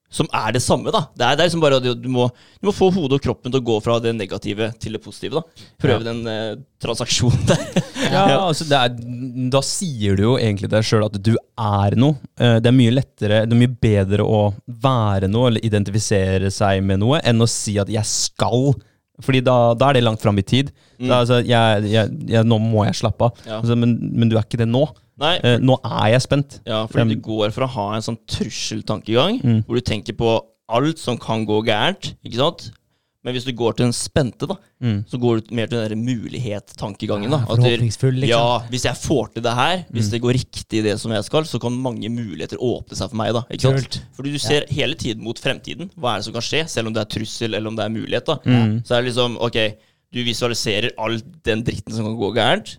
som 0.08 0.28
er 0.32 0.52
det 0.56 0.62
samme. 0.64 0.88
da 0.92 1.02
Det 1.16 1.24
er, 1.26 1.36
det 1.36 1.42
er 1.42 1.48
liksom 1.50 1.60
bare 1.64 1.80
at 1.82 1.88
du, 2.00 2.08
må, 2.08 2.28
du 2.60 2.68
må 2.70 2.72
få 2.72 2.88
hodet 2.94 3.18
og 3.18 3.24
kroppen 3.26 3.52
til 3.52 3.60
å 3.60 3.66
gå 3.72 3.80
fra 3.84 3.98
det 4.00 4.14
negative 4.16 4.70
til 4.80 4.96
det 4.96 5.02
positive. 5.04 5.40
da 5.42 5.66
Prøve 5.82 6.04
den 6.06 6.22
eh, 6.32 6.54
transaksjonen 6.80 7.44
der. 7.50 7.66
Ja, 8.12 8.22
altså 8.48 8.64
det 8.68 8.78
er, 8.78 8.94
Da 9.50 9.60
sier 9.62 10.16
du 10.18 10.22
jo 10.24 10.32
egentlig 10.40 10.68
deg 10.72 10.82
sjøl 10.82 11.04
at 11.06 11.16
du 11.22 11.34
er 11.36 11.94
noe. 12.00 12.16
Eh, 12.40 12.58
Det 12.58 12.66
er 12.66 12.74
mye 12.74 12.90
lettere, 12.96 13.42
det 13.46 13.54
er 13.54 13.60
mye 13.60 13.76
bedre 13.80 14.24
å 14.26 14.40
være 14.66 15.28
noe 15.30 15.48
eller 15.52 15.64
identifisere 15.64 16.50
seg 16.50 16.82
med 16.82 16.98
noe 17.04 17.20
enn 17.22 17.38
å 17.40 17.46
si 17.48 17.76
at 17.78 17.86
'jeg 17.88 18.02
skal'. 18.04 18.74
Fordi 19.20 19.40
da, 19.42 19.74
da 19.74 19.88
er 19.90 19.94
det 19.94 20.04
langt 20.04 20.20
fram 20.22 20.38
i 20.38 20.42
tid. 20.42 20.70
Mm. 20.98 21.08
Da, 21.08 21.20
altså, 21.24 21.38
jeg, 21.44 21.90
jeg, 21.90 22.10
jeg, 22.30 22.44
nå 22.46 22.58
må 22.62 22.84
jeg 22.86 22.94
slappe 22.94 23.22
av. 23.26 23.32
Ja. 23.46 23.60
Altså, 23.60 23.76
men, 23.76 23.96
men 24.14 24.28
du 24.28 24.36
er 24.36 24.42
ikke 24.46 24.58
det 24.58 24.68
nå. 24.68 24.84
Eh, 25.20 25.58
nå 25.58 25.74
er 25.84 26.12
jeg 26.12 26.22
spent. 26.22 26.60
ja, 26.66 26.86
fordi 26.86 27.02
Um, 27.02 27.08
du 27.08 27.16
går 27.26 27.50
fra 27.50 27.66
å 27.66 27.74
ha 27.74 27.94
en 27.96 28.02
sånn 28.02 28.18
trusseltankegang, 28.28 29.40
Mm. 29.42 29.64
hvor 29.66 29.74
du 29.74 29.80
tenker 29.80 30.12
på 30.14 30.40
alt 30.68 30.98
som 30.98 31.16
kan 31.18 31.44
gå 31.46 31.62
gærent, 31.64 32.14
ikke 32.24 32.36
sant? 32.36 32.70
Men 33.24 33.34
hvis 33.34 33.44
du 33.44 33.50
går 33.52 33.74
til 33.76 33.84
den 33.88 33.92
spente, 33.92 34.46
da, 34.46 34.54
Mm. 34.80 35.00
så 35.10 35.18
går 35.18 35.40
du 35.42 35.54
mer 35.58 35.66
til 35.66 35.88
den 35.90 36.04
mulighet-tankegangen. 36.06 37.30
Ja, 37.32 37.40
liksom. 38.20 38.28
Ja, 38.30 38.58
hvis 38.70 38.84
jeg 38.86 38.94
får 38.96 39.32
til 39.34 39.42
det 39.42 39.54
her, 39.58 39.84
hvis 39.90 40.10
det 40.12 40.20
går 40.22 40.32
riktig 40.38 40.82
det 40.84 40.94
som 41.00 41.10
jeg 41.12 41.24
skal, 41.26 41.42
så 41.44 41.58
kan 41.60 41.72
mange 41.82 42.08
muligheter 42.08 42.56
åpne 42.62 42.94
seg 42.96 43.10
for 43.10 43.16
meg. 43.16 43.32
da 43.34 43.42
ikke 43.50 43.60
sant? 43.66 43.76
Kult. 43.82 44.00
Fordi 44.16 44.32
du 44.32 44.38
ser 44.38 44.66
hele 44.70 44.94
tiden 44.94 45.22
mot 45.24 45.36
fremtiden. 45.38 45.90
Hva 45.98 46.14
er 46.14 46.18
det 46.18 46.24
som 46.28 46.32
kan 46.38 46.42
skje? 46.46 46.68
Selv 46.68 46.86
om 46.86 46.94
det 46.94 47.00
er 47.02 47.10
trussel 47.18 47.54
eller 47.54 47.68
om 47.68 47.76
det 47.76 47.84
er 47.84 47.88
mulighet. 47.94 48.24
da 48.26 48.38
Mm. 48.44 48.82
Så 48.86 48.94
er 48.94 49.02
det 49.02 49.12
liksom, 49.12 49.36
ok, 49.40 49.58
du 50.12 50.22
visualiserer 50.24 50.90
all 50.98 51.18
den 51.44 51.62
dritten 51.64 51.92
som 51.92 52.04
kan 52.06 52.16
gå 52.16 52.32
gærent, 52.34 52.76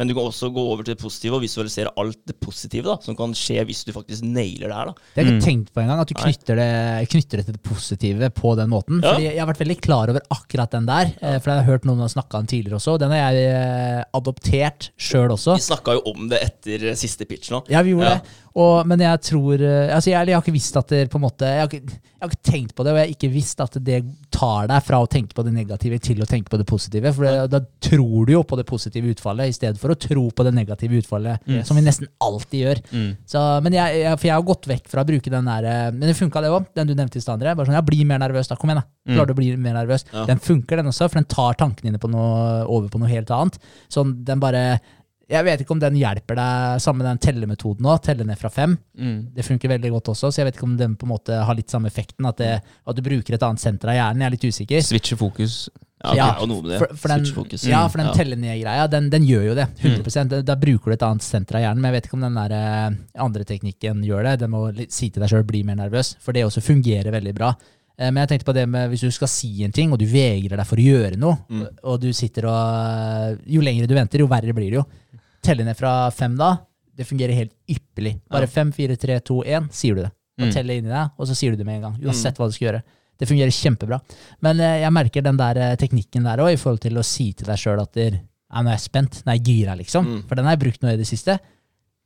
Men 0.00 0.08
du 0.08 0.14
kan 0.16 0.24
også 0.30 0.48
gå 0.56 0.62
over 0.72 0.80
til 0.86 0.94
det 0.96 1.02
positive 1.02 1.36
og 1.36 1.42
visualisere 1.44 1.92
alt 2.00 2.16
det 2.30 2.38
positive 2.40 2.88
da, 2.88 2.94
som 3.04 3.14
kan 3.18 3.34
skje 3.36 3.60
hvis 3.68 3.82
du 3.84 3.92
faktisk 3.92 4.24
nailer 4.24 4.70
det 4.72 4.78
her. 4.78 4.88
da. 4.90 4.94
Det 4.96 5.20
har 5.20 5.20
jeg 5.20 5.28
ikke 5.28 5.40
Mm. 5.40 5.46
tenkt 5.50 5.74
på 5.76 5.82
engang, 5.84 6.00
at 6.00 6.08
du 6.08 6.14
knytter 6.16 6.56
det, 6.56 7.08
knytter 7.12 7.36
det 7.42 7.44
til 7.50 7.56
det 7.58 7.62
positive 7.68 8.30
på 8.40 8.54
den 8.56 8.70
måten. 8.72 9.02
Ja. 9.04 9.12
Fordi 9.12 9.28
Jeg 9.28 9.38
har 9.44 9.50
vært 9.52 9.60
veldig 9.60 9.78
klar 9.84 10.08
over 10.14 10.24
akkurat 10.32 10.70
den 10.72 10.86
der, 10.88 11.12
ja. 11.20 11.36
for 11.38 11.50
jeg 11.52 11.60
har 11.60 11.68
hørt 11.68 11.84
noen 11.84 12.08
snakke 12.08 12.40
om 12.40 12.46
tidligere 12.48 12.80
også. 12.80 12.96
Den 12.98 13.10
har 13.12 13.30
jeg 13.36 13.52
eh, 13.52 14.04
adoptert 14.16 14.90
sjøl 14.96 15.30
også. 15.36 15.54
Vi 15.60 15.68
snakka 15.68 15.98
jo 15.98 16.02
om 16.14 16.28
det 16.32 16.40
etter 16.48 16.88
eh, 16.90 16.96
siste 16.98 17.26
pitch 17.28 17.50
nå. 17.52 17.62
Ja, 17.68 17.82
vi 17.84 17.92
gjorde 17.92 18.08
Ja. 18.08 18.14
det. 18.24 18.38
Og, 18.58 18.84
men 18.90 18.98
jeg 18.98 19.20
tror 19.22 19.60
eh, 19.62 19.92
altså 19.94 20.10
jeg, 20.10 20.26
jeg 20.26 20.34
har 20.34 20.42
ikke 20.42 20.52
visst 20.56 20.76
at 20.80 20.88
det 20.90 21.04
på 21.12 21.20
en 21.20 21.22
måte 21.22 21.46
jeg 21.46 21.60
har, 21.62 21.68
ikke, 21.70 21.92
jeg 22.00 22.24
har 22.24 22.32
ikke 22.32 22.50
tenkt 22.50 22.72
på 22.74 22.82
det, 22.82 22.90
og 22.92 22.98
jeg 22.98 23.06
har 23.06 23.12
ikke 23.14 23.30
visst 23.32 23.60
at 23.62 23.76
det 23.86 24.00
tar 24.34 24.66
deg 24.66 24.82
fra 24.82 24.98
å 25.04 25.06
tenke 25.06 25.36
på 25.38 25.44
det 25.46 25.52
negative 25.54 26.00
til 26.02 26.18
å 26.24 26.26
tenke 26.26 26.50
på 26.50 26.58
det 26.58 26.66
positive. 26.66 27.12
For 27.14 27.28
det, 27.28 27.44
da 27.52 27.60
tror 27.86 28.26
du 28.26 28.32
jo 28.34 28.42
på 28.42 28.58
det 28.58 28.66
positive 28.66 29.12
utfallet, 29.14 29.52
i 29.52 29.54
stedet 29.54 29.78
for 29.78 29.89
å 29.94 29.98
tro 30.00 30.24
på 30.30 30.46
det 30.46 30.52
negative 30.56 31.00
utfallet, 31.00 31.48
som 31.66 31.78
vi 31.78 31.84
nesten 31.84 32.08
alltid 32.22 32.64
gjør. 32.64 32.82
Mm. 32.92 33.08
Så, 33.28 33.42
men 33.64 33.76
jeg, 33.76 34.00
jeg, 34.02 34.20
for 34.20 34.28
jeg 34.30 34.36
har 34.36 34.46
gått 34.46 34.68
vekk 34.70 34.90
fra 34.92 35.04
å 35.04 35.08
bruke 35.08 35.32
den 35.32 35.48
der 35.50 35.66
eh, 35.66 35.86
Men 35.94 36.10
det 36.10 36.16
funka, 36.18 36.42
det 36.44 36.52
òg. 36.52 36.68
Den 36.76 36.90
du 36.90 36.94
nevnte 36.94 37.18
i 37.18 37.24
stad. 37.24 37.40
André. 37.40 37.54
Bare 37.56 37.70
sånn, 37.70 37.78
ja, 37.78 37.84
bli 37.86 38.04
mer 38.08 38.20
nervøs, 38.22 38.50
da. 38.50 38.58
Kom 38.60 38.72
igjen, 38.72 38.82
da. 38.82 39.14
Klarer 39.14 39.30
du 39.30 39.34
å 39.34 39.40
bli 39.40 39.50
mer 39.56 39.76
nervøs? 39.78 40.06
Ja. 40.12 40.24
Den 40.28 40.40
funker, 40.42 40.80
den 40.80 40.90
også, 40.90 41.08
for 41.10 41.20
den 41.20 41.28
tar 41.30 41.58
tankene 41.60 41.90
dine 41.90 42.00
på 42.02 42.10
noe, 42.12 42.64
over 42.66 42.90
på 42.92 43.00
noe 43.02 43.10
helt 43.10 43.30
annet. 43.34 43.60
Sånn, 43.92 44.16
den 44.26 44.42
bare 44.42 44.64
Jeg 45.30 45.46
vet 45.46 45.60
ikke 45.62 45.76
om 45.76 45.82
den 45.82 45.94
hjelper 45.94 46.34
deg 46.34 46.80
sammen 46.82 47.04
med 47.04 47.10
den 47.12 47.20
tellemetoden 47.22 47.86
òg. 47.86 48.00
Telle 48.02 48.26
ned 48.26 48.38
fra 48.40 48.50
fem. 48.50 48.74
Mm. 48.98 49.30
Det 49.36 49.46
funker 49.46 49.70
veldig 49.76 49.92
godt 49.94 50.10
også, 50.14 50.32
så 50.32 50.42
jeg 50.42 50.50
vet 50.50 50.58
ikke 50.58 50.66
om 50.66 50.74
den 50.80 50.96
på 50.98 51.06
en 51.06 51.14
måte 51.14 51.44
har 51.46 51.58
litt 51.58 51.70
samme 51.70 51.90
effekten. 51.90 52.26
At, 52.26 52.42
det, 52.42 52.56
at 52.60 52.98
du 52.98 53.04
bruker 53.06 53.36
et 53.38 53.46
annet 53.46 53.62
senter 53.62 53.92
av 53.92 53.98
hjernen. 54.00 54.24
Jeg 54.24 54.30
er 54.30 54.36
litt 54.36 54.50
usikker. 54.50 54.82
Switche 54.88 55.18
fokus. 55.20 55.62
Ja, 56.02 56.10
okay. 56.10 56.16
Ja, 56.16 56.46
noe 56.48 56.62
med 56.62 56.70
det. 56.72 56.78
For, 56.80 56.94
for 56.96 57.08
den, 57.12 57.24
Switch 57.26 57.34
focus. 57.36 57.64
ja, 57.68 57.80
for 57.92 57.98
den 58.00 58.06
Ja. 58.08 58.12
telle 58.16 58.36
ned-greia, 58.40 58.86
den, 58.88 59.10
den 59.10 59.22
gjør 59.28 59.42
jo 59.50 59.54
det. 59.54 59.66
100 59.82 60.28
da, 60.30 60.38
da 60.42 60.54
bruker 60.56 60.86
du 60.86 60.92
et 60.96 61.02
annet 61.02 61.22
senter 61.22 61.56
av 61.56 61.60
hjernen. 61.66 61.80
Men 61.82 61.92
jeg 61.92 61.98
vet 62.00 62.06
ikke 62.08 62.16
om 62.16 62.24
den 62.24 62.38
der 62.40 62.54
eh, 62.56 62.96
andre 63.20 63.44
teknikken 63.44 64.00
gjør 64.08 64.24
det. 64.24 64.38
Den 64.40 64.50
må 64.54 64.62
si 64.88 65.10
til 65.10 65.20
deg 65.20 65.28
sjøl 65.28 65.44
bli 65.44 65.60
mer 65.68 65.76
nervøs. 65.76 66.14
For 66.24 66.32
det 66.32 66.46
også 66.46 66.62
fungerer 66.64 67.12
veldig 67.12 67.34
bra. 67.36 67.50
Eh, 67.98 68.08
Men 68.10 68.22
jeg 68.24 68.28
tenkte 68.32 68.48
på 68.48 68.54
det 68.56 68.64
med 68.66 68.88
hvis 68.88 69.00
du 69.04 69.10
skal 69.12 69.28
si 69.28 69.50
en 69.62 69.72
ting, 69.76 69.92
og 69.92 69.98
du 70.00 70.06
vegrer 70.08 70.56
deg 70.56 70.66
for 70.66 70.76
å 70.80 70.86
gjøre 70.88 71.18
noe, 71.20 71.36
Mm. 71.50 71.66
og 71.84 72.00
du 72.00 72.12
sitter 72.16 72.46
og 72.48 73.38
Jo 73.46 73.60
lenger 73.60 73.86
du 73.86 73.94
venter, 73.94 74.18
jo 74.24 74.26
verre 74.26 74.54
blir 74.56 74.70
det 74.70 74.78
jo. 74.80 74.86
Telle 75.42 75.64
ned 75.64 75.76
fra 75.76 76.08
fem 76.10 76.34
da, 76.36 76.54
det 76.96 77.06
fungerer 77.08 77.34
helt 77.36 77.52
ypperlig. 77.68 78.20
Bare 78.30 78.46
fem, 78.48 78.72
fire, 78.72 78.96
tre, 78.96 79.20
to, 79.20 79.42
én, 79.44 79.68
sier 79.70 79.94
du 79.96 80.02
det. 80.02 80.12
Og 80.40 80.46
Mm. 80.48 80.52
teller 80.54 80.74
inni 80.80 80.88
deg, 80.88 81.10
og 81.18 81.26
så 81.28 81.34
sier 81.36 81.50
du 81.52 81.56
det 81.58 81.66
med 81.66 81.76
en 81.76 81.82
gang. 81.92 82.00
Uansett 82.00 82.36
hva 82.38 82.46
du 82.48 82.52
skal 82.52 82.68
gjøre. 82.72 82.82
Det 83.20 83.28
fungerer 83.28 83.52
kjempebra. 83.52 83.98
Men 84.46 84.60
eh, 84.64 84.78
jeg 84.86 84.94
merker 84.96 85.24
den 85.26 85.36
der 85.40 85.60
eh, 85.60 85.76
teknikken 85.80 86.24
der 86.24 86.40
òg, 86.40 86.54
i 86.54 86.60
forhold 86.60 86.80
til 86.82 86.96
å 86.98 87.04
si 87.04 87.30
til 87.36 87.50
deg 87.52 87.60
sjøl 87.60 87.82
at 87.84 87.92
der, 87.98 88.16
ja, 88.16 88.62
nå 88.64 88.72
er 88.72 88.78
jeg 88.78 88.86
spent, 88.88 89.20
nå 89.26 89.34
er 89.34 89.38
jeg 89.38 89.44
gira, 89.50 89.76
liksom. 89.78 90.08
Mm. 90.08 90.22
For 90.30 90.40
den 90.40 90.48
har 90.48 90.56
jeg 90.56 90.62
brukt 90.64 90.82
nå 90.82 90.94
i 90.94 90.98
det 90.98 91.06
siste. 91.08 91.36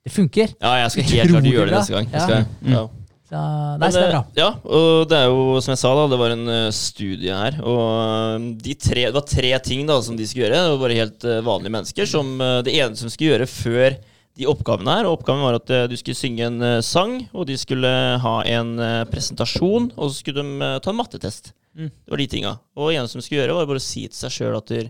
Det 0.05 0.13
funker. 0.13 0.51
Ja, 0.61 0.75
jeg 0.83 0.91
skal 0.93 1.07
helt 1.15 1.31
klart 1.33 1.47
gjøre 1.49 1.71
det 1.71 1.79
neste 1.79 1.95
gang. 1.97 2.11
Ja. 2.13 2.19
Jeg 2.19 2.29
skal, 2.29 2.75
ja. 2.75 2.83
Så, 3.25 3.41
nei, 3.81 3.89
så 3.89 3.97
det 3.97 4.03
er 4.05 4.11
bra. 4.13 4.19
eh, 4.21 4.37
Ja, 4.43 4.49
og 4.77 5.07
det 5.09 5.17
er 5.17 5.31
jo 5.33 5.45
som 5.65 5.73
jeg 5.73 5.81
sa, 5.81 5.93
da, 5.97 6.03
det 6.13 6.19
var 6.21 6.35
en 6.35 6.43
eh, 6.53 6.67
studie 6.77 7.39
her. 7.39 7.57
Og 7.65 7.81
eh, 8.03 8.49
de 8.67 8.75
tre, 8.77 9.07
det 9.09 9.15
var 9.17 9.25
tre 9.31 9.53
ting 9.65 9.87
da 9.89 9.97
som 10.05 10.19
de 10.19 10.27
skulle 10.29 10.45
gjøre. 10.51 10.59
Det 10.67 10.75
var 10.75 10.83
bare 10.83 10.99
helt 10.99 11.25
eh, 11.31 11.41
vanlige 11.47 11.73
mennesker. 11.79 12.11
Som 12.11 12.35
eh, 12.45 12.59
det 12.67 12.75
ene 12.77 13.01
som 13.01 13.09
skulle 13.15 13.33
gjøre 13.33 13.49
før 13.49 13.97
de 14.39 14.49
oppgavene 14.51 14.97
her. 14.99 15.09
Og 15.09 15.19
oppgaven 15.19 15.45
var 15.47 15.59
at 15.61 15.73
eh, 15.75 15.87
du 15.91 15.97
skulle 16.01 16.19
synge 16.19 16.47
en 16.49 16.63
eh, 16.65 16.81
sang, 16.85 17.19
og 17.33 17.49
de 17.51 17.59
skulle 17.61 17.91
ha 18.25 18.35
en 18.57 18.75
eh, 18.83 19.03
presentasjon, 19.11 19.93
og 19.95 20.11
så 20.11 20.19
skulle 20.19 20.43
de 20.43 20.69
eh, 20.69 20.79
ta 20.85 20.93
en 20.93 21.01
mattetest. 21.01 21.53
Mm. 21.75 21.91
Det 21.91 22.15
var 22.15 22.23
de 22.23 22.29
tinga. 22.31 22.55
Og 22.79 22.91
det 22.91 23.01
eneste 23.01 23.21
de 23.21 23.27
skulle 23.27 23.43
gjøre, 23.43 23.59
var 23.59 23.71
bare 23.71 23.83
å 23.83 23.89
si 23.89 24.07
til 24.07 24.19
seg 24.19 24.37
sjøl 24.39 24.59
at 24.59 24.71
du, 24.71 24.81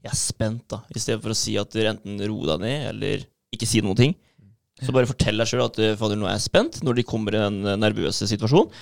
jeg 0.00 0.12
er 0.12 0.16
spent, 0.16 0.64
da. 0.72 0.80
I 0.88 1.02
stedet 1.02 1.20
for 1.24 1.34
å 1.34 1.38
si 1.38 1.58
at 1.60 1.72
du 1.72 1.84
enten 1.84 2.20
ro 2.24 2.40
deg 2.48 2.64
ned, 2.64 2.88
eller 2.94 3.28
ikke 3.54 3.68
si 3.68 3.82
noen 3.84 3.98
ting. 3.98 4.16
Så 4.80 4.94
bare 4.96 5.08
fortell 5.08 5.40
deg 5.40 5.48
sjøl 5.50 5.66
at 5.66 5.78
eh, 5.82 5.96
fader, 5.98 6.18
nå 6.18 6.28
er 6.28 6.38
jeg 6.38 6.46
spent, 6.48 6.80
når 6.86 7.00
de 7.00 7.06
kommer 7.08 7.36
i 7.36 7.42
den 7.42 7.60
eh, 7.66 7.78
nervøse 7.80 8.28
situasjonen. 8.30 8.72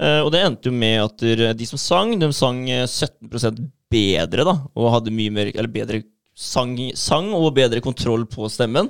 Uh, 0.00 0.22
og 0.24 0.30
det 0.32 0.38
endte 0.40 0.70
jo 0.70 0.72
med 0.72 0.94
at 1.02 1.22
de 1.58 1.66
som 1.68 1.76
sang, 1.76 2.14
de 2.16 2.30
sang 2.32 2.62
eh, 2.72 2.86
17% 2.86 3.58
bedre, 3.92 4.46
da. 4.48 4.54
Og 4.78 4.94
hadde 4.94 5.12
mye 5.12 5.32
mer 5.34 5.50
Eller 5.50 5.68
bedre 5.68 5.98
sang, 6.32 6.72
sang 6.96 7.28
og 7.36 7.50
bedre 7.58 7.82
kontroll 7.84 8.24
på 8.30 8.48
stemmen. 8.48 8.88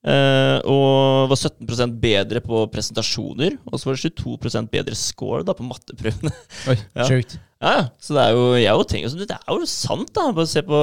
Eh, 0.00 0.58
og 0.64 1.28
var 1.28 1.36
17% 1.36 1.98
bedre 2.00 2.40
på 2.44 2.62
presentasjoner. 2.72 3.58
Og 3.68 3.76
så 3.76 3.90
var 3.90 4.00
det 4.00 4.14
22 4.16 4.64
bedre 4.72 4.96
score 4.96 5.44
da 5.44 5.54
på 5.56 5.66
matteprøvene. 5.68 6.32
ja. 6.98 7.06
Sjukt. 7.06 7.36
Ja, 7.60 7.74
ja. 7.76 7.84
så 8.00 8.16
det 8.16 8.24
er 8.24 8.38
jo 8.38 8.44
Jeg 8.56 8.72
jo 8.72 8.84
tenkt 8.88 9.06
altså, 9.10 9.26
Det 9.28 9.36
er 9.36 9.52
jo 9.52 9.68
sant, 9.68 10.12
da. 10.16 10.30
Bare 10.32 10.48
se 10.48 10.62
på 10.64 10.80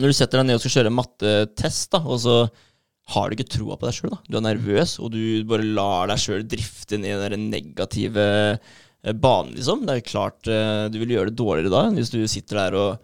Når 0.00 0.10
du 0.10 0.16
setter 0.18 0.40
deg 0.40 0.48
ned 0.48 0.58
og 0.58 0.64
skal 0.64 0.76
kjøre 0.78 0.90
en 0.90 0.98
mattetest, 0.98 1.90
da, 1.94 2.02
og 2.02 2.22
så 2.24 2.36
har 3.12 3.28
du 3.28 3.36
ikke 3.36 3.50
troa 3.50 3.76
på 3.76 3.88
deg 3.88 3.96
sjøl. 3.96 4.14
Du 4.30 4.38
er 4.38 4.44
nervøs, 4.46 4.94
og 5.02 5.10
du 5.12 5.42
bare 5.50 5.66
lar 5.66 6.08
deg 6.08 6.20
sjøl 6.22 6.44
drifte 6.48 6.98
ned 7.02 7.18
i 7.26 7.30
den 7.34 7.48
negative 7.52 8.26
eh, 8.54 9.12
banen, 9.12 9.56
liksom. 9.56 9.82
Det 9.84 9.94
er 9.94 9.98
jo 9.98 10.06
klart 10.06 10.48
uh, 10.48 10.86
du 10.88 11.00
vil 11.02 11.16
gjøre 11.16 11.32
det 11.32 11.38
dårligere 11.40 11.72
da 11.74 11.82
enn 11.88 11.98
hvis 11.98 12.12
du 12.14 12.20
sitter 12.30 12.60
der 12.62 12.78
og 12.78 13.02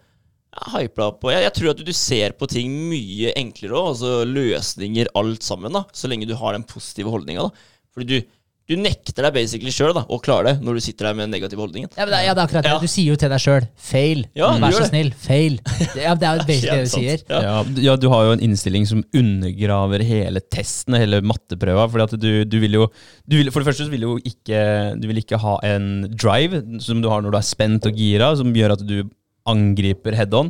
opp. 0.53 1.29
Jeg, 1.29 1.45
jeg 1.45 1.53
tror 1.59 1.69
at 1.75 1.85
du 1.85 1.93
ser 1.93 2.35
på 2.39 2.49
ting 2.49 2.73
mye 2.89 3.33
enklere 3.37 3.77
òg, 3.77 3.93
altså 3.93 4.17
løsninger, 4.27 5.11
alt 5.19 5.43
sammen, 5.45 5.73
da. 5.73 5.85
Så 5.93 6.09
lenge 6.11 6.27
du 6.29 6.35
har 6.39 6.53
den 6.57 6.63
positive 6.67 7.09
holdninga, 7.13 7.47
da. 7.47 7.71
Fordi 7.93 8.05
du, 8.19 8.27
du 8.69 8.75
nekter 8.77 9.25
deg 9.25 9.33
basically 9.33 9.71
sjøl 9.73 9.97
å 9.97 10.17
klare 10.21 10.51
det 10.51 10.65
når 10.65 10.77
du 10.77 10.81
sitter 10.85 11.07
der 11.07 11.15
med 11.17 11.25
den 11.25 11.31
negative 11.33 11.63
holdningen. 11.63 11.89
Ja, 11.95 12.05
men 12.05 12.13
det, 12.13 12.19
ja, 12.27 12.33
det 12.37 12.43
er 12.43 12.45
akkurat 12.45 12.67
det. 12.67 12.73
Ja. 12.75 12.81
Du 12.83 12.91
sier 12.91 13.15
jo 13.15 13.17
til 13.17 13.31
deg 13.33 13.41
sjøl 13.41 13.65
'fail'. 13.89 14.21
Ja, 14.37 14.51
Vær 14.61 14.75
så 14.75 14.83
det. 14.83 14.89
snill. 14.91 15.09
Fail. 15.17 15.55
Ja, 15.97 16.13
det 16.13 16.27
er 16.29 16.37
jo 16.37 16.45
basically 16.45 16.77
det 16.83 16.85
du 16.85 16.93
sier. 16.93 17.23
Ja. 17.33 17.63
Ja, 17.87 17.95
du 17.97 18.07
har 18.13 18.27
jo 18.27 18.35
en 18.37 18.43
innstilling 18.45 18.85
som 18.89 19.01
undergraver 19.09 20.05
hele 20.05 20.43
testen 20.53 20.97
hele 21.01 21.21
matteprøva. 21.25 21.87
Fordi 21.89 22.05
at 22.05 22.17
du, 22.21 22.31
du 22.45 22.57
vil 22.61 22.77
jo 22.77 22.89
du 23.25 23.39
vil, 23.39 23.49
For 23.49 23.61
det 23.63 23.71
første 23.71 23.87
så 23.87 23.93
vil 23.93 24.05
du 24.05 24.11
jo 24.11 24.19
ikke 24.21 24.61
Du 25.01 25.07
vil 25.09 25.21
ikke 25.23 25.41
ha 25.41 25.57
en 25.65 25.89
drive 26.13 26.61
som 26.85 27.01
du 27.01 27.09
har 27.09 27.25
når 27.25 27.33
du 27.33 27.39
er 27.41 27.49
spent 27.49 27.89
og 27.89 27.97
gira, 27.97 28.35
som 28.37 28.53
gjør 28.53 28.77
at 28.77 28.85
du 28.85 28.99
angriper 29.47 30.15
head 30.17 30.33
on. 30.33 30.49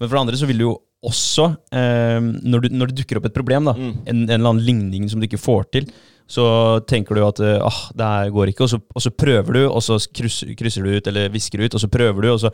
Men 0.00 0.08
for 0.08 0.16
det 0.16 0.24
andre 0.26 0.36
så 0.40 0.48
vil 0.50 0.58
du 0.60 0.66
jo 0.68 0.74
også, 1.06 1.50
eh, 1.76 2.18
når, 2.20 2.66
du, 2.66 2.68
når 2.74 2.90
det 2.90 2.98
dukker 3.02 3.20
opp 3.20 3.26
et 3.30 3.34
problem, 3.36 3.64
da, 3.68 3.74
Mm. 3.76 3.92
en, 4.06 4.22
en 4.26 4.30
eller 4.40 4.50
annen 4.50 4.64
ligning 4.66 5.08
som 5.08 5.20
du 5.20 5.26
ikke 5.28 5.38
får 5.40 5.70
til, 5.72 5.86
så 6.26 6.44
tenker 6.90 7.14
du 7.14 7.22
at 7.22 7.38
ah, 7.62 7.76
det 7.94 8.02
her 8.02 8.30
går 8.34 8.50
ikke, 8.50 8.64
og 8.66 8.70
så, 8.72 8.80
og 8.82 9.02
så 9.04 9.12
prøver 9.14 9.52
du, 9.54 9.60
og 9.68 9.78
så 9.86 9.98
krysser, 10.10 10.50
krysser 10.58 10.82
du 10.82 10.96
ut, 10.96 11.06
eller 11.06 11.28
visker 11.30 11.62
ut, 11.62 11.74
og 11.76 11.80
så 11.84 11.86
prøver 11.92 12.24
du, 12.26 12.30
og 12.32 12.40
så 12.42 12.50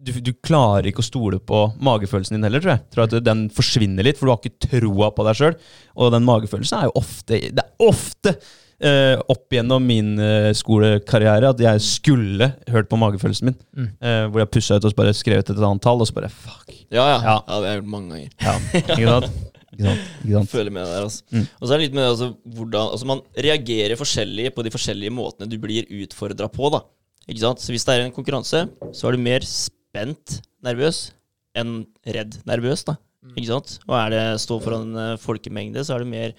du, 0.00 0.12
du 0.22 0.30
klarer 0.46 0.86
ikke 0.88 1.02
å 1.02 1.08
stole 1.08 1.40
på 1.42 1.64
magefølelsen 1.82 2.36
din 2.38 2.46
heller, 2.46 2.62
tror 2.62 2.76
jeg. 2.76 2.84
tror 2.94 3.08
at 3.08 3.16
den 3.26 3.42
forsvinner 3.52 4.06
litt, 4.06 4.16
for 4.20 4.28
du 4.30 4.32
har 4.32 4.38
ikke 4.40 4.68
troa 4.70 5.10
på 5.12 5.26
deg 5.26 5.36
sjøl. 5.40 5.56
Og 5.98 6.14
den 6.14 6.24
magefølelsen 6.24 6.78
er 6.78 6.86
jo 6.88 6.94
ofte 7.02 7.40
Det 7.50 7.64
er 7.66 7.84
ofte 7.90 8.36
eh, 8.84 9.16
opp 9.32 9.52
gjennom 9.54 9.84
min 9.84 10.14
eh, 10.22 10.50
skolekarriere 10.56 11.52
at 11.52 11.62
jeg 11.62 11.84
skulle 11.84 12.50
hørt 12.70 12.90
på 12.90 12.98
magefølelsen 13.00 13.50
min. 13.50 13.58
Mm. 13.76 13.88
Eh, 14.00 14.24
hvor 14.30 14.42
jeg 14.42 14.52
pussa 14.56 14.78
ut 14.78 14.88
og 14.88 14.96
bare 14.98 15.14
skrevet 15.16 15.52
et 15.52 15.60
annet 15.60 15.84
tall, 15.84 16.02
og 16.02 16.08
så 16.08 16.16
bare 16.16 16.32
fuck. 16.32 16.66
Ja, 16.90 17.04
ja. 17.04 17.18
Ja. 17.20 17.36
ja. 17.36 17.38
det 17.46 17.56
har 17.56 17.68
jeg 17.68 17.80
gjort 17.80 17.94
mange 17.94 18.14
ganger. 18.14 18.36
Ja, 18.40 18.56
ikke 18.80 19.14
sant? 19.14 19.30
Ikke 19.70 19.86
sant? 19.86 20.08
Ikke 20.24 20.34
sant? 20.36 20.52
Føler 20.52 20.74
med 20.74 20.88
der, 20.88 21.04
altså. 21.06 21.26
Mm. 21.30 21.44
Og 21.46 21.64
så 21.64 21.72
er 21.72 21.78
det 21.78 21.86
litt 21.86 21.98
med 21.98 22.08
altså, 22.08 22.30
hvordan 22.56 22.94
altså, 22.96 23.08
Man 23.08 23.22
reagerer 23.48 24.00
forskjellig 24.00 24.50
på 24.56 24.64
de 24.66 24.72
forskjellige 24.74 25.14
måtene 25.14 25.50
du 25.50 25.56
blir 25.62 25.88
utfordra 26.02 26.50
på. 26.52 26.72
da 26.74 26.82
Ikke 27.28 27.44
sant? 27.44 27.62
Så 27.62 27.72
Hvis 27.74 27.86
det 27.86 27.96
er 27.96 28.06
en 28.06 28.16
konkurranse, 28.16 28.66
så 28.92 29.08
er 29.08 29.16
du 29.16 29.24
mer 29.24 29.46
spent 29.46 30.40
nervøs 30.64 31.10
enn 31.58 31.84
redd 32.06 32.40
nervøs. 32.48 32.84
da 32.88 32.98
Ikke 33.34 33.50
sant? 33.52 33.78
Og 33.88 33.96
er 33.98 34.14
det 34.14 34.24
stå 34.42 34.60
foran 34.62 34.90
en 34.90 35.02
eh, 35.14 35.20
folkemengde, 35.20 35.84
så 35.86 35.96
er 35.96 36.04
du 36.04 36.12
mer 36.12 36.34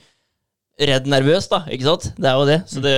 redd 0.79 1.07
nervøs, 1.09 1.49
da. 1.51 1.63
Ikke 1.71 1.89
sant? 1.89 2.11
Det 2.17 2.29
er 2.29 2.39
jo 2.39 2.49
det. 2.49 2.59
Så 2.71 2.83
det 2.83 2.95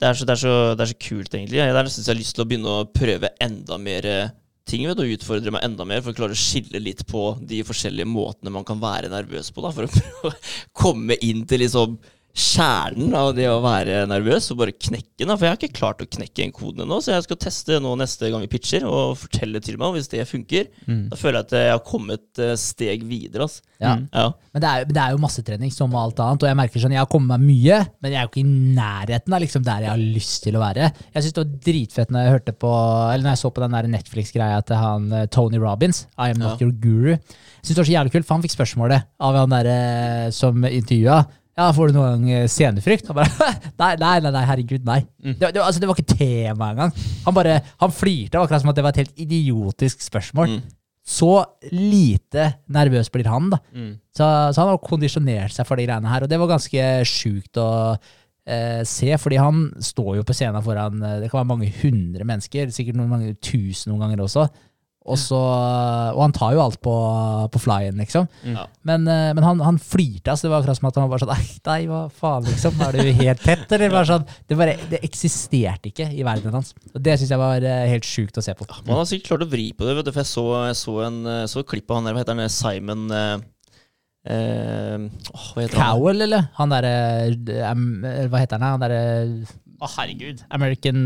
det 0.00 0.08
er, 0.08 0.16
så, 0.16 0.24
det, 0.24 0.32
er 0.32 0.40
så, 0.40 0.52
det 0.72 0.84
er 0.84 0.88
så 0.94 0.96
kult, 0.96 1.34
egentlig. 1.36 1.58
Jeg 1.58 1.74
der 1.76 1.88
synes 1.92 2.06
jeg 2.06 2.14
har 2.14 2.18
lyst 2.22 2.32
til 2.32 2.42
å 2.42 2.48
begynne 2.48 2.72
å 2.72 2.84
prøve 2.88 3.28
enda 3.44 3.76
mer 3.76 4.06
eh, 4.08 4.30
ting. 4.64 4.86
Vet, 4.88 4.96
du, 4.96 5.02
og 5.04 5.12
utfordre 5.18 5.52
meg 5.52 5.66
enda 5.66 5.84
mer 5.84 6.00
for 6.00 6.14
å 6.14 6.16
klare 6.16 6.32
å 6.32 6.40
skille 6.40 6.80
litt 6.80 7.02
på 7.10 7.24
de 7.50 7.58
forskjellige 7.68 8.08
måtene 8.08 8.54
man 8.54 8.64
kan 8.64 8.80
være 8.80 9.10
nervøs 9.12 9.52
på. 9.52 9.60
Da, 9.60 9.74
for 9.76 9.84
å 9.84 10.32
komme 10.86 11.18
inn 11.20 11.44
til 11.48 11.60
liksom 11.66 11.98
kjernen 12.34 13.12
av 13.16 13.32
det 13.36 13.46
å 13.50 13.58
være 13.64 14.04
nervøs 14.10 14.50
og 14.52 14.60
bare 14.62 14.72
knekke 14.76 15.24
den. 15.26 15.32
For 15.36 15.44
jeg 15.46 15.52
har 15.54 15.58
ikke 15.58 15.76
klart 15.76 16.02
å 16.04 16.08
knekke 16.08 16.44
en 16.44 16.52
kode 16.54 16.84
ennå, 16.84 17.00
så 17.02 17.12
jeg 17.16 17.26
skal 17.26 17.38
teste 17.42 17.78
nå 17.82 17.94
neste 18.00 18.30
gang 18.30 18.44
vi 18.44 18.50
pitcher 18.52 18.86
og 18.88 19.16
fortelle 19.24 19.60
til 19.64 19.76
meg. 19.80 19.88
Og 19.90 19.98
hvis 19.98 20.08
det 20.12 20.26
funker, 20.30 20.68
Mm. 20.86 21.08
da 21.10 21.16
føler 21.16 21.40
jeg 21.40 21.46
at 21.46 21.50
jeg 21.58 21.70
har 21.70 21.82
kommet 21.86 22.40
steg 22.58 23.02
videre. 23.04 23.42
Altså. 23.46 23.60
Ja. 23.80 23.94
Mm. 23.96 24.08
Ja. 24.12 24.24
Men 24.52 24.60
det 24.62 24.68
er, 24.70 24.84
det 24.84 24.96
er 25.02 25.10
jo 25.14 25.18
massetrening 25.22 25.72
som 25.72 25.94
alt 25.94 26.18
annet, 26.20 26.42
og 26.42 26.48
jeg 26.48 26.56
merker 26.58 26.80
sånn, 26.82 26.92
jeg 26.92 27.00
har 27.02 27.06
kommet 27.10 27.38
meg 27.38 27.46
mye, 27.48 27.78
men 28.02 28.12
jeg 28.12 28.18
er 28.20 28.26
jo 28.26 28.30
ikke 28.32 28.44
i 28.44 28.74
nærheten 28.76 29.32
av 29.36 29.40
liksom 29.44 29.64
der 29.64 29.80
jeg 29.86 29.90
har 29.90 30.02
lyst 30.18 30.42
til 30.44 30.56
å 30.58 30.62
være. 30.64 30.90
Jeg 31.14 31.22
synes 31.22 31.32
det 31.36 31.44
var 31.44 31.52
dritfett 31.66 32.10
når 32.10 32.24
jeg 32.24 32.34
hørte 32.36 32.52
på, 32.60 32.72
eller 33.14 33.24
når 33.24 33.34
jeg 33.36 33.42
så 33.44 33.50
på 33.54 33.60
den 33.64 33.76
der 33.76 33.90
Netflix-greia 33.96 34.62
til 34.66 34.76
han 34.76 35.12
eh, 35.12 35.26
Tony 35.26 35.58
Robbins, 35.62 36.06
I 36.18 36.30
am 36.30 36.38
not 36.38 36.60
Ja. 36.60 36.66
your 36.66 36.72
guru. 36.72 37.10
Jeg 37.12 37.64
synes 37.64 37.76
det 37.76 37.82
var 37.82 37.90
så 37.90 37.96
jævlig 37.98 38.12
kult, 38.12 38.26
for 38.26 38.34
han 38.34 38.42
fikk 38.42 38.56
spørsmålet 38.56 39.04
av 39.20 39.34
han 39.36 39.50
der 39.50 39.66
eh, 39.70 40.30
som 40.30 40.64
intervjua. 40.64 41.26
Ja, 41.60 41.68
får 41.76 41.90
du 41.90 41.98
noen 41.98 42.22
gang 42.22 42.32
eh, 42.32 42.48
scenefrykt? 42.48 43.10
Han 43.10 43.18
bare, 43.18 43.48
nei, 43.82 43.92
nei, 44.00 44.16
nei, 44.24 44.32
nei, 44.32 44.44
herregud, 44.48 44.84
nei. 44.88 45.00
Det, 45.20 45.50
det, 45.52 45.60
altså, 45.60 45.82
det 45.82 45.90
var 45.90 45.98
ikke 45.98 46.16
tema 46.16 46.70
engang. 46.72 46.94
Han 47.26 47.36
bare, 47.36 47.58
han 47.82 47.92
flirte, 47.92 48.40
akkurat 48.40 48.64
som 48.64 48.72
at 48.72 48.78
det 48.78 48.84
var 48.86 48.96
et 48.96 49.02
helt 49.02 49.26
idiotisk 49.26 50.04
spørsmål. 50.06 50.56
Mm. 50.56 50.76
Så 51.10 51.28
lite 51.72 52.46
nervøs 52.72 53.10
blir 53.12 53.28
han, 53.28 53.50
da. 53.52 53.60
Mm. 53.74 53.92
Så, 54.14 54.24
så 54.24 54.62
han 54.62 54.72
har 54.72 54.80
kondisjonert 54.84 55.54
seg 55.54 55.68
for 55.68 55.80
de 55.80 55.86
greiene 55.88 56.10
her, 56.12 56.24
og 56.24 56.32
det 56.32 56.40
var 56.40 56.52
ganske 56.54 56.88
sjukt 57.08 57.60
å 57.60 57.68
eh, 57.92 58.80
se, 58.88 59.10
fordi 59.20 59.40
han 59.40 59.66
står 59.84 60.20
jo 60.20 60.26
på 60.26 60.36
scenen 60.36 60.64
foran 60.64 61.02
eh, 61.02 61.18
Det 61.24 61.30
kan 61.30 61.42
være 61.42 61.50
mange 61.52 61.70
hundre 61.82 62.26
mennesker, 62.28 62.72
sikkert 62.74 63.00
noen 63.00 63.12
mange 63.12 63.34
tusen 63.42 63.92
noen 63.92 64.06
ganger 64.06 64.24
også. 64.26 64.46
Og, 65.08 65.16
så, 65.16 65.38
og 66.12 66.18
han 66.20 66.34
tar 66.36 66.52
jo 66.52 66.60
alt 66.60 66.76
på, 66.84 66.92
på 67.50 67.60
flyen, 67.62 67.96
liksom. 68.02 68.26
Ja. 68.44 68.66
Men, 68.86 69.06
eh, 69.08 69.30
men 69.36 69.46
han, 69.46 69.62
han 69.64 69.78
flirte. 69.80 70.28
Altså, 70.28 70.46
det 70.46 70.52
var 70.52 70.60
akkurat 70.60 70.76
som 70.76 70.88
at 70.90 70.98
han 71.00 71.06
var 71.06 71.14
bare 71.14 71.24
sånn 71.24 71.32
Nei, 71.32 71.46
nei, 71.70 71.78
hva 71.88 72.02
faen, 72.12 72.44
liksom? 72.44 72.82
Er 72.84 72.98
du 72.98 73.12
helt 73.22 73.40
tett, 73.42 73.64
eller? 73.72 73.94
Bare 73.94 74.10
sånn, 74.10 74.26
det, 74.44 74.58
bare, 74.60 74.76
det 74.92 75.00
eksisterte 75.08 75.88
ikke 75.90 76.10
i 76.12 76.26
verden 76.26 76.52
hans. 76.54 76.74
Og 76.92 77.00
det 77.00 77.16
syns 77.16 77.32
jeg 77.32 77.40
var 77.40 77.64
eh, 77.64 77.86
helt 77.94 78.06
sjukt 78.06 78.36
å 78.36 78.44
se 78.44 78.54
på. 78.58 78.68
Man 78.84 79.00
har 79.00 79.08
sikkert 79.08 79.32
klart 79.32 79.46
å 79.46 79.50
vri 79.54 79.70
på 79.72 79.88
det. 79.88 79.96
Vet 79.98 80.10
du, 80.10 80.12
for 80.12 80.20
jeg 80.22 80.32
så, 80.34 80.44
jeg 80.68 80.76
så, 80.82 80.98
en, 81.08 81.18
eh, 81.32 81.46
så 81.48 81.64
et 81.64 81.72
klipp 81.72 81.88
av 81.88 82.02
han 82.02 82.10
der, 82.10 82.18
hva 82.18 82.24
heter 82.26 82.36
han, 82.36 82.52
Simon 82.52 83.08
eh, 83.16 83.34
eh, 84.36 85.08
Hva 85.32 85.64
heter 85.64 85.80
han? 85.80 85.96
Cowell, 85.96 86.26
eller? 86.28 86.50
Han 86.60 86.76
derre 86.76 86.94
eh, 87.32 88.28
Hva 88.28 88.44
heter 88.44 88.60
han? 88.60 88.68
Han 88.76 88.84
derre 88.84 89.02
Å, 89.80 89.88
herregud. 89.96 90.42
American 90.52 91.00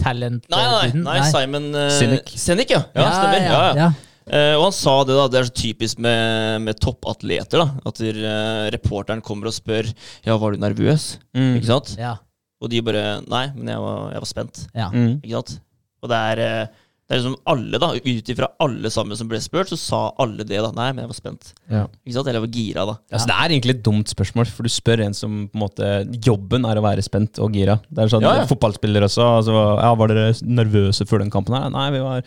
Talent 0.00 0.48
Nei, 0.50 0.62
nei, 0.66 0.88
nei, 0.98 1.02
nei, 1.20 1.30
Simon 1.30 1.68
uh, 1.76 1.86
Sinek. 1.94 2.32
Sinek, 2.34 2.72
ja. 2.74 2.80
ja, 2.98 3.08
stemmer. 3.14 3.44
Ja, 3.44 3.60
ja. 3.60 3.74
ja. 3.78 3.90
uh, 4.26 4.54
og 4.58 4.64
han 4.66 4.74
sa 4.74 4.94
det, 5.06 5.14
da. 5.20 5.26
Det 5.30 5.38
er 5.40 5.46
så 5.50 5.54
typisk 5.62 6.02
med, 6.02 6.64
med 6.66 6.80
toppatleter. 6.82 7.62
da 7.62 7.68
At 7.86 8.02
der, 8.02 8.18
uh, 8.24 8.64
reporteren 8.74 9.22
kommer 9.22 9.52
og 9.52 9.54
spør 9.54 9.86
Ja, 10.26 10.34
var 10.34 10.56
du 10.56 10.64
nervøs. 10.64 11.12
Mm. 11.36 11.54
Ikke 11.60 11.70
sant? 11.70 11.94
ja. 12.00 12.16
Og 12.58 12.72
de 12.72 12.82
bare 12.82 13.20
Nei, 13.30 13.44
men 13.54 13.70
jeg 13.70 13.82
var, 13.86 13.98
jeg 14.16 14.24
var 14.24 14.30
spent. 14.34 14.62
ja. 14.74 14.90
Mm. 14.90 15.20
Ikke 15.22 15.36
sant? 15.38 15.58
Og 16.02 16.10
det 16.10 16.18
er, 16.32 16.40
eh, 16.42 16.84
det 17.08 17.16
er 17.16 17.20
liksom 17.22 17.36
alle, 17.48 17.78
da. 17.80 17.88
Ut 17.96 18.30
ifra 18.34 18.50
alle 18.60 18.90
sammen 18.92 19.16
som 19.16 19.30
ble 19.30 19.38
spurt, 19.40 19.70
så 19.72 19.78
sa 19.80 20.00
alle 20.20 20.44
det, 20.44 20.58
da. 20.60 20.68
Nei, 20.76 20.90
men 20.92 21.06
jeg 21.06 21.08
var 21.08 21.16
spent. 21.16 21.46
Ja. 21.72 21.86
Ikke 22.04 22.16
sant? 22.18 22.28
Eller 22.28 22.36
jeg 22.36 22.44
var 22.44 22.52
gira, 22.58 22.84
da. 22.90 22.94
Ja, 23.08 23.20
så 23.22 23.30
Det 23.30 23.36
er 23.38 23.54
egentlig 23.54 23.74
et 23.78 23.82
dumt 23.86 24.12
spørsmål, 24.12 24.50
for 24.52 24.68
du 24.68 24.72
spør 24.74 25.04
en 25.06 25.16
som 25.16 25.38
på 25.48 25.56
en 25.56 25.62
måte 25.64 25.88
Jobben 26.26 26.68
er 26.68 26.76
å 26.76 26.84
være 26.84 27.04
spent 27.06 27.40
og 27.40 27.56
gira. 27.56 27.78
Det 27.88 28.04
er 28.04 28.12
sånn 28.12 28.26
Ja, 28.28 28.34
ja. 28.42 28.46
Fotballspillere 28.50 29.08
også. 29.08 29.24
Altså, 29.38 29.56
ja, 29.56 29.94
var 30.02 30.12
dere 30.12 30.34
nervøse 30.44 31.08
før 31.08 31.24
den 31.24 31.32
kampen? 31.32 31.56
her? 31.56 31.72
Nei, 31.72 31.86
vi 31.96 32.04
var 32.04 32.20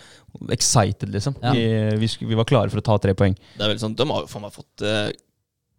excited, 0.49 1.13
liksom. 1.13 1.37
Ja. 1.43 1.53
Vi, 1.53 1.67
vi, 2.01 2.09
vi 2.33 2.39
var 2.41 2.49
klare 2.49 2.73
for 2.73 2.81
å 2.81 2.87
ta 2.89 2.97
tre 2.97 3.13
poeng. 3.13 3.37
Det 3.37 3.61
er 3.61 3.69
veldig 3.75 3.85
sånn, 3.85 3.97
De 4.01 4.09
har 4.09 4.25
jo 4.25 4.31
faen 4.33 4.47
meg 4.47 4.55
fått 4.57 4.81
uh, 4.87 5.11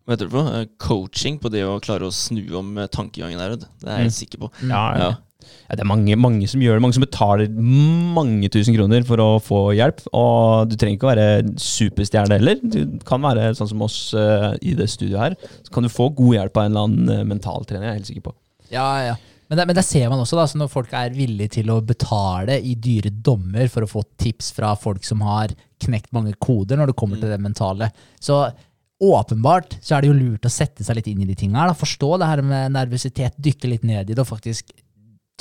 hva 0.02 0.16
heter 0.16 0.26
det 0.26 0.32
for 0.32 0.42
noe? 0.46 0.62
Eh, 0.62 0.70
coaching 0.82 1.36
på 1.42 1.50
det 1.54 1.60
å 1.66 1.76
klare 1.82 2.08
å 2.08 2.14
snu 2.14 2.42
om 2.58 2.72
eh, 2.78 2.88
tankegangen 2.90 3.38
vet. 3.38 3.66
Det 3.78 3.86
er 3.86 4.00
jeg 4.00 4.08
helt 4.08 4.16
sikker 4.18 4.40
på. 4.46 4.48
Ja, 4.66 4.86
Ja. 4.98 5.10
Ja, 5.42 5.76
det 5.76 5.84
er 5.84 5.90
mange, 5.90 6.16
mange 6.20 6.48
som 6.50 6.62
gjør 6.62 6.78
det. 6.78 6.84
Mange 6.84 6.96
som 6.96 7.04
betaler 7.04 7.50
mange 7.52 8.50
tusen 8.52 8.76
kroner 8.76 9.06
for 9.08 9.22
å 9.22 9.28
få 9.42 9.62
hjelp. 9.78 10.04
Og 10.12 10.70
du 10.70 10.76
trenger 10.76 10.98
ikke 10.98 11.08
å 11.08 11.12
være 11.12 11.56
superstjerne 11.62 12.38
heller. 12.38 12.62
Du 12.62 12.98
kan 13.08 13.22
være 13.24 13.52
sånn 13.58 13.72
som 13.72 13.84
oss 13.86 13.98
uh, 14.16 14.52
i 14.60 14.76
det 14.78 14.90
studioet 14.92 15.22
her. 15.26 15.58
Så 15.66 15.74
kan 15.74 15.86
du 15.86 15.92
få 15.92 16.10
god 16.16 16.38
hjelp 16.38 16.56
av 16.56 16.64
en 16.66 16.72
eller 16.72 16.88
annen 16.88 17.12
uh, 17.22 17.28
mentaltrener. 17.34 17.88
Jeg 17.88 17.92
er 17.92 18.00
helt 18.00 18.10
sikker 18.12 18.26
på. 18.30 18.36
Ja, 18.72 18.88
ja. 19.10 19.20
Men, 19.52 19.58
det, 19.58 19.66
men 19.68 19.76
der 19.76 19.84
ser 19.84 20.08
man 20.08 20.22
også, 20.22 20.38
da, 20.38 20.46
så 20.48 20.56
når 20.56 20.70
folk 20.72 20.92
er 20.96 21.12
villige 21.12 21.58
til 21.58 21.68
å 21.74 21.82
betale 21.84 22.56
i 22.56 22.72
dyre 22.80 23.10
dommer 23.12 23.68
for 23.68 23.84
å 23.84 23.90
få 23.90 24.00
tips 24.16 24.48
fra 24.56 24.70
folk 24.80 25.04
som 25.04 25.20
har 25.26 25.52
knekt 25.82 26.08
mange 26.16 26.32
koder 26.40 26.80
når 26.80 26.88
det 26.88 26.96
kommer 26.96 27.20
til 27.20 27.28
det 27.28 27.36
mentale. 27.42 27.90
Så 28.16 28.46
åpenbart 29.02 29.76
så 29.82 29.96
er 29.96 30.02
det 30.02 30.08
jo 30.08 30.16
lurt 30.16 30.46
å 30.46 30.52
sette 30.52 30.86
seg 30.86 30.96
litt 30.96 31.10
inn 31.10 31.20
i 31.24 31.28
de 31.28 31.36
tinga 31.36 31.60
her. 31.60 31.72
da, 31.72 31.76
Forstå 31.76 32.14
det 32.22 32.30
her 32.30 32.42
med 32.46 32.72
nervøsitet, 32.78 33.36
dykke 33.44 33.74
litt 33.74 33.84
ned 33.84 34.08
i 34.08 34.16
det 34.16 34.24
og 34.24 34.30
faktisk 34.30 34.72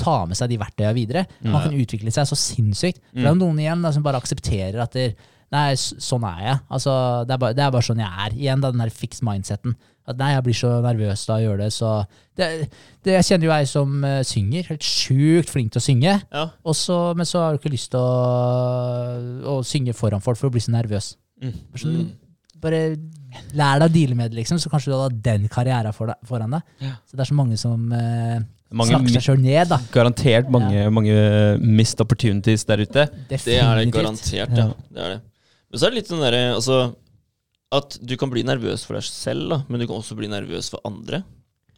ta 0.00 0.22
med 0.26 0.38
seg 0.38 0.50
de 0.50 0.58
verktøyene 0.60 0.96
videre. 0.96 1.26
Man 1.44 1.66
kan 1.66 1.76
utvikle 1.76 2.12
seg 2.14 2.26
så 2.28 2.38
sinnssykt. 2.38 3.02
For 3.12 3.22
det 3.22 3.30
er 3.30 3.38
noen 3.38 3.60
igjen 3.62 3.84
da, 3.84 3.92
som 3.94 4.04
bare 4.04 4.20
aksepterer 4.22 4.80
at 4.82 4.96
det, 4.96 5.12
Nei, 5.52 5.74
sånn 5.76 6.22
er 6.24 6.44
jeg. 6.46 6.60
Altså, 6.72 6.92
det, 7.28 7.34
er 7.34 7.40
bare, 7.42 7.54
det 7.56 7.60
er 7.60 7.72
bare 7.74 7.84
sånn 7.84 8.00
jeg 8.00 8.24
er. 8.24 8.36
Igjen 8.38 8.62
da, 8.62 8.70
den 8.72 8.80
der 8.80 8.92
fixed 8.94 9.24
mindseten. 9.26 9.74
At 10.08 10.16
nei, 10.18 10.32
jeg 10.32 10.44
blir 10.46 10.56
så 10.56 10.70
nervøs 10.82 11.26
da 11.28 11.36
jeg 11.38 11.46
gjør 11.46 11.60
det, 11.60 11.68
så 11.76 11.90
det, 12.34 12.46
det, 13.04 13.12
Jeg 13.18 13.26
kjenner 13.28 13.46
jo 13.46 13.52
ei 13.54 13.66
som 13.70 13.92
uh, 14.02 14.22
synger. 14.26 14.70
Helt 14.72 14.86
sjukt 14.86 15.52
flink 15.52 15.74
til 15.74 15.82
å 15.82 15.84
synge. 15.84 16.16
Ja. 16.24 16.46
Også, 16.72 16.96
men 17.18 17.28
så 17.28 17.44
har 17.44 17.52
du 17.52 17.60
ikke 17.60 17.74
lyst 17.74 17.92
til 17.92 18.00
å, 18.00 19.52
å 19.52 19.58
synge 19.66 19.94
foran 19.94 20.24
folk 20.24 20.40
for 20.40 20.48
å 20.48 20.54
bli 20.56 20.64
så 20.64 20.72
nervøs. 20.74 21.12
Bare, 21.42 21.82
sånn, 21.84 22.10
bare 22.62 22.82
lær 23.52 23.82
deg 23.82 23.86
å 23.86 23.92
deale 23.92 24.16
med 24.18 24.32
det, 24.32 24.40
liksom, 24.40 24.58
så 24.62 24.72
kanskje 24.72 24.94
du 24.94 24.96
har 24.96 25.20
den 25.28 25.46
karrieren 25.52 25.94
for 25.94 26.10
deg, 26.10 26.26
foran 26.26 26.56
deg. 26.56 26.74
Ja. 26.80 26.96
Så 27.04 27.18
det 27.18 27.26
er 27.26 27.30
så 27.30 27.38
mange 27.38 27.60
som 27.60 27.92
eh, 27.98 28.40
Mange 28.72 28.94
snakker 28.94 29.14
seg 29.16 29.26
sjøl 29.26 29.42
ned, 29.42 29.68
da. 29.70 29.78
Garantert 29.94 30.48
mange, 30.52 30.86
mange 30.94 31.14
missed 31.60 32.00
opportunities 32.04 32.64
der 32.68 32.84
ute. 32.84 33.06
Det 33.30 33.40
er 33.56 33.82
det 33.82 33.92
garantert, 33.94 34.56
ja. 34.56 34.72
Det 34.72 35.04
er 35.04 35.14
det. 35.16 35.20
Men 35.72 35.80
så 35.80 35.86
er 35.86 35.94
det 35.94 36.02
litt 36.02 36.10
sånn 36.10 36.20
derre 36.20 36.40
altså, 36.52 36.78
At 37.72 37.94
du 38.04 38.12
kan 38.20 38.28
bli 38.28 38.42
nervøs 38.44 38.82
for 38.84 38.98
deg 38.98 39.06
selv, 39.08 39.46
da, 39.54 39.62
men 39.68 39.80
du 39.80 39.86
kan 39.86 39.96
også 40.00 40.16
bli 40.18 40.28
nervøs 40.28 40.68
for 40.72 40.84
andre. 40.88 41.22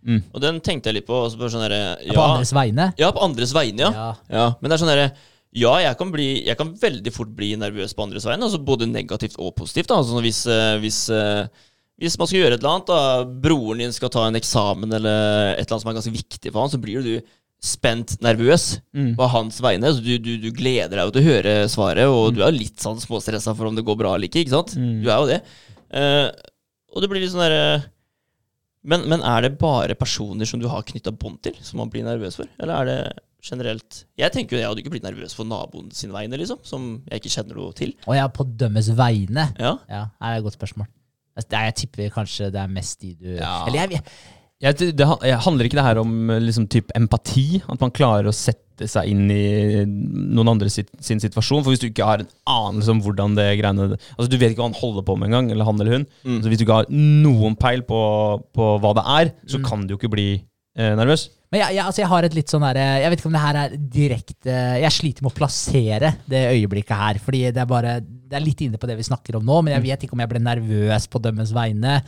Mm. 0.04 0.24
Og 0.34 0.42
den 0.42 0.58
tenkte 0.64 0.90
jeg 0.90 0.98
litt 0.98 1.06
på. 1.08 1.20
Altså 1.26 1.48
sånn 1.48 1.64
ja, 1.70 1.94
På 2.12 2.24
andres 2.26 2.52
vegne. 2.56 2.90
ja, 3.00 3.12
på 3.14 3.22
andres 3.24 3.54
vegne, 3.56 3.86
ja. 3.86 3.92
Ja. 3.94 4.10
ja. 4.34 4.48
Men 4.60 4.70
det 4.70 4.76
er 4.76 4.84
sånn 4.84 4.92
derre 4.94 5.12
ja, 5.54 5.70
jeg 5.78 5.94
kan, 6.00 6.10
bli, 6.10 6.26
jeg 6.42 6.58
kan 6.58 6.72
veldig 6.74 7.12
fort 7.14 7.30
bli 7.38 7.52
nervøs 7.54 7.92
på 7.94 8.02
andres 8.02 8.24
vegne, 8.26 8.42
altså 8.42 8.58
både 8.58 8.88
negativt 8.90 9.36
og 9.38 9.52
positivt. 9.54 9.86
Da. 9.92 10.00
Altså 10.02 10.18
hvis, 10.24 10.40
eh, 10.50 10.72
hvis, 10.82 10.98
eh, 11.14 11.46
hvis 12.00 12.16
man 12.18 12.26
skal 12.26 12.40
gjøre 12.40 12.56
et 12.58 12.62
eller 12.64 12.72
annet, 12.74 12.90
da, 12.90 13.24
broren 13.44 13.78
din 13.84 13.92
skal 13.94 14.10
ta 14.10 14.24
en 14.28 14.34
eksamen 14.38 14.92
eller 14.98 15.54
et 15.54 15.62
eller 15.62 15.76
annet 15.76 15.84
som 15.84 15.90
er 15.92 15.98
ganske 16.00 16.14
viktig 16.16 16.50
for 16.52 16.64
han, 16.64 16.72
så 16.72 16.80
blir 16.82 17.04
du 17.06 17.14
spent 17.64 18.16
nervøs 18.20 18.80
Mm. 18.92 19.14
på 19.16 19.26
hans 19.32 19.60
vegne. 19.64 19.88
Så 19.94 20.02
du, 20.04 20.18
du, 20.20 20.32
du 20.42 20.50
gleder 20.52 20.98
deg 20.98 21.06
jo 21.06 21.12
til 21.14 21.22
å 21.22 21.28
høre 21.30 21.52
svaret, 21.72 22.06
og 22.10 22.34
du 22.36 22.42
er 22.44 22.52
litt 22.52 22.82
sånn 22.82 22.98
småstressa 23.00 23.54
for 23.56 23.70
om 23.70 23.74
det 23.78 23.84
går 23.86 23.96
bra 24.02 24.14
eller 24.16 24.28
ikke. 24.28 24.42
ikke 24.44 24.52
sant? 24.56 24.74
Mm. 24.76 24.98
Du 25.02 25.08
er 25.08 25.16
jo 25.22 25.30
det. 25.30 25.38
Eh, 25.94 26.28
og 26.94 27.02
det 27.02 27.08
blir 27.10 27.22
litt 27.24 27.32
sånn 27.32 27.42
derre 27.46 27.64
men, 28.84 29.06
men 29.08 29.22
er 29.24 29.46
det 29.46 29.54
bare 29.56 29.94
personer 29.96 30.44
som 30.44 30.60
du 30.60 30.66
har 30.68 30.82
knytta 30.84 31.12
bånd 31.16 31.38
til, 31.46 31.54
som 31.64 31.80
man 31.80 31.88
blir 31.92 32.04
nervøs 32.04 32.36
for? 32.36 32.50
Eller 32.60 32.74
er 32.82 32.90
det 32.90 32.98
generelt 33.44 34.02
Jeg 34.20 34.32
tenker 34.34 34.56
jo 34.56 34.60
jeg 34.60 34.68
hadde 34.68 34.82
ikke 34.84 34.92
blitt 34.92 35.06
nervøs 35.06 35.32
for 35.36 35.48
naboen 35.48 35.88
sin 35.96 36.12
vegne, 36.12 36.36
liksom, 36.40 36.60
som 36.68 36.84
jeg 37.08 37.22
ikke 37.22 37.32
kjenner 37.32 37.56
noe 37.62 37.72
til. 37.76 37.94
Og 38.04 38.18
ja, 38.18 38.26
på 38.28 38.44
dømmes 38.60 38.90
vegne. 38.98 39.46
Ja, 39.56 39.78
Ja, 39.88 40.02
det 40.20 40.28
er 40.34 40.36
et 40.42 40.44
godt 40.50 40.58
spørsmål. 40.58 40.90
Altså, 41.34 41.50
Jeg 41.66 41.76
tipper 41.82 42.14
kanskje 42.14 42.50
det 42.54 42.62
er 42.62 42.72
mest 42.72 43.00
de 43.02 43.14
du 43.18 43.30
Ja. 43.36 43.64
Eller 43.66 43.84
jeg, 43.84 43.98
jeg, 43.98 44.02
Jeg, 44.64 44.78
det, 44.96 45.06
jeg, 45.26 45.40
handler 45.44 45.66
ikke 45.66 45.76
det 45.80 45.88
her 45.88 45.98
om 46.00 46.30
eh, 46.30 46.40
liksom, 46.40 46.68
typ 46.70 46.92
empati? 46.96 47.62
At 47.68 47.80
man 47.82 47.92
klarer 47.92 48.30
å 48.30 48.34
sette 48.34 48.88
seg 48.90 49.10
inn 49.10 49.26
i 49.30 49.82
noen 49.84 50.54
andre 50.54 50.70
sitt, 50.72 50.88
sin 51.04 51.20
situasjon? 51.22 51.62
For 51.62 51.74
hvis 51.74 51.82
du 51.82 51.90
ikke 51.90 52.06
har 52.06 52.22
en 52.22 52.32
anelse 52.48 52.94
om 52.94 53.02
hvordan 53.04 53.36
det 53.38 53.48
greiene 53.60 53.90
Altså 53.92 54.30
Du 54.30 54.38
vet 54.38 54.54
ikke 54.54 54.62
hva 54.62 54.70
han 54.70 54.80
holder 54.80 55.06
på 55.06 55.18
med 55.18 55.28
engang, 55.30 55.50
eller 55.52 55.68
han 55.68 55.82
eller 55.82 55.98
hun. 55.98 56.08
Mm. 56.24 56.40
Så 56.40 56.50
Hvis 56.50 56.62
du 56.62 56.66
ikke 56.66 56.80
har 56.80 56.90
noen 56.94 57.58
peil 57.60 57.84
på, 57.86 58.00
på 58.54 58.74
hva 58.82 58.94
det 58.96 59.06
er, 59.18 59.32
så 59.50 59.62
kan 59.66 59.84
det 59.84 59.94
jo 59.94 60.00
ikke 60.00 60.14
bli 60.14 60.28
nervøs. 60.74 61.28
Men 61.54 61.60
jeg, 61.60 61.76
jeg, 61.76 61.84
altså 61.86 62.02
jeg 62.02 62.10
har 62.10 62.26
et 62.26 62.34
litt 62.34 62.50
sånn 62.50 62.64
der, 62.66 62.78
Jeg 62.98 63.10
vet 63.12 63.20
ikke 63.20 63.28
om 63.30 63.36
det 63.36 63.42
her 63.44 63.56
er 63.60 63.74
direkte 63.78 64.54
Jeg 64.82 64.94
sliter 64.96 65.22
med 65.22 65.30
å 65.30 65.36
plassere 65.36 66.08
det 66.26 66.40
øyeblikket 66.50 66.98
her. 66.98 67.20
Fordi 67.22 67.42
det 67.54 67.62
er 67.62 67.68
bare 67.70 67.92
Det 68.02 68.34
er 68.34 68.42
litt 68.42 68.64
inne 68.66 68.80
på 68.80 68.90
det 68.90 68.96
vi 68.98 69.06
snakker 69.06 69.38
om 69.38 69.46
nå, 69.46 69.60
men 69.62 69.76
jeg 69.76 69.84
vet 69.84 70.06
ikke 70.06 70.16
om 70.18 70.24
jeg 70.24 70.32
ble 70.32 70.42
nervøs 70.42 71.06
på 71.12 71.22
dømmens 71.22 71.54
vegne. 71.54 72.00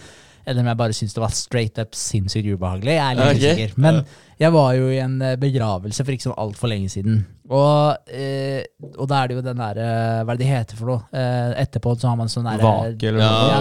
Eller 0.46 0.62
om 0.62 0.68
jeg 0.70 0.78
bare 0.78 0.94
syntes 0.94 1.14
det 1.16 1.22
var 1.22 1.34
straight 1.34 1.78
up 1.82 1.96
sinnssykt 1.98 2.46
ubehagelig. 2.46 2.94
Jeg 2.94 3.06
er 3.06 3.16
litt 3.18 3.26
okay. 3.26 3.54
usikker. 3.54 3.78
Men 3.82 4.00
jeg 4.38 4.52
var 4.54 4.74
jo 4.76 4.90
i 4.92 5.00
en 5.02 5.16
eh, 5.24 5.38
begravelse 5.42 6.04
for 6.04 6.14
ikke 6.14 6.26
så 6.28 6.34
altfor 6.38 6.70
lenge 6.70 6.90
siden. 6.92 7.18
Og, 7.50 8.10
eh, 8.14 8.62
og 8.92 9.08
da 9.10 9.22
er 9.22 9.30
det 9.30 9.38
jo 9.38 9.42
den 9.46 9.60
derre 9.62 9.86
Hva 10.26 10.34
er 10.34 10.38
det 10.38 10.42
det 10.42 10.48
heter 10.50 10.78
for 10.78 10.90
noe? 10.90 11.04
Eh, 11.14 11.52
etterpå 11.62 11.94
så 11.98 12.10
har 12.10 12.18
man 12.18 12.30
sånn 12.30 12.46
derre 12.46 12.62
Vake 12.62 13.10
eller 13.10 13.22
noe. 13.22 13.28
ja, 13.28 13.46
ja. 13.46 13.60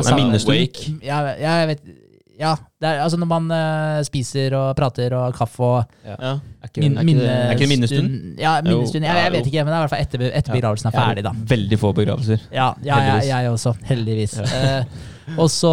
Ja, 1.05 1.19
ja, 1.37 1.55
jeg 1.63 1.71
vet 1.73 1.85
Ja, 2.35 2.51
det 2.81 2.89
er, 2.89 2.97
altså 3.05 3.15
når 3.21 3.27
man 3.29 3.45
uh, 3.53 4.01
spiser 4.03 4.51
og 4.59 4.73
prater 4.75 5.13
og 5.15 5.35
kaffe 5.37 5.63
og 5.63 5.93
ja. 6.03 6.33
Er 6.35 6.67
ikke, 6.67 6.81
min, 6.83 6.97
er 6.97 7.05
ikke, 7.07 7.19
det, 7.21 7.29
er 7.31 7.51
ikke 7.53 7.61
det 7.63 7.69
minnestund? 7.71 8.15
Ja, 8.41 8.53
minnestund. 8.65 9.05
Jeg, 9.07 9.19
jeg 9.23 9.31
vet 9.37 9.47
ikke, 9.51 9.63
men 9.63 9.71
det 9.71 9.75
er 9.75 9.79
i 9.79 9.85
hvert 9.85 9.93
fall 9.93 10.03
etter, 10.03 10.23
etter 10.41 10.55
begravelsen 10.57 10.89
er 10.89 10.95
ferdig, 10.97 11.23
da. 11.27 11.31
Veldig 11.55 11.79
få 11.79 11.91
begravelser. 11.95 12.47
Ja, 12.51 12.71
ja 12.83 12.97
jeg, 13.07 13.27
jeg 13.29 13.51
også. 13.53 13.75
Heldigvis. 13.87 14.35
uh, 14.41 15.05
og, 15.37 15.47
så, 15.53 15.71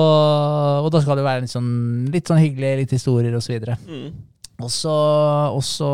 og 0.85 0.91
da 0.95 1.03
skal 1.03 1.19
det 1.19 1.25
jo 1.25 1.29
være 1.31 1.45
litt 1.47 1.55
sånn, 1.55 1.73
litt 2.15 2.31
sånn 2.31 2.43
hyggelig, 2.43 2.73
litt 2.85 2.95
historier 2.99 3.35
osv. 3.41 3.59
Og, 3.59 3.89
Mm. 3.89 4.09
og 4.63 4.71
så, 4.71 4.95
og 5.57 5.63
så 5.67 5.91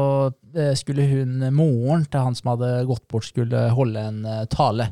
eh, 0.53 0.75
skulle 0.77 1.07
hun, 1.09 1.39
moren 1.57 2.05
til 2.11 2.21
han 2.27 2.37
som 2.37 2.53
hadde 2.53 2.75
gått 2.91 3.07
bort, 3.09 3.25
skulle 3.31 3.69
holde 3.73 4.03
en 4.11 4.21
tale. 4.53 4.91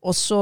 Og 0.00 0.16
så 0.16 0.40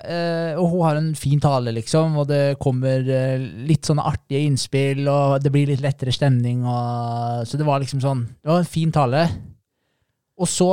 eh, 0.00 0.56
Og 0.56 0.70
hun 0.72 0.84
har 0.86 0.98
en 1.00 1.10
fin 1.18 1.40
tale, 1.42 1.72
liksom, 1.76 2.16
og 2.22 2.28
det 2.30 2.56
kommer 2.62 3.04
eh, 3.04 3.42
litt 3.68 3.88
sånne 3.88 4.04
artige 4.08 4.46
innspill, 4.48 5.02
og 5.12 5.42
det 5.44 5.52
blir 5.52 5.68
litt 5.68 5.84
lettere 5.84 6.14
stemning, 6.14 6.64
og 6.64 7.44
Så 7.48 7.60
det 7.60 7.66
var 7.68 7.82
liksom 7.82 8.00
sånn 8.04 8.24
Det 8.40 8.52
var 8.52 8.62
en 8.62 8.70
fin 8.70 8.94
tale. 8.94 9.26
Og 10.36 10.48
så, 10.48 10.70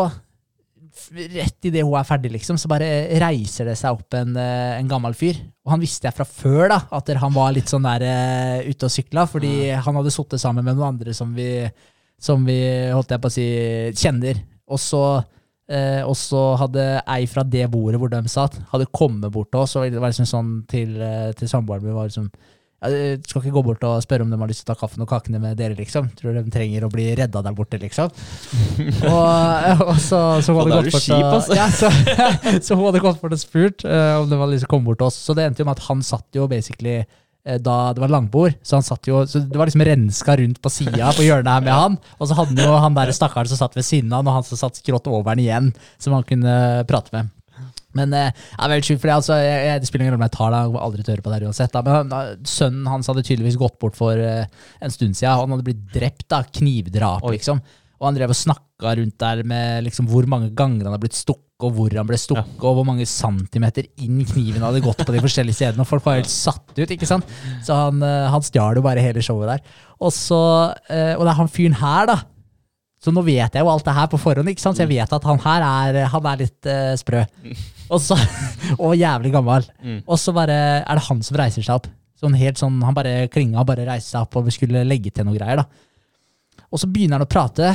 rett 1.14 1.68
idet 1.68 1.84
hun 1.84 1.96
er 1.96 2.08
ferdig, 2.08 2.34
liksom, 2.34 2.58
så 2.60 2.68
bare 2.72 2.88
reiser 3.22 3.70
det 3.70 3.78
seg 3.80 3.96
opp 3.96 4.16
en, 4.20 4.36
eh, 4.40 4.80
en 4.80 4.90
gammel 4.92 5.16
fyr. 5.16 5.40
Og 5.64 5.76
han 5.76 5.84
visste 5.84 6.10
jeg 6.10 6.16
fra 6.18 6.28
før, 6.28 6.66
da, 6.74 6.80
at 6.92 7.12
han 7.20 7.36
var 7.36 7.54
litt 7.56 7.72
sånn 7.72 7.88
der 7.88 8.04
eh, 8.08 8.72
ute 8.72 8.88
og 8.88 8.92
sykla, 8.92 9.24
fordi 9.32 9.54
han 9.72 10.00
hadde 10.00 10.12
sittet 10.12 10.44
sammen 10.44 10.68
med 10.68 10.76
noen 10.76 10.96
andre 10.96 11.16
som 11.16 11.32
vi, 11.36 11.64
som 12.20 12.44
vi 12.48 12.60
holdt 12.92 13.16
jeg 13.16 13.24
på 13.24 13.32
å 13.32 13.36
si, 13.36 13.48
kjenner. 14.00 14.44
Og 14.68 14.80
så 14.80 15.04
Eh, 15.72 16.02
og 16.04 16.16
så 16.20 16.42
hadde 16.60 16.84
ei 17.08 17.24
fra 17.32 17.46
det 17.48 17.70
bordet 17.72 18.02
hvor 18.02 18.12
de 18.12 18.20
satt, 18.32 18.58
hadde 18.74 18.90
kommet 18.92 19.32
bort 19.32 19.48
til 19.54 19.62
oss, 19.62 19.78
og 19.80 19.88
det 19.88 20.02
var 20.02 20.12
liksom 20.12 20.28
sånn 20.28 20.52
til, 20.68 20.98
eh, 21.00 21.32
til 21.40 21.48
samboeren 21.48 21.86
min 21.86 21.96
var 21.96 22.10
liksom 22.10 22.28
ja, 22.84 22.90
du 23.16 23.28
skal 23.30 23.40
ikke 23.40 23.56
gå 23.56 23.64
bort 23.64 23.84
og 23.88 24.02
spørre 24.04 24.26
om 24.26 24.32
de 24.34 24.38
har 24.42 24.50
lyst 24.50 24.66
til 24.66 24.74
å 24.74 24.74
ta 24.74 24.82
kaffen 24.82 25.06
og 25.06 25.08
kakene 25.08 25.40
med 25.40 25.56
dere, 25.56 25.76
liksom. 25.78 26.10
Tror 26.20 26.36
de 26.36 26.44
trenger 26.52 26.84
å 26.84 26.90
bli 26.92 27.06
redda 27.16 27.40
der 27.46 27.56
borte, 27.56 27.80
liksom. 27.80 28.12
og, 29.08 29.84
og 29.86 30.02
så, 30.04 30.20
så 30.44 30.52
hun 30.52 30.66
hadde 30.66 30.82
gått 30.82 30.98
bort 30.98 31.06
kjip, 31.06 31.30
altså. 31.30 31.56
ja, 31.62 31.70
så, 31.72 31.92
så 32.66 32.76
hun 32.76 32.90
hadde 32.90 33.04
gått 33.06 33.22
bort 33.22 33.38
og 33.38 33.40
spurt 33.40 33.86
eh, 33.88 34.18
om 34.20 34.28
de 34.28 34.40
hadde 34.42 34.52
lyst 34.52 34.66
til 34.66 34.72
å 34.72 34.74
komme 34.76 34.92
bort 34.92 35.00
til 35.00 35.08
oss. 35.08 35.22
Så 35.30 35.38
det 35.38 35.48
endte 35.48 35.64
jo 35.64 35.70
med 35.70 35.80
at 35.80 35.88
han 35.88 36.04
satt 36.04 36.28
jo 36.36 36.50
basically 36.52 37.00
eh, 37.06 37.22
da 37.44 37.78
det 37.92 38.00
var 38.00 38.12
langbord, 38.14 38.54
så 38.64 38.78
han 38.78 38.86
satt 38.88 39.08
jo, 39.10 39.26
så 39.28 39.42
det 39.44 39.60
var 39.60 39.68
liksom 39.68 39.84
renska 39.84 40.38
rundt 40.40 40.62
på 40.64 40.72
sida 40.72 41.10
på 41.12 41.26
hjørnet 41.26 41.52
her 41.52 41.66
med 41.66 41.76
han. 41.76 41.98
Og 42.16 42.30
så 42.30 42.38
hadde 42.38 42.56
han 42.56 42.72
jo 42.72 42.82
han 42.86 42.96
der 42.96 43.12
stakkaren 43.16 43.52
som 43.52 43.60
satt 43.60 43.76
ved 43.76 43.88
siden 43.88 44.14
av 44.14 44.22
han, 44.22 44.32
og 44.32 44.38
han 44.40 44.48
som 44.48 44.62
satt 44.62 44.80
skrått 44.80 45.10
over 45.12 45.34
han 45.34 45.44
igjen, 45.44 45.72
som 46.00 46.16
han 46.16 46.24
kunne 46.28 46.54
prate 46.88 47.12
med. 47.16 47.34
Men 47.98 48.14
eh, 48.18 48.32
det 48.34 48.66
er 48.66 48.74
veldig 48.74 48.88
sjuk, 48.88 49.02
for 49.04 49.14
altså, 49.14 49.38
jeg, 49.38 49.62
jeg, 49.68 49.82
det 49.82 49.90
spiller 49.90 50.06
ingen 50.06 50.16
rolle 50.16 50.24
om 50.24 50.28
jeg 50.28 50.36
tar 50.36 50.50
det, 50.54 50.60
jeg 50.60 50.72
kommer 50.72 50.88
aldri 50.88 51.04
til 51.04 51.12
å 51.12 51.16
høre 51.16 51.26
på 51.26 51.32
det 51.32 51.38
her 51.38 51.48
uansett. 51.50 51.76
Da. 51.76 51.84
Men 51.88 52.12
da, 52.12 52.22
sønnen 52.50 52.90
hans 52.90 53.10
hadde 53.12 53.26
tydeligvis 53.28 53.62
gått 53.62 53.80
bort 53.82 53.98
for 54.00 54.20
eh, 54.20 54.68
en 54.82 54.94
stund 54.94 55.18
siden. 55.20 55.38
Han 55.44 55.56
hadde 55.56 55.68
blitt 55.70 55.88
drept, 55.94 56.28
da, 56.34 56.42
knivdrap, 56.60 57.26
Oi. 57.28 57.36
liksom. 57.38 57.62
Og 58.02 58.10
han 58.10 58.18
drev 58.18 58.34
og 58.34 58.40
snakka 58.40 58.96
rundt 59.00 59.18
der 59.22 59.44
med 59.48 59.86
liksom, 59.86 60.10
hvor 60.12 60.28
mange 60.30 60.50
ganger 60.58 60.90
han 60.90 60.98
har 60.98 61.04
blitt 61.04 61.18
stukket, 61.18 61.42
og 61.64 61.78
hvor 61.78 61.96
han 61.96 62.08
ble 62.10 62.20
stukket, 62.20 62.60
og 62.60 62.78
hvor 62.78 62.86
mange 62.88 63.08
centimeter 63.10 63.88
inn 64.04 64.20
kniven 64.28 64.66
hadde 64.66 64.84
gått 64.84 65.02
på 65.06 65.16
de 65.16 65.22
forskjellige 65.24 65.60
stedene. 65.62 65.86
Og 65.86 65.90
folk 65.90 66.06
var 66.06 66.20
helt 66.20 66.32
satt 66.32 66.76
ut, 66.76 66.92
ikke 66.92 67.10
sant. 67.10 67.30
Så 67.66 67.78
han, 67.78 68.04
eh, 68.04 68.28
han 68.34 68.46
stjal 68.46 68.80
jo 68.80 68.86
bare 68.86 69.04
hele 69.04 69.24
showet 69.24 69.56
der. 69.56 69.82
Og 70.04 70.14
så, 70.16 70.40
eh, 70.90 71.14
og 71.16 71.24
det 71.24 71.34
er 71.34 71.40
han 71.40 71.52
fyren 71.52 71.80
her, 71.80 72.12
da. 72.12 72.20
Så 73.04 73.12
nå 73.12 73.24
vet 73.26 73.52
jeg 73.52 73.64
jo 73.64 73.72
alt 73.72 73.84
det 73.84 73.96
her 73.98 74.08
på 74.08 74.20
forhånd, 74.22 74.48
ikke 74.48 74.64
sant? 74.64 74.78
så 74.80 74.86
jeg 74.86 74.94
vet 74.94 75.12
at 75.12 75.26
han 75.28 75.42
her 75.44 75.66
er, 75.68 75.98
han 76.08 76.28
er 76.30 76.40
litt 76.40 76.70
uh, 76.72 76.94
sprø. 76.96 77.26
Og, 77.90 77.98
så, 78.00 78.16
og 78.84 78.96
jævlig 78.96 79.34
gammel. 79.34 79.68
Og 80.08 80.16
så 80.22 80.32
bare 80.36 80.56
er 80.80 81.00
det 81.00 81.04
han 81.10 81.20
som 81.28 81.40
reiser 81.42 81.66
seg 81.66 81.82
opp. 81.82 81.90
Sånn 82.24 82.38
helt 82.40 82.62
sånn, 82.62 82.78
Han 82.80 82.96
bare 82.96 83.28
klinga 83.28 83.66
bare 83.68 83.84
reiste 83.90 84.14
seg 84.14 84.24
opp 84.24 84.38
og 84.40 84.48
vi 84.48 84.56
skulle 84.56 84.86
legge 84.88 85.12
til 85.12 85.28
noe 85.28 85.36
greier. 85.36 85.60
da. 85.60 86.64
Og 86.72 86.80
så 86.80 86.88
begynner 86.88 87.20
han 87.20 87.28
å 87.28 87.30
prate, 87.30 87.74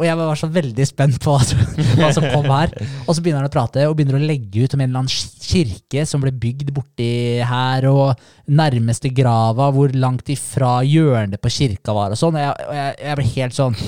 og 0.00 0.06
jeg 0.06 0.16
var 0.16 0.38
så 0.40 0.48
veldig 0.48 0.84
spent 0.88 1.18
på 1.20 1.34
hva 1.34 1.44
som, 1.44 1.60
hva 2.00 2.08
som 2.16 2.24
kom 2.32 2.48
her. 2.48 2.72
Og 3.04 3.12
så 3.12 3.20
begynner 3.20 3.44
han 3.44 3.50
å 3.50 3.52
prate 3.52 3.84
og 3.84 3.98
begynner 3.98 4.16
å 4.16 4.30
legge 4.30 4.64
ut 4.64 4.76
om 4.76 4.80
en 4.80 4.88
eller 4.88 5.02
annen 5.02 5.44
kirke 5.44 6.06
som 6.08 6.24
ble 6.24 6.32
bygd 6.32 6.72
borti 6.72 7.10
her, 7.44 7.84
og 7.90 8.16
nærmeste 8.48 9.12
grava, 9.12 9.68
hvor 9.74 9.92
langt 9.92 10.32
ifra 10.32 10.78
hjørnet 10.88 11.42
på 11.42 11.52
kirka 11.52 11.94
var, 11.96 12.16
og 12.16 12.20
sånn. 12.20 12.40
Og 12.40 12.46
jeg, 12.46 12.74
jeg, 12.80 12.98
jeg 13.04 13.20
ble 13.20 13.30
helt 13.36 13.58
sånn 13.60 13.78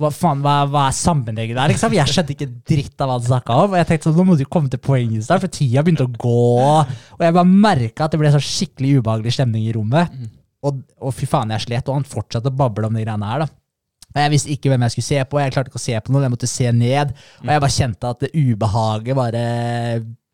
hva 0.00 0.08
faen, 0.14 0.40
hva, 0.40 0.54
hva 0.70 0.86
er 0.88 0.96
sammenhengen 0.96 1.58
der? 1.58 1.72
Liksom? 1.74 1.92
Jeg 1.92 2.08
skjønte 2.08 2.32
ikke 2.32 2.48
dritt 2.70 3.02
av 3.02 3.10
hva 3.10 3.16
han 3.18 3.26
snakka 3.26 3.56
om. 3.66 3.74
Og 3.74 3.80
jeg 3.80 3.88
tenkte 3.90 4.08
sånn, 4.08 4.16
nå 4.16 4.24
må 4.30 4.36
du 4.40 4.46
komme 4.48 4.72
til 4.72 4.80
poenget 4.80 5.26
snart, 5.26 5.44
for 5.44 5.52
tida 5.52 5.84
begynte 5.84 6.06
å 6.08 6.12
gå. 6.14 6.44
Og 7.18 7.24
jeg 7.26 7.36
bare 7.36 7.48
merka 7.66 8.06
at 8.06 8.14
det 8.14 8.20
ble 8.22 8.32
sånn 8.32 8.46
skikkelig 8.46 8.94
ubehagelig 9.00 9.36
stemning 9.36 9.66
i 9.68 9.74
rommet. 9.76 10.14
Og, 10.64 10.80
og 11.04 11.12
fy 11.16 11.28
faen, 11.28 11.52
jeg 11.52 11.66
slet, 11.66 11.88
og 11.88 12.00
han 12.00 12.08
fortsatte 12.08 12.48
å 12.48 12.56
bable 12.56 12.88
om 12.88 12.96
de 12.96 13.04
greiene 13.04 13.28
her. 13.28 13.44
da. 13.44 13.59
Og 14.10 14.20
Jeg 14.20 14.30
visste 14.32 14.50
ikke 14.50 14.72
hvem 14.72 14.82
jeg 14.86 14.94
skulle 14.94 15.08
se 15.08 15.24
på, 15.30 15.38
jeg 15.38 15.52
klarte 15.54 15.70
ikke 15.70 15.80
å 15.80 15.84
se 15.84 16.00
på 16.02 16.12
noe, 16.14 16.24
jeg 16.24 16.34
måtte 16.34 16.50
se 16.50 16.72
ned. 16.74 17.12
Og 17.44 17.52
jeg 17.54 17.62
bare 17.64 17.76
kjente 17.76 18.10
at 18.10 18.24
det 18.24 18.32
ubehaget 18.34 19.18
bare 19.18 19.44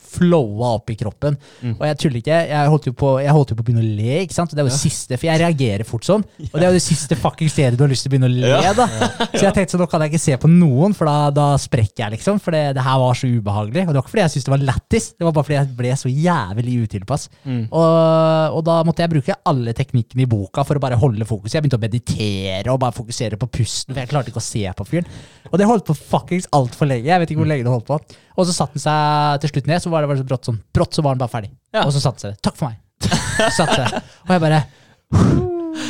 flowa 0.07 0.73
opp 0.79 0.93
i 0.93 0.97
kroppen. 0.99 1.37
Og 1.75 1.85
jeg 1.89 1.99
tuller 2.03 2.21
ikke, 2.23 2.39
jeg 2.51 2.73
holdt, 2.73 2.89
jo 2.91 2.95
på, 2.97 3.13
jeg 3.25 3.35
holdt 3.37 3.53
jo 3.53 3.59
på 3.59 3.65
å 3.65 3.69
begynne 3.69 3.85
å 3.85 3.91
le, 4.01 4.21
ikke 4.25 4.37
sant? 4.37 4.53
Og 4.53 4.57
det 4.59 4.63
er 4.63 4.69
jo 4.69 4.73
det 4.73 4.79
siste, 4.81 5.19
for 5.19 5.29
jeg 5.29 5.43
reagerer 5.43 5.87
fort 5.89 6.07
sånn. 6.07 6.25
Og 6.53 6.57
det 6.57 6.65
er 6.65 6.71
jo 6.71 6.79
det 6.79 6.85
siste 6.85 7.19
fucking 7.21 7.51
stedet 7.53 7.77
du 7.79 7.85
har 7.85 7.93
lyst 7.93 8.07
til 8.07 8.13
å 8.13 8.15
begynne 8.15 8.31
å 8.31 8.37
le, 8.37 8.75
da. 8.79 8.87
Så 9.35 9.43
jeg 9.45 9.55
tenkte 9.57 9.75
sånn, 9.75 9.83
nå 9.85 9.89
kan 9.91 10.05
jeg 10.05 10.15
ikke 10.15 10.23
se 10.23 10.39
på 10.43 10.51
noen, 10.53 10.95
for 10.97 11.11
da, 11.11 11.17
da 11.35 11.47
sprekker 11.61 12.05
jeg, 12.07 12.17
liksom. 12.17 12.41
For 12.43 12.57
det, 12.57 12.63
det 12.79 12.85
her 12.87 13.01
var 13.03 13.19
så 13.19 13.31
ubehagelig. 13.31 13.87
Og 13.87 13.93
det 13.93 13.99
var 13.99 14.05
ikke 14.05 14.15
fordi 14.15 14.25
jeg 14.25 14.35
syntes 14.37 14.49
det 14.49 14.55
var 14.55 14.65
lættis, 14.71 15.09
det 15.17 15.29
var 15.29 15.37
bare 15.37 15.49
fordi 15.49 15.59
jeg 15.59 15.73
ble 15.81 15.95
så 16.01 16.13
jævlig 16.13 16.77
utilpass. 16.87 17.29
Og, 17.67 18.57
og 18.57 18.65
da 18.67 18.79
måtte 18.87 19.05
jeg 19.05 19.13
bruke 19.17 19.39
alle 19.51 19.75
teknikkene 19.77 20.25
i 20.25 20.31
boka 20.31 20.65
for 20.67 20.79
å 20.79 20.83
bare 20.83 20.99
holde 21.01 21.27
fokus. 21.29 21.55
Jeg 21.55 21.65
begynte 21.65 21.81
å 21.81 21.85
meditere 21.87 22.73
og 22.73 22.81
bare 22.83 22.97
fokusere 22.97 23.39
på 23.41 23.51
pusten, 23.59 23.93
for 23.95 24.03
jeg 24.03 24.13
klarte 24.13 24.33
ikke 24.33 24.43
å 24.43 24.47
se 24.47 24.65
på 24.79 24.89
fyren. 24.89 25.11
Og 25.51 25.59
det 25.61 25.69
holdt 25.69 25.87
på 25.89 25.97
fuckings 25.97 26.49
altfor 26.57 26.89
lenge. 26.91 27.09
Jeg 27.11 27.23
vet 27.23 27.33
ikke 27.33 27.43
hvor 27.43 27.51
lenge 27.53 27.67
det 27.67 27.75
holdt 27.75 27.91
på. 27.91 27.99
Og 28.37 28.47
så 28.49 28.53
satte 28.53 28.76
han 28.76 28.84
seg 28.84 29.41
til 29.45 29.55
slutt 29.55 29.70
ned, 29.70 29.82
så 29.82 29.93
var 29.93 30.05
det 30.05 30.11
bare 30.12 30.20
så 30.22 30.28
brått 30.28 30.49
sånn. 30.51 30.59
Brått 30.76 30.97
så 30.99 31.05
var 31.05 31.16
han 31.16 31.22
bare 31.22 31.32
ferdig. 31.32 31.51
Ja. 31.74 31.87
Og 31.87 31.93
så 31.95 32.03
satte 32.05 32.26
han 32.28 32.34
seg. 32.34 32.43
Takk 32.45 32.59
for 32.61 32.68
meg. 32.68 32.82
Satte 33.57 33.76
seg. 33.82 33.97
Og 34.26 34.34
jeg 34.37 34.43
bare 34.47 34.62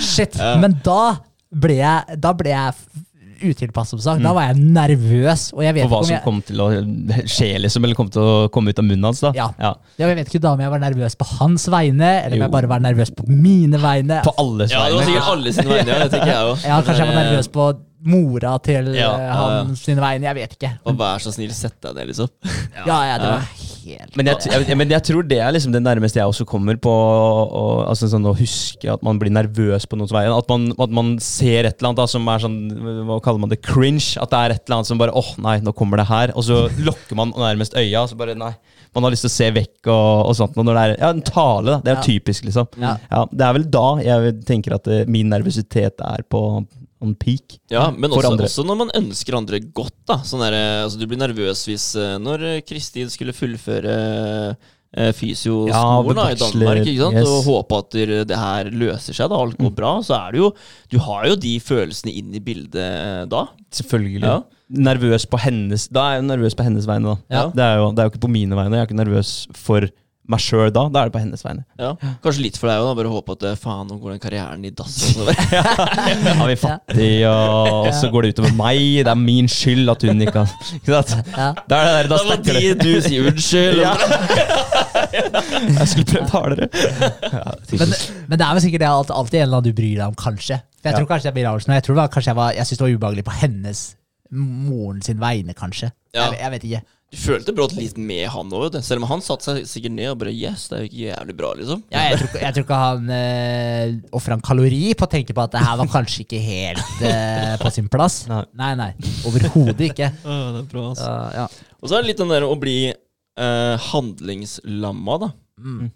Shit. 0.03 0.34
Men 0.61 0.78
da 0.84 1.16
ble 1.57 1.78
jeg, 1.78 2.16
da 2.20 2.32
ble 2.36 2.51
jeg 2.51 2.74
utilpass, 3.47 3.90
som 3.92 4.01
sagt. 4.01 4.22
Da 4.24 4.32
var 4.36 4.49
jeg 4.49 4.61
nervøs. 4.62 5.51
Og 5.55 5.61
jeg 5.64 5.76
vet 5.76 5.84
For 5.86 5.92
hva 5.92 5.99
ikke 6.01 6.07
om 6.07 6.11
som 6.11 6.24
kom 6.24 6.38
til 6.49 6.62
å 6.64 6.68
skje, 7.28 7.49
liksom, 7.62 7.84
eller 7.84 7.99
kom 7.99 8.09
til 8.12 8.22
å 8.24 8.36
komme 8.53 8.72
ut 8.72 8.80
av 8.80 8.86
munnen 8.88 9.09
hans. 9.11 9.20
da. 9.24 9.32
Ja. 9.36 9.51
Ja. 9.61 9.74
jeg 10.01 10.16
vet 10.18 10.30
ikke 10.32 10.40
da 10.47 10.55
om 10.57 10.62
jeg 10.64 10.72
var 10.72 10.82
nervøs 10.82 11.18
på 11.20 11.28
hans 11.36 11.66
vegne, 11.72 12.12
eller 12.24 12.36
om 12.36 12.40
Jo. 12.40 12.47
jeg 12.47 12.55
bare 12.57 12.70
var 12.72 12.84
nervøs 12.84 13.12
på 13.16 13.26
mine 13.28 13.80
vegne. 13.82 14.22
På 14.26 14.32
alles 14.40 14.72
vegne. 14.72 14.80
Ja, 14.80 14.88
det 14.88 14.97
var 15.01 15.11
sikkert 15.11 15.30
alle 15.34 15.53
sine 15.59 15.74
vegne, 15.74 15.92
ja, 15.92 15.99
det 16.03 16.11
tenker 16.16 16.32
jeg 16.32 16.51
òg. 16.51 16.64
Ja, 16.64 16.80
kanskje 16.88 17.05
jeg 17.05 17.12
var 17.12 17.20
nervøs 17.22 17.51
på 17.53 17.68
mora 18.07 18.57
til 18.63 18.93
Ja, 18.95 19.13
eh, 19.17 19.25
ja, 19.25 19.29
ja. 19.29 19.39
han 19.41 19.73
sine 19.79 20.03
vegne. 20.03 20.29
Jeg 20.29 20.39
vet 20.39 20.57
ikke. 20.59 20.73
Og 20.87 20.99
vær 20.99 21.23
så 21.23 21.33
snill, 21.35 21.53
sett 21.57 21.77
deg 21.85 21.97
ned, 21.99 22.13
liksom. 22.13 22.31
Ja, 22.87 22.99
ja, 23.09 23.17
det 23.19 23.31
var 23.31 23.47
helt 23.51 24.17
Men 24.19 24.29
jeg, 24.31 24.51
jeg, 24.53 24.77
men 24.79 24.93
jeg 24.93 25.05
tror 25.09 25.27
det 25.27 25.39
er 25.43 25.55
liksom 25.55 25.73
det 25.75 25.81
nærmeste 25.83 26.21
jeg 26.21 26.29
også 26.29 26.47
kommer 26.49 26.79
på 26.83 26.93
å, 26.93 27.65
altså 27.87 28.11
sånn 28.11 28.27
å 28.29 28.35
huske 28.37 28.91
at 28.93 29.03
man 29.07 29.21
blir 29.21 29.33
nervøs 29.35 29.89
på 29.89 29.99
noens 29.99 30.15
vegne. 30.15 30.37
At 30.37 30.51
man, 30.53 30.69
at 30.83 30.95
man 31.01 31.15
ser 31.23 31.69
et 31.69 31.79
eller 31.79 31.93
annet 31.93 32.03
da, 32.03 32.09
som 32.11 32.31
er 32.31 32.43
sånn 32.45 32.59
Hva 33.09 33.21
kaller 33.25 33.43
man 33.43 33.53
det? 33.53 33.63
Cringe. 33.67 34.15
At 34.23 34.33
det 34.33 34.41
er 34.41 34.57
et 34.57 34.65
eller 34.67 34.81
annet 34.81 34.91
som 34.91 35.03
bare 35.03 35.15
åh, 35.17 35.35
nei, 35.43 35.59
nå 35.65 35.75
kommer 35.77 36.03
det 36.03 36.09
her. 36.11 36.35
Og 36.37 36.47
så 36.47 36.67
lokker 36.87 37.19
man 37.19 37.35
nærmest 37.37 37.77
øya, 37.79 38.05
og 38.05 38.11
så 38.13 38.19
bare 38.19 38.39
nei. 38.39 38.55
Man 38.97 39.05
har 39.05 39.13
lyst 39.13 39.27
til 39.27 39.33
å 39.33 39.37
se 39.37 39.51
vekk 39.53 39.91
og, 39.93 40.31
og 40.31 40.35
sånt. 40.39 40.57
Og 40.57 40.65
når 40.65 40.79
det 40.79 40.83
er 40.83 40.95
ja, 41.03 41.13
en 41.13 41.25
tale, 41.27 41.75
da. 41.75 41.79
Det 41.85 41.93
er 41.93 42.05
typisk, 42.07 42.47
liksom. 42.49 42.71
Ja. 42.81 42.95
Ja, 43.11 43.27
det 43.29 43.45
er 43.45 43.57
vel 43.59 43.67
da 43.69 43.87
jeg 44.01 44.37
tenker 44.49 44.79
at 44.79 44.89
eh, 44.89 45.05
min 45.11 45.29
nervøsitet 45.33 46.01
er 46.01 46.25
på 46.33 46.41
on 47.03 47.12
peak. 47.18 47.59
Ja, 47.72 47.90
men 47.92 48.11
også, 48.14 48.32
også 48.47 48.64
når 48.66 48.78
man 48.84 48.94
ønsker 48.97 49.36
andre 49.36 49.61
godt. 49.61 49.94
da 50.09 50.20
sånn 50.24 50.44
der, 50.47 50.57
eh, 50.57 50.84
altså, 50.86 51.01
Du 51.01 51.07
blir 51.11 51.20
nervøs 51.20 51.66
hvis 51.68 51.90
eh, 51.99 52.16
Når 52.22 52.44
eh, 52.47 52.62
Kristin 52.66 53.11
skulle 53.12 53.36
fullføre 53.36 54.57
fysioskolen 55.12 55.74
Ja, 55.74 56.14
da, 56.16 56.24
i 56.32 56.36
Danmark, 56.40 56.78
ikke 56.86 57.03
sant? 57.03 57.18
yes. 57.18 57.28
og 57.28 57.49
håpe 57.51 57.78
at 57.82 57.97
det 58.30 58.38
her 58.38 58.70
løser 58.72 59.16
seg, 59.18 59.28
da 59.28 59.40
alt 59.42 59.59
går 59.61 59.74
bra, 59.76 59.90
så 60.07 60.14
er 60.16 60.32
det 60.32 60.40
jo 60.40 60.47
Du 60.88 60.97
har 61.05 61.26
jo 61.28 61.36
de 61.42 61.53
følelsene 61.61 62.14
inn 62.16 62.30
i 62.32 62.40
bildet 62.40 63.26
da. 63.28 63.42
Selvfølgelig. 63.76 64.22
Ja. 64.24 64.38
Nervøs 64.86 65.26
på 65.28 65.42
hennes 65.42 65.88
Da 65.92 66.07
er 66.07 66.20
jeg 66.20 66.28
nervøs 66.30 66.57
på 66.57 66.64
hennes 66.64 66.88
vegne, 66.88 67.12
da. 67.12 67.34
Ja. 67.34 67.44
Det, 67.53 67.66
er 67.66 67.82
jo, 67.82 67.90
det 67.92 68.01
er 68.01 68.09
jo 68.09 68.14
ikke 68.14 68.24
på 68.24 68.32
mine 68.38 68.57
vegne. 68.57 68.78
Jeg 68.78 68.86
er 68.86 68.88
ikke 68.88 69.03
nervøs 69.03 69.34
for 69.59 69.90
meg 70.31 70.43
sjøl 70.43 70.70
da. 70.74 70.83
Da 70.91 71.03
er 71.05 71.09
det 71.11 71.14
på 71.14 71.20
hennes 71.22 71.45
vegne. 71.45 71.62
Ja. 71.79 71.93
Kanskje 72.24 72.43
litt 72.45 72.57
for 72.59 72.70
deg 72.70 72.83
òg, 72.83 72.97
bare 72.99 73.11
håpe 73.12 73.35
at 73.37 73.45
eh, 73.51 73.57
faen, 73.61 73.87
nå 73.91 73.99
går 74.03 74.14
den 74.16 74.22
karrieren 74.22 74.64
i 74.66 74.72
dass. 74.74 74.97
ja, 75.16 75.64
vi 76.47 76.55
Er 76.57 76.61
fattige, 76.61 77.31
og, 77.31 77.87
og 77.87 77.91
så 77.95 78.11
går 78.12 78.27
det 78.27 78.33
utover 78.37 78.55
meg. 78.59 78.81
Det 79.07 79.12
er 79.12 79.20
min 79.20 79.51
skyld 79.51 79.93
at 79.93 80.07
hun 80.09 80.24
ikke 80.27 80.43
har 80.43 80.72
Ikke 80.81 81.01
sant? 81.03 81.31
Ja. 81.37 81.49
Da 81.70 81.81
er 81.83 81.87
det 81.87 81.95
der, 81.97 82.11
da 82.14 82.20
snakker 82.24 82.61
de 82.61 82.74
du 82.81 82.91
sier 83.07 83.31
unnskyld. 83.31 83.83
Ja. 83.85 83.95
Jeg 85.16 85.89
skulle 85.93 86.07
prøvd 86.11 86.33
hardere. 86.35 86.68
Ja, 87.22 87.45
Men, 87.79 87.95
men 88.27 88.39
det 88.41 88.47
er 88.47 88.57
vel 88.59 88.64
sikkert 88.64 88.83
det 88.85 88.91
alt, 88.91 89.12
alltid 89.14 89.39
en 89.41 89.47
eller 89.47 89.61
annen 89.61 89.70
du 89.70 89.77
bryr 89.79 89.95
deg 90.01 90.07
om, 90.11 90.18
kanskje. 90.18 90.59
For 90.81 90.91
jeg 90.91 90.97
Ja. 90.97 90.99
tror 91.03 91.09
kanskje 91.11 91.31
jeg 91.31 91.35
blir 91.39 91.49
og 91.51 91.62
jeg 91.66 91.83
tror 91.87 91.95
det 91.95 92.03
var, 92.03 92.11
kanskje 92.14 92.31
jeg, 92.31 92.37
var, 92.37 92.53
jeg 92.57 92.66
synes 92.66 92.79
det 92.79 92.87
var 92.87 92.97
ubehagelig 92.99 93.24
på 93.27 93.39
hennes 93.41 93.81
moren 94.31 95.03
sin 95.03 95.20
vegne, 95.20 95.55
kanskje. 95.55 95.91
Ja. 96.14 96.31
Jeg, 96.31 96.39
jeg 96.43 96.51
vet 96.57 96.64
ikke. 96.68 96.83
Du 97.15 97.19
følte 97.23 97.53
brått 97.55 97.77
litt 97.79 97.95
med 98.03 98.25
han 98.35 98.49
òg, 98.51 98.75
selv 98.83 99.05
om 99.05 99.07
han 99.13 99.21
satte 99.23 99.47
seg 99.47 99.69
sikkert 99.71 99.95
ned 99.95 100.09
og 100.11 100.17
bare 100.25 100.33
Yes, 100.35 100.65
det 100.67 100.75
er 100.77 100.81
jo 100.83 100.89
ikke 100.89 101.03
jævlig 101.05 101.37
bra, 101.39 101.51
liksom. 101.55 101.85
Ja, 101.95 102.03
jeg, 102.11 102.19
tror, 102.19 102.41
jeg 102.43 102.57
tror 102.57 102.65
ikke 102.67 102.79
han 102.81 103.13
uh, 103.13 104.17
ofra 104.19 104.35
en 104.35 104.43
kalori 104.49 104.81
på 104.99 105.07
å 105.07 105.13
tenke 105.13 105.37
på 105.37 105.45
at 105.45 105.55
det 105.55 105.63
her 105.63 105.79
var 105.79 105.93
kanskje 105.93 106.25
ikke 106.25 106.41
helt 106.43 107.05
eh, 107.07 107.55
på 107.63 107.71
sin 107.77 107.87
plass. 107.93 108.25
Nei. 108.31 108.43
Nei, 108.59 108.73
nei. 108.83 108.89
Overhodet 109.29 109.87
ikke. 109.87 110.11
det 110.27 110.65
er 110.65 110.67
bra, 110.73 110.89
Så, 110.99 111.13
ja. 111.39 111.47
Og 111.79 111.87
så 111.87 111.99
er 111.99 112.03
det 112.03 112.11
litt 112.11 112.25
den 112.25 112.35
der 112.35 112.49
å 112.49 112.59
bli 112.59 112.77
eh, 112.91 113.87
handlingslamma, 113.93 115.19
da. 115.23 115.31
Mm. 115.63 115.87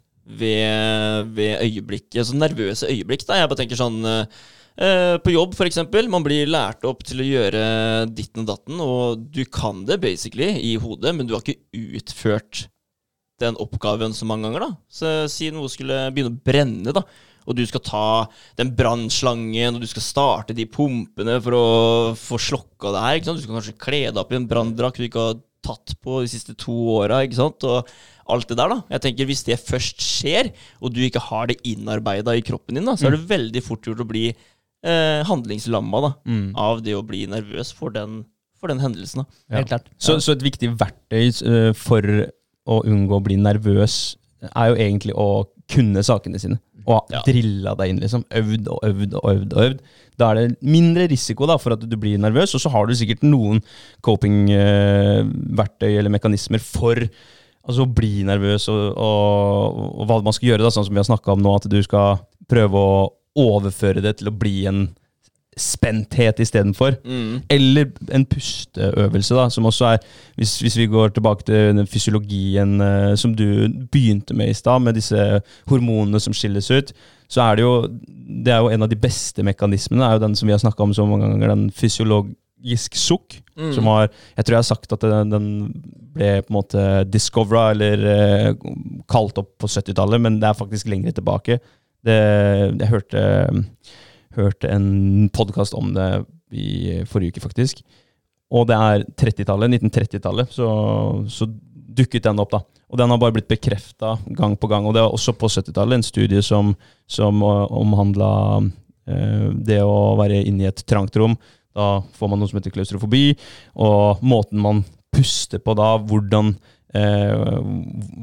Ved, 0.41 1.35
ved 1.35 1.67
øyeblikket. 1.67 2.23
Så 2.29 2.39
nervøse 2.39 2.87
øyeblikk, 2.87 3.27
da. 3.27 3.43
Jeg 3.43 3.51
bare 3.51 3.65
tenker 3.65 3.83
sånn 3.83 3.99
eh, 4.07 4.23
eh, 4.23 4.49
På 4.81 5.33
jobb, 5.33 5.53
eksempel. 5.66 6.09
Man 6.09 6.24
blir 6.24 6.49
lært 6.49 6.87
opp 6.89 7.03
til 7.05 7.20
å 7.20 7.26
gjøre 7.26 7.62
ditten 8.16 8.47
og 8.47 8.49
datten, 8.49 8.78
og 8.81 9.26
du 9.28 9.43
kan 9.45 9.83
det 9.85 9.99
basically 10.01 10.55
i 10.70 10.76
hodet, 10.81 11.12
men 11.12 11.28
du 11.28 11.35
har 11.37 11.45
ikke 11.45 11.99
utført 11.99 12.62
den 13.41 13.59
oppgaven 13.61 14.14
så 14.16 14.28
mange 14.28 14.49
ganger, 14.49 14.66
da. 14.66 14.70
Så 14.93 15.11
si 15.33 15.51
noe 15.53 15.70
skulle 15.72 16.07
begynne 16.14 16.33
å 16.33 16.41
brenne, 16.49 16.95
da. 16.97 17.05
Og 17.49 17.57
du 17.57 17.62
skal 17.66 17.83
ta 17.85 18.07
den 18.61 18.72
brannslangen, 18.76 19.76
og 19.76 19.83
du 19.83 19.89
skal 19.91 20.05
starte 20.05 20.57
de 20.57 20.68
pumpene 20.70 21.39
for 21.43 21.57
å 21.57 21.66
få 22.18 22.39
slokka 22.41 22.93
det 22.95 23.05
her. 23.05 23.18
ikke 23.18 23.31
sant? 23.31 23.41
Du 23.41 23.47
skal 23.47 23.59
kanskje 23.59 23.78
kle 23.81 24.03
deg 24.11 24.20
opp 24.22 24.33
i 24.35 24.39
en 24.39 24.49
branndrakt 24.51 25.01
du 25.01 25.07
ikke 25.09 25.26
har 25.31 25.41
tatt 25.64 25.97
på 26.05 26.22
de 26.22 26.31
siste 26.31 26.55
to 26.61 26.76
åra. 27.01 27.22
ikke 27.24 27.41
sant? 27.41 27.66
Og 27.66 27.89
alt 28.31 28.53
det 28.53 28.61
der, 28.61 28.76
da. 28.76 28.78
Jeg 28.95 29.05
tenker 29.07 29.28
Hvis 29.31 29.45
det 29.49 29.59
først 29.64 30.05
skjer, 30.05 30.53
og 30.81 30.95
du 30.95 31.03
ikke 31.05 31.24
har 31.31 31.51
det 31.51 31.61
innarbeida 31.66 32.37
i 32.37 32.45
kroppen 32.45 32.78
din, 32.78 32.87
da, 32.87 32.95
så 32.95 33.09
er 33.09 33.16
det 33.16 33.28
veldig 33.33 33.64
fort 33.66 33.89
gjort 33.89 34.05
å 34.05 34.09
bli 34.09 34.28
eh, 34.85 35.22
handlingslamma 35.28 36.01
da, 36.07 36.11
Mm. 36.26 36.53
av 36.57 36.83
det 36.83 36.95
å 36.97 37.03
bli 37.07 37.26
nervøs 37.26 37.72
for 37.74 37.91
den 37.91 38.24
for 38.61 38.68
den 38.68 38.78
hendelsen. 38.81 39.22
da. 39.22 39.24
Ja. 39.51 39.57
Helt 39.57 39.68
klart. 39.68 39.87
Så, 39.99 40.18
så 40.20 40.33
et 40.33 40.43
viktig 40.45 40.68
verktøy 40.76 41.31
uh, 41.49 41.72
for 41.72 42.03
å 42.68 42.83
unngå 42.85 43.16
å 43.16 43.22
bli 43.24 43.37
nervøs, 43.41 44.16
er 44.55 44.68
jo 44.68 44.74
egentlig 44.76 45.14
å 45.16 45.47
kunne 45.70 46.03
sakene 46.05 46.39
sine. 46.39 46.59
Og 46.87 47.07
Ja. 47.12 47.22
drilla 47.24 47.72
deg 47.76 47.89
inn, 47.89 48.01
liksom. 48.01 48.24
Øvd 48.31 48.68
og 48.68 48.81
øvd 48.85 49.14
og 49.14 49.24
øvd. 49.33 49.53
og 49.57 49.62
øvd. 49.64 49.81
Da 50.18 50.31
er 50.31 50.35
det 50.49 50.59
mindre 50.62 51.09
risiko 51.09 51.47
da, 51.49 51.57
for 51.57 51.72
at 51.72 51.81
du 51.89 51.97
blir 51.97 52.18
nervøs, 52.18 52.53
og 52.55 52.61
så 52.61 52.68
har 52.70 52.87
du 52.87 52.93
sikkert 52.93 53.22
noen 53.24 53.62
coping-verktøy 54.61 55.93
eller 55.99 56.12
mekanismer 56.12 56.61
for 56.62 56.97
altså, 57.01 57.85
å 57.85 57.91
bli 57.95 58.22
nervøs, 58.28 58.68
og, 58.72 58.97
og, 58.97 59.81
og 60.01 60.07
hva 60.09 60.20
man 60.26 60.37
skal 60.37 60.53
gjøre, 60.53 60.64
da, 60.66 60.72
sånn 60.74 60.87
som 60.89 60.95
vi 60.97 61.01
har 61.03 61.09
snakka 61.09 61.33
om 61.37 61.43
nå, 61.45 61.55
at 61.61 61.68
du 61.70 61.78
skal 61.87 62.20
prøve 62.51 62.76
å 62.81 63.09
overføre 63.41 64.03
det 64.05 64.18
til 64.20 64.30
å 64.30 64.36
bli 64.36 64.57
en 64.70 64.88
spenthet 65.59 66.41
istedenfor. 66.41 66.97
Mm. 67.05 67.41
Eller 67.51 67.91
en 68.14 68.24
pusteøvelse, 68.26 69.34
da, 69.34 69.49
som 69.51 69.66
også 69.68 69.84
er 69.95 69.99
Hvis, 70.36 70.59
hvis 70.61 70.76
vi 70.78 70.86
går 70.86 71.09
tilbake 71.09 71.45
til 71.45 71.76
den 71.76 71.86
fysiologien 71.86 72.80
uh, 72.80 73.14
som 73.14 73.34
du 73.36 73.68
begynte 73.93 74.34
med 74.34 74.51
i 74.51 74.55
stad, 74.55 74.80
med 74.80 74.95
disse 74.95 75.41
hormonene 75.68 76.20
som 76.20 76.32
skilles 76.32 76.70
ut, 76.70 76.93
så 77.28 77.43
er 77.43 77.57
det 77.57 77.62
jo 77.62 77.88
Det 78.45 78.53
er 78.53 78.61
jo 78.62 78.70
en 78.70 78.82
av 78.82 78.88
de 78.88 78.97
beste 78.97 79.43
mekanismene, 79.43 80.05
er 80.05 80.12
jo 80.12 80.26
den 80.26 80.36
som 80.36 80.47
vi 80.47 80.55
har 80.55 80.62
snakka 80.62 80.82
om 80.82 80.95
så 80.95 81.07
mange 81.07 81.28
ganger, 81.28 81.49
den 81.49 81.70
fysiologisk 81.70 82.97
sukk. 82.97 83.43
Mm. 83.57 83.72
Som 83.74 83.86
har 83.86 84.09
Jeg 84.36 84.45
tror 84.45 84.55
jeg 84.55 84.59
har 84.59 84.74
sagt 84.74 84.93
at 84.93 85.01
den, 85.01 85.30
den 85.30 85.82
ble 86.14 86.43
på 86.43 86.51
en 86.51 86.57
måte 86.57 87.05
discovera, 87.11 87.70
eller 87.74 88.07
uh, 88.07 88.55
kalt 89.09 89.38
opp 89.38 89.59
på 89.59 89.66
70-tallet, 89.66 90.20
men 90.20 90.41
det 90.41 90.49
er 90.49 90.59
faktisk 90.62 90.88
lenger 90.88 91.12
tilbake. 91.12 91.59
Det, 92.07 92.20
jeg 92.80 92.90
hørte 92.90 93.22
hørte 94.36 94.70
en 94.70 95.30
podkast 95.34 95.74
om 95.74 95.92
det 95.94 96.11
i 96.55 97.01
forrige 97.09 97.34
uke, 97.34 97.42
faktisk. 97.44 97.82
Og 98.51 98.66
det 98.70 98.76
er 98.76 99.05
30-tallet, 99.18 99.76
1930-tallet, 99.78 100.55
så, 100.55 100.68
så 101.30 101.46
dukket 101.70 102.26
den 102.26 102.42
opp, 102.42 102.55
da. 102.55 102.62
Og 102.90 102.98
den 102.98 103.12
har 103.12 103.20
bare 103.22 103.36
blitt 103.36 103.51
bekrefta 103.51 104.16
gang 104.34 104.57
på 104.59 104.70
gang. 104.70 104.86
Og 104.86 104.96
det 104.96 105.03
er 105.03 105.11
også 105.11 105.36
på 105.38 105.51
70-tallet 105.51 106.01
en 106.01 106.07
studie 106.07 106.42
som, 106.42 106.72
som 107.11 107.42
omhandla 107.46 108.32
eh, 109.07 109.46
det 109.55 109.78
å 109.86 110.16
være 110.18 110.42
inne 110.42 110.66
i 110.66 110.70
et 110.70 110.82
trangt 110.90 111.18
rom. 111.20 111.36
Da 111.76 112.01
får 112.18 112.32
man 112.32 112.42
noe 112.42 112.51
som 112.51 112.59
heter 112.59 112.74
klaustrofobi, 112.74 113.36
og 113.78 114.24
måten 114.26 114.59
man 114.62 114.82
puster 115.14 115.62
på 115.62 115.76
da, 115.78 115.92
hvordan 116.03 116.57
Eh, 116.91 117.61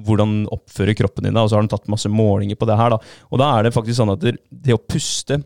hvordan 0.04 0.42
oppfører 0.52 0.98
kroppen 1.00 1.28
din 1.28 1.36
da, 1.38 1.46
og 1.46 1.52
så 1.52 1.56
har 1.56 1.64
den 1.64 1.72
tatt 1.72 1.88
masse 1.92 2.10
målinger 2.12 2.60
på 2.60 2.68
det 2.68 2.76
her. 2.80 2.96
da, 2.96 3.00
Og 3.32 3.40
da 3.40 3.52
er 3.56 3.68
det 3.68 3.76
faktisk 3.76 4.02
sånn 4.02 4.12
at 4.16 4.24
det, 4.24 4.36
det 4.52 4.76
å 4.76 4.82
puste 4.82 5.40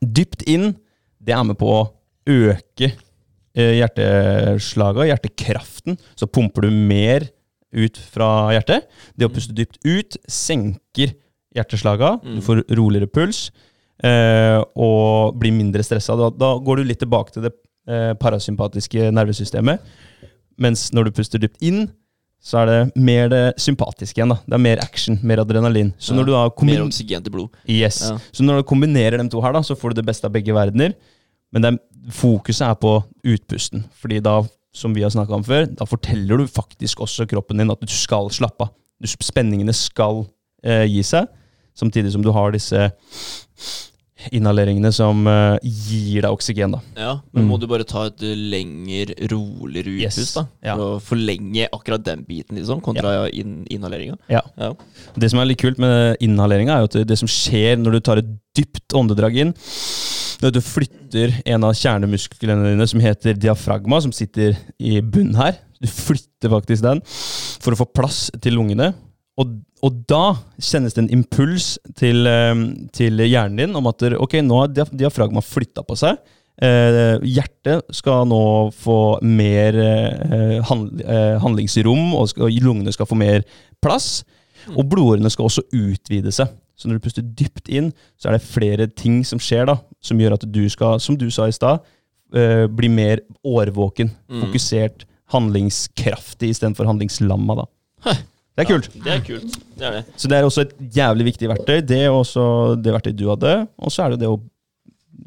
dypt 0.00 0.46
inn, 0.48 0.72
det 1.20 1.34
er 1.36 1.44
med 1.44 1.58
på 1.60 1.68
å 1.68 1.82
øke 2.28 2.92
eh, 2.92 3.74
hjerteslaget 3.80 5.04
og 5.04 5.10
hjertekraften. 5.10 5.98
Så 6.16 6.30
pumper 6.30 6.68
du 6.68 6.72
mer 6.72 7.28
ut 7.76 8.00
fra 8.12 8.48
hjertet. 8.56 8.88
Det 9.12 9.28
å 9.28 9.32
puste 9.32 9.56
dypt 9.56 9.80
ut 9.84 10.16
senker 10.24 11.12
hjerteslaget. 11.56 12.24
Du 12.38 12.44
får 12.44 12.64
roligere 12.78 13.10
puls 13.12 13.48
eh, 14.04 14.58
og 14.78 15.36
blir 15.40 15.52
mindre 15.56 15.84
stressa. 15.84 16.16
Da, 16.16 16.30
da 16.32 16.54
går 16.64 16.80
du 16.80 16.88
litt 16.88 17.02
tilbake 17.02 17.34
til 17.34 17.48
det 17.48 17.52
eh, 17.88 18.12
parasympatiske 18.20 19.10
nervesystemet. 19.12 19.84
Mens 20.58 20.88
når 20.96 21.08
du 21.08 21.16
puster 21.20 21.42
dypt 21.42 21.60
inn, 21.64 21.86
så 22.40 22.60
er 22.62 22.68
det 22.70 22.78
mer 22.96 23.28
det 23.32 23.42
sympatiske 23.60 24.20
igjen. 24.20 24.30
da. 24.32 24.38
Det 24.46 24.54
er 24.56 24.62
mer 24.62 24.80
action, 24.82 25.18
mer 25.26 25.42
adrenalin. 25.42 25.92
Så 25.98 26.12
Ja, 26.12 26.18
når 26.20 26.26
du 26.28 26.32
da 26.32 26.42
Mer 26.64 26.84
oksygen 26.86 27.24
til 27.24 27.32
blod. 27.34 27.48
Yes. 27.68 28.00
Ja. 28.06 28.18
Så 28.32 28.44
når 28.46 28.60
du 28.60 28.68
kombinerer 28.70 29.18
de 29.18 29.28
to 29.28 29.40
her, 29.42 29.52
da, 29.52 29.60
så 29.62 29.76
får 29.76 29.90
du 29.90 30.00
det 30.00 30.06
beste 30.06 30.24
av 30.28 30.32
begge 30.32 30.54
verdener. 30.54 30.94
Men 31.52 31.62
det 31.62 31.72
fokuset 32.14 32.68
er 32.68 32.74
på 32.78 33.02
utpusten. 33.24 33.84
Fordi 34.00 34.20
da, 34.24 34.42
som 34.72 34.94
vi 34.94 35.02
har 35.02 35.10
snakka 35.10 35.34
om 35.34 35.44
før, 35.44 35.66
da 35.66 35.84
forteller 35.88 36.38
du 36.38 36.46
faktisk 36.46 37.00
også 37.00 37.26
kroppen 37.28 37.58
din 37.58 37.70
at 37.70 37.80
du 37.80 37.90
skal 37.92 38.30
slappe 38.30 38.68
av. 38.68 38.74
Spenningene 39.04 39.74
skal 39.74 40.24
eh, 40.64 40.84
gi 40.90 41.02
seg, 41.06 41.28
samtidig 41.78 42.12
som 42.12 42.22
du 42.22 42.32
har 42.34 42.50
disse 42.54 42.88
inhaleringene 44.34 44.90
som 44.94 45.26
uh, 45.26 45.56
gir 45.62 46.22
deg 46.24 46.30
oksygen. 46.32 46.72
da. 46.72 46.80
Ja, 46.96 47.12
Men 47.32 47.44
Mm. 47.44 47.48
må 47.50 47.60
du 47.60 47.66
bare 47.70 47.84
ta 47.84 48.06
et 48.06 48.18
lengre, 48.20 49.14
roligere 49.30 49.94
Yes. 50.00 50.16
utpust 50.18 50.34
da? 50.34 50.46
Ja. 50.62 50.74
For 50.76 50.98
å 50.98 51.00
forlenge 51.00 51.68
akkurat 51.72 52.02
den 52.04 52.24
biten, 52.24 52.56
liksom, 52.58 52.80
kontra 52.82 53.28
inn, 53.30 53.64
inhaleringa? 53.70 54.18
Ja. 54.28 54.42
Ja. 54.58 54.72
Det 55.16 55.30
som 55.30 55.38
er 55.40 55.46
litt 55.46 55.58
kult 55.58 55.78
med 55.78 56.16
inhaleringa, 56.20 56.74
er 56.74 56.86
jo 56.86 56.90
at 57.00 57.06
det, 57.06 57.18
som 57.18 57.28
skjer 57.28 57.76
når 57.78 57.92
du 57.92 58.00
tar 58.00 58.18
et 58.18 58.30
dypt 58.56 58.88
åndedrag 58.94 59.36
inn 59.36 59.54
er 60.42 60.50
Du 60.54 60.60
flytter 60.60 61.32
en 61.46 61.64
av 61.64 61.72
kjernemusklene 61.74 62.70
dine 62.72 62.86
som 62.86 63.00
heter 63.00 63.34
diafragma, 63.34 64.00
som 64.00 64.12
sitter 64.12 64.56
i 64.78 65.00
bunnen 65.00 65.34
her. 65.34 65.56
Du 65.80 65.88
flytter 65.88 66.50
faktisk 66.52 66.82
den 66.82 67.00
for 67.58 67.72
å 67.74 67.78
få 67.80 67.86
plass 67.92 68.30
til 68.40 68.54
lungene. 68.54 68.94
Og, 69.38 69.60
og 69.82 70.00
da 70.10 70.34
sendes 70.58 70.94
det 70.96 71.04
en 71.04 71.10
impuls 71.20 71.78
til, 71.96 72.26
eh, 72.26 72.54
til 72.92 73.18
hjernen 73.24 73.56
din 73.62 73.76
om 73.78 73.86
at 73.86 74.02
ok, 74.18 74.38
nå 74.42 74.60
har 74.62 74.68
diaf- 74.74 74.94
diafragma 74.96 75.40
flytta 75.44 75.84
på 75.86 75.96
seg. 75.96 76.18
Eh, 76.60 77.18
hjertet 77.22 77.84
skal 77.94 78.24
nå 78.26 78.72
få 78.74 79.20
mer 79.22 79.76
eh, 79.78 80.62
hand, 80.66 81.00
eh, 81.04 81.36
handlingsrom, 81.38 82.14
og, 82.18 82.28
skal, 82.32 82.48
og 82.48 82.62
lungene 82.64 82.92
skal 82.92 83.06
få 83.06 83.14
mer 83.20 83.44
plass. 83.80 84.24
Og 84.74 84.82
blodårene 84.90 85.30
skal 85.30 85.46
også 85.46 85.62
utvide 85.72 86.32
seg. 86.34 86.48
Så 86.78 86.86
når 86.88 86.98
du 86.98 87.04
puster 87.06 87.22
dypt 87.22 87.68
inn, 87.74 87.92
så 88.18 88.28
er 88.28 88.36
det 88.36 88.42
flere 88.46 88.86
ting 88.90 89.20
som 89.26 89.38
skjer, 89.42 89.66
da, 89.70 89.78
som 90.02 90.18
gjør 90.18 90.34
at 90.36 90.44
du 90.50 90.64
skal, 90.70 90.98
som 91.02 91.16
du 91.18 91.28
sa 91.30 91.46
i 91.50 91.54
stad, 91.54 91.80
eh, 92.34 92.66
bli 92.66 92.88
mer 92.88 93.20
årvåken, 93.46 94.10
Mm. 94.28 94.42
fokusert, 94.42 95.04
handlingskraftig 95.32 96.50
istedenfor 96.54 96.86
handlingslamma. 96.86 97.54
da. 97.56 98.12
Det 98.58 98.64
er 98.64 98.70
kult. 98.72 98.88
Ja, 98.96 99.02
det 99.04 99.12
er 99.14 99.20
kult. 99.22 99.56
Det 99.78 99.86
er 99.86 99.92
det. 99.94 100.02
Så 100.18 100.30
det 100.30 100.38
er 100.38 100.46
også 100.48 100.64
et 100.66 100.72
jævlig 100.96 101.28
viktig 101.28 101.50
verktøy. 101.52 101.76
Det 101.86 102.00
er 102.08 102.10
også 102.10 102.42
det 102.82 102.94
verktøyet 102.96 103.20
du 103.20 103.28
hadde. 103.30 103.54
Og 103.78 103.94
så 103.94 104.02
er 104.04 104.14
det 104.14 104.24
det 104.24 104.30
å, 104.32 104.40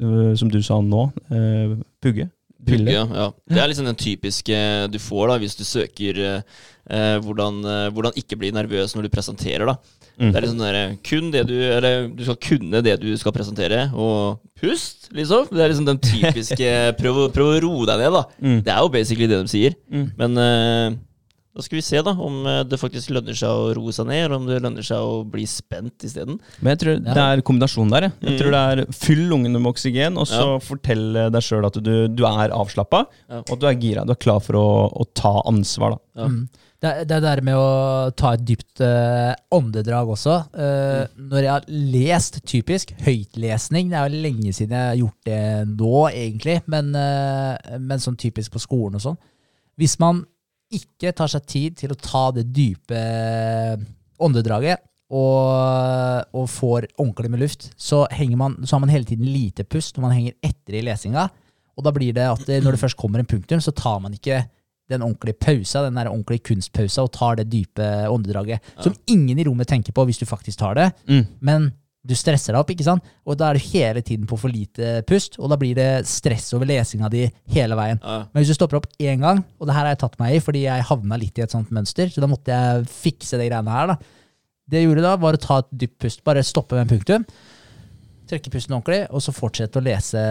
øh, 0.04 0.34
som 0.36 0.52
du 0.52 0.58
sa 0.60 0.76
nå, 0.84 1.06
øh, 1.32 1.78
pugge. 2.04 2.28
Pugge, 2.62 2.92
ja. 2.92 3.30
Det 3.48 3.58
er 3.58 3.72
liksom 3.72 3.88
den 3.88 3.98
typiske 3.98 4.58
du 4.92 5.00
får 5.02 5.32
da 5.32 5.38
hvis 5.42 5.56
du 5.58 5.64
søker 5.66 6.20
eh, 6.22 6.60
eh, 6.92 7.16
hvordan, 7.24 7.56
eh, 7.64 7.88
hvordan 7.90 8.20
ikke 8.20 8.38
bli 8.38 8.52
nervøs 8.54 8.94
når 8.94 9.08
du 9.08 9.16
presenterer. 9.16 9.66
da 9.72 9.80
Mm. 10.20 10.28
Det 10.28 10.36
er 10.36 10.44
liksom 10.44 10.58
der, 10.60 10.76
kun 11.08 11.30
det 11.32 11.42
du 11.48 11.54
Eller 11.56 12.08
du 12.12 12.22
skal 12.26 12.36
kunne 12.36 12.82
det 12.84 12.98
du 13.00 13.08
skal 13.16 13.32
presentere, 13.32 13.86
og 13.94 14.42
pust, 14.60 15.08
liksom. 15.16 15.48
Det 15.50 15.62
er 15.62 15.72
liksom 15.72 15.86
den 15.88 16.00
typiske 16.04 16.68
prøv, 17.00 17.22
prøv 17.32 17.48
å 17.48 17.62
roe 17.64 17.86
deg 17.88 18.02
ned, 18.02 18.12
da. 18.12 18.22
Mm. 18.42 18.58
Det 18.66 18.74
er 18.74 18.82
jo 18.84 18.92
basically 18.92 19.30
det 19.30 19.40
de 19.40 19.52
sier. 19.52 19.76
Mm. 19.90 20.04
Men 20.20 20.42
eh, 20.42 20.98
da 21.54 21.60
skal 21.62 21.76
vi 21.76 21.82
se 21.84 22.00
da 22.02 22.14
om 22.16 22.46
eh, 22.48 22.62
det 22.64 22.78
faktisk 22.80 23.10
lønner 23.12 23.36
seg 23.36 23.48
å 23.52 23.74
roe 23.76 23.92
seg 23.92 24.06
ned, 24.08 24.24
eller 24.24 24.36
om 24.38 24.46
det 24.48 24.62
lønner 24.64 24.82
seg 24.86 24.96
å 25.04 25.18
bli 25.28 25.44
spent 25.44 26.06
isteden. 26.08 26.38
Men 26.62 26.72
jeg 26.76 26.78
tror 26.80 26.94
Ja. 26.96 27.12
det 27.14 27.24
er 27.26 27.42
kombinasjonen 27.42 27.90
der. 27.92 28.02
Jeg, 28.08 28.12
jeg 28.22 28.32
Mm. 28.32 28.38
tror 28.40 28.50
det 28.56 28.62
er 28.88 28.92
Fyll 28.92 29.22
lungene 29.28 29.60
med 29.60 29.72
oksygen, 29.74 30.16
og 30.16 30.26
så 30.26 30.40
Ja. 30.54 30.58
fortell 30.64 31.12
deg 31.30 31.42
sjøl 31.42 31.66
at 31.66 31.74
du, 31.82 32.08
du 32.08 32.24
er 32.24 32.48
avslappa, 32.56 33.06
Ja. 33.28 33.38
og 33.44 33.52
at 33.52 33.60
du 33.60 33.66
er 33.66 33.74
gira. 33.74 34.04
Du 34.06 34.12
er 34.12 34.16
klar 34.16 34.40
for 34.40 34.54
å, 34.54 34.66
å 34.92 35.04
ta 35.14 35.42
ansvar. 35.46 35.90
da. 35.90 36.22
Ja. 36.22 36.28
Mm. 36.28 36.48
Det, 36.82 37.06
det 37.06 37.20
der 37.22 37.40
med 37.46 37.54
å 37.54 38.10
ta 38.16 38.32
et 38.34 38.44
dypt 38.44 38.80
uh, 38.82 39.34
åndedrag 39.54 40.08
også. 40.16 40.32
eh, 40.58 41.06
Når 41.16 41.42
jeg 41.44 41.52
har 41.52 41.64
lest 41.68 42.40
typisk 42.44 42.90
høytlesning, 42.98 43.88
det 43.92 43.98
er 44.00 44.08
jo 44.08 44.22
lenge 44.24 44.50
siden 44.52 44.74
jeg 44.74 44.88
har 44.88 44.96
gjort 44.98 45.24
det 45.24 45.76
nå, 45.78 46.10
egentlig, 46.10 46.62
men, 46.66 46.90
uh, 46.96 47.56
men 47.78 47.98
sånn 48.02 48.16
typisk 48.18 48.50
på 48.50 48.58
skolen 48.64 48.96
og 48.98 49.00
sånn. 49.04 49.18
Hvis 49.78 49.94
man 50.00 50.24
ikke 50.72 51.12
tar 51.16 51.30
seg 51.32 51.44
tid 51.48 51.76
til 51.82 51.92
å 51.94 51.98
ta 52.00 52.30
det 52.36 52.46
dype 52.54 53.02
åndedraget 54.22 54.82
og, 55.12 56.24
og 56.32 56.48
får 56.48 56.86
ordentlig 56.96 57.30
med 57.34 57.42
luft, 57.42 57.68
så, 57.76 58.06
man, 58.38 58.56
så 58.64 58.76
har 58.76 58.82
man 58.84 58.92
hele 58.92 59.08
tiden 59.08 59.28
lite 59.28 59.66
pust 59.68 59.96
når 59.96 60.06
man 60.06 60.14
henger 60.16 60.38
etter 60.40 60.78
i 60.78 60.84
lesinga. 60.86 61.26
Og 61.76 61.84
da 61.84 61.92
blir 61.92 62.14
det 62.16 62.24
at 62.28 62.46
det, 62.48 62.62
når 62.64 62.76
det 62.76 62.82
først 62.82 62.98
kommer 63.00 63.20
en 63.20 63.28
punktum, 63.28 63.60
så 63.60 63.74
tar 63.76 64.00
man 64.00 64.16
ikke 64.16 64.42
den 64.92 65.04
ordentlige 65.04 65.38
pausa, 65.40 65.84
den 65.86 65.96
der 65.96 66.10
ordentlige 66.10 66.44
kunstpausa, 66.48 67.04
og 67.04 67.12
tar 67.14 67.38
det 67.40 67.46
dype 67.52 67.86
åndedraget. 68.12 68.64
Som 68.82 68.96
ingen 69.08 69.38
i 69.40 69.46
rommet 69.48 69.70
tenker 69.70 69.94
på 69.96 70.04
hvis 70.08 70.20
du 70.20 70.26
faktisk 70.28 70.60
tar 70.60 70.76
det, 70.76 70.88
Mm. 71.08 71.26
men 71.40 71.72
du 72.02 72.14
stresser 72.18 72.54
deg 72.54 72.62
opp, 72.62 72.70
ikke 72.74 72.86
sant? 72.86 73.04
Og 73.28 73.36
da 73.38 73.50
er 73.50 73.58
du 73.58 73.66
hele 73.70 74.02
tiden 74.02 74.26
på 74.26 74.38
for 74.40 74.50
lite 74.50 75.04
pust, 75.06 75.38
og 75.38 75.52
da 75.52 75.58
blir 75.60 75.76
det 75.78 76.02
stress 76.10 76.48
over 76.56 76.66
lesinga 76.66 77.10
di 77.12 77.28
hele 77.54 77.78
veien. 77.78 78.00
Ja. 78.02 78.24
Men 78.32 78.42
hvis 78.42 78.50
du 78.50 78.58
stopper 78.58 78.80
opp 78.80 78.88
én 78.98 79.22
gang, 79.22 79.44
og 79.60 79.68
det 79.68 79.76
her 79.76 79.86
har 79.86 79.94
jeg 79.94 80.02
tatt 80.02 80.18
meg 80.22 80.34
i 80.34 80.42
fordi 80.42 80.64
jeg 80.66 80.88
havna 80.88 81.18
litt 81.20 81.38
i 81.38 81.44
et 81.46 81.54
sånt 81.54 81.70
mønster, 81.74 82.10
så 82.10 82.24
da 82.24 82.30
måtte 82.30 82.56
jeg 82.56 82.88
fikse 82.90 83.38
de 83.38 83.46
greiene 83.46 83.76
her, 83.76 83.94
da. 83.94 84.18
Det 84.72 84.80
jeg 84.80 84.88
gjorde 84.88 85.04
da, 85.04 85.16
var 85.20 85.36
å 85.36 85.42
ta 85.42 85.60
et 85.62 85.70
dypt 85.84 85.98
pust, 86.02 86.22
bare 86.26 86.42
stoppe 86.46 86.78
med 86.78 86.86
en 86.86 86.92
punktum. 86.96 87.26
Trekke 88.32 88.52
pusten 88.52 88.74
ordentlig, 88.76 89.02
og 89.12 89.22
så 89.24 89.34
fortsette 89.36 89.78
å 89.80 89.84
lese. 89.84 90.22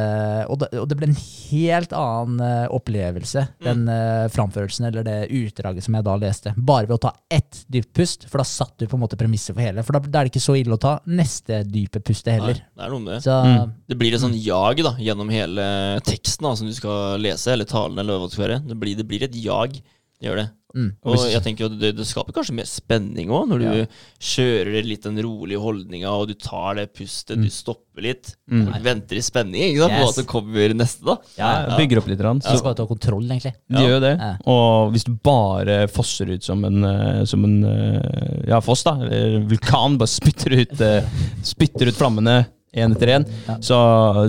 Og 0.51 0.59
det, 0.61 0.71
og 0.81 0.87
det 0.89 0.97
ble 0.99 1.09
en 1.11 1.19
helt 1.21 1.95
annen 1.95 2.41
eh, 2.45 2.65
opplevelse, 2.73 3.45
den 3.63 3.85
uh, 3.89 4.27
framførelsen 4.33 4.89
eller 4.89 5.05
det 5.07 5.17
utdraget 5.37 5.85
som 5.85 5.97
jeg 5.97 6.07
da 6.07 6.17
leste. 6.21 6.55
Bare 6.57 6.89
ved 6.89 6.97
å 6.97 7.03
ta 7.07 7.13
ett 7.31 7.63
dypt 7.71 7.93
pust, 7.97 8.27
for 8.31 8.41
da 8.41 8.47
satt 8.47 8.75
du 8.81 8.87
på 8.89 8.97
en 8.97 9.03
måte 9.05 9.19
premisset 9.19 9.53
for 9.53 9.63
hele. 9.63 9.85
For 9.87 9.97
da, 9.97 10.03
da 10.07 10.21
er 10.21 10.27
det 10.27 10.33
ikke 10.33 10.43
så 10.43 10.57
ille 10.59 10.75
å 10.75 10.81
ta 10.81 10.97
neste 11.09 11.61
dype 11.69 12.01
pustet 12.03 12.33
Nei, 12.33 12.39
heller. 12.39 12.61
det 12.65 12.85
er 12.87 12.95
noe 12.95 13.05
med 13.05 13.15
det. 13.17 13.21
Så 13.27 13.39
Mm. 13.41 13.71
Det 13.89 13.97
blir 13.99 14.13
et 14.15 14.21
sånn 14.21 14.35
jag 14.37 14.79
da, 14.85 14.91
gjennom 15.01 15.31
hele 15.33 15.63
teksten 16.05 16.45
da, 16.45 16.51
som 16.57 16.67
du 16.69 16.73
skal 16.75 17.19
lese, 17.21 17.51
eller 17.53 17.67
talen, 17.67 17.97
eller 17.99 18.19
hva 18.19 18.29
det 18.29 18.35
skal 18.35 18.45
være. 18.45 18.59
Det 18.69 18.77
blir, 18.79 18.95
det 18.99 19.07
blir 19.07 19.25
et 19.25 19.35
jag. 19.35 19.81
Det 20.21 20.29
gjør 20.29 20.37
det. 20.37 20.49
mm. 20.77 20.89
Og 21.03 21.17
jeg 21.31 21.41
tenker 21.43 21.65
jo 21.65 21.69
det, 21.81 21.89
det 21.97 22.05
skaper 22.07 22.31
kanskje 22.35 22.53
mer 22.55 22.67
spenning 22.69 23.31
òg, 23.33 23.47
når 23.49 23.63
du 23.63 23.95
kjører 24.21 24.85
litt 24.85 25.01
den 25.03 25.17
rolige 25.25 25.59
holdninga, 25.59 26.11
og 26.13 26.29
du 26.29 26.35
tar 26.39 26.75
det 26.77 26.85
pustet, 26.93 27.41
du 27.41 27.49
stopper 27.51 28.05
litt, 28.05 28.35
Mm. 28.51 28.65
du 28.69 28.79
venter 28.85 29.17
i 29.17 29.23
spenning 29.25 29.61
ikke 29.71 29.81
sant, 29.81 29.93
på 29.93 29.97
Yes. 29.99 30.05
hva 30.05 30.13
som 30.19 30.25
kommer 30.29 30.73
neste. 30.77 31.03
da 31.05 31.17
Ja, 31.37 31.75
Bygger 31.77 31.97
opp 32.03 32.07
litt. 32.07 32.19
grann, 32.19 32.39
Så 32.41 32.51
Så 32.53 32.57
skal 32.59 32.73
du 32.75 32.83
ta 32.83 32.85
kontroll, 32.87 33.23
egentlig. 33.25 33.53
de 33.69 33.77
gjør 33.81 33.95
jo 33.95 33.99
det. 33.99 34.13
Ja. 34.19 34.37
Og 34.45 34.91
hvis 34.93 35.03
du 35.05 35.11
bare 35.23 35.87
fosser 35.87 36.29
ut 36.31 36.43
som 36.43 36.63
en, 36.65 36.83
eh, 36.85 37.25
som 37.25 37.43
en 37.43 37.63
eh, 37.65 38.47
ja, 38.47 38.59
foss, 38.61 38.83
da, 38.83 38.93
eller 39.01 39.41
vulkan, 39.47 39.97
bare 39.97 40.07
spytter 40.07 40.51
ut, 40.61 40.79
eh, 40.81 41.01
spytter 41.41 41.87
ut 41.87 41.95
flammene 41.95 42.45
én 42.73 42.93
etter 42.95 43.09
én, 43.17 43.25
Ja. 43.47 43.57
så, 43.59 43.77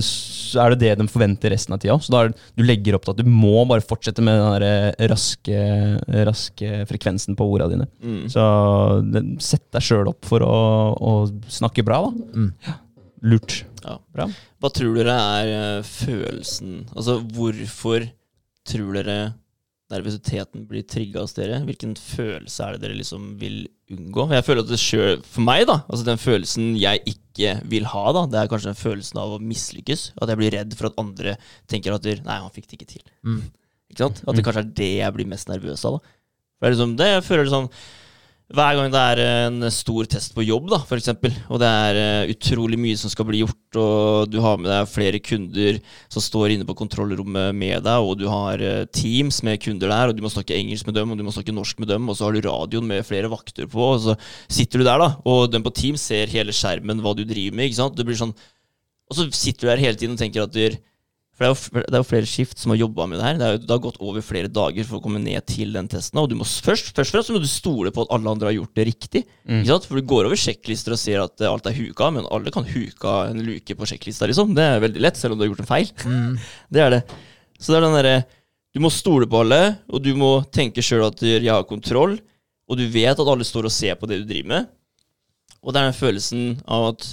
så 0.02 0.64
er 0.64 0.74
det 0.74 0.80
det 0.82 0.94
de 0.98 1.06
forventer 1.08 1.52
resten 1.54 1.76
av 1.76 1.78
tida. 1.82 1.94
Så 2.02 2.10
da 2.10 2.24
er, 2.26 2.32
du 2.58 2.64
legger 2.66 2.96
opp 2.98 3.04
til 3.06 3.14
at 3.14 3.20
du 3.22 3.28
må 3.30 3.62
bare 3.70 3.84
fortsette 3.86 4.24
med 4.24 4.40
den 4.40 4.62
der 4.64 5.08
raske, 5.12 5.60
raske 6.26 6.70
frekvensen 6.90 7.36
på 7.38 7.46
orda 7.46 7.68
dine. 7.70 7.86
Mm. 8.02 8.24
Så 8.32 8.42
sett 9.42 9.68
deg 9.74 9.86
sjøl 9.86 10.10
opp 10.10 10.26
for 10.26 10.42
å, 10.42 10.56
å 10.98 11.12
snakke 11.52 11.84
bra, 11.86 12.02
da. 12.08 12.32
Mm. 12.34 12.50
Ja. 12.66 12.74
Lurt. 13.22 13.60
Ja. 13.84 13.96
Bra. 14.14 14.26
Hva 14.62 14.70
tror 14.74 14.96
dere 14.98 15.14
er 15.14 15.48
eh, 15.52 15.86
følelsen 15.86 16.84
Altså, 16.94 17.20
hvorfor 17.34 18.08
tror 18.66 18.94
dere 18.98 19.16
nervøsiteten 19.92 20.66
blir 20.68 20.84
trigga 20.88 21.22
hos 21.22 21.36
dere? 21.36 21.60
Hvilken 21.66 21.94
følelse 21.98 22.64
er 22.64 22.76
det 22.76 22.82
dere 22.86 22.98
liksom 22.98 23.32
vil 23.40 23.64
unngå? 23.92 24.26
Jeg 24.32 24.46
føler 24.46 24.64
at 24.64 24.72
det 24.72 24.80
selv, 24.82 25.26
For 25.28 25.44
meg, 25.46 25.66
da, 25.70 25.80
altså 25.86 26.06
den 26.08 26.20
følelsen 26.20 26.72
jeg 26.80 27.04
ikke 27.14 27.56
vil 27.72 27.88
ha, 27.92 28.04
da, 28.16 28.26
det 28.28 28.40
er 28.40 28.50
kanskje 28.52 28.72
den 28.72 28.80
følelsen 28.80 29.20
av 29.22 29.36
å 29.36 29.42
mislykkes. 29.42 30.06
At 30.20 30.32
jeg 30.32 30.40
blir 30.40 30.56
redd 30.56 30.76
for 30.78 30.90
at 30.90 31.00
andre 31.00 31.36
tenker 31.70 31.96
at 31.96 32.08
Nei, 32.24 32.38
han 32.42 32.54
fikk 32.54 32.70
det 32.70 32.80
ikke 32.80 32.92
til. 32.96 33.04
Mm. 33.24 33.42
Ikke 33.92 34.06
sant? 34.06 34.22
At 34.26 34.36
det 34.36 34.44
kanskje 34.46 34.64
er 34.64 34.74
det 34.82 34.92
jeg 34.98 35.16
blir 35.18 35.28
mest 35.30 35.52
nervøs 35.52 35.84
av. 35.88 35.98
da. 35.98 36.16
For 36.56 36.66
det 36.66 36.70
er 36.70 36.76
liksom 36.76 36.96
det 37.00 37.10
jeg 37.10 37.26
føler 37.26 37.52
sånn 37.52 37.68
hver 38.52 38.76
gang 38.76 38.90
det 38.92 39.00
er 39.00 39.20
en 39.48 39.64
stor 39.72 40.06
test 40.10 40.34
på 40.36 40.44
jobb, 40.44 40.66
da, 40.70 40.78
eksempel, 40.96 41.32
og 41.48 41.60
det 41.62 41.68
er 41.68 41.98
eh, 42.00 42.32
utrolig 42.34 42.78
mye 42.80 42.98
som 43.00 43.12
skal 43.12 43.26
bli 43.28 43.40
gjort, 43.40 43.78
og 43.80 44.28
du 44.28 44.38
har 44.44 44.58
med 44.60 44.68
deg 44.68 44.90
flere 44.92 45.20
kunder 45.24 45.78
som 46.12 46.24
står 46.24 46.54
inne 46.54 46.66
på 46.68 46.76
kontrollrommet 46.76 47.56
med 47.56 47.86
deg, 47.86 48.04
og 48.04 48.18
du 48.20 48.26
har 48.28 48.60
eh, 48.60 48.84
Teams 48.92 49.40
med 49.46 49.60
kunder 49.64 49.92
der, 49.92 50.12
og 50.12 50.18
du 50.18 50.22
må 50.24 50.32
snakke 50.32 50.56
engelsk 50.58 50.88
med 50.88 50.98
dem, 51.00 51.12
og 51.12 51.20
du 51.20 51.24
må 51.24 51.34
snakke 51.34 51.56
norsk 51.56 51.80
med 51.80 51.92
dem, 51.94 52.08
og 52.08 52.18
så 52.18 52.28
har 52.28 52.36
du 52.36 52.44
radioen 52.44 52.88
med 52.92 53.08
flere 53.08 53.32
vakter 53.32 53.70
på, 53.72 53.88
og 53.94 54.04
så 54.04 54.16
sitter 54.52 54.82
du 54.82 54.88
der, 54.88 55.00
da, 55.00 55.10
og 55.24 55.48
den 55.52 55.64
på 55.64 55.72
Teams 55.76 56.04
ser 56.12 56.32
hele 56.32 56.52
skjermen 56.56 57.00
hva 57.00 57.16
du 57.16 57.24
driver 57.24 57.56
med, 57.56 57.70
ikke 57.70 57.80
sant? 57.80 57.96
Det 57.96 58.08
blir 58.08 58.20
sånn 58.20 58.36
Og 59.12 59.16
så 59.16 59.26
sitter 59.36 59.66
du 59.66 59.70
der 59.72 59.82
hele 59.82 59.98
tiden 59.98 60.14
og 60.16 60.20
tenker 60.20 60.44
at 60.46 60.54
du 60.54 60.78
for 61.56 61.80
det 61.80 61.88
er, 61.88 61.98
jo, 61.98 62.04
er 62.04 62.08
flere 62.08 62.28
skift 62.28 62.60
som 62.60 62.72
har 62.72 62.78
jobba 62.80 63.06
med 63.10 63.18
det 63.18 63.26
her. 63.26 63.38
Det, 63.40 63.48
jo, 63.54 63.60
det 63.64 63.72
har 63.74 63.82
gått 63.84 63.98
over 64.04 64.24
flere 64.24 64.50
dager 64.52 64.86
for 64.88 64.98
å 64.98 65.02
komme 65.04 65.20
ned 65.22 65.44
til 65.50 65.72
den 65.74 65.88
testen. 65.90 66.20
Og 66.22 66.28
du 66.30 66.36
må 66.38 66.46
først, 66.46 66.92
først 66.94 67.12
og 67.12 67.18
fremst 67.18 67.32
må 67.34 67.40
du 67.42 67.48
stole 67.50 67.92
på 67.94 68.04
at 68.04 68.12
alle 68.16 68.34
andre 68.34 68.50
har 68.50 68.56
gjort 68.58 68.74
det 68.78 68.86
riktig. 68.90 69.24
Sant? 69.68 69.88
For 69.88 69.98
du 69.98 70.10
går 70.12 70.28
over 70.28 70.38
sjekklister 70.38 70.94
og 70.94 71.00
ser 71.02 71.24
at 71.24 71.42
eh, 71.42 71.50
alt 71.50 71.68
er 71.70 71.76
huka, 71.76 72.10
men 72.14 72.28
alle 72.32 72.52
kan 72.54 72.68
huka 72.68 73.16
en 73.30 73.42
luke 73.46 73.76
på 73.78 73.88
sjekklista, 73.90 74.28
liksom. 74.30 74.54
Det 74.56 74.66
er 74.66 74.84
veldig 74.84 75.02
lett, 75.02 75.20
selv 75.20 75.34
om 75.34 75.40
du 75.40 75.46
har 75.46 75.52
gjort 75.52 75.64
en 75.64 75.72
feil. 75.72 75.94
Mm. 76.04 76.36
Det 76.76 76.84
er 76.84 76.94
det. 76.96 77.02
Så 77.62 77.72
det 77.72 77.78
er 77.78 77.84
den 77.86 77.94
derre 77.94 78.14
Du 78.74 78.80
må 78.82 78.88
stole 78.90 79.28
på 79.28 79.42
alle, 79.44 79.60
og 79.92 80.00
du 80.02 80.14
må 80.18 80.30
tenke 80.54 80.82
sjøl 80.84 81.04
at 81.10 81.20
jeg 81.22 81.50
har 81.50 81.66
kontroll, 81.68 82.16
og 82.70 82.78
du 82.80 82.86
vet 82.88 83.12
at 83.12 83.28
alle 83.28 83.44
står 83.44 83.68
og 83.68 83.74
ser 83.74 83.98
på 84.00 84.08
det 84.08 84.22
du 84.22 84.30
driver 84.30 84.48
med. 84.48 84.70
Og 85.62 85.74
det 85.74 85.80
er 85.80 85.90
den 85.90 85.98
følelsen 85.98 86.46
av 86.66 86.94
at 86.94 87.04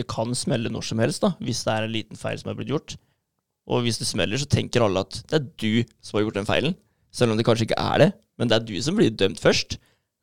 det 0.00 0.06
kan 0.08 0.32
smelle 0.38 0.70
når 0.72 0.86
som 0.86 1.02
helst, 1.02 1.24
da, 1.24 1.34
hvis 1.44 1.64
det 1.66 1.74
er 1.74 1.86
en 1.86 1.94
liten 1.94 2.20
feil 2.20 2.38
som 2.40 2.52
er 2.52 2.58
blitt 2.58 2.70
gjort. 2.72 2.94
Og 3.68 3.82
hvis 3.84 3.98
det 4.00 4.06
smeller, 4.08 4.38
så 4.40 4.46
tenker 4.50 4.82
alle 4.82 5.00
at 5.04 5.20
det 5.30 5.36
er 5.40 5.46
du 5.60 5.84
som 6.02 6.16
har 6.18 6.24
gjort 6.24 6.34
den 6.40 6.46
feilen. 6.48 6.74
Selv 7.12 7.32
om 7.32 7.36
det 7.38 7.44
kanskje 7.46 7.66
ikke 7.68 7.78
er 7.82 7.98
det, 7.98 8.10
men 8.38 8.48
det 8.48 8.56
er 8.56 8.64
du 8.66 8.76
som 8.82 8.96
blir 8.96 9.10
dømt 9.10 9.40
først. 9.42 9.76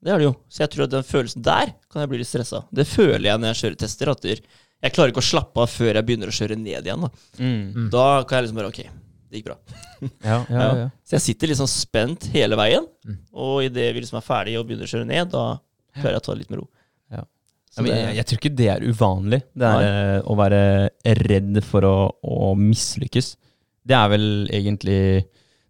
Det 0.03 0.11
er 0.13 0.17
det 0.21 0.27
jo. 0.27 0.35
Så 0.49 0.63
jeg 0.63 0.69
tror 0.73 0.83
at 0.87 0.93
den 0.93 1.03
følelsen 1.03 1.43
der 1.43 1.71
kan 1.91 2.01
jeg 2.03 2.09
bli 2.11 2.19
litt 2.21 2.27
stressa. 2.29 2.63
Det 2.73 2.85
føler 2.87 3.29
jeg 3.31 3.39
når 3.41 3.53
jeg 3.53 3.59
kjører 3.61 3.77
tester. 3.81 4.11
At 4.13 4.23
jeg 4.29 4.93
klarer 4.93 5.09
ikke 5.13 5.23
å 5.23 5.29
slappe 5.31 5.63
av 5.63 5.69
før 5.73 5.93
jeg 5.97 6.05
begynner 6.05 6.29
å 6.29 6.35
kjøre 6.37 6.57
ned 6.59 6.85
igjen. 6.85 7.01
Da, 7.07 7.09
Mm. 7.41 7.89
da 7.93 8.23
kan 8.23 8.37
jeg 8.37 8.47
liksom 8.47 8.59
bare 8.61 8.67
Ok, 8.69 8.81
det 9.31 9.39
gikk 9.41 9.45
bra. 9.49 9.57
Ja, 10.23 10.45
ja, 10.49 10.67
ja. 10.77 10.89
Så 11.03 11.17
jeg 11.17 11.21
sitter 11.25 11.47
litt 11.49 11.57
sånn 11.57 11.71
spent 11.71 12.27
hele 12.33 12.55
veien, 12.55 12.85
Mm. 13.07 13.17
og 13.33 13.63
idet 13.65 13.93
vi 13.95 14.01
liksom 14.03 14.17
er 14.21 14.27
ferdige 14.27 14.59
og 14.59 14.67
begynner 14.67 14.85
å 14.85 14.93
kjøre 14.93 15.07
ned, 15.09 15.31
da 15.31 15.59
klarer 15.97 16.13
jeg 16.17 16.21
å 16.21 16.25
ta 16.27 16.33
det 16.35 16.39
litt 16.43 16.51
med 16.53 16.59
ro. 16.61 16.67
Ja. 17.77 17.83
Men 17.85 17.93
jeg, 17.93 18.15
jeg 18.17 18.27
tror 18.27 18.39
ikke 18.41 18.55
det 18.57 18.69
er 18.73 18.85
uvanlig, 18.89 19.41
det 19.53 19.67
er 19.69 19.83
Nei. 19.85 20.21
å 20.25 20.37
være 20.39 20.61
redd 21.29 21.59
for 21.65 21.85
å, 21.85 21.97
å 22.25 22.55
mislykkes. 22.57 23.35
Det 23.87 23.95
er 23.95 24.09
vel 24.11 24.27
egentlig 24.51 24.99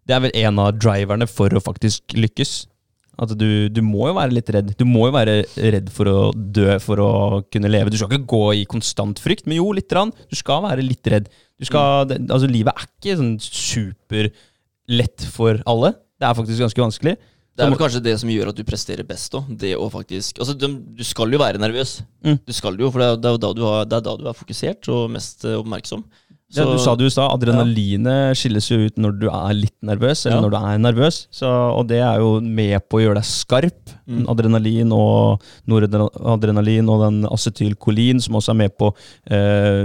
Det 0.08 0.16
er 0.16 0.24
vel 0.24 0.34
en 0.40 0.58
av 0.62 0.72
driverne 0.80 1.28
for 1.28 1.52
å 1.52 1.60
faktisk 1.62 2.16
lykkes. 2.16 2.62
At 3.18 3.32
du, 3.34 3.66
du 3.68 3.80
må 3.82 4.06
jo 4.08 4.14
være 4.16 4.32
litt 4.36 4.50
redd. 4.54 4.70
Du 4.78 4.84
må 4.86 5.08
jo 5.08 5.14
være 5.16 5.40
redd 5.74 5.90
for 5.92 6.08
å 6.08 6.18
dø 6.32 6.76
for 6.80 7.02
å 7.02 7.10
kunne 7.50 7.70
leve. 7.70 7.90
Du 7.90 7.98
skal 7.98 8.14
ikke 8.14 8.30
gå 8.30 8.44
i 8.60 8.66
konstant 8.70 9.18
frykt, 9.20 9.48
men 9.50 9.58
jo, 9.58 9.72
lite 9.74 9.90
grann. 9.90 10.14
Du 10.30 10.36
skal 10.38 10.62
være 10.64 10.86
litt 10.86 11.10
redd. 11.10 11.26
Du 11.58 11.66
skal, 11.66 12.06
det, 12.08 12.20
altså, 12.30 12.48
livet 12.50 12.72
er 12.72 12.86
ikke 12.86 13.18
sånn 13.18 13.34
superlett 13.42 15.26
for 15.34 15.58
alle. 15.68 15.92
Det 16.18 16.28
er 16.28 16.38
faktisk 16.38 16.62
ganske 16.62 16.84
vanskelig. 16.86 17.16
Det 17.58 17.66
er 17.66 17.80
kanskje 17.80 18.02
det 18.04 18.14
som 18.22 18.30
gjør 18.30 18.52
at 18.52 18.58
du 18.60 18.62
presterer 18.66 19.06
best 19.08 19.34
òg. 19.34 19.50
Det 19.58 19.74
å 19.76 19.88
faktisk 19.90 20.38
Altså, 20.38 20.54
du, 20.54 21.02
skal 21.04 21.34
jo 21.34 21.40
være 21.42 21.58
nervøs. 21.58 21.98
Mm. 22.24 22.38
Du 22.46 22.54
skal 22.54 22.78
jo, 22.78 22.90
for 22.94 23.02
det 23.02 23.10
er, 23.10 23.18
det 23.18 23.34
er 23.34 23.66
har, 23.66 23.84
det 23.90 23.98
er 23.98 24.06
da 24.06 24.16
du 24.20 24.28
er 24.30 24.38
fokusert 24.38 24.88
og 24.94 25.10
mest 25.10 25.42
oppmerksom. 25.44 26.04
oppmerksom. 26.06 26.06
Ja, 26.56 26.64
du 26.64 26.78
sa 26.80 26.94
det 26.96 27.04
i 27.04 27.12
stad, 27.12 27.28
adrenalinet 27.28 28.38
skilles 28.40 28.70
jo 28.70 28.78
ut 28.86 28.96
når 28.96 29.18
du 29.20 29.26
er 29.28 29.52
litt 29.52 29.74
nervøs, 29.84 30.22
eller 30.24 30.38
Ja. 30.38 30.40
når 30.46 30.50
du 30.54 30.56
er 30.56 30.78
nervøs. 30.80 31.18
Så, 31.30 31.44
og 31.50 31.88
det 31.90 31.98
er 32.00 32.22
jo 32.22 32.40
med 32.40 32.88
på 32.88 32.96
å 32.96 33.02
gjøre 33.02 33.18
deg 33.20 33.26
skarp. 33.28 33.92
Mm. 34.08 34.22
Adrenalin 34.32 34.94
og 34.96 35.42
noradrenalin 35.68 36.88
og 36.88 37.02
den 37.04 37.18
acetylkolin, 37.28 38.22
som 38.24 38.38
også 38.40 38.54
er 38.54 38.60
med 38.62 38.76
på 38.80 38.88
eh, 39.28 39.84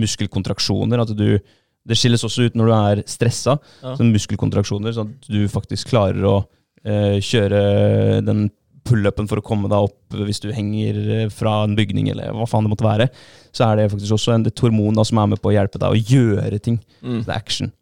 muskelkontraksjoner. 0.00 1.02
At 1.04 1.12
du, 1.18 1.38
det 1.88 1.98
skilles 1.98 2.24
også 2.24 2.48
ut 2.48 2.56
når 2.56 2.70
du 2.72 2.76
er 2.78 3.02
stressa, 3.06 3.58
Ja. 3.84 3.94
muskelkontraksjoner, 4.00 4.96
sånn 4.96 5.12
at 5.12 5.28
du 5.28 5.44
faktisk 5.52 5.88
klarer 5.92 6.24
å 6.24 6.36
eh, 6.40 6.46
kjøre 6.84 8.22
den 8.26 8.48
pullupen 8.88 9.28
for 9.28 9.40
å 9.40 9.44
komme 9.44 9.68
deg 9.70 9.88
opp 9.88 10.16
hvis 10.24 10.40
du 10.42 10.48
henger 10.54 11.00
eh, 11.14 11.26
fra 11.32 11.62
en 11.66 11.76
bygning, 11.78 12.10
eller 12.12 12.32
hva 12.36 12.46
faen 12.48 12.66
det 12.66 12.72
måtte 12.72 12.86
være. 12.86 13.08
Så 13.52 13.66
er 13.66 13.80
det 13.82 13.90
faktisk 13.92 14.16
også 14.16 14.34
en, 14.36 14.46
et 14.48 14.64
hormon 14.64 14.96
da, 14.96 15.04
som 15.06 15.20
er 15.20 15.34
med 15.34 15.42
på 15.42 15.52
å 15.52 15.56
hjelpe 15.56 15.80
deg 15.82 15.92
å 15.92 16.00
gjøre 16.14 16.60
ting. 16.64 16.78
Mm. 17.02 17.20
Det 17.26 17.34
er 17.34 17.36
action. 17.36 17.72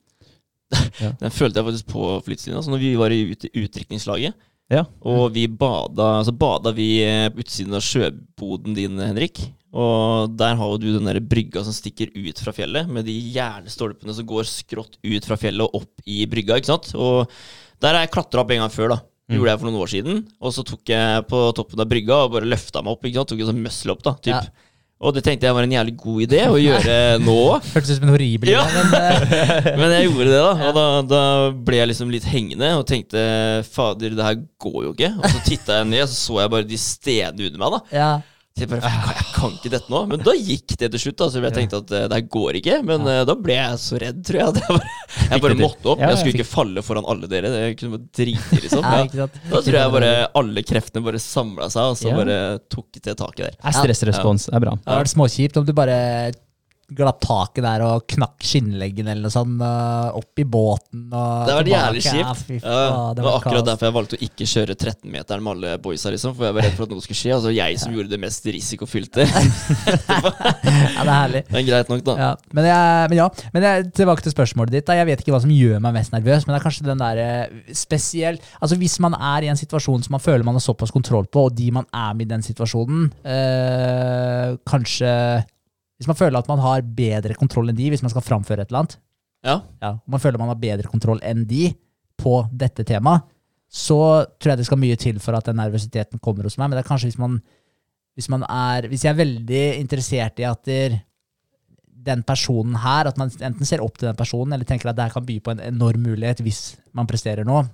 Den 1.22 1.30
følte 1.34 1.60
jeg 1.60 1.68
faktisk 1.68 1.92
på 1.92 2.08
flyttlinja. 2.26 2.58
Altså 2.58 2.74
når 2.74 2.82
vi 2.82 2.92
var 2.98 3.14
i 3.14 3.22
ut, 3.32 3.48
utdrikningslaget, 3.52 4.36
Ja. 4.72 4.80
og 5.06 5.28
vi 5.36 5.44
bada 5.46 6.24
Så 6.26 6.32
bada 6.34 6.72
vi 6.74 6.88
eh, 7.06 7.28
på 7.30 7.38
utsiden 7.44 7.76
av 7.78 7.84
sjøboden 7.86 8.74
din, 8.74 8.98
Henrik. 8.98 9.44
Og 9.76 10.32
der 10.34 10.56
har 10.58 10.72
jo 10.72 10.80
du 10.80 10.88
den 10.94 11.06
der 11.06 11.20
brygga 11.20 11.62
som 11.62 11.74
stikker 11.76 12.08
ut 12.16 12.40
fra 12.40 12.54
fjellet, 12.56 12.88
med 12.90 13.04
de 13.06 13.14
jernstolpene 13.34 14.14
som 14.16 14.26
går 14.26 14.48
skrått 14.48 14.96
ut 15.04 15.28
fra 15.28 15.36
fjellet 15.38 15.68
og 15.68 15.82
opp 15.84 16.02
i 16.08 16.24
brygga. 16.26 16.56
ikke 16.58 16.72
sant? 16.72 16.90
Og 16.96 17.28
der 17.82 17.94
har 17.98 18.04
jeg 18.06 18.12
klatra 18.16 18.42
opp 18.44 18.50
en 18.54 18.62
gang 18.64 18.72
før, 18.72 18.94
da. 18.96 19.00
Det 19.26 19.34
gjorde 19.40 19.50
jeg 19.50 19.58
for 19.58 19.66
noen 19.70 19.82
år 19.82 19.90
siden. 19.90 20.20
Og 20.38 20.52
så 20.54 20.62
tok 20.62 20.86
jeg 20.92 21.24
på 21.26 21.38
toppen 21.58 21.80
av 21.82 21.88
brygga 21.90 22.20
og 22.24 22.36
bare 22.36 22.46
løfta 22.46 22.78
meg 22.86 22.94
opp. 22.94 23.02
ikke 23.08 23.18
sant? 23.18 23.32
Tok 23.32 23.40
en 23.42 23.48
sånn 23.50 23.64
muscle 23.64 23.92
opp, 23.96 24.04
da. 24.06 24.12
Typ. 24.22 24.36
Ja. 24.36 24.72
Og 25.02 25.12
det 25.12 25.24
tenkte 25.26 25.44
jeg 25.44 25.52
var 25.52 25.66
en 25.66 25.74
jævlig 25.74 25.92
god 26.00 26.20
idé 26.24 26.38
å 26.48 26.54
gjøre 26.56 26.94
nå. 27.26 27.34
Hørtes 27.74 27.90
ut 27.90 27.98
som 27.98 28.06
en 28.06 28.12
horribel 28.14 28.48
Ja. 28.54 28.62
men 28.72 28.94
eh, 28.96 29.66
Men 29.82 29.92
jeg 29.92 30.06
gjorde 30.06 30.28
det, 30.30 30.38
da. 30.38 30.52
Og 30.70 30.78
da, 30.78 30.84
da 31.10 31.20
ble 31.66 31.80
jeg 31.82 31.90
liksom 31.90 32.14
litt 32.14 32.24
hengende 32.30 32.70
og 32.78 32.86
tenkte 32.88 33.26
fader, 33.74 34.14
det 34.16 34.24
her 34.30 34.38
går 34.62 34.78
jo 34.86 34.94
ikke. 34.94 35.10
Og 35.20 35.26
så 35.34 35.42
titta 35.50 35.82
jeg 35.82 35.90
ned, 35.90 36.06
og 36.06 36.14
så 36.14 36.16
så 36.22 36.38
jeg 36.44 36.54
bare 36.54 36.70
de 36.70 36.78
stedene 36.80 37.50
under 37.50 37.60
meg. 37.66 37.76
da 37.76 37.98
ja. 37.98 38.08
Så 38.56 38.64
jeg, 38.64 38.70
bare, 38.70 38.88
jeg, 38.88 39.00
kan, 39.04 39.26
kan 39.36 39.56
ikke 39.58 39.70
dette 39.74 39.92
nå. 39.92 39.98
Men 40.08 40.22
da 40.24 40.32
gikk 40.32 40.76
det 40.80 40.88
til 40.94 41.00
slutt. 41.02 41.16
da 41.20 41.26
Så 41.28 41.42
jeg 41.44 41.52
tenkte 41.52 41.80
at 41.82 41.90
eh, 41.92 42.06
det 42.08 42.20
går 42.32 42.56
ikke. 42.62 42.78
Men 42.88 43.04
eh, 43.12 43.18
da 43.28 43.34
ble 43.36 43.52
jeg 43.58 43.80
så 43.82 43.98
redd, 44.00 44.22
tror 44.24 44.38
jeg. 44.40 44.54
Jeg 44.56 44.70
bare, 44.70 45.28
jeg 45.32 45.42
bare 45.42 45.56
måtte 45.58 45.88
opp. 45.90 46.00
Ja, 46.00 46.08
Jeg 46.12 46.18
skulle 46.20 46.36
ikke 46.36 46.46
falle 46.48 46.82
foran 46.84 47.06
alle 47.08 47.28
dere. 47.30 47.50
Det 47.52 47.60
kunne 47.80 47.98
drite 48.14 48.58
liksom. 48.62 48.84
Ja? 49.16 49.26
Da 49.50 49.60
tror 49.64 49.76
jeg 49.78 49.92
bare 49.94 50.10
alle 50.40 50.62
kreftene 50.66 51.04
bare 51.04 51.20
samla 51.22 51.68
seg, 51.72 51.92
og 51.92 52.00
så 52.00 52.12
bare 52.16 52.36
tok 52.72 53.00
det 53.00 53.14
taket 53.18 53.42
der. 53.46 53.56
Er 53.60 53.76
stressrespons. 53.76 54.48
Det 54.50 54.56
er 54.56 54.64
bra. 54.64 54.74
Det 54.76 54.88
hadde 54.88 55.02
vært 55.04 55.12
småkjipt 55.14 55.60
om 55.60 55.66
du 55.68 55.72
bare 55.76 55.96
glapp 56.94 57.18
taket 57.24 57.64
der 57.64 57.82
og 57.82 58.04
knakk 58.06 58.44
skinnleggen 58.46 59.08
eller 59.10 59.26
noe 59.26 59.34
sånt. 59.34 59.58
øh, 59.60 60.18
opp 60.20 60.38
i 60.38 60.44
båten 60.46 61.08
Det 61.10 61.54
var 61.56 61.66
jævlig 61.70 62.02
kjipt. 62.04 62.50
Ja, 62.62 62.76
Ja, 62.76 63.00
det 63.16 63.24
var 63.24 63.38
akkurat 63.40 63.58
kaos. 63.58 63.66
derfor 63.66 63.86
jeg 63.88 63.94
valgte 63.96 64.16
å 64.18 64.22
ikke 64.28 64.46
kjøre 64.46 64.76
13-meteren 64.78 65.42
med 65.42 65.52
alle 65.56 65.78
boysa, 65.82 66.10
liksom. 66.14 66.34
For 66.36 66.46
jeg 66.46 66.54
var 66.54 66.62
redd 66.68 66.76
for 66.78 66.86
at 66.86 66.94
noe 66.94 67.02
skulle 67.02 67.18
skje. 67.18 67.32
Altså 67.34 67.50
jeg 67.56 67.80
som 67.82 67.92
gjorde 67.96 68.10
det 68.14 68.20
mest 68.22 68.46
risikofylte. 68.46 69.26
Ja, 70.96 71.02
det 71.02 71.10
er 71.10 71.18
herlig. 71.20 71.42
Er 71.50 71.64
greit 71.66 71.88
nok, 71.90 72.02
da. 72.06 72.14
Ja, 72.20 72.28
men, 72.56 72.64
jeg, 72.68 73.08
men 73.10 73.18
ja, 73.18 73.26
men 73.54 73.66
jeg, 73.66 73.86
tilbake 73.96 74.24
til 74.24 74.32
spørsmålet 74.34 74.72
ditt. 74.76 74.86
Da. 74.88 74.96
Jeg 74.98 75.08
vet 75.10 75.22
ikke 75.22 75.34
hva 75.34 75.40
som 75.44 75.52
gjør 75.52 75.80
meg 75.84 75.94
mest 75.98 76.14
nervøs, 76.14 76.46
men 76.46 76.54
det 76.54 76.60
er 76.60 76.64
kanskje 76.66 76.86
den 76.86 77.02
der 77.02 77.20
spesielt 77.76 78.42
Altså 78.60 78.76
Hvis 78.80 78.98
man 79.02 79.14
er 79.18 79.46
i 79.46 79.50
en 79.52 79.58
situasjon 79.58 80.02
som 80.06 80.16
man 80.16 80.22
føler 80.22 80.44
man 80.46 80.56
har 80.58 80.64
såpass 80.64 80.92
kontroll 80.94 81.26
på, 81.30 81.46
og 81.50 81.56
de 81.56 81.70
man 81.74 81.86
er 81.94 82.14
med 82.16 82.26
i 82.26 82.30
den 82.34 82.42
situasjonen, 82.46 83.10
øh, 83.26 84.56
kanskje 84.68 85.12
Hvis 85.96 86.08
man 86.10 86.18
føler 86.18 86.38
at 86.38 86.48
man 86.50 86.60
har 86.60 86.84
bedre 86.96 87.36
kontroll 87.38 87.70
enn 87.72 87.78
de, 87.78 87.88
hvis 87.92 88.02
man 88.04 88.12
skal 88.12 88.24
framføre 88.24 88.64
et 88.64 88.70
eller 88.72 88.84
annet, 88.84 88.98
Ja. 89.46 89.60
ja, 89.82 89.90
og 90.00 90.10
man 90.10 90.20
føler 90.20 90.40
man 90.40 90.50
har 90.50 90.58
bedre 90.60 90.90
kontroll 90.90 91.20
enn 91.22 91.44
de 91.46 91.70
på 92.18 92.48
dette 92.52 92.84
temaet, 92.88 93.22
så 93.70 93.98
tror 94.40 94.52
jeg 94.52 94.58
det 94.58 94.66
skal 94.66 94.80
mye 94.80 94.96
til 94.98 95.18
for 95.22 95.36
at 95.36 95.46
den 95.46 95.58
nervøsiteten 95.60 96.20
kommer 96.22 96.46
hos 96.46 96.56
meg. 96.58 96.68
Men 96.70 96.78
det 96.78 96.84
er 96.84 96.88
kanskje 96.88 97.10
hvis 97.10 97.18
man, 97.20 97.40
hvis 98.16 98.28
man 98.32 98.44
er 98.48 98.88
Hvis 98.88 99.04
jeg 99.04 99.12
er 99.12 99.18
veldig 99.20 99.64
interessert 99.80 100.38
i 100.40 100.46
at 100.48 100.62
der, 100.64 100.98
den 102.06 102.22
personen 102.22 102.76
her, 102.78 103.08
at 103.10 103.18
man 103.18 103.30
enten 103.30 103.66
ser 103.66 103.82
opp 103.82 103.98
til 103.98 104.08
den 104.08 104.16
personen, 104.18 104.52
eller 104.54 104.64
tenker 104.64 104.90
at 104.90 104.96
det 104.96 105.08
her 105.08 105.16
kan 105.16 105.26
by 105.26 105.40
på 105.40 105.50
en 105.54 105.60
enorm 105.60 106.02
mulighet 106.06 106.40
hvis 106.46 106.76
man 106.94 107.06
presterer 107.06 107.44
nå, 107.44 107.64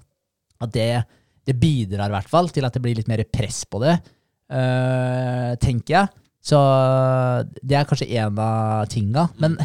at 0.63 0.73
det, 0.73 1.05
det 1.47 1.59
bidrar 1.61 2.09
i 2.09 2.17
hvert 2.17 2.31
fall 2.31 2.49
til 2.49 2.65
at 2.65 2.73
det 2.73 2.83
blir 2.83 2.97
litt 2.97 3.09
mer 3.09 3.25
press 3.33 3.65
på 3.69 3.81
det, 3.83 3.99
øh, 4.53 5.53
tenker 5.63 5.95
jeg. 5.99 6.09
Så 6.43 6.59
det 7.63 7.79
er 7.79 7.89
kanskje 7.89 8.11
en 8.19 8.39
av 8.43 8.87
tinga. 8.91 9.29
Men 9.43 9.57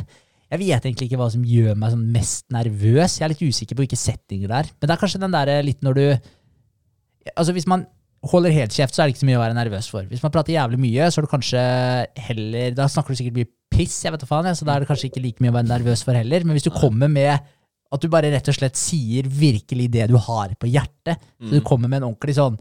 jeg 0.47 0.61
vet 0.61 0.85
egentlig 0.85 1.09
ikke 1.09 1.19
hva 1.19 1.27
som 1.33 1.43
gjør 1.43 1.75
meg 1.79 1.91
sånn 1.91 2.07
mest 2.13 2.45
nervøs. 2.53 3.17
Jeg 3.17 3.25
er 3.25 3.33
litt 3.33 3.43
usikker 3.43 3.75
på 3.75 3.83
hvilke 3.83 3.99
settinger 3.99 4.51
det 4.51 4.59
er. 4.61 4.69
Men 4.77 4.89
det 4.89 4.95
er 4.95 5.01
kanskje 5.01 5.21
den 5.23 5.35
der 5.35 5.53
litt 5.65 5.85
når 5.85 5.99
du 5.99 6.07
Altså 7.35 7.51
Hvis 7.51 7.65
man 7.67 7.81
holder 8.23 8.53
helt 8.55 8.71
kjeft, 8.71 8.95
så 8.95 9.03
er 9.03 9.09
det 9.09 9.15
ikke 9.15 9.25
så 9.25 9.27
mye 9.27 9.39
å 9.39 9.41
være 9.41 9.57
nervøs 9.57 9.89
for. 9.91 10.05
Hvis 10.07 10.23
man 10.23 10.31
prater 10.31 10.55
jævlig 10.55 10.79
mye, 10.79 11.09
så 11.11 11.19
er 11.19 11.25
det 11.25 11.31
kanskje 11.33 11.63
heller 12.29 12.77
Da 12.77 12.87
snakker 12.91 13.13
du 13.13 13.19
sikkert 13.19 13.35
mye 13.41 13.49
piss, 13.73 13.97
jeg 14.05 14.13
vet 14.13 14.23
da 14.23 14.29
faen, 14.29 14.47
så 14.55 14.65
da 14.65 14.77
er 14.77 14.83
det 14.83 14.89
kanskje 14.89 15.09
ikke 15.09 15.21
like 15.25 15.43
mye 15.43 15.51
å 15.51 15.57
være 15.57 15.69
nervøs 15.69 16.05
for 16.07 16.15
heller. 16.17 16.45
Men 16.47 16.55
hvis 16.55 16.65
du 16.69 16.71
kommer 16.73 17.11
med 17.11 17.35
at 17.35 18.03
du 18.03 18.07
bare 18.11 18.31
rett 18.31 18.47
og 18.47 18.55
slett 18.55 18.79
sier 18.79 19.27
virkelig 19.27 19.89
det 19.91 20.07
du 20.11 20.15
har 20.19 20.55
på 20.59 20.71
hjertet, 20.71 21.19
så 21.43 21.51
du 21.59 21.63
kommer 21.67 21.91
med 21.91 22.01
en 22.01 22.09
ordentlig 22.09 22.35
sånn 22.39 22.57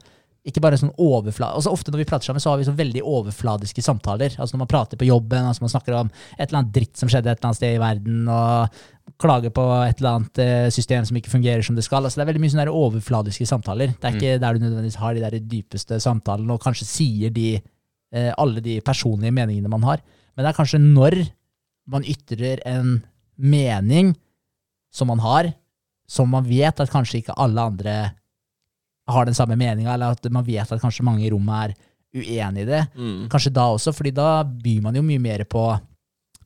ikke 0.47 0.63
bare 0.63 0.79
sånn 0.79 0.93
overflad... 1.03 1.57
Altså 1.59 1.73
Ofte 1.75 1.91
når 1.91 2.05
vi 2.05 2.09
prater 2.09 2.29
sammen, 2.29 2.43
så 2.43 2.53
har 2.53 2.61
vi 2.61 2.67
sånn 2.69 2.79
veldig 2.79 3.03
overfladiske 3.03 3.83
samtaler. 3.83 4.37
Altså 4.39 4.55
Når 4.55 4.63
man 4.63 4.71
prater 4.71 5.01
på 5.01 5.09
jobben, 5.09 5.49
altså 5.49 5.65
man 5.65 5.73
snakker 5.73 5.97
om 5.99 6.11
et 6.37 6.45
eller 6.47 6.61
annet 6.61 6.75
dritt 6.77 7.01
som 7.01 7.11
skjedde 7.11 7.33
et 7.33 7.41
eller 7.41 7.51
annet 7.51 7.59
sted 7.59 7.75
i 7.75 7.81
verden, 7.83 8.21
og 8.31 9.17
klager 9.23 9.55
på 9.55 9.65
et 9.87 10.01
eller 10.01 10.13
annet 10.13 10.43
eh, 10.43 10.67
system 10.75 11.07
som 11.09 11.19
ikke 11.19 11.33
fungerer 11.33 11.67
som 11.67 11.79
det 11.79 11.85
skal. 11.87 12.07
Altså 12.07 12.21
Det 12.21 12.27
er 12.27 12.31
veldig 12.31 12.43
mye 12.45 12.55
sånne 12.55 12.67
der 12.67 12.79
overfladiske 12.79 13.49
samtaler. 13.51 13.95
Det 13.97 14.09
er 14.09 14.19
ikke 14.19 14.37
der 14.43 14.55
du 14.55 14.63
nødvendigvis 14.63 15.01
har 15.03 15.17
de 15.17 15.25
der 15.25 15.39
dypeste 15.51 15.99
samtalene, 16.03 16.55
og 16.55 16.63
kanskje 16.63 16.87
sier 16.91 17.35
de 17.35 17.49
eh, 17.57 18.31
alle 18.37 18.63
de 18.63 18.79
personlige 18.87 19.35
meningene 19.35 19.73
man 19.73 19.87
har. 19.89 20.05
Men 20.37 20.47
det 20.47 20.53
er 20.53 20.61
kanskje 20.61 20.83
når 20.83 21.19
man 21.91 22.07
ytrer 22.07 22.63
en 22.67 23.01
mening 23.37 24.15
som 24.95 25.11
man 25.11 25.23
har, 25.23 25.51
som 26.07 26.31
man 26.31 26.47
vet 26.47 26.79
at 26.81 26.93
kanskje 26.93 27.25
ikke 27.25 27.35
alle 27.35 27.67
andre 27.73 27.97
har 29.09 29.29
den 29.29 29.37
samme 29.39 29.57
meninga, 29.59 29.93
eller 29.95 30.17
at 30.17 30.31
man 30.35 30.47
vet 30.47 30.73
at 30.73 30.83
kanskje 30.83 31.05
mange 31.07 31.27
i 31.27 31.31
rommet 31.31 31.71
er 31.71 31.77
uenig 32.17 32.65
i 32.65 32.71
det. 32.71 32.87
Mm. 32.97 33.27
Kanskje 33.33 33.53
da 33.55 33.69
også, 33.75 33.93
fordi 33.95 34.15
da 34.17 34.41
byr 34.45 34.81
man 34.87 34.97
jo 34.99 35.05
mye 35.07 35.23
mer 35.23 35.45
på 35.49 35.67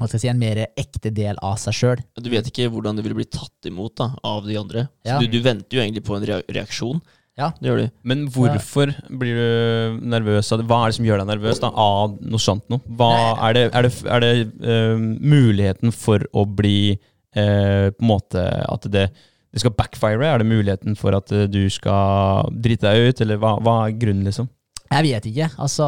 hva 0.01 0.09
skal 0.09 0.17
jeg 0.17 0.23
si, 0.23 0.29
en 0.33 0.41
mer 0.41 0.63
ekte 0.81 1.11
del 1.13 1.37
av 1.45 1.59
seg 1.61 1.77
sjøl. 1.77 2.03
Du 2.17 2.31
vet 2.33 2.47
ikke 2.49 2.71
hvordan 2.73 2.97
det 2.97 3.05
vil 3.05 3.19
bli 3.19 3.27
tatt 3.29 3.69
imot 3.69 3.99
da, 4.01 4.07
av 4.25 4.47
de 4.49 4.57
andre. 4.57 4.87
Så 5.05 5.13
Ja. 5.13 5.19
du, 5.21 5.27
du 5.29 5.43
venter 5.45 5.77
jo 5.77 5.83
egentlig 5.83 6.05
på 6.07 6.17
en 6.17 6.25
reaksjon. 6.49 7.03
Ja. 7.41 7.51
Det 7.61 7.69
gjør 7.69 7.83
du. 7.83 7.91
Men 8.09 8.25
hvorfor 8.33 8.93
blir 9.21 9.39
du 9.39 10.01
nervøs 10.13 10.51
av 10.53 10.61
det? 10.61 10.67
Hva 10.69 10.81
er 10.83 10.91
det 10.91 10.97
som 10.99 11.07
gjør 11.09 11.23
deg 11.23 11.29
nervøs 11.31 11.61
da, 11.63 11.71
av 11.73 12.17
noe 12.21 12.43
sånt 12.43 12.67
noe? 12.73 12.81
Hva, 12.97 13.13
er 13.49 13.57
det, 13.57 13.65
er 13.77 13.87
det, 13.87 13.93
er 14.05 14.25
det 14.25 14.33
uh, 14.65 14.97
muligheten 15.21 15.95
for 15.95 16.25
å 16.33 16.45
bli 16.49 16.97
uh, 16.97 17.93
på 17.93 18.01
en 18.01 18.11
måte 18.11 18.45
At 18.67 18.89
det, 18.93 19.07
det 19.53 19.61
skal 19.65 19.75
backfire? 19.75 20.23
Er 20.31 20.39
det 20.43 20.47
muligheten 20.51 20.95
for 20.99 21.17
at 21.17 21.33
eh, 21.35 21.47
du 21.51 21.65
skal 21.73 22.51
drite 22.55 22.87
deg 22.87 23.11
ut, 23.11 23.21
eller 23.25 23.41
hva, 23.43 23.57
hva 23.63 23.75
er 23.89 23.97
grunnen, 23.99 24.25
liksom? 24.29 24.49
Jeg 24.91 25.07
vet 25.07 25.27
ikke, 25.31 25.47
altså 25.63 25.87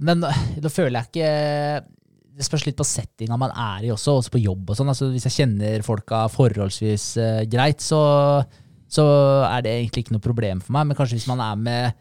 Men 0.00 0.22
da 0.24 0.70
føler 0.72 0.96
jeg 0.96 1.10
ikke 1.10 1.82
Det 2.40 2.46
spørs 2.46 2.62
litt 2.64 2.78
på 2.78 2.86
settinga 2.88 3.36
man 3.36 3.52
er 3.52 3.84
i 3.84 3.90
også, 3.92 4.14
også 4.16 4.32
på 4.32 4.40
jobb 4.40 4.70
og 4.72 4.78
sånn. 4.78 4.88
Altså, 4.88 5.10
hvis 5.12 5.26
jeg 5.28 5.34
kjenner 5.42 5.82
folka 5.84 6.22
forholdsvis 6.32 7.04
uh, 7.20 7.42
greit, 7.52 7.84
så, 7.84 7.98
så 8.88 9.04
er 9.44 9.66
det 9.66 9.74
egentlig 9.74 10.06
ikke 10.06 10.14
noe 10.16 10.24
problem 10.24 10.62
for 10.64 10.72
meg. 10.72 10.88
Men 10.88 10.96
kanskje 10.96 11.18
hvis 11.18 11.28
man 11.28 11.42
er 11.44 11.58
med 11.60 11.98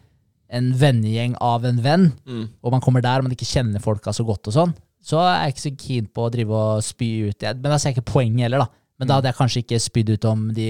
en 0.55 0.69
vennegjeng 0.79 1.35
av 1.43 1.65
en 1.67 1.81
venn, 1.83 2.05
Mm. 2.25 2.45
og 2.63 2.71
man 2.71 2.81
kommer 2.81 3.03
der 3.03 3.19
og 3.19 3.27
man 3.27 3.35
ikke 3.35 3.45
kjenner 3.49 3.83
folka 3.83 4.13
så 4.15 4.23
godt 4.25 4.47
og 4.49 4.55
sånn, 4.55 4.71
så 5.03 5.19
er 5.21 5.43
jeg 5.43 5.53
ikke 5.53 5.65
så 5.65 5.73
keen 5.83 6.07
på 6.15 6.23
å 6.25 6.31
drive 6.33 6.55
og 6.55 6.83
spy 6.87 7.09
ut. 7.29 7.43
Men 7.59 7.69
da 7.73 7.77
ser 7.77 7.91
jeg 7.91 7.99
ikke 7.99 8.13
poenget 8.13 8.47
heller, 8.47 8.63
da. 8.63 8.78
Men 8.99 9.07
da 9.07 9.15
hadde 9.19 9.29
jeg 9.31 9.35
kanskje 9.39 9.61
ikke 9.63 9.79
spydd 9.79 10.09
ut 10.17 10.25
om 10.29 10.47
de 10.53 10.69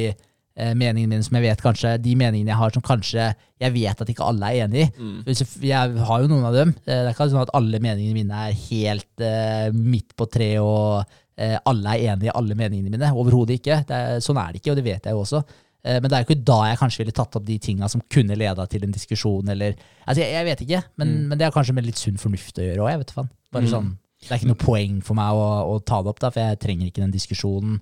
eh, 0.60 0.74
meningene 0.76 1.08
mine 1.16 1.24
som 1.26 1.36
jeg 1.40 1.46
vet 1.48 1.62
kanskje, 1.64 1.94
de 2.04 2.16
meningene 2.20 2.52
jeg 2.52 2.60
har 2.60 2.72
som 2.76 2.82
kanskje 2.86 3.30
jeg 3.60 3.74
vet 3.74 4.02
at 4.04 4.10
ikke 4.12 4.26
alle 4.28 4.50
er 4.54 4.66
enig 4.68 4.84
i. 4.86 4.90
Mm. 5.00 5.24
Jeg- 5.64 6.04
har 6.10 6.22
jo 6.22 6.28
noen 6.28 6.46
av 6.46 6.54
dem. 6.54 6.70
Eh, 6.86 7.04
Det 7.04 7.08
er 7.08 7.14
ikke 7.14 7.30
sånn 7.32 7.42
at 7.42 7.54
alle 7.54 7.80
meningene 7.80 8.14
mine 8.14 8.32
er 8.50 8.54
helt 8.54 9.22
eh, 9.22 9.72
midt 9.74 10.16
på 10.16 10.28
treet, 10.30 10.60
og 10.62 11.06
eh, 11.38 11.58
alle 11.66 11.96
er 11.96 12.14
enig 12.16 12.30
i 12.30 12.36
alle 12.36 12.56
meningene 12.56 12.92
mine. 12.92 13.12
Overhodet 13.16 13.60
ikke. 13.60 13.86
Det 13.88 13.96
er, 13.96 14.20
sånn 14.20 14.38
er 14.38 14.52
det 14.54 14.62
ikke, 14.62 14.72
og 14.72 14.78
det 14.78 14.86
vet 14.86 15.04
jeg 15.10 15.14
jo 15.18 15.24
også. 15.24 15.44
Eh, 15.84 16.00
men 16.02 16.10
det 16.10 16.14
er 16.18 16.24
jo 16.26 16.28
ikke 16.36 16.44
da 16.46 16.58
jeg 16.68 16.78
kanskje 16.82 17.00
ville 17.06 17.16
tatt 17.16 17.36
opp 17.40 17.46
de 17.48 17.58
tinga 17.58 17.88
som 17.90 18.02
kunne 18.12 18.36
leda 18.36 18.66
til 18.68 18.84
en 18.84 18.92
diskusjon, 18.92 19.48
eller 19.50 19.74
Altså, 20.06 20.20
jeg, 20.22 20.34
jeg 20.36 20.46
vet 20.46 20.62
ikke, 20.68 20.84
men, 20.98 21.28
men 21.30 21.38
det 21.40 21.46
har 21.48 21.56
kanskje 21.56 21.74
med 21.74 21.86
litt 21.86 21.96
sunn 21.98 22.18
fornuft 22.20 22.60
å 22.60 22.66
gjøre 22.68 22.84
òg. 22.84 23.06
Bare 23.16 23.64
Mm. 23.64 23.70
sånn 23.72 23.98
Det 24.22 24.32
er 24.32 24.38
ikke 24.38 24.48
noe 24.52 24.60
poeng 24.60 25.02
for 25.02 25.16
meg 25.16 25.32
å, 25.32 25.46
å 25.72 25.80
ta 25.86 26.02
det 26.04 26.10
opp, 26.12 26.20
da, 26.20 26.30
for 26.30 26.42
jeg 26.44 26.60
trenger 26.60 26.88
ikke 26.92 27.00
den 27.06 27.12
diskusjonen. 27.16 27.80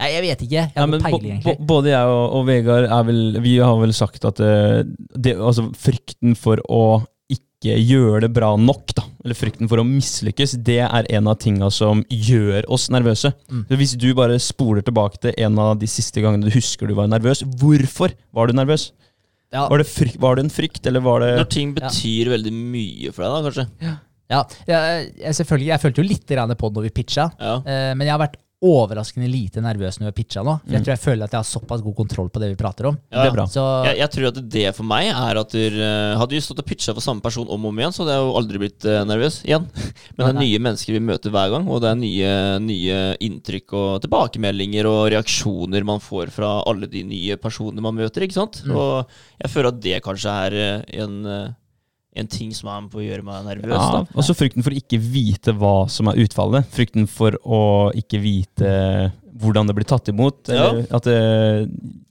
Nei, 0.00 0.10
jeg 0.14 0.24
vet 0.24 0.42
ikke. 0.46 0.64
Jeg 0.64 0.76
har 0.80 0.88
men 0.88 1.00
ikke 1.00 1.10
peiling, 1.12 1.32
egentlig. 1.36 1.56
både 1.68 1.92
jeg 1.92 2.10
og, 2.16 2.26
og 2.38 2.44
Vegard 2.48 2.86
er 2.88 3.06
vel 3.10 3.22
Vi 3.44 3.56
har 3.60 3.74
vel 3.82 3.92
sagt 3.96 4.24
at 4.28 4.40
uh, 4.40 4.80
det, 5.12 5.36
altså 5.36 5.66
frykten 5.76 6.36
for 6.40 6.62
å 6.72 6.84
ikke 7.30 7.76
gjøre 7.76 8.22
det 8.24 8.30
bra 8.34 8.54
nok, 8.56 8.94
da, 8.96 9.04
eller 9.20 9.36
frykten 9.36 9.68
for 9.70 9.82
å 9.82 9.84
mislykkes, 9.84 10.56
det 10.64 10.78
er 10.86 11.08
en 11.12 11.28
av 11.28 11.36
tinga 11.42 11.68
som 11.70 12.00
gjør 12.08 12.64
oss 12.72 12.88
nervøse. 12.90 13.34
Mm. 13.52 13.66
Hvis 13.76 13.92
du 14.00 14.08
bare 14.16 14.38
spoler 14.40 14.82
tilbake 14.86 15.20
til 15.20 15.36
en 15.44 15.60
av 15.60 15.74
de 15.78 15.90
siste 15.90 16.24
gangene 16.24 16.48
du 16.48 16.56
husker 16.56 16.88
du 16.88 16.96
var 16.96 17.10
nervøs, 17.12 17.44
hvorfor 17.60 18.16
var 18.34 18.48
du 18.48 18.56
nervøs? 18.56 18.88
Ja. 19.52 19.66
Var 19.68 19.82
det, 19.82 19.88
frykt, 19.90 20.16
var 20.22 20.38
det 20.38 20.46
en 20.46 20.52
frykt, 20.54 20.84
eller 20.86 21.02
var 21.04 21.20
det 21.24 21.30
Når 21.36 21.50
ting 21.52 21.72
betyr 21.76 22.30
veldig 22.32 22.52
mye 22.54 23.12
for 23.12 23.26
deg, 23.26 23.32
da, 23.34 23.40
kanskje. 23.50 23.66
Ja, 23.84 23.96
Ja, 24.30 24.42
jeg, 24.70 25.34
selvfølgelig, 25.40 25.72
jeg 25.72 25.82
følte 25.82 26.02
jo 26.02 26.06
litt 26.06 26.26
på 26.30 26.54
på 26.60 26.70
når 26.72 26.86
vi 26.86 26.92
pitcha, 27.00 27.30
Ja. 27.36 27.56
eh, 27.66 27.92
men 27.98 28.06
jeg 28.06 28.14
har 28.14 28.22
vært 28.22 28.38
overraskende 28.62 29.24
lite 29.30 29.62
nervøs 29.64 29.96
når 29.98 30.04
vi 30.04 30.10
har 30.10 30.16
pitcha 30.18 30.42
nå. 30.44 30.58
For 30.60 30.72
jeg 30.74 30.80
Mm. 30.80 30.84
tror 30.84 30.92
jeg 30.92 31.00
føler 31.00 31.24
at 31.24 31.32
jeg 31.32 31.38
har 31.40 31.48
såpass 31.48 31.80
god 31.82 31.94
kontroll 31.96 32.28
på 32.28 32.40
det 32.40 32.50
vi 32.50 32.56
prater 32.60 32.86
om. 32.90 32.98
Ja, 33.10 33.22
Det 33.24 33.30
er 33.32 33.36
bra. 33.36 33.44
Så 33.46 33.62
Jeg, 33.86 33.96
jeg 33.98 34.10
tror 34.10 34.26
at 34.28 34.48
det 34.50 34.74
for 34.76 34.84
meg 34.84 35.06
er 35.08 35.40
at 35.40 35.48
du, 35.50 35.58
eh, 35.80 36.16
Hadde 36.20 36.30
vi 36.36 36.40
stått 36.40 36.58
og 36.60 36.66
pitcha 36.66 36.92
for 36.92 37.00
samme 37.00 37.22
person 37.22 37.48
om 37.48 37.64
og 37.64 37.70
om 37.72 37.78
igjen, 37.78 37.92
så 37.92 38.04
hadde 38.04 38.12
jeg 38.18 38.24
jo 38.26 38.36
aldri 38.36 38.58
blitt 38.58 38.84
eh, 38.84 39.04
nervøs 39.08 39.42
igjen. 39.44 39.64
Men 40.18 40.26
det 40.26 40.34
er 40.36 40.40
nye 40.44 40.58
mennesker 40.60 40.92
vi 40.92 41.00
møter 41.00 41.30
hver 41.30 41.50
gang, 41.50 41.68
og 41.68 41.80
det 41.80 41.88
er 41.90 41.96
nye, 41.96 42.58
nye 42.60 43.16
inntrykk 43.20 43.72
og 43.72 44.02
tilbakemeldinger 44.04 44.84
og 44.86 45.10
reaksjoner 45.12 45.84
man 45.84 46.00
får 46.00 46.28
fra 46.30 46.62
alle 46.66 46.86
de 46.86 47.02
nye 47.02 47.36
personene 47.36 47.80
man 47.80 47.94
møter. 47.96 48.22
ikke 48.28 48.34
sant? 48.36 48.60
Mm. 48.66 48.76
Og 48.76 49.06
jeg 49.40 49.50
føler 49.50 49.68
at 49.72 49.80
det 49.80 50.02
kanskje 50.04 50.36
er 50.46 50.52
eh, 50.52 51.00
en, 51.00 51.54
en 52.16 52.26
ting 52.30 52.50
som 52.56 52.70
er 52.72 52.82
med 52.82 52.90
på 52.92 53.00
å 53.00 53.04
gjøre 53.06 53.24
meg 53.26 53.46
nervøs. 53.46 53.76
ja, 53.76 54.02
og 54.02 54.26
så 54.26 54.34
frykten 54.34 54.64
for 54.66 54.74
å 54.74 54.80
ikke 54.80 54.98
vite 54.98 55.54
hva 55.56 55.74
som 55.92 56.10
er 56.10 56.18
utfallet. 56.24 56.66
Frykten 56.74 57.06
for 57.10 57.36
å 57.44 57.62
ikke 57.96 58.18
vite 58.22 58.72
hvordan 59.40 59.70
det 59.70 59.76
blir 59.78 59.86
tatt 59.88 60.10
imot. 60.12 60.50
Ja. 60.52 60.72
det, 60.74 61.20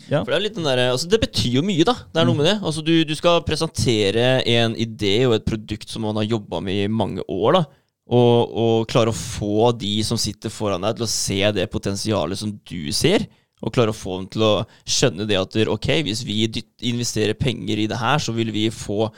ja. 0.07 0.23
For 0.23 0.31
Det 0.31 0.37
er 0.37 0.45
litt 0.47 0.55
den 0.55 0.65
der, 0.65 0.85
altså 0.89 1.09
det 1.11 1.19
betyr 1.21 1.59
jo 1.59 1.65
mye, 1.67 1.83
da. 1.85 1.97
Det 2.09 2.23
er 2.23 2.29
noe 2.29 2.39
med 2.39 2.47
det. 2.47 2.55
Altså 2.63 2.81
du, 2.85 2.95
du 3.05 3.13
skal 3.17 3.43
presentere 3.45 4.39
en 4.55 4.77
idé 4.79 5.19
og 5.27 5.35
et 5.37 5.45
produkt 5.45 5.91
som 5.91 6.07
man 6.07 6.17
har 6.21 6.29
jobba 6.31 6.63
med 6.63 6.85
i 6.85 6.89
mange 6.89 7.25
år. 7.27 7.59
da 7.59 7.65
og, 8.09 8.53
og 8.57 8.87
klare 8.89 9.11
å 9.11 9.15
få 9.15 9.69
de 9.77 9.99
som 10.05 10.17
sitter 10.17 10.49
foran 10.49 10.81
deg, 10.81 10.97
til 10.97 11.05
å 11.05 11.11
se 11.11 11.39
det 11.53 11.69
potensialet 11.69 12.41
som 12.41 12.55
du 12.65 12.89
ser. 12.95 13.27
Og 13.59 13.73
klare 13.75 13.93
å 13.93 13.97
få 13.97 14.21
dem 14.21 14.29
til 14.33 14.45
å 14.47 14.53
skjønne 14.87 15.27
det 15.29 15.37
at 15.37 15.57
ok, 15.69 15.89
hvis 16.07 16.23
vi 16.25 16.45
investerer 16.89 17.37
penger 17.37 17.83
i 17.83 17.89
det 17.91 17.99
her, 17.99 18.21
så 18.23 18.33
vil 18.33 18.53
vi 18.55 18.69
få 18.73 19.09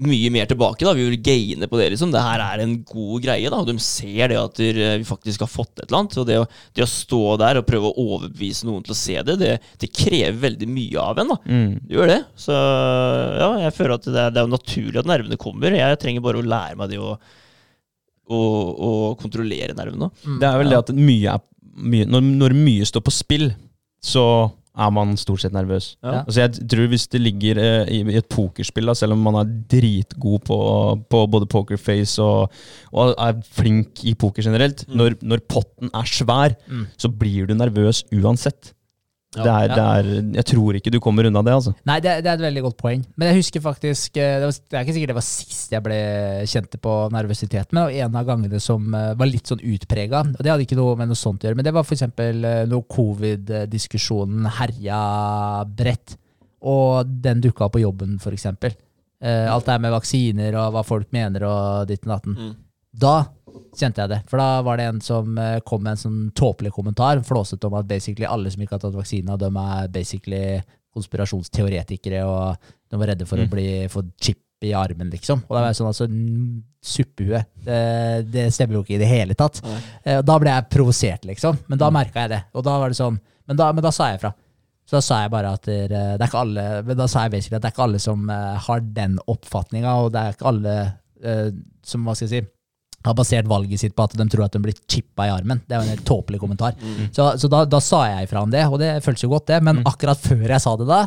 mye 0.00 0.30
mer 0.32 0.46
tilbake. 0.50 0.84
da, 0.86 0.92
Vi 0.96 1.04
vil 1.08 1.20
gaine 1.22 1.68
på 1.68 1.78
det. 1.80 1.90
liksom. 1.92 2.12
Det 2.14 2.22
her 2.24 2.40
er 2.44 2.62
en 2.64 2.76
god 2.88 3.22
greie. 3.24 3.50
da, 3.50 3.58
og 3.60 3.66
De 3.68 3.74
ser 3.78 4.28
det 4.32 4.38
at 4.40 4.60
eh, 4.64 4.96
vi 5.00 5.04
faktisk 5.08 5.40
har 5.44 5.50
fått 5.50 5.74
et 5.78 5.86
eller 5.88 5.98
annet. 6.00 6.16
og 6.22 6.26
Det 6.28 6.38
å, 6.40 6.46
det 6.74 6.84
å 6.86 6.90
stå 6.90 7.20
der 7.42 7.60
og 7.60 7.66
prøve 7.68 7.90
å 7.90 8.06
overbevise 8.06 8.66
noen 8.68 8.82
til 8.86 8.94
å 8.94 8.98
se 9.00 9.18
det, 9.26 9.36
det, 9.40 9.52
det 9.82 9.90
krever 9.92 10.38
veldig 10.46 10.68
mye 10.70 11.04
av 11.04 11.20
en. 11.22 11.34
da. 11.34 11.38
Mm. 11.46 11.74
Det 11.86 11.98
gjør 11.98 12.12
det. 12.14 12.18
Så 12.46 12.56
ja, 12.56 13.50
jeg 13.66 13.76
føler 13.76 13.94
at 13.98 14.08
det 14.08 14.24
er, 14.24 14.34
det 14.36 14.42
er 14.44 14.54
naturlig 14.56 15.02
at 15.02 15.10
nervene 15.10 15.40
kommer. 15.40 15.76
Jeg 15.80 16.00
trenger 16.02 16.24
bare 16.24 16.40
å 16.42 16.48
lære 16.48 16.78
meg 16.80 16.90
det 16.94 17.00
å, 17.02 17.14
å, 18.30 18.40
å 18.40 18.90
kontrollere 19.20 19.74
nervene. 19.76 20.10
Det 20.40 20.48
er 20.48 20.58
vel 20.62 20.72
det 20.72 20.80
at 20.84 20.94
mye 20.96 21.36
er 21.36 21.46
mye, 21.80 22.06
når, 22.10 22.24
når 22.42 22.54
mye 22.58 22.86
står 22.88 23.02
på 23.06 23.12
spill, 23.14 23.46
så 24.04 24.22
er 24.78 24.90
man 24.94 25.16
stort 25.18 25.40
sett 25.42 25.52
nervøs. 25.52 25.96
Ja. 26.02 26.20
Altså 26.24 26.40
jeg 26.44 26.68
tror 26.70 26.86
Hvis 26.92 27.06
det 27.10 27.20
ligger 27.20 27.58
eh, 27.58 27.88
i, 27.90 28.00
i 28.06 28.16
et 28.16 28.28
pokerspill, 28.30 28.86
da, 28.86 28.94
selv 28.94 29.12
om 29.12 29.18
man 29.18 29.34
er 29.40 29.50
dritgod 29.72 30.44
på, 30.46 30.58
på 31.10 31.22
både 31.30 31.46
pokerface 31.50 32.22
og, 32.22 32.50
og 32.92 33.14
er 33.18 33.40
flink 33.50 34.04
i 34.04 34.14
poker 34.14 34.42
generelt, 34.46 34.84
Mm. 34.88 34.96
når, 34.96 35.14
når 35.22 35.38
potten 35.48 35.90
er 35.94 36.04
svær, 36.06 36.54
Mm. 36.68 36.86
så 36.96 37.08
blir 37.08 37.46
du 37.46 37.54
nervøs 37.54 38.04
uansett. 38.14 38.72
Ja. 39.36 39.44
det 39.44 39.50
er, 39.50 39.68
Ja. 39.68 39.74
det 39.74 39.82
er, 39.86 40.32
jeg 40.40 40.44
tror 40.50 40.74
ikke 40.74 40.90
du 40.90 40.98
kommer 40.98 41.26
unna 41.28 41.42
det, 41.46 41.52
altså. 41.54 41.72
Nei, 41.86 42.00
det, 42.02 42.16
det 42.24 42.30
er 42.32 42.34
et 42.40 42.42
veldig 42.48 42.62
godt 42.64 42.76
poeng. 42.80 43.04
Men 43.14 43.28
jeg 43.30 43.36
husker 43.44 43.62
faktisk 43.62 44.16
eh, 44.18 44.40
Det, 44.40 44.48
var, 44.48 44.56
det 44.70 44.78
er 44.78 44.82
ikke 44.86 44.94
sikkert 44.96 45.12
det 45.12 45.18
var 45.20 45.26
sist 45.28 45.70
jeg 45.76 45.84
ble 45.84 45.98
kjente 46.50 46.80
på 46.82 46.94
nervøsitet, 47.14 47.70
men 47.76 47.94
en 47.94 48.16
av 48.18 48.26
gangene 48.26 48.58
som 48.60 48.88
eh, 48.94 49.12
var 49.14 49.30
litt 49.30 49.46
sånn 49.46 49.62
utprega. 49.62 50.24
Og 50.34 50.40
det 50.42 50.50
hadde 50.50 50.66
ikke 50.66 50.78
noe 50.80 50.96
med 50.98 51.12
noe 51.12 51.20
sånt 51.20 51.44
å 51.44 51.46
gjøre, 51.46 51.60
men 51.60 51.68
det 51.68 51.74
var 51.76 51.86
f.eks. 51.86 52.02
når 52.74 52.82
covid-diskusjonen 52.96 54.50
herja 54.58 55.00
bredt, 55.78 56.16
og 56.60 57.06
den 57.24 57.40
dukka 57.44 57.68
opp 57.68 57.76
på 57.78 57.84
jobben, 57.84 58.18
f.eks. 58.20 58.46
Eh, 58.50 59.46
alt 59.52 59.66
det 59.66 59.74
her 59.76 59.82
med 59.84 59.92
vaksiner 59.94 60.56
og 60.58 60.74
hva 60.74 60.82
folk 60.86 61.10
mener 61.14 61.44
og 61.46 61.86
ditt 61.90 62.02
og 62.06 62.14
datten. 62.16 62.36
Mm. 62.36 62.52
Da 63.00 63.14
kjente 63.76 64.02
jeg 64.02 64.10
det. 64.12 64.18
For 64.30 64.40
da 64.40 64.62
var 64.66 64.76
det 64.80 64.86
en 64.90 65.00
som 65.04 65.38
eh, 65.38 65.60
kom 65.66 65.82
med 65.84 65.92
en 65.96 66.02
sånn 66.04 66.20
tåpelig 66.36 66.72
kommentar, 66.76 67.20
flåsete 67.26 67.66
om 67.68 67.74
at 67.80 67.88
basically 67.90 68.26
alle 68.28 68.50
som 68.50 68.62
ikke 68.62 68.76
har 68.78 68.84
tatt 68.84 68.96
vaksina, 68.98 69.36
de 69.40 69.50
er 69.50 69.88
basically 69.94 70.44
konspirasjonsteoretikere, 70.96 72.22
og 72.26 72.56
de 72.90 72.98
var 72.98 73.12
redde 73.12 73.26
for 73.28 73.38
å 73.38 73.46
Mm. 73.46 73.50
bli 73.50 73.66
få 73.88 74.02
chip 74.20 74.38
i 74.62 74.72
armen, 74.76 75.08
liksom. 75.10 75.42
Og 75.48 75.54
da 75.56 75.60
var 75.62 75.68
jeg 75.70 75.76
sånn, 75.78 75.86
altså, 75.88 76.06
suppehue. 76.82 77.40
Det, 77.64 78.30
det 78.32 78.46
stemmer 78.52 78.74
jo 78.78 78.82
ikke 78.84 78.96
i 78.98 79.00
det 79.00 79.08
hele 79.08 79.34
tatt. 79.38 79.60
Eh, 80.04 80.18
og 80.18 80.24
da 80.28 80.38
ble 80.42 80.50
jeg 80.52 80.68
provosert, 80.74 81.24
liksom. 81.28 81.58
Men 81.68 81.78
da 81.80 81.90
merka 81.94 82.24
jeg 82.26 82.30
det. 82.34 82.42
Og 82.54 82.64
da 82.66 82.78
var 82.80 82.88
det 82.92 82.98
sånn, 82.98 83.18
men 83.48 83.56
da, 83.56 83.70
men 83.72 83.84
da 83.84 83.90
sa 83.94 84.10
jeg 84.10 84.20
ifra. 84.20 84.32
Så 84.90 84.98
da 84.98 85.00
sa 85.06 85.20
jeg 85.22 85.30
bare 85.30 85.52
at 85.54 85.62
det, 85.68 85.88
det 85.90 86.18
er 86.18 86.26
ikke 86.26 86.40
alle 86.40 86.62
men 86.82 86.96
da 86.98 87.06
sa 87.06 87.22
jeg 87.22 87.30
basically 87.36 87.56
at 87.56 87.62
det 87.62 87.68
er 87.70 87.74
ikke 87.76 87.84
alle 87.86 88.00
som 88.02 88.24
eh, 88.34 88.56
har 88.66 88.80
den 88.96 89.18
oppfatninga, 89.30 89.92
og 90.02 90.08
det 90.12 90.20
er 90.24 90.34
ikke 90.34 90.48
alle 90.50 90.72
eh, 91.22 91.50
som 91.86 92.04
hva 92.08 92.16
skal 92.18 92.26
jeg 92.26 92.42
si, 92.42 92.48
har 93.06 93.16
basert 93.16 93.48
valget 93.48 93.80
sitt 93.80 93.94
på 93.96 94.04
at 94.04 94.16
de 94.18 94.26
tror 94.28 94.44
at 94.46 94.56
de 94.56 94.60
blir 94.64 94.76
chippa 94.90 95.28
i 95.28 95.32
armen. 95.32 95.62
Det 95.64 95.76
er 95.76 95.80
jo 95.80 95.88
en 95.88 95.94
helt 95.94 96.08
tåpelig 96.08 96.40
kommentar. 96.42 96.76
Så, 97.16 97.30
så 97.40 97.48
da, 97.52 97.64
da 97.68 97.80
sa 97.84 98.04
jeg 98.10 98.28
ifra 98.28 98.44
om 98.44 98.52
det, 98.52 98.66
og 98.68 98.80
det 98.82 98.98
føltes 99.04 99.24
jo 99.24 99.32
godt, 99.32 99.48
det. 99.52 99.62
Men 99.64 99.80
akkurat 99.88 100.20
før 100.20 100.44
jeg 100.44 100.60
sa 100.60 100.74
det 100.76 100.88
da, 100.90 101.06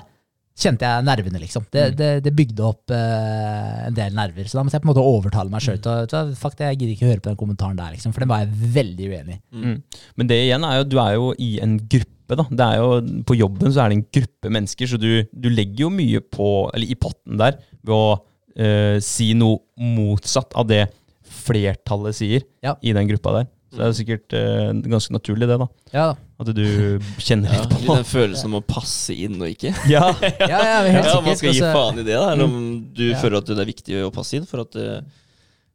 kjente 0.53 0.85
jeg 0.85 1.05
nervene, 1.05 1.41
liksom. 1.41 1.65
Det, 1.73 1.85
det, 1.97 2.09
det 2.25 2.33
bygde 2.37 2.65
opp 2.65 2.93
eh, 2.93 3.85
en 3.87 3.97
del 3.97 4.13
nerver. 4.15 4.49
Så 4.49 4.57
da 4.57 4.65
måtte 4.65 4.77
jeg 4.77 4.83
på 4.83 4.89
en 4.89 4.93
måte 4.93 5.05
overtale 5.05 5.53
meg 5.53 5.65
sjøl 5.65 5.79
til 5.81 6.33
Fuck 6.37 6.57
det, 6.59 6.71
jeg 6.71 6.79
gidder 6.79 6.95
ikke 6.95 7.09
høre 7.09 7.21
på 7.21 7.31
den 7.31 7.39
kommentaren 7.39 7.79
der, 7.79 7.93
liksom. 7.95 8.13
For 8.13 8.23
den 8.23 8.31
var 8.31 8.43
jeg 8.43 8.73
veldig 8.77 9.11
uenig 9.13 9.37
i. 9.37 9.41
Mm. 9.63 10.03
Men 10.19 10.29
det 10.29 10.41
igjen 10.43 10.67
er 10.67 10.79
jo, 10.79 10.89
du 10.89 10.99
er 11.01 11.15
jo 11.17 11.31
i 11.41 11.51
en 11.63 11.77
gruppe, 11.81 12.37
da. 12.37 12.47
Det 12.49 12.67
er 12.67 12.81
jo, 12.81 12.91
på 13.29 13.37
jobben 13.37 13.73
så 13.73 13.83
er 13.83 13.93
det 13.93 13.99
en 13.99 14.05
gruppe 14.19 14.53
mennesker, 14.57 14.89
så 14.93 15.01
du, 15.01 15.09
du 15.29 15.49
legger 15.53 15.87
jo 15.87 15.93
mye 15.93 16.21
på, 16.21 16.51
eller 16.73 16.89
i 16.89 16.99
potten 17.01 17.41
der, 17.41 17.57
ved 17.81 17.97
å 17.97 18.05
eh, 18.53 18.97
si 19.03 19.33
noe 19.37 19.61
motsatt 19.97 20.53
av 20.57 20.69
det 20.69 20.85
flertallet 21.33 22.15
sier 22.17 22.45
Ja. 22.63 22.75
i 22.81 22.93
den 22.95 23.09
gruppa 23.09 23.33
der. 23.39 23.49
Så 23.73 23.79
det 23.81 23.85
er 23.87 23.95
sikkert 23.97 24.33
uh, 24.37 24.67
ganske 24.85 25.13
naturlig, 25.15 25.47
det, 25.49 25.55
da. 25.57 25.65
Ja. 25.95 26.03
At 26.43 26.49
du 26.53 26.99
kjenner 27.17 27.49
litt 27.55 27.71
på 27.71 27.79
på 27.87 27.95
den 27.97 28.05
følelsen 28.05 28.51
om 28.51 28.59
å 28.59 28.61
passe 28.69 29.15
inn 29.17 29.39
og 29.41 29.49
ikke. 29.49 29.71
Ja, 29.89 30.11
Ja, 30.21 30.59
ja, 30.61 30.75
helt 30.85 31.07
Ja. 31.09 31.15
Man 31.25 31.39
skal 31.39 31.49
gi 31.55 31.57
Altså, 31.63 31.71
faen 31.73 31.97
i 31.97 32.05
det, 32.05 32.13
da. 32.13 32.27
Eller 32.35 32.45
om 32.45 32.59
du 32.93 33.07
Ja. 33.09 33.17
føler 33.17 33.39
at 33.41 33.49
det 33.49 33.57
er 33.63 33.71
viktig 33.71 33.97
å 34.05 34.11
passe 34.13 34.37
inn. 34.37 34.45
For 34.45 34.61
at 34.61 34.77
eh, 34.77 34.99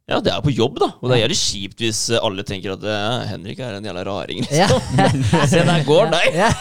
Ja, 0.09 0.21
det 0.25 0.33
er 0.33 0.41
på 0.41 0.49
jobb, 0.57 0.79
da. 0.81 0.87
Og 1.03 1.11
det 1.11 1.19
er 1.19 1.21
jævlig 1.27 1.37
kjipt 1.37 1.83
hvis 1.85 1.99
eh, 2.17 2.21
alle 2.25 2.41
tenker 2.49 2.73
at 2.79 2.85
eh, 2.89 3.27
Henrik 3.29 3.59
er 3.61 3.75
en 3.77 3.85
jævla 3.85 4.05
raring. 4.09 4.41
liksom. 4.41 4.57
Ja. 4.99 5.45
Se, 5.51 5.61
der 5.69 5.83
går 5.85 6.09
nei 6.13 6.25
Ja. 6.33 6.49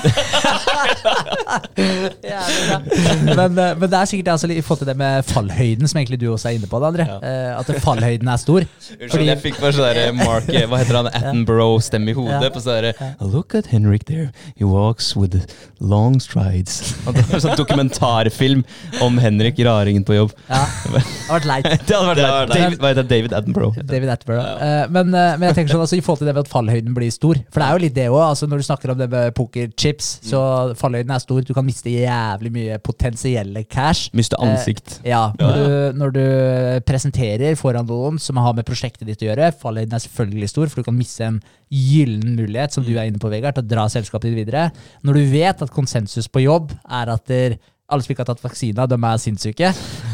Jævlig 2.28 3.36
men, 3.38 3.60
eh, 3.60 3.72
men 3.80 3.90
det 3.90 3.98
er 4.00 4.10
sikkert 4.10 4.32
altså, 4.34 4.50
i 4.52 4.62
forhold 4.62 4.82
til 4.84 4.90
det 4.92 4.98
med 5.00 5.24
fallhøyden, 5.30 5.88
som 5.88 6.00
egentlig 6.02 6.20
du 6.22 6.28
også 6.34 6.50
er 6.52 6.58
inne 6.58 6.68
på, 6.70 6.80
det, 6.82 6.90
André. 6.92 7.06
Eh, 7.24 7.60
At 7.60 7.72
fallhøyden 7.84 8.28
er 8.34 8.42
stor. 8.42 8.66
Unnskyld, 8.98 9.26
jeg 9.30 9.42
fikk 9.44 9.62
bare 9.64 9.74
sånn 9.78 9.88
der 9.96 10.12
Mark 10.18 10.50
Hva 10.52 10.82
heter 10.82 11.00
han? 11.00 11.10
Attenborough-stemme 11.14 12.12
i 12.12 12.18
hodet. 12.18 12.42
Ja. 12.48 12.52
På 12.54 12.64
sånn 12.64 12.84
der, 12.90 13.16
Look 13.34 13.56
at 13.58 13.72
Henrik 13.72 14.06
there. 14.10 14.30
He 14.60 14.68
walks 14.68 15.14
with 15.18 15.40
long 15.80 16.20
strides. 16.24 16.94
Det 17.08 17.26
var 17.32 17.44
sånn 17.48 17.58
dokumentarfilm 17.60 18.64
om 19.04 19.18
Henrik 19.22 19.60
raringen 19.68 20.04
på 20.08 20.18
jobb. 20.18 20.36
Ja, 20.50 20.66
det 20.68 21.04
hadde 21.06 21.32
vært 21.32 21.50
leit. 21.54 21.72
Det 21.88 21.96
hadde 21.96 22.28
vært 22.28 22.54
Det 22.54 22.62
leit. 22.84 23.08
David, 23.08 23.37
det? 23.38 23.86
David 23.88 24.12
Attenborough. 24.14 24.46
Ja, 24.46 24.56
ja. 24.58 24.84
Eh, 24.84 24.90
men, 24.94 25.14
eh, 25.14 25.36
men 25.38 25.50
jeg 25.50 25.58
tenker 25.60 25.76
sånn, 25.76 25.84
altså, 25.86 25.98
i 26.00 26.04
forhold 26.06 26.22
til 26.24 26.30
det 26.30 26.36
med 26.38 26.46
at 26.46 26.52
fallhøyden 26.52 26.96
blir 26.98 27.12
stor 27.14 27.40
For 27.52 27.62
det 27.62 27.68
er 27.68 27.78
jo 27.78 27.84
litt 27.84 27.96
det 27.98 28.08
òg. 28.12 28.22
Altså, 28.24 28.50
når 28.50 28.62
du 28.64 28.68
snakker 28.68 28.94
om 28.94 29.00
det 29.02 29.10
med 29.12 29.36
pokerchips, 29.38 30.10
så 30.28 30.42
fallhøyden 30.80 31.14
er 31.16 31.24
stor. 31.24 31.42
Du 31.48 31.54
kan 31.58 31.68
miste 31.68 31.94
jævlig 31.94 32.54
mye 32.56 32.80
potensielle 32.84 33.64
cash. 33.70 34.12
Miste 34.18 34.40
ansikt. 34.42 35.00
Ja, 35.08 35.32
når, 35.40 35.58
Du, 35.58 36.00
når 36.02 36.16
du 36.18 36.26
presenterer 36.88 37.56
foran 37.60 37.88
noen 37.88 38.20
som 38.22 38.40
har 38.42 38.56
med 38.58 38.68
prosjektet 38.68 39.08
ditt 39.08 39.24
å 39.24 39.30
gjøre, 39.32 39.52
fallhøyden 39.62 39.96
er 39.98 40.04
selvfølgelig 40.04 40.52
stor, 40.52 40.72
for 40.72 40.82
du 40.82 40.90
kan 40.90 40.98
miste 40.98 41.28
en 41.28 41.40
gyllen 41.74 42.36
mulighet, 42.38 42.76
som 42.76 42.86
du 42.86 42.94
er 42.96 43.08
inne 43.10 43.20
på, 43.22 43.32
Vegard, 43.32 43.58
til 43.58 43.66
å 43.66 43.72
dra 43.72 43.88
selskapet 43.92 44.32
ditt 44.32 44.46
videre. 44.46 44.70
Når 45.04 45.20
du 45.20 45.26
vet 45.34 45.64
at 45.66 45.74
konsensus 45.74 46.30
på 46.32 46.46
jobb 46.46 46.72
er 46.88 47.12
at 47.14 47.26
der, 47.28 47.58
alle 47.88 48.04
som 48.04 48.12
ikke 48.12 48.24
har 48.26 48.30
tatt 48.34 48.44
vaksina, 48.44 48.86
de 48.90 48.98
er 49.00 49.20
sinnssyke. 49.22 49.70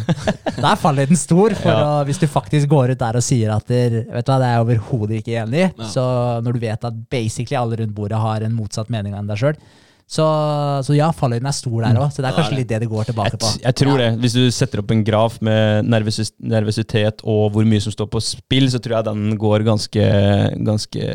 der 0.63 0.83
er 0.89 0.97
den 1.09 1.17
stor, 1.17 1.55
for 1.57 1.73
å, 1.73 1.93
hvis 2.05 2.19
du 2.21 2.27
faktisk 2.29 2.69
går 2.69 2.93
ut 2.93 3.01
der 3.01 3.17
og 3.17 3.25
sier 3.25 3.53
at 3.55 3.65
der, 3.71 4.03
vet 4.11 4.27
du 4.27 4.29
hva, 4.29 4.37
det 4.37 4.49
er 4.49 4.53
jeg 4.53 4.65
overhodet 4.65 5.21
ikke 5.21 5.39
enig 5.41 5.63
i. 5.63 5.71
Så 5.89 6.03
når 6.45 6.53
du 6.53 6.61
vet 6.61 6.85
at 6.89 6.99
basically 7.09 7.57
alle 7.57 7.79
rundt 7.81 7.95
bordet 7.97 8.21
har 8.21 8.45
en 8.45 8.53
motsatt 8.53 8.93
mening 8.93 9.17
enn 9.17 9.31
deg 9.31 9.41
sjøl, 9.41 9.57
så, 10.07 10.25
så 10.85 10.93
ja, 10.97 11.07
fallhøyden 11.15 11.47
er 11.49 11.55
stor 11.55 11.77
der 11.81 11.97
òg. 11.97 12.11
Så 12.13 12.21
det 12.21 12.29
er 12.29 12.35
kanskje 12.37 12.57
litt 12.59 12.69
det 12.69 12.81
det 12.83 12.89
går 12.91 13.07
tilbake 13.09 13.39
på. 13.39 13.49
Jeg, 13.55 13.63
jeg 13.65 13.77
tror 13.79 14.01
det. 14.01 14.09
Hvis 14.21 14.35
du 14.37 14.43
setter 14.53 14.81
opp 14.83 14.91
en 14.93 15.03
graf 15.07 15.39
med 15.45 15.87
nervøs, 15.89 16.33
nervøsitet 16.37 17.23
og 17.23 17.53
hvor 17.55 17.67
mye 17.67 17.81
som 17.83 17.95
står 17.95 18.09
på 18.11 18.21
spill, 18.23 18.67
så 18.71 18.81
tror 18.83 18.99
jeg 18.99 19.07
den 19.09 19.37
går 19.41 19.65
ganske, 19.67 20.09
ganske 20.67 21.07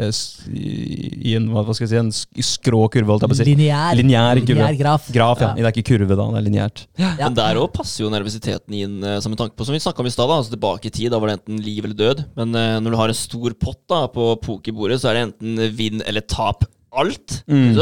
i 0.58 1.36
en, 1.38 1.50
hva 1.52 1.66
skal 1.76 1.86
jeg 1.86 1.92
si, 1.92 2.00
en 2.00 2.46
skrå 2.48 2.84
kurve, 2.92 3.12
holdt 3.12 3.26
jeg 3.26 3.32
på 3.32 3.36
å 3.36 3.40
si. 3.40 3.48
Lineær. 3.50 3.98
Lineær 3.98 4.42
kurve. 4.42 4.56
Lineær 4.56 4.80
graf. 4.80 5.10
Graf, 5.14 5.44
ja. 5.44 5.52
Ja. 5.52 5.60
Det 5.60 5.68
er 5.68 5.76
ikke 5.76 5.90
kurve, 5.92 6.18
da. 6.18 6.28
Det 6.34 6.40
er 6.40 6.46
lineært. 6.48 6.84
Ja. 6.98 7.12
Men 7.20 7.38
der 7.38 7.60
òg 7.62 7.70
passer 7.76 8.04
jo 8.04 8.12
nervøsiteten 8.12 8.78
inn 8.78 8.98
eh, 9.04 9.20
som 9.24 9.34
en 9.34 9.40
tanke 9.44 9.56
på, 9.58 9.68
som 9.68 9.76
vi 9.76 9.82
snakka 9.84 10.02
om 10.04 10.10
i 10.10 10.14
stad. 10.14 10.32
Altså 10.34 10.54
tilbake 10.56 10.90
i 10.90 10.94
tid, 10.94 11.12
da 11.14 11.20
var 11.22 11.32
det 11.32 11.38
enten 11.40 11.62
liv 11.64 11.84
eller 11.84 11.98
død. 11.98 12.24
Men 12.38 12.58
eh, 12.58 12.74
når 12.82 12.94
du 12.94 13.00
har 13.02 13.14
en 13.14 13.20
stor 13.20 13.54
pott 13.60 13.80
da 13.90 14.02
på 14.12 14.32
pokerbordet, 14.44 15.00
så 15.02 15.12
er 15.12 15.18
det 15.18 15.24
enten 15.28 15.64
vinn 15.78 16.04
eller 16.08 16.24
tap 16.26 16.66
alt. 16.98 17.42
Mm. 17.46 17.72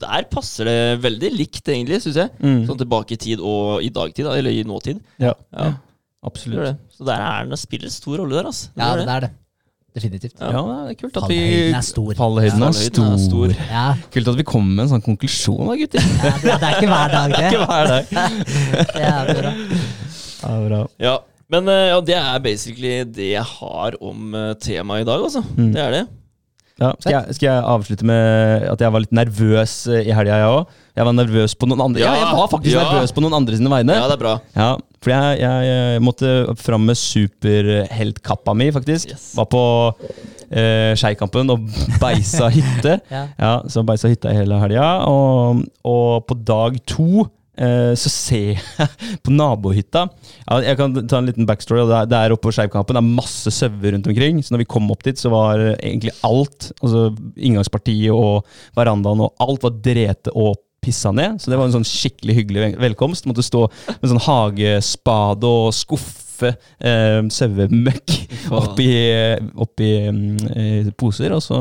Der 0.00 0.22
passer 0.30 0.68
det 0.68 0.78
veldig 1.02 1.30
likt, 1.34 1.64
egentlig, 1.68 2.00
syns 2.04 2.16
jeg. 2.22 2.30
Mm. 2.42 2.62
Sånn 2.68 2.78
tilbake 2.84 3.16
i 3.16 3.20
tid 3.20 3.40
og 3.42 3.82
i 3.84 3.90
dagtid, 3.94 4.24
da, 4.28 4.36
eller 4.38 4.54
i 4.54 4.62
nåtid. 4.68 5.00
Ja, 5.22 5.34
Ja, 5.54 5.72
absolutt. 6.26 6.64
det. 6.64 6.74
Så 6.96 7.04
der 7.08 7.20
er 7.22 7.44
den 7.50 7.56
spiller 7.60 7.90
stor 7.94 8.18
rolle 8.22 8.38
der, 8.38 8.48
altså. 8.52 8.70
Det 8.74 8.82
Ja, 8.84 8.96
det 8.96 9.08
er 9.16 9.20
det. 9.26 9.30
Definitivt. 9.98 10.34
Ja. 10.38 10.50
Ja, 10.52 10.62
det 10.86 10.92
er 10.92 10.98
kult 11.00 11.16
at 11.16 11.24
vi 11.30 11.36
Fallhøyden 11.38 11.74
er 11.74 11.86
stor. 11.86 12.10
Fallhøyden 12.14 12.62
er 12.62 12.72
Fallhøyden 12.72 13.06
er 13.08 13.18
stor. 13.18 13.54
stor. 13.56 13.62
Ja, 13.72 13.86
Kult 14.14 14.28
at 14.28 14.36
vi 14.38 14.44
kommer 14.46 14.74
med 14.76 14.84
en 14.84 14.90
sånn 14.92 15.02
konklusjon 15.02 15.64
da, 15.66 15.74
gutter. 15.80 16.04
ja, 16.28 16.34
det 16.44 16.52
det 16.52 16.68
er 16.68 16.76
ikke 16.76 16.90
hver 16.92 17.14
dag, 17.14 17.32
det. 17.32 17.38
det 17.38 17.42
er 17.42 17.48
Ikke 17.48 17.64
hver 17.66 17.86
dag. 17.88 18.04
Ja, 19.02 19.16
bra. 19.32 19.52
Ja, 20.42 20.52
bra. 20.68 20.82
Ja, 21.02 21.16
men 21.50 21.68
eh, 21.72 21.86
ja, 21.88 21.98
det 22.04 22.18
er 22.20 22.38
basically 22.44 22.92
det 23.08 23.30
jeg 23.32 23.42
har 23.56 23.96
om 24.04 24.34
eh, 24.38 24.52
temaet 24.62 25.02
i 25.02 25.08
dag, 25.08 25.24
altså. 25.24 25.42
Mm. 25.56 25.72
Det 25.74 25.82
er 25.82 25.96
det. 25.96 26.04
Ja, 26.78 26.92
skal, 27.02 27.12
jeg, 27.12 27.34
skal 27.34 27.48
jeg 27.48 27.62
avslutte 27.72 28.06
med 28.06 28.66
at 28.70 28.82
jeg 28.84 28.94
var 28.94 29.02
litt 29.02 29.14
nervøs 29.18 29.72
eh, 29.90 30.06
i 30.06 30.14
helga, 30.14 30.36
jeg 30.38 30.50
òg? 30.52 30.76
Jeg 30.98 31.06
var 31.08 31.14
nervøs 31.14 31.54
på 31.58 31.66
noen 31.70 31.82
andre 31.88 32.02
Ja, 32.02 32.12
jeg 32.18 32.28
var 32.38 32.50
faktisk 32.52 32.74
ja. 32.74 32.84
nervøs 32.86 33.14
på 33.14 33.22
noen 33.24 33.34
andre 33.38 33.58
sine 33.58 33.72
vegne. 33.72 33.96
Ja, 33.98 34.06
det 34.10 34.14
er 34.14 34.22
bra. 34.22 34.34
Ja, 34.54 34.68
for 35.02 35.14
jeg, 35.14 35.40
jeg, 35.42 35.68
jeg 35.68 36.02
måtte 36.06 36.32
fram 36.58 36.86
med 36.86 36.98
superheltkappa 36.98 38.54
mi, 38.58 38.70
faktisk. 38.74 39.10
Yes. 39.14 39.28
Var 39.38 39.48
på 39.50 39.62
eh, 40.50 40.94
Skeikampen 40.98 41.50
og 41.54 41.66
beisa 42.02 42.50
hytte. 42.54 42.98
Ja. 43.10 43.24
Ja, 43.38 43.52
så 43.70 43.82
beisa 43.86 44.10
hytta 44.10 44.34
hele 44.34 44.58
helga. 44.62 44.88
Og, 45.10 45.64
og 45.86 46.26
på 46.30 46.38
dag 46.46 46.78
to 46.86 47.26
eh, 47.26 47.32
så 47.58 48.10
ser 48.12 48.52
jeg 48.52 48.88
på 49.26 49.32
nabohytta 49.34 50.04
Jeg 50.62 50.78
kan 50.78 50.92
ta 51.10 51.18
en 51.18 51.26
liten 51.26 51.46
backstory. 51.48 51.82
Det 51.88 52.14
er, 52.14 52.34
oppe 52.34 52.46
på 52.46 52.52
Skeivkampen. 52.54 52.94
Det 52.94 53.02
er 53.02 53.18
masse 53.18 53.52
sauer 53.54 53.94
rundt 53.94 54.06
omkring. 54.06 54.38
Så 54.44 54.54
når 54.54 54.62
vi 54.62 54.68
kom 54.70 54.86
opp 54.94 55.02
dit, 55.06 55.18
så 55.18 55.32
var 55.32 55.64
egentlig 55.74 56.14
alt, 56.26 56.70
altså 56.78 57.08
inngangspartiet 57.34 58.14
og 58.14 58.46
verandaen 58.78 59.26
og 59.26 59.34
alt, 59.42 59.66
var 59.66 59.80
drete 59.82 60.34
og 60.38 60.60
pissa 60.84 61.12
ned. 61.12 61.40
Så 61.40 61.50
det 61.50 61.58
var 61.58 61.68
en 61.68 61.76
sånn 61.78 61.88
skikkelig 61.88 62.38
hyggelig 62.40 62.72
velkomst. 62.80 63.26
Måtte 63.28 63.44
stå 63.46 63.66
med 63.88 64.12
sånn 64.12 64.24
hagespade 64.28 65.48
og 65.48 65.74
skuffe 65.76 66.54
eh, 66.54 67.20
sauemøkk 67.34 68.14
oppi, 68.54 68.90
oppi 69.58 69.90
mm, 70.12 70.30
eh, 70.54 70.92
poser, 70.98 71.34
og 71.36 71.44
så 71.44 71.58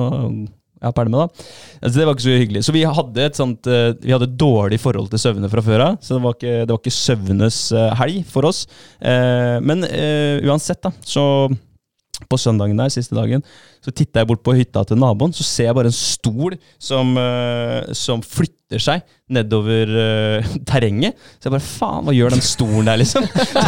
ja, 0.81 0.91
med 0.95 1.19
det. 1.19 1.45
Altså, 1.81 1.93
det 1.97 2.05
var 2.05 2.15
ikke 2.15 2.25
så 2.25 2.37
hyggelig. 2.37 2.63
Så 2.67 2.75
vi 2.75 2.83
hadde 2.85 3.23
et 3.25 3.37
sånt 3.39 3.69
eh, 3.71 3.93
Vi 4.03 4.13
hadde 4.13 4.29
dårlig 4.37 4.79
forhold 4.81 5.09
til 5.11 5.21
søvne 5.21 5.49
fra 5.51 5.63
før 5.65 5.85
av. 5.87 5.97
Så 6.01 6.15
det 6.15 6.23
var 6.25 6.37
ikke, 6.37 6.55
det 6.63 6.73
var 6.73 6.81
ikke 6.81 6.97
søvnes 6.97 7.61
eh, 7.73 7.93
helg 8.01 8.19
for 8.29 8.49
oss. 8.49 8.65
Eh, 9.01 9.57
men 9.63 9.85
uansett, 10.47 10.81
da, 10.83 10.93
så 11.05 11.23
på 12.25 12.37
søndagen 12.41 12.79
der, 12.79 12.89
siste 12.91 13.15
dagen, 13.15 13.43
så 13.83 13.93
titter 13.93 14.23
jeg 14.23 14.29
bort 14.31 14.43
på 14.45 14.55
hytta 14.57 14.81
til 14.87 14.99
naboen, 14.99 15.33
så 15.35 15.45
ser 15.45 15.69
jeg 15.69 15.77
bare 15.77 15.91
en 15.91 15.95
stol 15.95 16.55
som, 16.81 17.13
uh, 17.19 17.93
som 17.95 18.23
flytter 18.25 18.81
seg 18.83 19.05
nedover 19.33 19.91
uh, 19.93 20.49
terrenget. 20.69 21.17
Så 21.37 21.47
jeg 21.47 21.55
bare 21.55 21.67
faen, 21.67 22.07
hva 22.07 22.15
gjør 22.17 22.35
den 22.35 22.43
stolen 22.45 22.89
der, 22.89 22.99
liksom? 23.03 23.27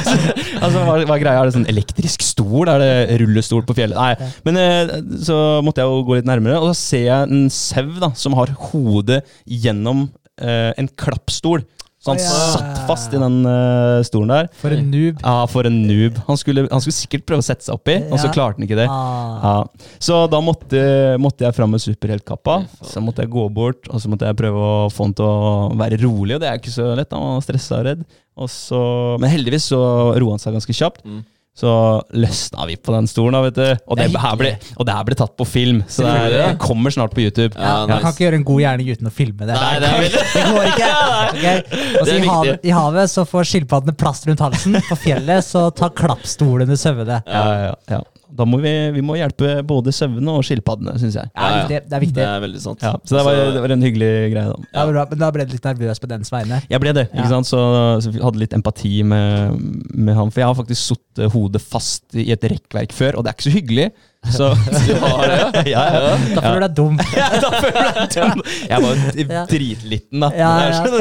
altså, 0.63 0.85
hva, 0.87 0.97
hva 1.05 1.19
greia? 1.21 1.37
Er 1.37 1.51
det 1.51 1.57
sånn 1.59 1.69
elektrisk 1.71 2.25
stol? 2.25 2.71
Er 2.71 2.83
det 2.83 3.19
rullestol 3.21 3.65
på 3.69 3.77
fjellet? 3.77 3.99
Nei. 3.99 4.31
Men 4.47 4.59
uh, 4.59 4.95
så 5.29 5.41
måtte 5.65 5.83
jeg 5.83 5.93
jo 5.93 6.07
gå 6.09 6.19
litt 6.19 6.29
nærmere, 6.29 6.57
og 6.59 6.71
da 6.71 6.77
ser 6.79 7.05
jeg 7.05 7.29
en 7.29 7.51
sau 7.53 7.85
da, 8.01 8.13
som 8.17 8.37
har 8.39 8.55
hodet 8.69 9.21
gjennom 9.45 10.09
en 10.39 10.87
klappstol. 10.95 11.65
Så 12.09 12.15
han 12.15 12.21
ja. 12.23 12.51
satt 12.55 12.81
fast 12.89 13.13
i 13.13 13.21
den 13.21 13.37
uh, 13.45 13.99
stolen 14.07 14.33
der. 14.33 14.49
For 14.59 14.73
en 14.73 14.89
noob. 14.89 15.21
Ja, 15.21 15.35
for 15.51 15.69
en 15.69 15.81
noob. 15.85 16.17
Han 16.27 16.39
skulle, 16.39 16.65
han 16.71 16.83
skulle 16.83 16.97
sikkert 16.97 17.27
prøve 17.29 17.43
å 17.43 17.45
sette 17.45 17.67
seg 17.67 17.77
oppi, 17.77 17.99
og 18.09 18.17
så 18.21 18.31
klarte 18.33 18.59
han 18.59 18.67
ikke 18.67 18.79
det. 18.79 18.87
Ah. 18.89 19.39
Ja. 19.43 19.89
Så 20.01 20.21
da 20.31 20.41
måtte, 20.43 20.81
måtte 21.21 21.45
jeg 21.45 21.57
fram 21.57 21.75
med 21.75 21.83
superheltkappa. 21.83 22.61
Så 22.89 23.03
måtte 23.03 23.25
jeg 23.25 23.33
gå 23.33 23.45
bort 23.53 23.89
og 23.89 24.01
så 24.01 24.11
måtte 24.11 24.29
jeg 24.29 24.37
prøve 24.39 24.63
å 24.63 24.87
få 24.93 25.09
han 25.09 25.15
til 25.17 25.27
å 25.27 25.69
være 25.79 25.99
rolig, 26.03 26.37
og 26.37 26.43
det 26.43 26.49
er 26.49 26.61
ikke 26.61 26.73
så 26.73 26.91
lett. 26.97 27.13
Han 27.15 27.37
var 27.37 27.45
stressa 27.45 27.81
og 27.81 27.87
redd. 27.89 28.07
Og 28.39 28.47
så, 28.51 28.79
men 29.19 29.31
heldigvis 29.31 29.69
så 29.73 29.81
roa 30.15 30.35
han 30.35 30.41
seg 30.41 30.55
ganske 30.55 30.75
kjapt. 30.75 31.03
Mm. 31.03 31.23
Så 31.59 31.71
løsna 32.15 32.65
vi 32.69 32.77
på 32.79 32.93
den 32.95 33.07
stolen, 33.11 33.35
da, 33.35 33.41
vet 33.43 33.57
du. 33.57 33.65
Og 33.91 33.97
det, 33.99 34.05
Det 34.13 34.15
er 34.15 34.23
her 34.23 34.37
ble, 34.39 34.51
og 34.77 34.87
det 34.87 34.93
her 34.95 35.07
ble 35.09 35.17
tatt 35.19 35.33
på 35.39 35.47
film, 35.49 35.81
så 35.91 36.05
det, 36.05 36.13
er, 36.15 36.35
det 36.37 36.59
kommer 36.63 36.93
snart 36.95 37.15
på 37.15 37.25
YouTube. 37.25 37.51
Ja, 37.59 37.81
Man 37.89 37.99
kan 37.99 38.13
ikke 38.13 38.25
gjøre 38.29 38.39
en 38.39 38.45
god 38.47 38.61
gjerning 38.63 38.91
uten 38.93 39.09
å 39.09 39.13
filme 39.13 39.49
det. 39.49 39.57
Nei, 39.59 39.73
det 39.83 39.89
er 39.89 40.07
Det 40.15 40.45
går 40.53 40.69
ikke. 40.73 40.91
Okay. 41.29 41.59
Og 41.99 41.99
så 41.99 42.05
Det 42.05 42.13
er 42.13 42.23
i, 42.23 42.29
havet. 42.29 42.63
I 42.65 42.71
havet 42.73 43.11
så 43.11 43.23
får 43.27 43.49
skilpaddene 43.51 43.93
plass 43.99 44.23
rundt 44.27 44.41
halsen. 44.43 44.79
På 44.87 44.95
fjellet 44.99 45.45
så 45.45 45.67
tar 45.75 45.91
klappstolene 45.97 46.77
søvne. 46.79 47.19
Ja, 47.27 47.43
ja, 47.67 47.75
ja. 47.91 47.99
Da 48.37 48.45
må 48.45 48.59
vi, 48.61 48.71
vi 48.93 49.01
må 49.01 49.15
hjelpe 49.17 49.55
både 49.67 49.91
sauene 49.95 50.35
og 50.37 50.43
skilpaddene, 50.45 50.93
syns 51.01 51.15
jeg. 51.17 51.31
Ja, 51.33 51.47
det 51.67 51.77
er. 51.79 51.85
Det 51.89 51.95
er 51.97 52.03
viktig. 52.03 52.17
Det 52.19 52.27
er 52.29 52.43
veldig 52.43 52.61
sant. 52.61 52.83
Ja, 52.85 52.91
så 53.03 53.17
det 53.17 53.23
var, 53.25 53.39
det 53.55 53.63
var 53.63 53.73
en 53.73 53.85
hyggelig 53.87 54.09
greie, 54.35 54.43
da. 54.51 54.67
Ja, 54.75 54.83
bra. 54.91 55.05
Men 55.09 55.23
da 55.23 55.29
ble 55.33 55.45
du 55.49 55.55
litt 55.55 55.65
nervøs 55.65 56.01
på 56.03 56.09
dens 56.11 56.29
vegne. 56.33 56.61
Jeg 56.69 56.83
ble 56.83 56.93
det, 56.93 57.07
Ja. 57.09 57.23
ikke 57.23 57.31
sant? 57.33 57.49
Så, 57.49 57.59
så 58.05 58.13
jeg 58.13 58.21
hadde 58.23 58.43
litt 58.43 58.53
empati 58.53 58.93
med, 59.03 59.57
med 59.95 60.15
han. 60.19 60.29
For 60.31 60.43
jeg 60.43 60.51
har 60.51 60.59
faktisk 60.61 60.83
sittet 60.93 61.33
hodet 61.33 61.63
fast 61.65 62.15
i 62.15 62.27
et 62.35 62.45
rekkverk 62.53 62.93
før, 62.95 63.17
og 63.19 63.25
det 63.25 63.33
er 63.33 63.39
ikke 63.39 63.49
så 63.49 63.55
hyggelig. 63.57 63.89
Så 64.35 64.49
Du 64.51 64.93
har 64.99 65.27
det, 65.31 65.37
ja? 65.39 65.63
ja, 65.73 65.83
ja. 65.95 66.15
Da 66.35 66.41
føler 66.43 66.59
du 66.59 66.65
deg 66.65 66.73
dum. 66.75 66.97
da 66.99 67.49
føler 67.55 67.79
jeg 67.79 67.93
deg 67.95 68.09
dum. 68.17 68.41
Jeg 68.69 68.83
var 68.83 68.89
jo 68.91 69.43
dritliten, 69.47 70.25
da. 70.25 70.29
Ja, 70.35 70.49
ja. 70.67 70.83
Det 70.83 70.99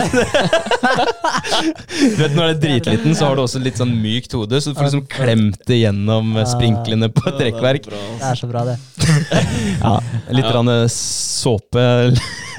Du 1.99 2.21
vet, 2.23 2.37
Når 2.37 2.39
du 2.39 2.45
er 2.45 2.61
dritliten, 2.63 3.17
så 3.19 3.27
har 3.29 3.39
du 3.39 3.43
også 3.43 3.61
litt 3.63 3.81
sånn 3.81 3.91
mykt 4.01 4.37
hode, 4.39 4.61
så 4.63 4.71
du 4.71 4.79
får 4.79 4.87
liksom 4.89 5.05
klemt 5.11 5.59
det 5.69 5.81
gjennom 5.81 6.31
eh, 6.39 6.47
sprinklene 6.49 7.11
på 7.15 7.27
et 7.33 7.43
rekkverk. 7.49 7.89
Det 7.91 8.31
er 8.31 8.39
så 8.39 8.49
bra, 8.51 8.63
det. 8.69 8.77
Ja, 9.83 9.97
litt 10.35 10.49
Ja. 10.49 10.79
såpe 10.93 11.85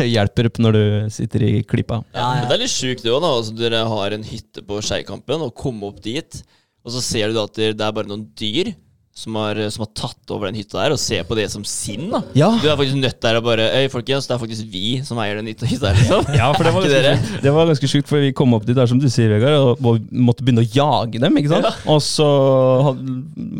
hjelper 0.03 0.51
når 0.59 0.71
du 0.75 0.83
sitter 1.13 1.43
i 1.47 1.53
klypa. 1.63 2.03
Ja, 2.13 2.19
Ja, 2.19 2.27
ja. 2.35 2.41
Men 2.41 2.49
det 2.51 2.57
er 2.57 2.63
litt 2.65 2.75
sjukt 2.75 3.03
det 3.05 3.11
òg, 3.15 3.21
da. 3.23 3.31
Altså, 3.39 3.55
dere 3.57 3.81
har 3.87 4.15
en 4.15 4.27
hytte 4.27 4.61
på 4.67 4.81
Skeikampen 4.83 5.41
og 5.47 5.55
kommer 5.55 5.93
opp 5.93 6.03
dit, 6.03 6.41
og 6.83 6.91
så 6.93 7.01
ser 7.03 7.31
du 7.31 7.39
at 7.41 7.55
det 7.55 7.73
det 7.79 7.85
er 7.87 7.95
bare 7.95 8.09
noen 8.11 8.27
dyr 8.37 8.73
som 9.19 9.35
har, 9.35 9.59
som 9.73 9.83
har 9.83 9.89
tatt 9.97 10.31
over 10.33 10.47
den 10.49 10.59
hytta 10.61 10.79
der, 10.79 10.95
og 10.95 11.01
ser 11.01 11.25
på 11.27 11.35
det 11.37 11.49
som 11.51 11.65
sin. 11.67 12.07
da 12.13 12.21
Ja. 12.37 12.49
Du 12.61 12.69
er 12.69 12.77
faktisk 12.79 12.99
nødt 12.99 13.19
der 13.25 13.39
og 13.39 13.45
bare 13.49 13.67
Øy, 13.75 13.89
folkens, 13.91 14.27
det 14.29 14.35
er 14.35 14.41
faktisk 14.41 14.69
vi 14.71 14.83
som 15.05 15.19
eier 15.21 15.39
den 15.41 15.49
hytta 15.51 15.67
der, 15.67 15.75
her, 15.75 15.99
liksom. 15.99 16.29
Ja, 16.39 16.51
for 16.55 16.67
det 16.67 16.73
var, 16.75 16.87
ganske, 16.87 17.41
det 17.43 17.53
var 17.55 17.69
ganske 17.69 17.91
sjukt, 17.91 18.07
for 18.09 18.23
vi 18.23 18.31
kom 18.35 18.55
opp 18.55 18.67
dit 18.67 18.77
der, 18.77 18.87
som 18.89 19.01
du 19.01 19.09
sier, 19.11 19.33
Vegard, 19.35 19.57
og 19.83 20.05
måtte 20.11 20.45
begynne 20.45 20.63
å 20.63 20.69
jage 20.71 21.19
dem. 21.21 21.41
ikke 21.41 21.51
sant? 21.51 21.83
Og 21.89 21.99
så 22.05 22.29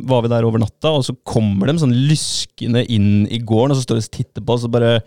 var 0.10 0.24
vi 0.24 0.32
der 0.32 0.48
over 0.48 0.64
natta, 0.64 0.94
og 0.96 1.04
så 1.08 1.16
kommer 1.28 1.70
de 1.70 1.80
sånn 1.82 1.96
lyskende 2.08 2.86
inn 2.88 3.26
i 3.28 3.42
gården, 3.42 3.76
og 3.76 3.80
så 3.80 3.86
står 3.88 4.00
de 4.00 4.08
og 4.08 4.16
titter 4.16 4.46
på 4.46 4.56
oss 4.56 4.68
og 4.68 4.74
bare 4.76 5.00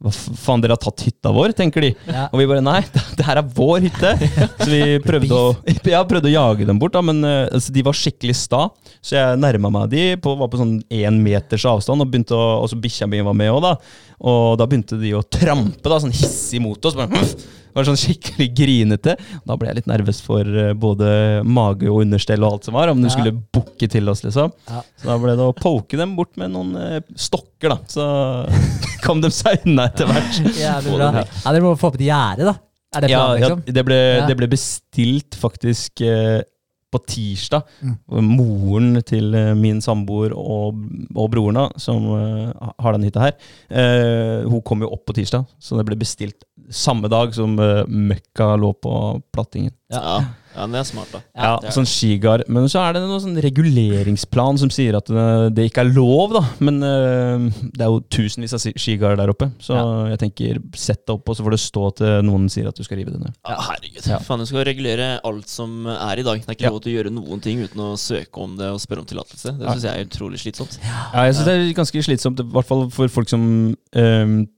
Hva 0.00 0.10
faen, 0.16 0.62
dere 0.64 0.72
har 0.72 0.80
tatt 0.80 1.02
hytta 1.04 1.28
vår, 1.36 1.52
tenker 1.56 1.84
de. 1.84 1.90
Ja. 2.08 2.22
Og 2.30 2.40
vi 2.40 2.46
bare 2.48 2.64
nei, 2.64 2.78
det 3.18 3.26
her 3.26 3.40
er 3.42 3.50
vår 3.56 3.84
hytte. 3.84 4.12
Så 4.56 4.68
vi 4.70 4.82
prøvde 5.08 5.36
å, 5.36 5.50
ja, 5.92 6.00
prøvde 6.08 6.30
å 6.30 6.32
jage 6.32 6.68
dem 6.68 6.80
bort, 6.80 6.94
da, 6.96 7.02
men 7.04 7.20
eh, 7.26 7.42
altså, 7.50 7.74
de 7.74 7.84
var 7.84 7.98
skikkelig 7.98 8.38
sta. 8.40 8.62
Så 9.04 9.18
jeg 9.18 9.40
nærma 9.42 9.72
meg 9.74 9.90
de, 9.92 10.04
på, 10.22 10.32
var 10.40 10.48
på 10.48 10.60
sånn 10.62 10.78
én 10.88 11.20
meters 11.20 11.68
avstand, 11.68 12.00
og 12.00 12.08
begynte 12.08 12.36
å, 12.36 12.62
og 12.62 12.72
så 12.72 12.80
bikkja 12.80 13.10
mi 13.12 13.20
var 13.26 13.36
med 13.36 13.52
òg, 13.52 13.60
da. 13.66 13.74
Og 14.20 14.58
da 14.60 14.66
begynte 14.68 14.98
de 15.00 15.14
å 15.16 15.22
trampe 15.24 15.88
da, 15.88 15.96
sånn 16.02 16.12
hissig 16.12 16.60
mot 16.60 16.84
oss. 16.84 16.96
Bare, 16.98 17.22
var 17.72 17.86
sånn 17.86 17.96
skikkelig 18.00 18.48
grinete. 18.58 19.14
Da 19.46 19.54
ble 19.56 19.70
jeg 19.70 19.78
litt 19.78 19.88
nervøs 19.88 20.18
for 20.26 20.44
eh, 20.44 20.72
både 20.76 21.08
mage 21.46 21.86
og 21.88 22.02
understell 22.02 22.42
og 22.44 22.56
alt 22.56 22.66
som 22.68 22.74
var, 22.76 22.90
om 22.92 23.00
de 23.00 23.08
Ja. 23.08 23.14
skulle 23.14 23.32
bukke 23.54 23.88
til 23.88 24.10
oss, 24.12 24.24
liksom. 24.26 24.52
Ja. 24.68 24.82
Så 25.00 25.06
da 25.08 25.16
ble 25.22 25.36
det 25.38 25.46
å 25.46 25.54
poke 25.56 25.96
dem 26.00 26.16
bort 26.18 26.34
med 26.40 26.50
noen 26.52 26.74
eh, 26.76 26.98
stokker, 27.16 27.72
da. 27.72 27.78
Så 27.88 28.08
kom 29.06 29.22
de 29.24 29.30
seg 29.32 29.64
unna 29.64 29.86
etter 29.88 30.10
hvert. 30.10 30.40
Jævlig 30.66 30.96
bra. 30.98 31.12
Ja, 31.22 31.52
Dere 31.54 31.64
må 31.64 31.76
få 31.80 31.92
opp 31.92 32.00
et 32.00 32.08
gjerde, 32.10 32.50
da. 32.50 32.56
Er 32.90 33.04
det 33.06 33.10
Ja, 33.12 33.22
liksom? 33.38 33.60
ja, 33.64 33.72
det, 33.78 33.84
ble, 33.86 33.98
det 34.26 34.34
ble 34.40 34.50
bestilt 34.50 35.36
faktisk 35.38 36.02
eh, 36.02 36.40
på 36.90 37.00
tirsdag. 37.06 37.62
Mm. 37.80 37.96
Moren 38.26 39.02
til 39.06 39.34
eh, 39.36 39.52
min 39.58 39.80
samboer 39.84 40.34
og, 40.36 40.80
og 41.14 41.30
broren, 41.32 41.58
da, 41.60 41.66
som 41.80 42.08
uh, 42.10 42.72
har 42.82 42.96
den 42.96 43.06
hytta 43.06 43.22
her, 43.28 43.36
uh, 43.70 44.48
hun 44.50 44.62
kom 44.66 44.82
jo 44.84 44.90
opp 44.94 45.04
på 45.08 45.16
tirsdag, 45.20 45.46
så 45.62 45.78
det 45.78 45.86
ble 45.88 45.98
bestilt 46.00 46.44
samme 46.70 47.10
dag 47.12 47.34
som 47.36 47.54
uh, 47.60 47.86
møkka 47.86 48.52
lå 48.60 48.72
på 48.82 48.94
plattingen. 49.34 49.74
Ja. 49.92 50.00
ja, 50.00 50.18
men 50.66 50.72
det 50.76 50.80
er 50.80 50.88
smart, 50.90 51.10
da. 51.12 51.20
Ja, 51.36 51.52
er- 51.62 51.74
sånn 51.74 51.86
skigard. 51.88 52.44
Men 52.48 52.64
så 52.68 52.80
er 52.84 52.94
det 52.96 53.02
noen 53.02 53.20
sånn 53.22 53.38
reguleringsplan 53.40 54.58
som 54.60 54.70
sier 54.72 54.96
at 54.98 55.08
eh, 55.10 55.48
det 55.54 55.68
ikke 55.70 55.84
er 55.84 55.92
lov, 55.94 56.34
da. 56.36 56.42
Men 56.60 56.80
uh, 56.82 57.46
det 57.74 57.84
er 57.84 57.90
jo 57.90 58.00
tusenvis 58.12 58.54
av 58.56 58.64
skigard 58.80 59.18
der 59.20 59.32
oppe, 59.32 59.50
så 59.62 59.78
jeg 60.10 60.20
tenker 60.24 60.60
sett 60.76 61.02
det 61.06 61.14
opp, 61.16 61.28
og 61.28 61.36
så 61.38 61.44
får 61.46 61.56
det 61.56 61.60
stå 61.62 61.84
til 62.02 62.22
noen 62.28 62.48
sier 62.52 62.68
at 62.70 62.76
du 62.78 62.84
skal 62.86 63.00
rive 63.00 63.14
det 63.14 63.20
ned. 63.22 63.34
Ja, 63.48 63.56
herregud. 63.70 64.06
Ja. 64.10 64.18
Faen, 64.24 64.42
du 64.42 64.46
skal 64.50 64.64
regulere 64.68 65.10
alt 65.26 65.48
som 65.50 65.86
er 65.90 66.20
i 66.20 66.26
dag. 66.26 66.40
Det 66.44 66.48
er 66.48 66.58
ikke 66.58 66.68
Ja. 66.68 66.74
lov 66.74 66.82
til 66.84 66.92
å 66.92 66.96
gjøre 66.98 67.14
noen 67.14 67.40
ting 67.42 67.60
uten 67.64 67.80
å 67.80 67.90
søke 68.00 68.42
om 68.42 68.56
det 68.56 68.68
og 68.70 68.80
spørre 68.82 69.00
om 69.04 69.06
tillatelse. 69.10 69.56
Det 69.58 69.66
Ja. 69.66 69.74
syns 69.74 69.82
jeg 69.88 69.98
er 70.00 70.08
utrolig 70.08 70.38
slitsomt. 70.42 70.78
Ja, 70.82 71.24
jeg 71.26 71.34
synes 71.34 71.44
det 71.46 71.54
er 71.56 71.74
ganske 71.82 72.02
slitsomt, 72.04 72.40
i 72.40 72.48
hvert 72.52 72.66
fall 72.66 72.88
for 72.90 73.08
folk 73.08 73.28
som 73.28 73.76
ehm, 73.94 74.48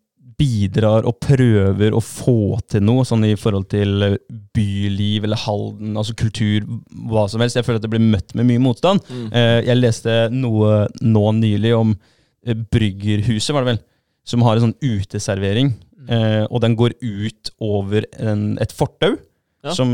bidrar 0.43 1.07
og 1.07 1.21
prøver 1.23 1.95
å 1.95 2.01
få 2.03 2.59
til 2.73 2.83
noe, 2.83 3.05
sånn 3.07 3.23
i 3.29 3.37
forhold 3.39 3.69
til 3.71 4.17
byliv 4.57 5.27
eller 5.29 5.39
Halden, 5.45 5.95
altså 6.01 6.17
kultur, 6.19 6.67
hva 7.11 7.29
som 7.31 7.43
helst. 7.45 7.59
Jeg 7.61 7.67
føler 7.67 7.79
at 7.81 7.87
det 7.87 7.93
blir 7.95 8.03
møtt 8.03 8.35
med 8.39 8.49
mye 8.51 8.63
motstand. 8.63 9.05
Mm. 9.09 9.25
Eh, 9.31 9.59
jeg 9.69 9.79
leste 9.81 10.17
noe 10.35 10.87
nå 11.01 11.25
nylig 11.39 11.73
om 11.79 11.95
eh, 11.95 12.59
Bryggerhuset, 12.75 13.53
var 13.55 13.63
det 13.67 13.75
vel, 13.77 13.83
som 14.29 14.45
har 14.47 14.59
en 14.59 14.69
sånn 14.69 14.79
uteservering, 14.83 15.73
eh, 16.09 16.45
og 16.49 16.63
den 16.65 16.77
går 16.79 16.97
ut 17.03 17.53
over 17.63 18.07
en, 18.19 18.57
et 18.63 18.75
fortau, 18.75 19.15
Ja. 19.63 19.71
som 19.79 19.91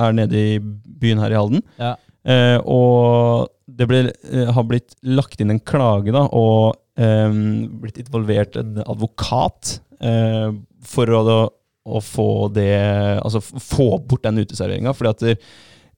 er 0.00 0.14
nede 0.16 0.38
i 0.40 0.52
byen 0.60 1.18
her 1.20 1.34
i 1.34 1.36
Halden. 1.36 1.60
Ja. 1.76 1.90
Eh, 2.24 2.56
og 2.64 3.50
det 3.68 3.86
ble, 3.90 3.98
har 4.56 4.64
blitt 4.64 4.94
lagt 5.04 5.40
inn 5.44 5.52
en 5.52 5.60
klage, 5.60 6.08
da, 6.16 6.22
og 6.32 6.78
blitt 7.80 8.00
involvert 8.02 8.58
en 8.60 8.80
advokat 8.84 9.78
eh, 10.04 10.50
for 10.84 11.14
å, 11.16 11.22
å 11.88 12.02
få 12.04 12.30
det 12.54 12.72
Altså 13.20 13.40
få 13.42 13.92
bort 14.04 14.26
den 14.26 14.42
uteserveringa, 14.42 14.92
fordi 14.96 15.12
at 15.14 15.24
det, 15.24 15.36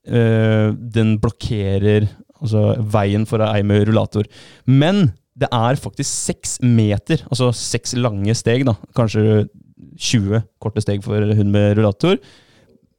eh, 0.07 0.69
den 0.73 1.17
blokkerer 1.23 2.07
altså, 2.39 2.73
veien 2.95 3.27
for 3.29 3.45
ei 3.47 3.63
med 3.67 3.89
rullator. 3.89 4.29
Men 4.67 5.11
det 5.39 5.49
er 5.49 5.81
faktisk 5.81 6.11
seks 6.11 6.59
meter, 6.61 7.23
altså 7.31 7.51
seks 7.57 7.97
lange 7.97 8.35
steg, 8.37 8.67
da. 8.69 8.77
Kanskje 8.97 9.47
20 9.99 10.43
korte 10.63 10.83
steg 10.85 11.03
for 11.05 11.33
hun 11.35 11.53
med 11.53 11.79
rullator. 11.79 12.19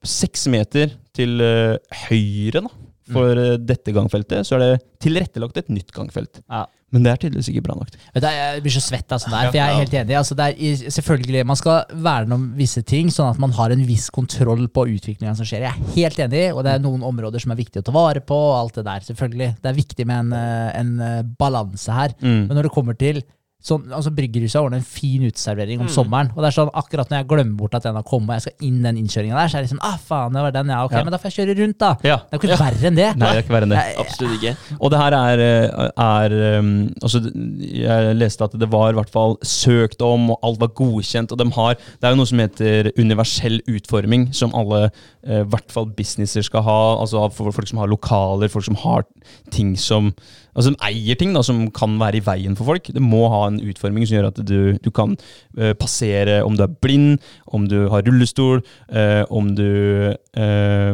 Seks 0.04 0.48
meter 0.52 0.96
til 1.16 1.40
eh, 1.44 1.78
høyre, 2.08 2.66
da. 2.66 2.83
For 3.12 3.36
mm. 3.36 3.66
dette 3.68 3.92
gangfeltet 3.96 4.48
så 4.48 4.56
er 4.58 4.64
det 4.64 4.72
tilrettelagt 5.04 5.60
et 5.60 5.74
nytt 5.74 5.92
gangfelt. 5.96 6.40
Ja. 6.48 6.64
Men 6.94 7.06
det 7.06 7.10
er 7.10 7.22
tydeligvis 7.24 7.50
ikke 7.50 7.64
bra 7.66 7.76
nok. 7.76 7.90
Vet 8.14 8.22
du, 8.22 8.28
jeg 8.30 8.62
blir 8.62 8.74
så 8.76 8.84
svett 8.86 9.14
av 9.16 9.22
sånt 9.22 9.34
der, 9.34 9.48
for 9.50 9.58
jeg 9.58 9.66
er 9.66 9.80
helt 9.82 9.96
enig. 9.98 10.16
Altså, 10.20 10.36
det 10.38 10.50
er, 10.52 10.84
selvfølgelig, 10.94 11.46
Man 11.50 11.58
skal 11.58 11.96
verne 12.06 12.38
om 12.38 12.44
visse 12.58 12.84
ting, 12.86 13.10
sånn 13.14 13.32
at 13.32 13.40
man 13.42 13.56
har 13.58 13.74
en 13.74 13.82
viss 13.88 14.12
kontroll 14.14 14.68
på 14.70 14.86
utviklingen 14.92 15.38
som 15.40 15.48
skjer. 15.50 15.66
Jeg 15.66 15.74
er 15.74 15.96
helt 15.96 16.22
enig, 16.28 16.44
og 16.54 16.62
det 16.68 16.76
er 16.76 16.84
noen 16.84 17.06
områder 17.08 17.42
som 17.42 17.56
er 17.56 17.62
viktig 17.64 17.82
å 17.82 17.88
ta 17.88 17.96
vare 17.96 18.22
på. 18.22 18.38
og 18.38 18.60
alt 18.60 18.78
Det 18.78 18.86
der, 18.86 19.08
selvfølgelig. 19.10 19.50
Det 19.64 19.72
er 19.72 19.80
viktig 19.80 20.06
med 20.06 20.20
en, 20.20 20.34
eh, 20.38 20.70
en 20.80 20.94
eh, 21.02 21.24
balanse 21.40 21.98
her. 21.98 22.14
Mm. 22.22 22.46
Men 22.46 22.54
når 22.54 22.70
det 22.70 22.76
kommer 22.78 23.00
til 23.00 23.24
sånn, 23.64 23.86
altså 23.96 24.12
Bryggerhuset 24.12 24.60
ordnet 24.60 24.82
en 24.82 24.88
fin 24.88 25.22
uteservering 25.24 25.80
Mm. 25.80 25.86
om 25.86 25.92
sommeren. 25.94 26.30
Og 26.36 26.44
det 26.44 26.50
er 26.52 26.56
sånn 26.58 26.72
akkurat 26.76 27.10
når 27.10 27.22
jeg 27.22 27.28
glemmer 27.30 27.56
bort 27.58 27.76
at 27.76 27.84
den 27.88 27.96
har 27.96 28.04
kommet, 28.04 28.30
og 28.30 28.36
jeg 28.36 28.42
skal 28.42 28.68
inn 28.68 28.82
den 28.84 28.98
innkjøringa 29.00 29.38
der, 29.40 29.48
så 29.48 29.58
er 29.58 29.62
det 29.64 29.70
liksom 29.72 29.80
ah, 29.88 29.98
faen, 29.98 30.34
det 30.36 30.42
var 30.44 30.52
den, 30.52 30.68
ja. 30.74 30.84
Ok, 30.84 30.92
Ja. 30.98 31.04
men 31.04 31.12
da 31.12 31.18
får 31.18 31.32
jeg 31.32 31.38
kjøre 31.48 31.56
rundt, 31.62 31.78
da. 31.80 31.92
Ja. 32.04 32.18
Det 32.18 32.34
er 32.34 32.38
jo 32.38 32.42
ikke 32.44 32.60
verre 32.60 32.88
enn 32.92 32.96
det. 33.00 33.08
Nei, 33.18 33.30
det 33.32 33.38
er 33.40 33.44
ikke 33.46 33.56
verre 33.56 33.64
enn 33.64 33.74
det. 33.74 33.80
Nei, 33.80 33.96
Absolutt 34.04 34.36
ikke. 34.42 34.58
Og 34.82 34.92
det 34.92 35.00
her 35.00 35.14
er, 35.14 35.40
eh, 35.40 35.90
er 35.98 36.60
um, 36.60 36.94
altså, 37.02 37.24
Jeg 37.64 38.16
leste 38.20 38.44
at 38.44 38.52
det 38.60 38.70
var 38.70 38.90
i 38.92 38.98
hvert 39.00 39.10
fall 39.10 39.38
søkt 39.42 40.02
om, 40.02 40.30
og 40.32 40.40
alt 40.44 40.60
var 40.60 40.68
godkjent. 40.76 41.32
Og 41.32 41.38
de 41.40 41.50
har, 41.56 41.76
det 41.76 42.04
er 42.04 42.12
jo 42.12 42.20
noe 42.20 42.26
som 42.30 42.40
heter 42.44 42.92
universell 43.00 43.62
utforming, 43.68 44.34
som 44.36 44.54
alle, 44.54 44.92
eh, 45.26 45.40
i 45.42 45.48
hvert 45.48 45.72
fall 45.72 45.86
businesser, 45.86 46.44
skal 46.44 46.62
ha. 46.68 46.80
Altså 47.00 47.32
for 47.32 47.52
folk 47.52 47.68
som 47.68 47.80
har 47.80 47.88
lokaler, 47.88 48.50
folk 48.52 48.66
som 48.66 48.76
har 48.84 49.04
ting 49.52 49.76
som 49.78 50.14
Altså 50.54 50.72
som 50.72 50.80
eier 50.86 51.18
ting 51.20 51.34
da, 51.36 51.44
som 51.46 51.66
kan 51.76 51.98
være 52.02 52.20
i 52.20 52.26
veien 52.26 52.58
for 52.58 52.70
folk. 52.74 52.90
Det 52.94 53.04
må 53.04 53.26
ha 53.34 53.46
en 53.50 53.60
utforming 53.62 54.06
som 54.06 54.18
gjør 54.18 54.30
at 54.30 54.42
du, 54.46 54.58
du 54.78 54.92
kan 54.94 55.16
uh, 55.60 55.74
passere 55.78 56.42
om 56.46 56.58
du 56.58 56.66
er 56.66 56.76
blind, 56.84 57.18
om 57.48 57.68
du 57.70 57.88
har 57.94 58.06
rullestol, 58.06 58.64
uh, 58.94 59.24
om 59.34 59.54
du 59.58 59.70
eh, 60.14 60.94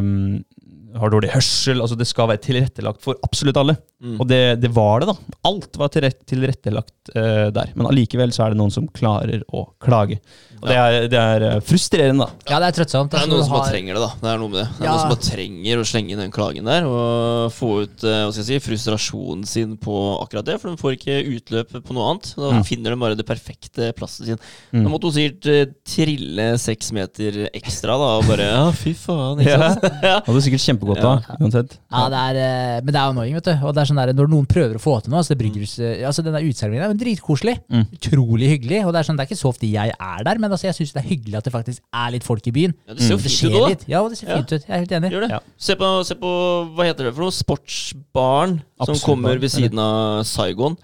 har 0.98 1.10
dårlig 1.12 1.30
hørsel. 1.34 1.80
altså 1.80 1.96
Det 1.98 2.06
skal 2.08 2.28
være 2.32 2.42
tilrettelagt 2.42 3.02
for 3.04 3.14
absolutt 3.26 3.56
alle. 3.60 3.76
Mm. 4.00 4.16
Og 4.18 4.26
det, 4.30 4.60
det 4.62 4.70
var 4.72 5.00
det, 5.02 5.10
da. 5.12 5.36
Alt 5.44 5.76
var 5.76 5.88
tilrett- 5.92 6.22
tilrettelagt 6.26 7.10
uh, 7.14 7.50
der. 7.52 7.72
Men 7.76 7.86
allikevel 7.90 8.32
så 8.32 8.46
er 8.46 8.54
det 8.54 8.58
noen 8.60 8.72
som 8.72 8.86
klarer 8.88 9.42
å 9.52 9.66
klage. 9.82 10.16
Og 10.60 10.68
det 10.68 10.76
er, 10.76 10.94
det 11.08 11.16
er 11.16 11.42
eh, 11.46 11.60
frustrerende, 11.64 12.26
da. 12.26 12.48
Ja, 12.52 12.58
det 12.60 12.66
er 12.68 12.74
trøttsomt. 12.76 13.08
Det 13.12 13.16
er 13.16 13.22
Altså, 13.24 13.32
noen 13.32 13.44
som 13.46 13.54
bare 13.54 13.62
har- 13.64 13.70
trenger 13.72 13.96
det, 13.96 14.00
da. 14.02 14.08
Det 14.20 14.28
er 14.32 14.40
noe 14.42 14.50
med 14.52 14.58
det. 14.60 14.66
Det 14.76 14.80
er 14.80 14.84
Ja. 14.84 14.90
noen 14.90 15.00
som 15.00 15.12
bare 15.14 15.24
trenger 15.30 15.80
å 15.80 15.86
slenge 15.88 16.10
inn 16.12 16.20
den 16.20 16.34
klagen 16.34 16.68
der 16.68 16.84
og 16.84 17.52
få 17.56 17.70
ut 17.86 18.04
uh, 18.04 18.16
hva 18.26 18.32
skal 18.34 18.42
jeg 18.44 18.48
si, 18.50 18.58
frustrasjonen 18.68 19.46
sin 19.48 19.76
på 19.80 19.94
akkurat 20.20 20.44
det. 20.50 20.58
For 20.60 20.68
de 20.74 20.80
får 20.82 20.96
ikke 20.98 21.16
utløp 21.36 21.72
på 21.80 21.96
noe 21.96 22.10
annet. 22.10 22.32
Da 22.36 22.50
Mm. 22.50 22.64
finner 22.68 22.90
de 22.92 23.00
bare 23.00 23.16
det 23.16 23.24
perfekte 23.28 23.88
plassen 23.96 24.26
sin. 24.28 24.40
Mm. 24.74 24.82
Da 24.84 24.88
måtte 24.92 25.08
hun 25.08 25.16
sikkert 25.16 25.48
uh, 25.48 25.72
trille 25.88 26.48
seks 26.60 26.92
meter 26.92 27.40
ekstra 27.56 27.96
da, 27.96 28.10
og 28.20 28.28
bare 28.28 28.48
Ja, 28.52 28.66
fy 28.76 28.92
faen. 28.96 29.40
Ikke 29.40 29.56
Ja. 29.56 29.72
sant? 29.72 29.88
ja. 30.04 30.16
Hadde 30.28 30.44
sikkert 30.44 30.64
kjempegott 30.80 31.02
Ja. 31.04 31.36
uansett. 31.40 31.78
Ja, 31.92 32.08
det 32.08 32.18
er, 32.18 32.38
eh, 32.40 32.80
men 32.80 32.86
det 32.92 32.96
er 32.96 33.04
jo 33.04 33.12
annoying, 33.12 33.34
vet 33.34 33.44
du. 33.44 33.52
Og 33.66 33.74
det 33.74 33.80
er 33.82 33.84
sånn 33.92 34.00
der, 34.00 34.12
når 34.16 34.28
noen 34.32 34.46
prøver 34.46 34.74
å 34.76 34.80
få 34.80 35.02
til 35.02 35.10
noe, 35.12 35.20
altså 35.20 35.34
det 35.36 35.38
bryggerhuset, 35.44 36.02
altså 36.04 36.24
den 36.24 36.32
der 36.32 36.42
uteserveringen 36.42 36.84
er 36.88 36.92
jo 36.94 36.98
dritkoselig. 37.04 37.56
Mm. 37.70 37.86
Utrolig 38.00 38.48
hyggelig. 38.54 38.80
Og 38.86 38.92
det 38.92 38.98
er 39.00 39.06
sånn, 39.10 39.16
det 39.16 39.24
er 39.26 39.30
ikke 39.34 39.40
så 39.42 39.48
ofte 39.52 39.70
jeg 39.70 39.92
er 40.00 40.24
der, 40.24 40.38
men 40.38 40.50
altså, 40.50 40.66
jeg 40.70 40.74
syns 40.80 40.92
det 40.96 41.04
er 41.04 41.08
hyggelig 41.08 41.36
at 41.36 41.44
det 41.44 41.52
faktisk 41.52 41.80
er 41.92 42.10
litt 42.10 42.24
folk 42.24 42.46
i 42.46 42.50
byen. 42.52 42.74
ja, 42.88 42.94
Det 42.94 43.02
ser 43.02 43.10
jo 43.10 43.16
Det 43.16 43.24
fint 43.24 43.38
skjer 43.38 43.50
ut 43.50 43.60
òg, 43.62 43.68
litt. 43.68 43.84
Ja, 43.88 44.00
og 44.02 44.10
det 44.10 44.18
ser 44.18 44.28
Ja. 44.28 44.36
fint 44.36 44.52
ut. 44.52 44.62
Jeg 44.66 44.70
er 44.70 44.78
helt 44.78 44.92
enig. 44.92 45.10
Gjør 45.12 45.20
det. 45.20 45.30
Ja. 45.30 45.38
Se, 45.58 45.74
på, 45.76 46.04
se 46.06 46.14
på 46.14 46.30
hva 46.74 46.84
heter 46.88 47.04
det 47.04 47.14
for 47.14 47.22
noe? 47.22 47.30
Sportsbaren 47.30 48.60
som 48.60 48.94
Absolutt 48.94 49.04
kommer 49.04 49.38
ved 49.40 49.50
siden 49.50 49.78
av 49.78 50.24
Saigon. 50.24 50.76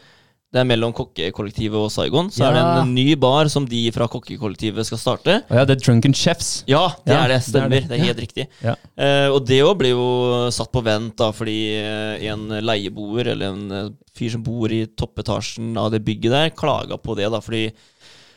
Det 0.56 0.62
er 0.62 0.68
mellom 0.70 0.94
kokkekollektivet 0.96 1.76
og 1.76 1.90
Saigon. 1.92 2.30
Så 2.32 2.46
er 2.46 2.54
det 2.56 2.62
Ja. 2.64 2.80
en 2.80 2.94
ny 2.96 3.14
bar 3.20 3.48
som 3.52 3.66
de 3.68 3.82
fra 3.92 4.06
kokkekollektivet 4.08 4.86
skal 4.88 4.98
starte. 4.98 5.34
Oh, 5.50 5.56
ja, 5.58 5.64
det 5.68 5.76
er 5.76 5.82
Drunken 5.84 6.14
Chefs. 6.16 6.64
Ja, 6.66 6.86
det 7.04 7.12
Ja, 7.12 7.24
er 7.24 7.28
det. 7.28 7.36
det 7.36 7.36
er 7.36 7.50
Stemmer. 7.50 7.68
det. 7.68 7.88
Det 7.90 7.98
er 8.00 8.04
helt 8.06 8.22
riktig. 8.24 8.46
Ja. 8.64 8.74
Uh, 8.96 9.34
og 9.36 9.44
det 9.46 9.60
òg 9.62 9.76
ble 9.78 9.90
jo 9.92 10.06
satt 10.50 10.72
på 10.72 10.82
vent 10.86 11.16
da, 11.20 11.28
fordi 11.36 11.58
eh, 11.76 12.24
en 12.32 12.48
leieboer, 12.64 13.28
eller 13.34 13.52
en 13.52 13.70
eh, 13.72 13.90
fyr 14.16 14.30
som 14.32 14.42
bor 14.42 14.72
i 14.72 14.86
toppetasjen 14.86 15.76
av 15.76 15.90
det 15.92 16.00
bygget 16.06 16.32
der, 16.32 16.50
klaga 16.56 16.96
på 16.96 17.14
det. 17.16 17.30
da, 17.30 17.40
fordi 17.44 17.66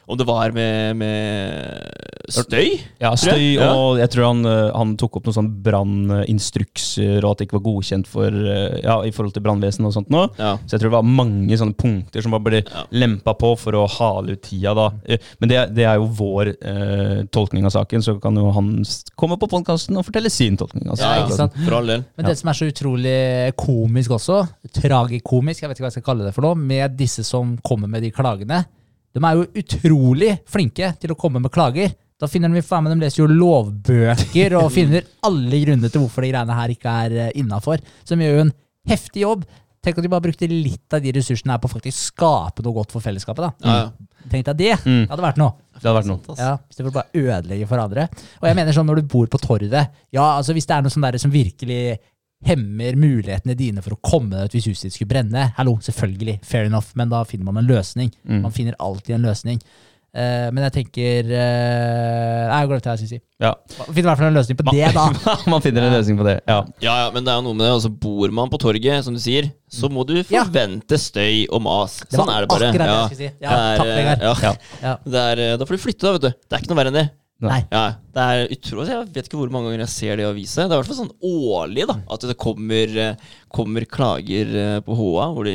om 0.09 0.17
det 0.17 0.25
var 0.25 0.51
med, 0.55 0.95
med 0.97 2.29
støy? 2.33 2.79
Ja, 3.01 3.11
støy, 3.17 3.55
jeg. 3.55 3.61
Og 3.69 3.99
jeg 4.01 4.09
tror 4.13 4.25
han, 4.31 4.39
eh, 4.49 4.71
han 4.75 4.95
tok 4.97 5.19
opp 5.19 5.27
noen 5.29 5.35
sånn 5.37 5.49
branninstrukser, 5.65 7.19
og 7.23 7.31
at 7.35 7.41
det 7.41 7.47
ikke 7.47 7.57
var 7.59 7.63
godkjent 7.67 8.09
for, 8.09 8.27
eh, 8.33 8.79
ja, 8.83 8.95
i 9.05 9.11
forhold 9.13 9.33
til 9.35 9.43
brannvesen 9.45 9.85
og 9.87 9.93
sånt 9.95 10.09
nå. 10.13 10.23
Ja. 10.39 10.55
Så 10.65 10.75
jeg 10.75 10.81
tror 10.83 10.89
det 10.91 10.97
var 10.97 11.07
mange 11.07 11.57
sånne 11.61 11.77
punkter 11.77 12.25
som 12.25 12.33
bare 12.35 12.45
ble 12.47 12.61
Ja. 12.65 12.83
lempa 12.91 13.33
på 13.37 13.53
for 13.57 13.71
å 13.77 13.85
hale 13.89 14.33
ut 14.33 14.41
tida, 14.43 14.73
da. 14.73 14.87
Eh, 15.05 15.17
Men 15.39 15.49
det, 15.49 15.73
det 15.75 15.85
er 15.85 15.95
jo 16.01 16.07
vår 16.07 16.53
eh, 16.61 17.23
tolkning 17.31 17.65
av 17.65 17.71
saken, 17.71 18.01
så 18.03 18.17
kan 18.21 18.35
jo 18.35 18.51
han 18.51 18.83
komme 19.15 19.37
på 19.39 19.47
podkasten 19.49 19.97
og 19.97 20.05
fortelle 20.05 20.29
sin 20.31 20.57
tolkning 20.57 20.89
Altså. 20.89 21.03
Ja, 21.05 21.15
Ja, 21.19 21.25
ikke 21.27 21.37
sant? 21.37 21.53
For 21.65 21.75
all 21.77 21.85
del. 21.85 22.03
Men 22.17 22.25
Ja. 22.25 22.29
det 22.31 22.37
som 22.39 22.49
er 22.49 22.53
så 22.53 22.65
utrolig 22.71 23.53
komisk 23.55 24.09
også, 24.11 24.47
tragikomisk, 24.73 25.61
jeg 25.61 25.69
vet 25.69 25.77
ikke 25.77 25.85
hva 25.85 25.91
jeg 25.93 26.01
skal 26.01 26.07
kalle 26.15 26.25
det 26.25 26.33
for 26.35 26.41
noe, 26.41 26.55
med 26.55 26.97
disse 26.97 27.23
som 27.25 27.57
kommer 27.65 27.87
med 27.87 28.01
de 28.03 28.11
klagene, 28.11 28.65
de 29.15 29.23
er 29.25 29.39
jo 29.39 29.47
utrolig 29.61 30.35
flinke 30.49 30.93
til 31.01 31.13
å 31.13 31.17
komme 31.19 31.41
med 31.41 31.53
klager. 31.53 31.93
Da 32.19 32.27
finner 32.27 32.51
de 32.51 32.61
faen 32.65 32.83
meg, 32.83 32.97
de 32.97 33.05
leser 33.05 33.23
jo 33.23 33.29
lovbøker 33.31 34.57
og 34.59 34.73
finner 34.75 35.07
alle 35.25 35.61
grunner 35.63 35.91
til 35.91 36.03
hvorfor 36.03 36.25
de 36.25 36.33
greiene 36.33 36.57
her 36.57 36.73
ikke 36.73 36.95
er 37.05 37.37
innafor. 37.39 37.79
Så 38.03 38.15
de 38.15 38.27
gjør 38.27 38.37
jo 38.41 38.45
en 38.49 38.53
heftig 38.91 39.23
jobb. 39.23 39.47
Tenk 39.79 39.95
at 40.01 40.03
de 40.03 40.11
bare 40.11 40.25
brukte 40.25 40.49
litt 40.51 40.91
av 40.91 40.99
de 40.99 41.13
ressursene 41.15 41.55
her 41.55 41.61
på 41.63 41.69
å 41.69 41.71
faktisk 41.71 42.11
skape 42.11 42.65
noe 42.65 42.75
godt 42.75 42.91
for 42.91 43.03
fellesskapet. 43.03 43.45
da. 43.47 43.51
Ja, 43.63 43.77
ja. 43.85 44.25
Tenk 44.29 44.49
deg 44.49 44.59
det. 44.59 44.73
Mm. 44.83 45.05
Det 45.05 45.13
hadde 45.13 45.23
vært 45.23 45.39
noe. 45.39 45.55
Det 45.79 45.87
hadde 45.87 45.95
vært 46.01 46.09
noe. 46.09 46.35
Ja, 46.35 46.51
hvis 46.59 46.75
stedet 46.75 46.91
bare 46.91 47.07
ødelegger 47.13 47.37
ødelegge 47.39 47.69
for 47.69 47.83
andre. 47.85 48.07
Og 48.41 48.49
jeg 48.49 48.57
mener 48.59 48.75
sånn 48.75 48.89
når 48.91 48.99
du 48.99 49.11
bor 49.15 49.29
på 49.31 49.39
torvet 49.39 49.95
Ja, 50.11 50.25
altså 50.35 50.55
hvis 50.57 50.67
det 50.67 50.75
er 50.75 50.83
noe 50.83 50.91
sånn 50.91 51.07
der 51.07 51.17
som 51.23 51.31
virkelig 51.31 51.79
hemmer 52.45 52.95
mulighetene 52.95 53.55
dine 53.59 53.81
for 53.83 53.97
å 53.97 53.99
komme 54.01 54.31
deg 54.37 54.47
ut 54.47 54.53
hvis 54.57 54.69
huset 54.71 54.87
ditt 54.89 54.95
skulle 54.95 55.11
brenne. 55.11 55.49
Hallo, 55.57 55.75
selvfølgelig, 55.83 56.39
fair 56.47 56.69
enough, 56.69 56.93
men 56.95 57.11
da 57.11 57.25
finner 57.27 57.49
man 57.51 57.59
en 57.63 57.67
løsning. 57.69 58.11
Mm. 58.23 58.41
Man 58.47 58.55
finner 58.55 58.77
alltid 58.79 59.17
en 59.17 59.27
løsning. 59.27 59.59
Uh, 60.09 60.47
men 60.49 60.63
jeg 60.65 60.73
tenker 60.73 61.27
uh, 61.29 62.45
Nei, 62.49 62.55
jeg 62.63 62.69
glemte 62.71 62.89
hva 62.89 62.93
jeg 62.95 63.01
skulle 63.03 63.11
si. 63.11 63.19
Ja. 63.43 63.51
Man 63.77 63.91
finner 63.93 63.99
i 63.99 64.09
hvert 64.09 64.21
fall 64.23 64.29
en 64.31 64.37
løsning 64.39 64.57
på 64.57 64.65
det, 64.71 64.87
da. 64.95 65.03
Man 65.53 65.61
finner 65.61 65.85
en 65.85 65.93
løsning 65.93 66.17
på 66.17 66.25
det. 66.25 66.33
Ja. 66.49 66.55
Ja, 66.81 66.95
ja, 67.03 67.11
men 67.13 67.27
det 67.27 67.29
er 67.29 67.37
jo 67.37 67.43
noe 67.45 67.57
med 67.59 67.67
det. 67.67 67.69
Altså, 67.75 67.91
bor 67.93 68.33
man 68.33 68.49
på 68.49 68.57
torget, 68.63 69.03
som 69.05 69.13
du 69.13 69.21
sier, 69.21 69.51
så 69.69 69.85
må 69.93 70.01
du 70.09 70.15
Ja. 70.17 70.41
forvente 70.47 70.97
støy 70.97 71.45
og 71.53 71.61
mas. 71.67 71.99
Sånn 72.09 72.31
er 72.33 72.41
det 72.47 72.49
bare. 72.49 72.71
akkurat 72.71 72.89
det 72.89 72.89
jeg 72.89 73.05
skulle 73.05 73.21
si. 73.21 73.29
Ja, 73.45 73.49
Det 73.53 73.59
er, 73.59 73.77
takk, 73.83 73.93
Vegard. 73.99 74.25
Ja. 74.25 74.33
Ja. 74.41 74.53
Ja. 74.81 74.95
Det 75.05 75.23
er, 75.27 75.43
eh, 75.45 75.55
da 75.61 75.69
får 75.69 75.77
du 75.77 75.83
flytte, 75.85 76.01
da, 76.07 76.15
vet 76.17 76.25
du. 76.25 76.29
Det 76.33 76.57
er 76.57 76.63
ikke 76.65 76.73
noe 76.73 76.79
verre 76.81 76.93
enn 76.95 76.99
det. 77.03 77.05
Nei. 77.39 77.61
Ja, 77.71 77.83
det 78.11 78.23
er 78.25 78.49
utrolig. 78.51 78.89
Jeg 78.91 79.07
vet 79.15 79.27
ikke 79.29 79.37
hvor 79.39 79.51
mange 79.53 79.69
ganger 79.69 79.85
jeg 79.85 79.91
ser 79.93 80.17
det 80.19 80.25
i 80.25 80.27
aviser. 80.27 80.65
Det 80.67 80.73
er 80.75 80.75
i 80.75 80.81
hvert 80.81 80.89
fall 80.89 80.97
sånn 81.05 81.13
årlig 81.23 81.85
da, 81.87 81.95
at 82.11 82.25
det 82.27 82.35
kommer, 82.41 82.97
eh, 82.99 83.29
kommer 83.55 83.85
klager 83.87 84.51
eh, 84.59 84.79
på 84.83 84.97
HA 84.99 85.27
hvor 85.37 85.47
de 85.47 85.53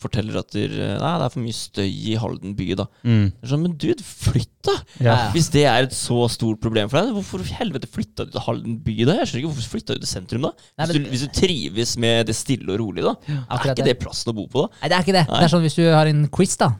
forteller 0.00 0.40
at 0.40 0.50
der, 0.56 0.74
eh, 0.74 0.96
nei, 0.98 1.12
det 1.20 1.26
er 1.28 1.32
for 1.36 1.44
mye 1.44 1.54
støy 1.54 1.86
i 1.86 2.16
Halden 2.18 2.56
by. 2.58 2.66
da. 2.80 2.86
Mm. 3.06 3.28
Er 3.44 3.52
sånn, 3.52 3.62
Men 3.62 3.76
dude, 3.78 4.02
flytt 4.02 4.50
da! 4.66 4.74
Ja. 5.06 5.14
Hvis 5.36 5.50
det 5.54 5.62
er 5.70 5.86
et 5.86 5.94
så 5.94 6.18
stort 6.34 6.58
problem 6.64 6.90
for 6.90 6.98
deg, 6.98 7.14
hvorfor 7.14 7.46
helvete 7.60 7.86
flytta 7.94 8.26
du 8.26 8.34
til 8.34 8.44
Halden 8.48 8.80
by 8.82 8.96
da? 9.04 9.18
Jeg 9.20 9.30
skjønner 9.30 9.44
ikke 9.44 9.52
hvorfor 9.52 9.70
flytta 9.76 9.94
du 9.94 10.02
til 10.02 10.10
sentrum 10.10 10.48
da? 10.48 10.52
Nei, 10.80 10.86
Hvis 10.88 10.96
men- 10.98 11.04
du, 11.06 11.10
hvis 11.14 11.24
du 11.28 11.30
trives 11.38 11.94
med 12.00 12.26
det 12.26 12.34
stille 12.40 12.74
og 12.74 12.80
rolig 12.82 13.06
da, 13.06 13.14
er 13.28 13.70
ikke 13.70 13.76
det. 13.84 13.86
det 13.92 13.98
plassen 14.02 14.32
å 14.34 14.36
bo 14.40 14.48
på 14.50 14.66
da? 14.66 14.72
Nei, 14.82 14.88
det 14.90 14.98
er 14.98 15.06
ikke 15.06 15.18
det. 15.20 15.26
Det 15.30 15.44
er 15.46 15.54
sånn 15.54 15.62
hvis 15.68 15.78
du 15.78 15.86
har 15.94 16.10
en 16.10 16.26
quiz, 16.26 16.56
da. 16.58 16.72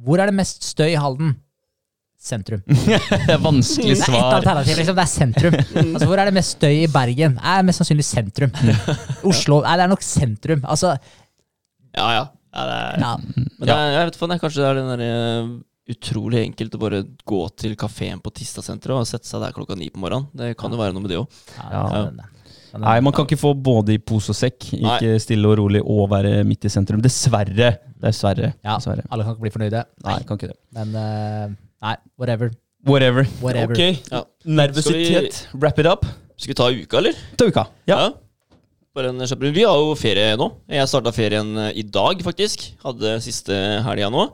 Hvor 0.00 0.22
er 0.24 0.30
det 0.32 0.38
mest 0.40 0.64
støy 0.64 0.88
i 0.94 0.96
Halden? 0.96 1.36
Sentrum. 2.20 2.60
Vanskelig 3.46 3.96
svar. 3.96 4.12
Det 4.12 4.18
er 4.18 4.26
ett 4.26 4.34
alternativ, 4.40 4.76
liksom. 4.80 4.96
Det 4.98 5.04
er 5.06 5.10
sentrum. 5.14 5.54
Altså, 5.94 6.08
hvor 6.10 6.20
er 6.20 6.28
det 6.28 6.34
mest 6.36 6.56
støy 6.58 6.74
i 6.82 6.90
Bergen? 6.92 7.38
Det 7.38 7.54
Er 7.54 7.64
mest 7.64 7.80
sannsynlig 7.80 8.04
sentrum. 8.04 8.52
Oslo? 9.30 9.62
Nei, 9.64 9.72
det 9.80 9.86
er 9.86 9.92
nok 9.94 10.04
sentrum. 10.04 10.60
Altså, 10.68 10.92
Ja, 11.96 12.10
ja. 12.18 12.26
ja, 12.54 12.66
det 12.68 12.74
er, 12.76 13.00
ja. 13.06 13.14
Men 13.24 13.64
det 13.66 13.74
er, 13.76 13.94
jeg 13.96 14.10
vet 14.10 14.18
faen, 14.20 14.36
kanskje 14.42 14.60
det 14.60 14.68
er 14.68 14.78
den 14.82 14.90
der, 14.92 15.04
eh, 15.06 15.48
utrolig 15.90 16.42
enkelt 16.44 16.76
å 16.76 16.82
bare 16.84 17.00
gå 17.26 17.40
til 17.58 17.72
kafeen 17.80 18.20
på 18.22 18.30
Tistasenteret 18.36 19.00
og 19.00 19.08
sette 19.10 19.26
seg 19.26 19.40
der 19.42 19.56
klokka 19.56 19.74
ni 19.80 19.88
på 19.90 19.98
morgenen. 20.04 20.28
Det 20.36 20.52
kan 20.60 20.70
jo 20.70 20.78
være 20.78 20.94
noe 20.94 21.02
med 21.06 21.10
det 21.14 21.18
òg. 21.22 21.40
ja, 21.58 22.12
Nei, 22.78 23.00
man 23.02 23.10
kan 23.16 23.24
ikke 23.26 23.40
få 23.40 23.50
både 23.58 23.96
i 23.96 23.98
pose 23.98 24.30
og 24.30 24.36
sekk. 24.38 24.68
Ikke 24.78 25.16
stille 25.18 25.48
og 25.50 25.56
rolig 25.58 25.80
og 25.82 26.04
være 26.12 26.44
midt 26.46 26.68
i 26.68 26.70
sentrum. 26.70 27.00
Dessverre. 27.02 27.72
Dessverre. 27.98 28.52
Ja, 28.62 28.76
Dessverre. 28.76 29.02
alle 29.10 29.24
kan 29.26 29.34
ikke 29.34 29.42
bli 29.48 29.52
fornøyde. 29.56 29.80
Nei, 30.06 30.20
kan 30.28 30.38
ikke 30.38 30.52
det. 30.52 30.58
Men 30.76 30.94
eh, 31.00 31.56
nei, 31.84 31.96
whatever. 32.20 32.50
Whatever. 32.86 33.26
Whatever. 33.42 33.76
Ok. 33.76 34.10
Ja. 34.10 34.24
Nervøsitet. 34.48 35.46
Wrap 35.52 35.78
it 35.82 35.88
up. 35.90 36.06
Skal 36.40 36.54
vi 36.54 36.56
ta 36.56 36.70
uka, 36.72 37.00
eller? 37.02 37.18
Ta 37.36 37.48
uka. 37.50 37.66
Ja. 37.88 37.98
Bare 38.96 39.12
en. 39.12 39.20
Vi 39.20 39.66
har 39.66 39.76
jo 39.78 39.92
ferie 39.98 40.32
nå. 40.40 40.48
Jeg 40.70 40.88
starta 40.90 41.12
ferien 41.14 41.52
eh, 41.66 41.76
i 41.78 41.84
dag, 41.84 42.22
faktisk. 42.24 42.64
Hadde 42.82 43.18
siste 43.22 43.54
helga 43.84 44.08
nå. 44.12 44.24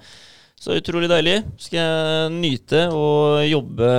Så 0.56 0.78
utrolig 0.78 1.10
deilig. 1.10 1.40
Skal 1.60 1.80
jeg 1.82 2.30
nyte 2.38 2.86
og 2.94 3.42
jobbe 3.44 3.90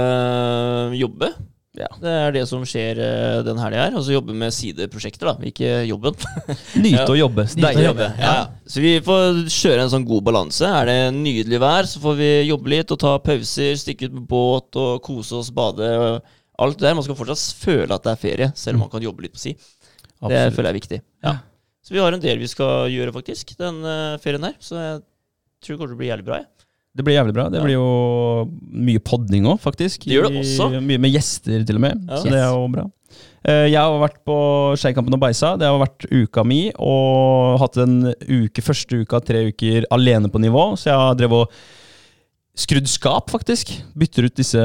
jobbe. 0.98 1.32
Ja. 1.78 1.90
Det 2.02 2.14
er 2.14 2.34
det 2.36 2.44
som 2.50 2.64
skjer 2.68 3.00
eh, 3.04 3.40
den 3.46 3.60
helga 3.62 3.84
her. 3.86 3.98
Altså 4.00 4.16
jobbe 4.16 4.34
med 4.38 4.54
sideprosjekter, 4.56 5.30
da. 5.30 5.50
Ikke 5.50 5.84
jobben. 5.88 6.18
Nyte 6.86 7.06
å 7.14 7.18
jobbe. 7.18 7.46
Nyte 7.60 7.84
å 7.84 7.86
jobbe. 7.90 8.08
Ja, 8.18 8.32
ja. 8.40 8.46
Så 8.68 8.84
vi 8.84 8.96
får 9.06 9.44
kjøre 9.54 9.86
en 9.86 9.94
sånn 9.94 10.08
god 10.08 10.26
balanse. 10.28 10.68
Er 10.68 10.90
det 10.90 10.98
nydelig 11.18 11.62
vær, 11.64 11.90
så 11.90 12.02
får 12.04 12.18
vi 12.20 12.32
jobbe 12.50 12.74
litt 12.74 12.94
og 12.96 13.02
ta 13.04 13.14
pauser, 13.24 13.76
stikke 13.80 14.10
ut 14.10 14.18
med 14.18 14.26
båt 14.32 14.80
og 14.82 15.04
kose 15.06 15.38
oss, 15.40 15.54
bade. 15.54 15.92
og 16.02 16.34
Alt 16.58 16.80
det 16.80 16.88
der. 16.88 16.98
Man 16.98 17.06
skal 17.06 17.20
fortsatt 17.20 17.62
føle 17.62 17.94
at 17.94 18.06
det 18.08 18.16
er 18.16 18.24
ferie, 18.24 18.50
selv 18.58 18.80
om 18.80 18.88
man 18.88 18.94
kan 18.96 19.06
jobbe 19.06 19.28
litt 19.28 19.36
på 19.38 19.44
si. 19.44 19.54
Det 20.18 20.48
føler 20.56 20.72
jeg 20.72 20.74
er 20.74 20.80
viktig. 20.82 21.00
Ja. 21.26 21.36
Så 21.86 21.94
vi 21.96 22.02
har 22.02 22.12
en 22.12 22.24
del 22.24 22.42
vi 22.42 22.50
skal 22.52 22.90
gjøre, 22.92 23.14
faktisk, 23.16 23.54
den 23.60 23.78
eh, 23.86 24.18
ferien 24.24 24.44
her. 24.50 24.58
Så 24.60 24.76
jeg 24.76 25.04
tror 25.64 25.76
det 25.76 25.80
kommer 25.80 25.94
til 25.94 26.00
å 26.00 26.02
bli 26.02 26.10
jævlig 26.10 26.26
bra. 26.28 26.42
Jeg. 26.42 26.57
Det 26.98 27.06
blir 27.06 27.14
jævlig 27.20 27.34
bra. 27.38 27.48
Det 27.54 27.62
blir 27.62 27.76
jo 27.78 27.88
mye 28.74 29.00
podding 29.06 29.46
òg, 29.52 29.60
faktisk. 29.62 30.04
Det 30.08 30.16
gjør 30.18 30.30
det 30.32 30.40
I- 30.40 30.44
også. 30.44 30.70
Mye 30.82 30.98
med 31.04 31.14
gjester, 31.14 31.64
til 31.68 31.78
og 31.78 31.84
med. 31.86 32.00
Ja. 32.10 32.18
Så 32.24 32.32
det 32.34 32.40
er 32.42 32.50
jo 32.50 32.68
bra. 32.74 32.86
Eh, 33.48 33.68
Jeg 33.70 33.78
har 33.80 34.00
vært 34.02 34.18
på 34.26 34.38
Skeikampen 34.82 35.14
og 35.14 35.22
Beisa. 35.22 35.54
Det 35.62 35.68
har 35.70 35.78
vært 35.80 36.08
uka 36.12 36.44
mi. 36.44 36.72
Og 36.80 37.60
hatt 37.62 37.78
en 37.78 38.14
uke, 38.28 38.62
første 38.66 39.04
uka, 39.06 39.22
tre 39.24 39.46
uker 39.54 39.86
alene 39.94 40.28
på 40.34 40.42
nivå. 40.42 40.74
Så 40.76 40.90
jeg 40.90 40.98
har 41.00 41.16
drevet 41.16 41.46
og 41.46 41.52
skrudd 42.58 42.88
skap, 42.90 43.30
faktisk. 43.30 43.70
Bytter 43.98 44.26
ut 44.28 44.36
disse 44.40 44.62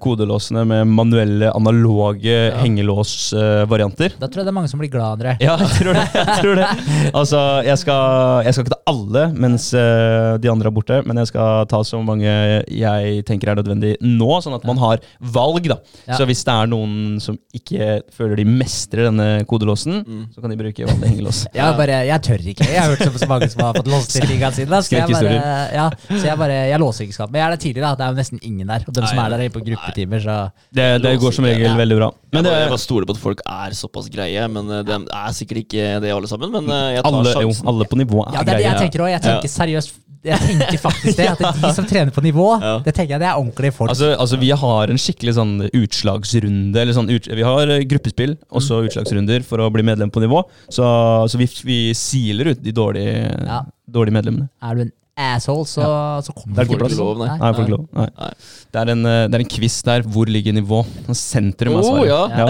kodelåsene 0.00 0.62
med 0.68 0.88
manuelle, 0.88 1.50
analoge 1.52 2.36
hengelåsvarianter. 2.62 4.14
Da 4.20 4.28
tror 4.28 4.40
jeg 4.42 4.48
det 4.48 4.52
er 4.52 4.56
mange 4.56 4.70
som 4.72 4.80
blir 4.80 4.90
glad, 4.92 5.18
André. 5.18 5.34
Ja, 5.42 5.56
jeg 5.60 5.70
tror 5.76 5.98
det. 5.98 6.06
Jeg 6.16 6.38
tror 6.40 6.60
det. 6.60 6.68
Altså, 7.20 7.38
jeg 7.66 7.76
skal, 7.80 8.44
jeg 8.46 8.54
skal 8.54 8.64
ikke 8.64 8.72
ta 8.74 8.90
alle 8.90 9.22
mens 9.34 9.66
eh, 9.76 10.36
de 10.40 10.48
andre 10.52 10.70
er 10.70 10.74
borte, 10.74 11.00
men 11.06 11.18
jeg 11.20 11.28
skal 11.32 11.64
ta 11.70 11.80
så 11.84 11.98
mange 12.04 12.30
jeg 12.70 13.24
tenker 13.28 13.50
er 13.52 13.58
nødvendig 13.58 13.94
nå, 14.04 14.28
sånn 14.44 14.54
at 14.56 14.64
man 14.68 14.78
har 14.80 15.02
valg, 15.34 15.66
da. 15.72 15.76
Ja. 16.06 16.16
Så 16.18 16.26
hvis 16.28 16.42
det 16.46 16.54
er 16.54 16.70
noen 16.70 17.18
som 17.22 17.36
ikke 17.56 18.00
føler 18.14 18.40
de 18.40 18.46
mestrer 18.48 19.08
denne 19.10 19.28
kodelåsen, 19.50 20.00
Mm. 20.00 20.22
så 20.32 20.40
kan 20.42 20.50
de 20.52 20.56
bruke 20.58 20.86
vanlig 20.86 21.08
hengelås. 21.10 21.40
Jeg, 21.56 21.74
bare, 21.76 21.96
jeg 22.08 22.22
tør 22.24 22.44
ikke. 22.52 22.66
Jeg 22.70 22.80
har 22.80 22.92
hørt 22.94 23.18
så 23.20 23.26
mange 23.28 23.48
som 23.52 23.60
har 23.66 23.76
fått 23.76 23.88
låst 23.90 24.12
til 24.14 24.24
ligaen 24.30 24.54
sin. 24.56 24.70
Så 24.70 24.94
jeg 24.96 25.10
bare, 25.12 25.32
ja, 25.74 25.86
så 26.08 26.20
jeg 26.24 26.38
bare, 26.40 26.56
jeg 26.70 26.80
låser 26.80 27.04
ikke 27.06 27.09
skap. 27.16 27.30
Men 27.30 27.40
jeg 27.40 27.46
er 27.46 27.54
der 27.56 27.62
tidlig, 27.64 27.82
da. 27.84 27.94
Det 27.94 28.04
er 28.06 28.10
jo 28.14 28.18
nesten 28.20 28.40
ingen 28.42 28.66
der. 28.66 28.84
Og 28.88 28.94
de 28.94 29.06
som 29.06 29.18
er 29.24 29.30
der, 29.34 29.44
er 29.46 29.48
på 29.54 29.62
gruppetimer, 29.66 30.20
så 30.24 30.36
Det, 30.74 30.88
det 31.02 31.14
går 31.20 31.32
som 31.32 31.44
regel 31.44 31.66
Ja. 31.70 31.76
veldig 31.76 31.96
bra. 32.00 32.10
Men 32.32 32.38
jeg, 32.38 32.44
det 32.44 32.50
bare, 32.50 32.60
jeg 32.60 32.66
er 32.66 32.74
bare 32.76 32.84
stoler 32.86 33.06
på 33.06 33.16
at 33.16 33.22
folk 33.24 33.40
er 33.46 33.70
såpass 33.74 34.08
greie, 34.10 34.48
men 34.48 34.66
det 34.68 34.84
de 34.86 34.98
er 35.10 35.32
sikkert 35.32 35.64
ikke 35.64 36.00
det 36.04 36.10
alle 36.14 36.28
sammen. 36.30 36.50
Men 36.52 36.70
eh, 36.70 36.94
jeg 36.96 37.02
tar 37.04 37.18
alle, 37.20 37.34
jo, 37.48 37.56
alle 37.66 37.84
på 37.90 37.96
nivå 37.98 38.22
Ja, 38.26 38.28
er 38.28 38.30
det 38.32 38.38
er 38.40 38.44
det 38.44 38.54
greie. 38.54 38.70
jeg 38.70 38.80
tenker 38.86 39.04
òg. 39.06 39.10
Jeg 39.16 39.22
tenker 39.26 39.48
seriøst 39.48 39.98
Jeg 40.22 40.36
tenker 40.36 40.76
faktisk 40.82 41.16
det. 41.16 41.26
At 41.32 41.60
de 41.62 41.68
som 41.78 41.86
trener 41.88 42.12
på 42.12 42.20
nivå, 42.20 42.60
Ja. 42.60 42.74
det 42.84 42.92
tenker 42.94 43.14
jeg 43.16 43.20
det 43.22 43.28
er 43.30 43.38
ordentlige 43.40 43.72
folk. 43.72 43.88
Altså, 43.88 44.10
altså 44.20 44.36
Vi 44.36 44.50
har 44.52 44.90
en 44.92 44.98
skikkelig 45.00 45.32
sånn 45.38 45.54
utslagsrunde. 45.72 46.76
Eller 46.76 46.92
sånn 46.96 47.08
ut, 47.10 47.26
vi 47.26 47.42
har 47.46 47.72
eh, 47.72 47.84
gruppespill, 47.88 48.36
og 48.52 48.60
så 48.64 48.82
utslagsrunder 48.86 49.42
for 49.46 49.62
å 49.64 49.70
bli 49.72 49.82
medlem 49.86 50.10
på 50.12 50.20
nivå. 50.20 50.42
Så, 50.68 50.84
så 51.30 51.40
vi, 51.40 51.48
vi 51.64 51.78
siler 51.96 52.52
ut 52.52 52.62
de 52.62 52.72
dårlige, 52.76 53.30
Ja. 53.46 53.62
dårlige 53.90 54.12
medlemmene. 54.20 54.48
er 54.62 54.74
du 54.74 54.80
en 54.86 54.92
asshole, 55.20 55.66
så, 55.68 55.84
så 56.24 56.34
kommer 56.34 56.56
Det 56.56 56.62
er 56.62 56.68
ikke 56.68 56.76
folk 56.76 56.84
plass. 56.84 56.98
Lov, 57.00 57.12
nei. 57.20 57.28
Nei, 57.30 57.38
nei. 57.40 57.50
ikke 57.56 57.74
lov. 57.74 57.84
Nei. 57.96 58.06
Nei. 58.20 58.30
Det, 58.70 58.82
er 58.82 58.92
en, 58.94 59.02
eh, 59.10 59.22
det 59.26 59.38
er 59.38 59.44
en 59.44 59.50
quiz 59.54 59.76
der. 59.86 60.06
Hvor 60.14 60.30
ligger 60.30 60.56
nivå? 60.56 60.80
Sentrum 61.16 61.78
er 61.78 61.86
svaret. 61.86 62.02
Oh, 62.02 62.06
ja. 62.08 62.20
Ja. 62.40 62.46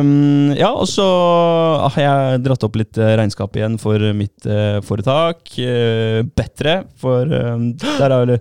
um, 0.00 0.52
ja, 0.62 0.70
og 0.72 0.88
så 0.90 1.06
har 1.94 2.02
jeg 2.02 2.42
dratt 2.46 2.66
opp 2.66 2.80
litt 2.80 3.00
eh, 3.00 3.14
regnskap 3.20 3.56
igjen 3.58 3.78
for 3.82 4.02
mitt 4.16 4.48
uh, 4.50 4.78
foretak. 4.86 5.44
Uh, 5.58 6.22
bedre, 6.36 6.80
for 7.00 7.30
um, 7.30 7.70
der 7.82 8.06
er 8.06 8.18
vel 8.24 8.34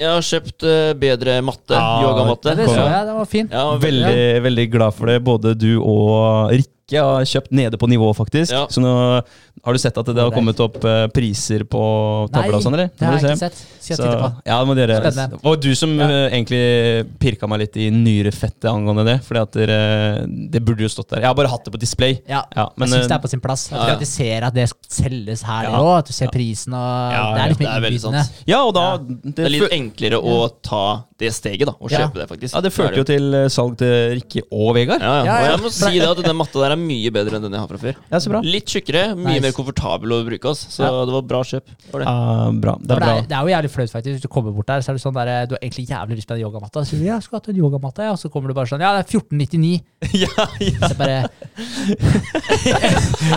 Jeg 0.00 0.08
har 0.08 0.24
kjøpt 0.24 0.68
bedre 1.00 1.38
matte. 1.44 1.76
Ja, 1.76 2.02
Yogamatte. 2.06 2.56
Det 2.56 2.68
så 2.70 2.82
jeg, 2.82 3.08
det 3.08 3.16
var 3.20 3.30
fint. 3.30 3.56
Ja, 3.56 3.64
veldig, 3.80 4.20
veldig 4.48 4.68
glad 4.72 4.96
for 4.96 5.12
det. 5.12 5.18
Både 5.24 5.54
du 5.58 5.72
og 5.78 6.52
Rikke 6.54 6.79
har 6.98 7.22
kjøpt 7.24 7.50
nede 7.52 7.76
på 7.78 7.86
nivå, 7.88 8.10
faktisk. 8.16 8.52
Ja. 8.52 8.66
Så 8.70 8.80
nå 8.82 9.22
har 9.62 9.72
du 9.72 9.78
sett 9.78 9.96
at 9.98 10.06
det 10.06 10.16
har 10.16 10.30
kommet 10.32 10.58
opp 10.60 10.78
uh, 10.84 11.06
priser 11.12 11.64
på 11.68 12.28
tavla 12.32 12.56
og 12.56 12.62
sånn, 12.64 12.74
eller? 12.74 12.88
det 12.98 13.06
har 13.06 13.18
jeg 13.18 13.36
ikke 13.36 13.38
sett. 13.38 13.60
Jeg 13.90 13.96
Så, 13.98 14.04
på. 14.06 14.28
ja, 14.46 14.58
det 14.58 14.66
må 14.68 14.74
dere. 14.78 14.96
Spennende. 15.00 15.38
Og 15.44 15.60
du 15.60 15.74
som 15.74 15.98
Ja. 15.98 16.06
eh, 16.08 16.30
egentlig 16.32 17.18
pirka 17.18 17.46
meg 17.48 17.58
litt 17.60 17.76
i 17.76 17.90
nyrefettet 17.90 18.64
angående 18.70 19.04
det. 19.04 19.18
Fordi 19.26 19.40
at 19.42 19.52
dere, 19.52 20.26
det 20.50 20.62
burde 20.64 20.80
jo 20.82 20.88
stått 20.88 21.10
der. 21.10 21.20
Jeg 21.20 21.26
har 21.26 21.34
bare 21.34 21.48
hatt 21.48 21.64
det 21.64 21.72
på 21.74 21.80
display. 21.80 22.20
Ja, 22.28 22.44
Ja, 22.56 22.68
men, 22.76 22.88
jeg 22.88 23.00
syns 23.00 23.08
det 23.08 23.12
eh, 23.12 23.18
er 23.18 23.22
på 23.22 23.28
sin 23.28 23.40
plass. 23.40 23.72
At, 23.72 23.88
ja, 23.88 23.96
de 23.96 24.06
ser 24.06 24.42
at 24.44 24.54
det 24.54 24.68
selges 24.88 25.42
her 25.42 25.64
Ja. 25.64 25.76
òg. 25.78 25.98
At 25.98 26.06
du 26.06 26.12
ser 26.12 26.28
prisen 26.28 26.72
og 26.72 27.12
Ja, 27.12 27.34
Det 27.34 27.42
er 27.42 27.48
litt 27.48 27.60
mer 27.60 27.68
er 27.68 27.90
innbydende. 27.90 28.24
Ja, 28.46 28.62
og 28.64 28.74
da 28.74 28.80
Ja. 28.92 28.96
det, 28.98 29.34
Det 29.36 29.44
er 29.46 29.50
litt 29.50 29.70
enklere 29.72 30.22
å 30.22 30.50
ta 30.62 31.04
det 31.20 31.28
steget, 31.36 31.66
da. 31.68 31.74
å 31.78 31.86
Ja. 31.92 31.98
kjøpe 32.06 32.16
det, 32.22 32.26
faktisk. 32.30 32.54
ja, 32.56 32.60
det 32.64 32.70
førte 32.72 32.96
jo 33.00 33.04
til 33.06 33.24
eh, 33.36 33.46
salg 33.52 33.74
til 33.80 33.92
Rikke 34.16 34.40
og 34.50 34.70
Vegard. 34.74 35.02
Ja, 35.04 35.12
ja. 35.20 35.24
Ja, 35.30 35.34
Og 35.40 35.44
jeg 35.50 35.58
må 35.66 35.70
si 35.76 35.92
det 36.00 36.08
at 36.08 36.16
den 36.24 36.36
matta 36.40 36.58
der 36.64 36.70
er 36.74 36.80
mye 36.80 37.10
bedre 37.14 37.34
enn 37.38 37.44
den 37.46 37.52
jeg 37.54 37.60
har 37.60 37.68
fra 37.70 37.78
før. 37.82 37.94
Ja, 38.10 38.16
så 38.24 38.28
bra. 38.32 38.40
Litt 38.42 38.66
tjukkere, 38.72 39.02
mye 39.14 39.26
Nice. 39.36 39.42
mer 39.44 39.52
komfortabel 39.56 40.08
å 40.16 40.18
bruke. 40.26 40.46
oss 40.50 40.60
Så 40.72 40.80
Ja. 40.82 40.88
det 41.04 41.12
var 41.14 41.22
bra 41.22 41.40
kjøp. 41.44 41.66
Var 41.92 41.98
det. 42.02 42.06
Uh, 42.08 42.50
bra. 42.64 42.74
Det 42.80 42.88
For 42.88 42.96
bra. 42.96 43.06
det, 43.06 43.12
er, 43.12 43.14
det 43.30 43.36
er 43.36 43.42
jo 43.44 43.50
jævlig 43.54 43.70
flaut, 43.76 43.90
faktisk. 43.94 44.12
Hvis 44.16 44.22
du 44.24 44.28
kommer 44.28 44.50
bort 44.56 44.66
der, 44.66 44.80
så 44.80 44.88
er 44.90 44.94
det 44.98 45.02
sånn 45.04 45.14
der, 45.20 45.28
du 45.46 45.52
har 45.54 45.60
egentlig 45.62 45.86
jævlig 45.90 46.14
lyst 46.20 46.28
på 46.28 46.34
den 46.34 46.42
yogamatta. 46.46 46.78
Så 46.84 46.88
sier 46.94 47.00
du, 47.00 47.04
ja, 47.06 47.14
jeg 47.20 47.24
skulle 47.28 47.40
hatt 47.42 47.48
en 47.52 47.60
yogamatte, 47.60 48.00
ja. 48.08 48.12
Og 48.12 48.18
så 48.18 48.28
kommer 48.32 48.48
du 48.48 48.54
bare 48.56 48.66
sånn, 48.72 48.80
ja, 48.80 48.90
det 48.96 49.02
er 49.04 49.08
1499. 49.20 49.80
ja, 50.24 50.34
ja. 50.64 50.80
Så 50.88 50.94
bare 50.96 51.18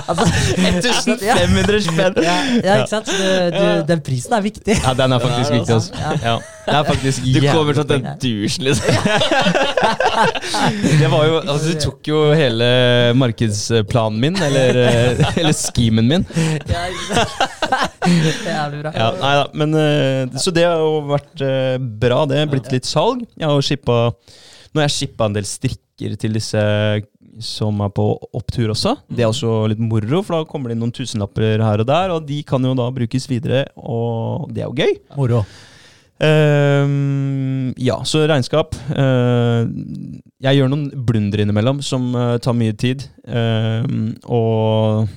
altså, 0.08 0.24
1500 0.58 1.82
spenn! 1.84 2.14
ja, 2.24 2.36
ja, 2.64 2.76
ikke 2.82 2.90
sant? 2.92 3.08
Så 3.10 3.14
du, 3.20 3.26
du, 3.58 3.66
den 3.90 4.02
prisen 4.06 4.34
er 4.38 4.42
viktig. 4.46 4.76
Ja, 4.84 4.94
den 4.98 5.12
er 5.16 5.20
faktisk 5.24 5.52
er 5.52 5.56
viktig. 5.60 5.76
Altså. 5.76 5.92
Ja. 6.24 6.36
Det 6.64 6.76
er 6.78 6.86
faktisk 6.88 7.26
Du 7.28 7.40
kommer 7.44 7.76
sånn 7.78 7.90
til 7.90 8.02
den 8.04 8.20
douchen, 8.24 8.68
liksom. 8.68 8.88
Det 11.02 11.10
var 11.12 11.26
jo, 11.28 11.40
altså 11.42 11.74
Du 11.74 11.82
tok 11.84 12.10
jo 12.12 12.20
hele 12.38 12.68
markedsplanen 13.20 14.20
min, 14.24 14.40
eller, 14.48 14.80
eh, 14.84 15.24
eller 15.42 15.58
schemen 15.58 16.10
min. 16.10 16.28
Ja. 16.70 16.86
Det 18.04 18.54
er 18.54 18.78
bra. 18.80 18.94
Ja, 18.96 19.10
nei 19.20 19.34
da, 19.40 19.46
men 19.60 19.78
eh, 19.80 20.40
Så 20.40 20.54
det 20.56 20.66
har 20.68 20.80
jo 20.82 21.02
vært 21.12 21.44
eh, 21.44 21.78
bra, 21.80 22.24
det. 22.30 22.46
Blitt 22.52 22.72
litt 22.74 22.88
salg. 22.90 23.26
Jeg 23.36 23.50
har 23.50 23.66
shippa 23.66 23.98
Nå 24.74 24.82
har 24.82 24.88
jeg 24.88 24.96
shippa 25.04 25.28
en 25.30 25.36
del 25.36 25.46
strikker 25.48 26.16
til 26.20 26.40
disse 26.40 26.62
som 27.42 27.80
er 27.82 27.92
på 27.94 28.06
opptur 28.38 28.72
også. 28.74 28.96
Det 29.10 29.24
er 29.26 29.30
også 29.32 29.64
litt 29.72 29.82
moro, 29.82 30.22
for 30.22 30.38
da 30.38 30.48
kommer 30.50 30.70
det 30.70 30.78
inn 30.78 30.84
noen 30.86 30.94
tusenlapper 30.94 31.62
her 31.66 31.82
og 31.82 31.88
der, 31.90 32.14
og 32.14 32.26
de 32.30 32.40
kan 32.46 32.66
jo 32.66 32.74
da 32.78 32.88
brukes 32.94 33.26
videre, 33.30 33.66
og 33.78 34.52
det 34.54 34.64
er 34.64 34.70
jo 34.70 34.76
gøy. 34.78 34.98
Moro. 35.18 35.44
Ehm, 36.24 37.74
ja, 37.80 37.98
så 38.08 38.24
regnskap. 38.30 38.76
Uh, 38.94 39.68
jeg 40.44 40.60
gjør 40.60 40.72
noen 40.72 40.88
blunder 41.08 41.44
innimellom 41.44 41.82
som 41.86 42.12
uh, 42.16 42.38
tar 42.44 42.56
mye 42.58 42.76
tid. 42.80 43.06
Ehm, 43.28 44.14
og 44.32 45.10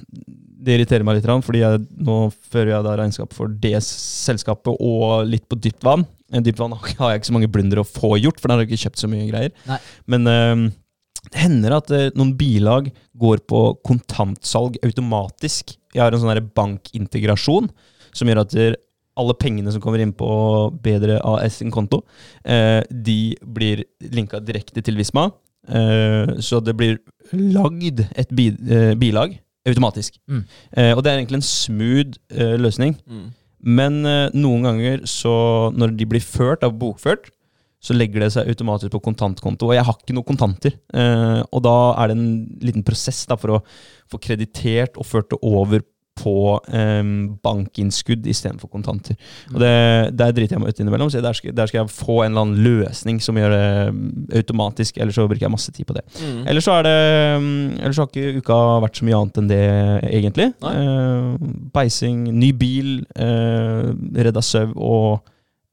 det 0.66 0.76
irriterer 0.76 1.06
meg 1.06 1.18
litt, 1.18 1.28
fordi 1.46 1.62
jeg, 1.62 1.84
nå 2.02 2.18
fører 2.50 2.72
jeg 2.74 2.86
da 2.86 2.96
regnskap 2.98 3.36
for 3.36 3.52
det 3.62 3.76
selskapet 3.86 4.80
og 4.82 5.28
litt 5.30 5.46
på 5.50 5.58
dypt 5.62 5.86
vann. 5.86 6.06
Eh, 6.32 6.42
Dypt 6.42 6.58
vann 6.58 6.74
har 6.98 7.12
jeg 7.12 7.22
ikke 7.22 7.30
så 7.30 7.36
mange 7.36 7.52
blunder 7.54 7.82
å 7.82 7.86
få 7.86 8.16
gjort, 8.18 8.40
for 8.40 8.50
der 8.50 8.58
har 8.58 8.66
jeg 8.66 8.72
ikke 8.74 8.88
kjøpt 8.88 9.04
så 9.04 9.12
mye 9.12 9.28
greier. 9.30 9.54
Nei. 9.70 9.78
Men 10.10 10.32
ehm, 10.32 10.64
det 11.26 11.42
hender 11.42 11.76
at 11.78 11.92
noen 12.18 12.34
bilag 12.38 12.90
går 13.18 13.44
på 13.50 13.62
kontantsalg 13.86 14.78
automatisk. 14.86 15.74
Jeg 15.94 16.02
har 16.02 16.14
en 16.14 16.22
sånn 16.22 16.50
bankintegrasjon 16.54 17.70
som 18.16 18.30
gjør 18.30 18.44
at 18.44 18.54
alle 19.16 19.36
pengene 19.38 19.72
som 19.72 19.82
kommer 19.82 20.02
inn 20.02 20.14
på 20.16 20.28
Bedre 20.84 21.18
AS 21.24 21.60
sin 21.62 21.72
konto, 21.74 22.02
eh, 22.44 22.82
de 22.90 23.36
blir 23.42 23.84
linka 24.12 24.40
direkte 24.44 24.84
til 24.84 24.98
Visma. 24.98 25.30
Eh, 25.66 26.36
så 26.38 26.60
det 26.62 26.76
blir 26.78 27.00
lagd 27.32 28.04
et 28.14 28.30
bi 28.30 28.52
eh, 28.52 28.94
bilag 28.98 29.38
automatisk. 29.66 30.20
Mm. 30.30 30.44
Eh, 30.76 30.92
og 30.94 31.02
det 31.02 31.10
er 31.10 31.20
egentlig 31.20 31.40
en 31.40 31.48
smooth 31.48 32.20
eh, 32.30 32.54
løsning. 32.60 32.94
Mm. 33.06 33.24
Men 33.66 34.04
eh, 34.06 34.28
noen 34.36 34.68
ganger 34.68 35.02
så, 35.10 35.34
når 35.74 35.96
de 35.98 36.06
blir 36.06 36.22
ført, 36.22 36.62
av 36.66 36.76
bokført, 36.78 37.32
så 37.82 37.94
legger 37.94 38.24
det 38.24 38.32
seg 38.34 38.48
automatisk 38.50 38.94
på 38.94 39.02
kontantkonto. 39.08 39.68
Og 39.68 39.76
jeg 39.76 39.84
har 39.86 39.98
ikke 39.98 40.14
noe 40.16 40.26
kontanter. 40.26 40.78
Eh, 40.94 41.42
og 41.50 41.62
da 41.66 41.76
er 42.00 42.10
det 42.10 42.16
en 42.16 42.30
liten 42.64 42.86
prosess 42.86 43.24
da, 43.28 43.38
for 43.38 43.58
å 43.58 43.62
få 44.10 44.20
kreditert 44.22 44.98
og 45.00 45.06
ført 45.06 45.30
det 45.32 45.40
over 45.42 45.84
på 46.16 46.34
um, 46.72 47.10
bankinnskudd 47.44 48.26
istedenfor 48.30 48.70
kontanter. 48.72 49.18
Og 49.52 49.60
det, 49.60 49.72
Der 50.16 50.32
driter 50.36 50.56
jeg 50.56 50.62
meg 50.62 50.72
ut 50.72 50.80
innimellom, 50.80 51.10
så 51.12 51.20
der 51.24 51.36
skal, 51.36 51.54
der 51.56 51.68
skal 51.68 51.82
jeg 51.82 51.92
få 51.92 52.22
en 52.24 52.32
eller 52.32 52.46
annen 52.46 52.64
løsning 52.64 53.20
som 53.22 53.36
gjør 53.38 53.52
det 53.52 53.68
mm, 53.92 54.08
automatisk, 54.40 54.98
ellers 54.98 55.18
så 55.18 55.28
bruker 55.28 55.46
jeg 55.46 55.52
masse 55.52 55.74
tid 55.76 55.88
på 55.88 55.96
det. 55.96 56.04
Mm. 56.22 56.42
Ellers 56.48 56.68
så 56.68 56.78
er 56.78 56.88
det 56.88 56.98
mm, 57.44 57.54
Ellers 57.82 58.00
har 58.00 58.10
ikke 58.10 58.42
uka 58.42 58.58
vært 58.86 58.98
så 58.98 59.06
mye 59.06 59.20
annet 59.20 59.40
enn 59.42 59.52
det, 59.52 59.62
egentlig. 60.10 60.50
Eh, 60.72 61.48
beising, 61.76 62.26
ny 62.40 62.52
bil, 62.56 62.92
uh, 63.20 63.92
redda 64.16 64.42
sau 64.44 64.70
og, 64.72 65.32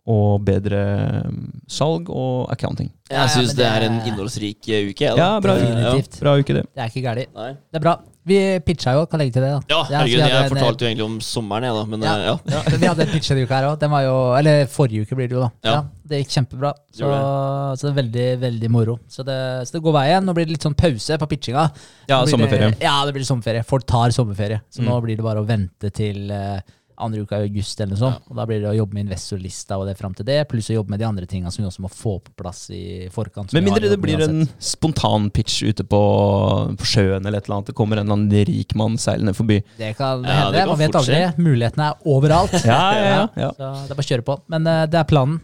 og 0.09 0.43
bedre 0.43 0.83
mm, 1.29 1.43
salg 1.71 2.11
og 2.11 2.51
accounting. 2.53 2.91
Ja, 3.09 3.23
Jeg 3.23 3.37
syns 3.37 3.53
men 3.53 3.61
det 3.61 3.69
er 3.69 3.87
en 3.87 4.01
innholdsrik 4.03 4.69
eh, 4.69 4.89
uke. 4.91 5.13
Ja, 5.15 5.35
bra, 5.43 5.55
ja, 5.59 5.93
bra 6.19 6.35
uke, 6.39 6.59
det. 6.59 6.67
Det 6.73 6.83
er 6.83 6.91
ikke 6.91 7.05
galt. 7.07 7.31
Det 7.31 7.79
er 7.79 7.85
bra. 7.87 8.01
Vi 8.25 8.37
pitcha 8.63 8.93
jo, 8.95 9.05
kan 9.11 9.19
legge 9.19 9.33
til 9.35 9.43
det. 9.43 9.49
da. 9.51 9.59
Ja, 9.69 9.79
herregud, 9.99 10.21
jeg 10.23 10.49
fortalte 10.53 10.85
jo 10.85 10.87
egentlig 10.87 11.05
om 11.05 11.15
sommeren, 11.19 11.63
jeg, 11.67 11.73
da. 11.75 11.83
Men 11.91 12.01
Ja. 12.05 12.13
eh, 12.15 12.25
ja. 12.29 12.35
Ja, 12.53 12.77
vi 12.77 12.87
hadde 12.87 13.01
en 13.03 13.11
pitch 13.11 13.29
denne 13.33 13.43
uka 13.43 13.55
her 13.59 13.65
òg. 13.67 14.37
Eller 14.39 14.65
forrige 14.71 15.01
uke 15.03 15.15
blir 15.19 15.27
det 15.27 15.35
jo, 15.35 15.41
da. 15.41 15.49
Ja. 15.67 15.83
Det 16.07 16.21
gikk 16.23 16.31
kjempebra. 16.37 16.71
Så, 16.93 17.09
det. 17.09 17.79
så 17.79 17.81
det 17.87 17.91
er 17.91 17.97
veldig, 18.01 18.27
veldig 18.39 18.69
moro. 18.71 18.95
Så 19.09 19.25
det, 19.27 19.67
så 19.67 19.73
det 19.75 19.81
går 19.83 19.93
veien. 19.97 20.23
Nå 20.25 20.33
blir 20.37 20.45
det 20.47 20.55
litt 20.55 20.63
sånn 20.63 20.75
pause 20.77 21.17
på 21.19 21.27
pitchinga. 21.33 21.65
Ja, 22.07 22.21
sommerferie. 22.25 22.71
Det, 22.77 22.83
ja, 22.87 22.95
det 23.05 23.13
blir 23.13 23.23
sommerferie. 23.27 23.63
Folk 23.67 23.85
tar 23.85 24.09
sommerferie. 24.15 24.61
Så 24.71 24.81
Mm. 24.83 24.87
nå 24.89 25.01
blir 25.03 25.17
det 25.17 25.23
bare 25.23 25.43
å 25.43 25.45
vente 25.47 25.91
til 25.91 26.31
eh, 26.31 26.59
andre 26.97 27.23
uka 27.23 27.39
i 27.41 27.47
august, 27.47 27.79
eller 27.81 27.93
noe 27.95 28.01
sånt. 28.01 28.27
Og 28.29 28.37
da 28.37 28.45
blir 28.49 28.61
det 28.63 28.69
å 28.71 28.75
jobbe 28.77 28.97
med 28.97 29.05
investorlista 29.07 29.77
og 29.79 29.87
det 29.89 29.95
fram 29.99 30.13
til 30.17 30.27
det, 30.27 30.39
pluss 30.51 30.69
å 30.73 30.77
jobbe 30.77 30.93
med 30.93 31.01
de 31.01 31.07
andre 31.07 31.25
tinga 31.29 31.51
som 31.53 31.63
vi 31.63 31.67
også 31.69 31.83
må 31.85 31.91
få 31.91 32.17
på 32.23 32.33
plass 32.43 32.65
i 32.73 33.07
forkant. 33.13 33.53
Med 33.55 33.65
mindre 33.67 33.89
det 33.91 33.99
blir 34.01 34.21
en 34.25 34.43
spontan 34.59 35.29
pitch 35.33 35.61
ute 35.63 35.83
på, 35.87 36.01
på 36.79 36.89
sjøen 36.89 37.25
eller 37.25 37.39
et 37.39 37.47
eller 37.49 37.59
annet. 37.61 37.71
Det 37.71 37.77
kommer 37.77 37.97
en 38.01 38.05
eller 38.07 38.19
annen 38.19 38.45
rik 38.51 38.75
mann 38.79 38.99
seilende 39.01 39.33
forbi. 39.37 39.61
Det 39.79 39.93
kan 39.97 40.23
Ja, 40.23 40.43
hende. 40.45 40.51
det 40.57 40.65
kan 40.65 40.73
Man 40.73 40.83
vet 40.83 40.99
aldri. 41.01 41.23
Mulighetene 41.37 41.89
er 41.91 42.05
overalt. 42.17 42.53
Ja, 42.63 42.83
ja, 42.95 43.07
ja, 43.07 43.23
ja. 43.37 43.49
Så 43.57 43.87
det 43.87 43.91
er 43.91 43.97
bare 43.97 44.05
å 44.05 44.11
kjøre 44.13 44.23
på. 44.27 44.37
Men 44.51 44.67
uh, 44.69 44.83
det 44.89 44.97
er 45.01 45.09
planen. 45.09 45.41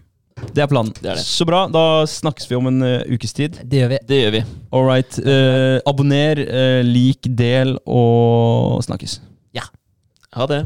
Det 0.56 0.62
er 0.64 0.70
planen. 0.72 0.94
Det 0.96 1.10
er 1.12 1.18
det. 1.20 1.24
Så 1.28 1.44
bra. 1.48 1.66
Da 1.68 1.82
snakkes 2.08 2.48
vi 2.50 2.56
om 2.56 2.70
en 2.70 2.80
uh, 2.86 3.02
ukes 3.12 3.34
tid. 3.36 3.58
Det 3.68 3.82
gjør 3.82 3.90
vi. 3.92 3.98
Det 4.08 4.20
gjør 4.22 4.32
vi. 4.38 4.42
All 4.72 4.86
right. 4.88 5.18
Uh, 5.20 5.82
abonner, 5.90 6.40
eh, 6.40 6.80
lik, 6.88 7.28
del 7.38 7.76
og 7.84 8.80
snakkes. 8.88 9.18
Ja. 9.58 9.66
Ha 10.38 10.48
det. 10.48 10.62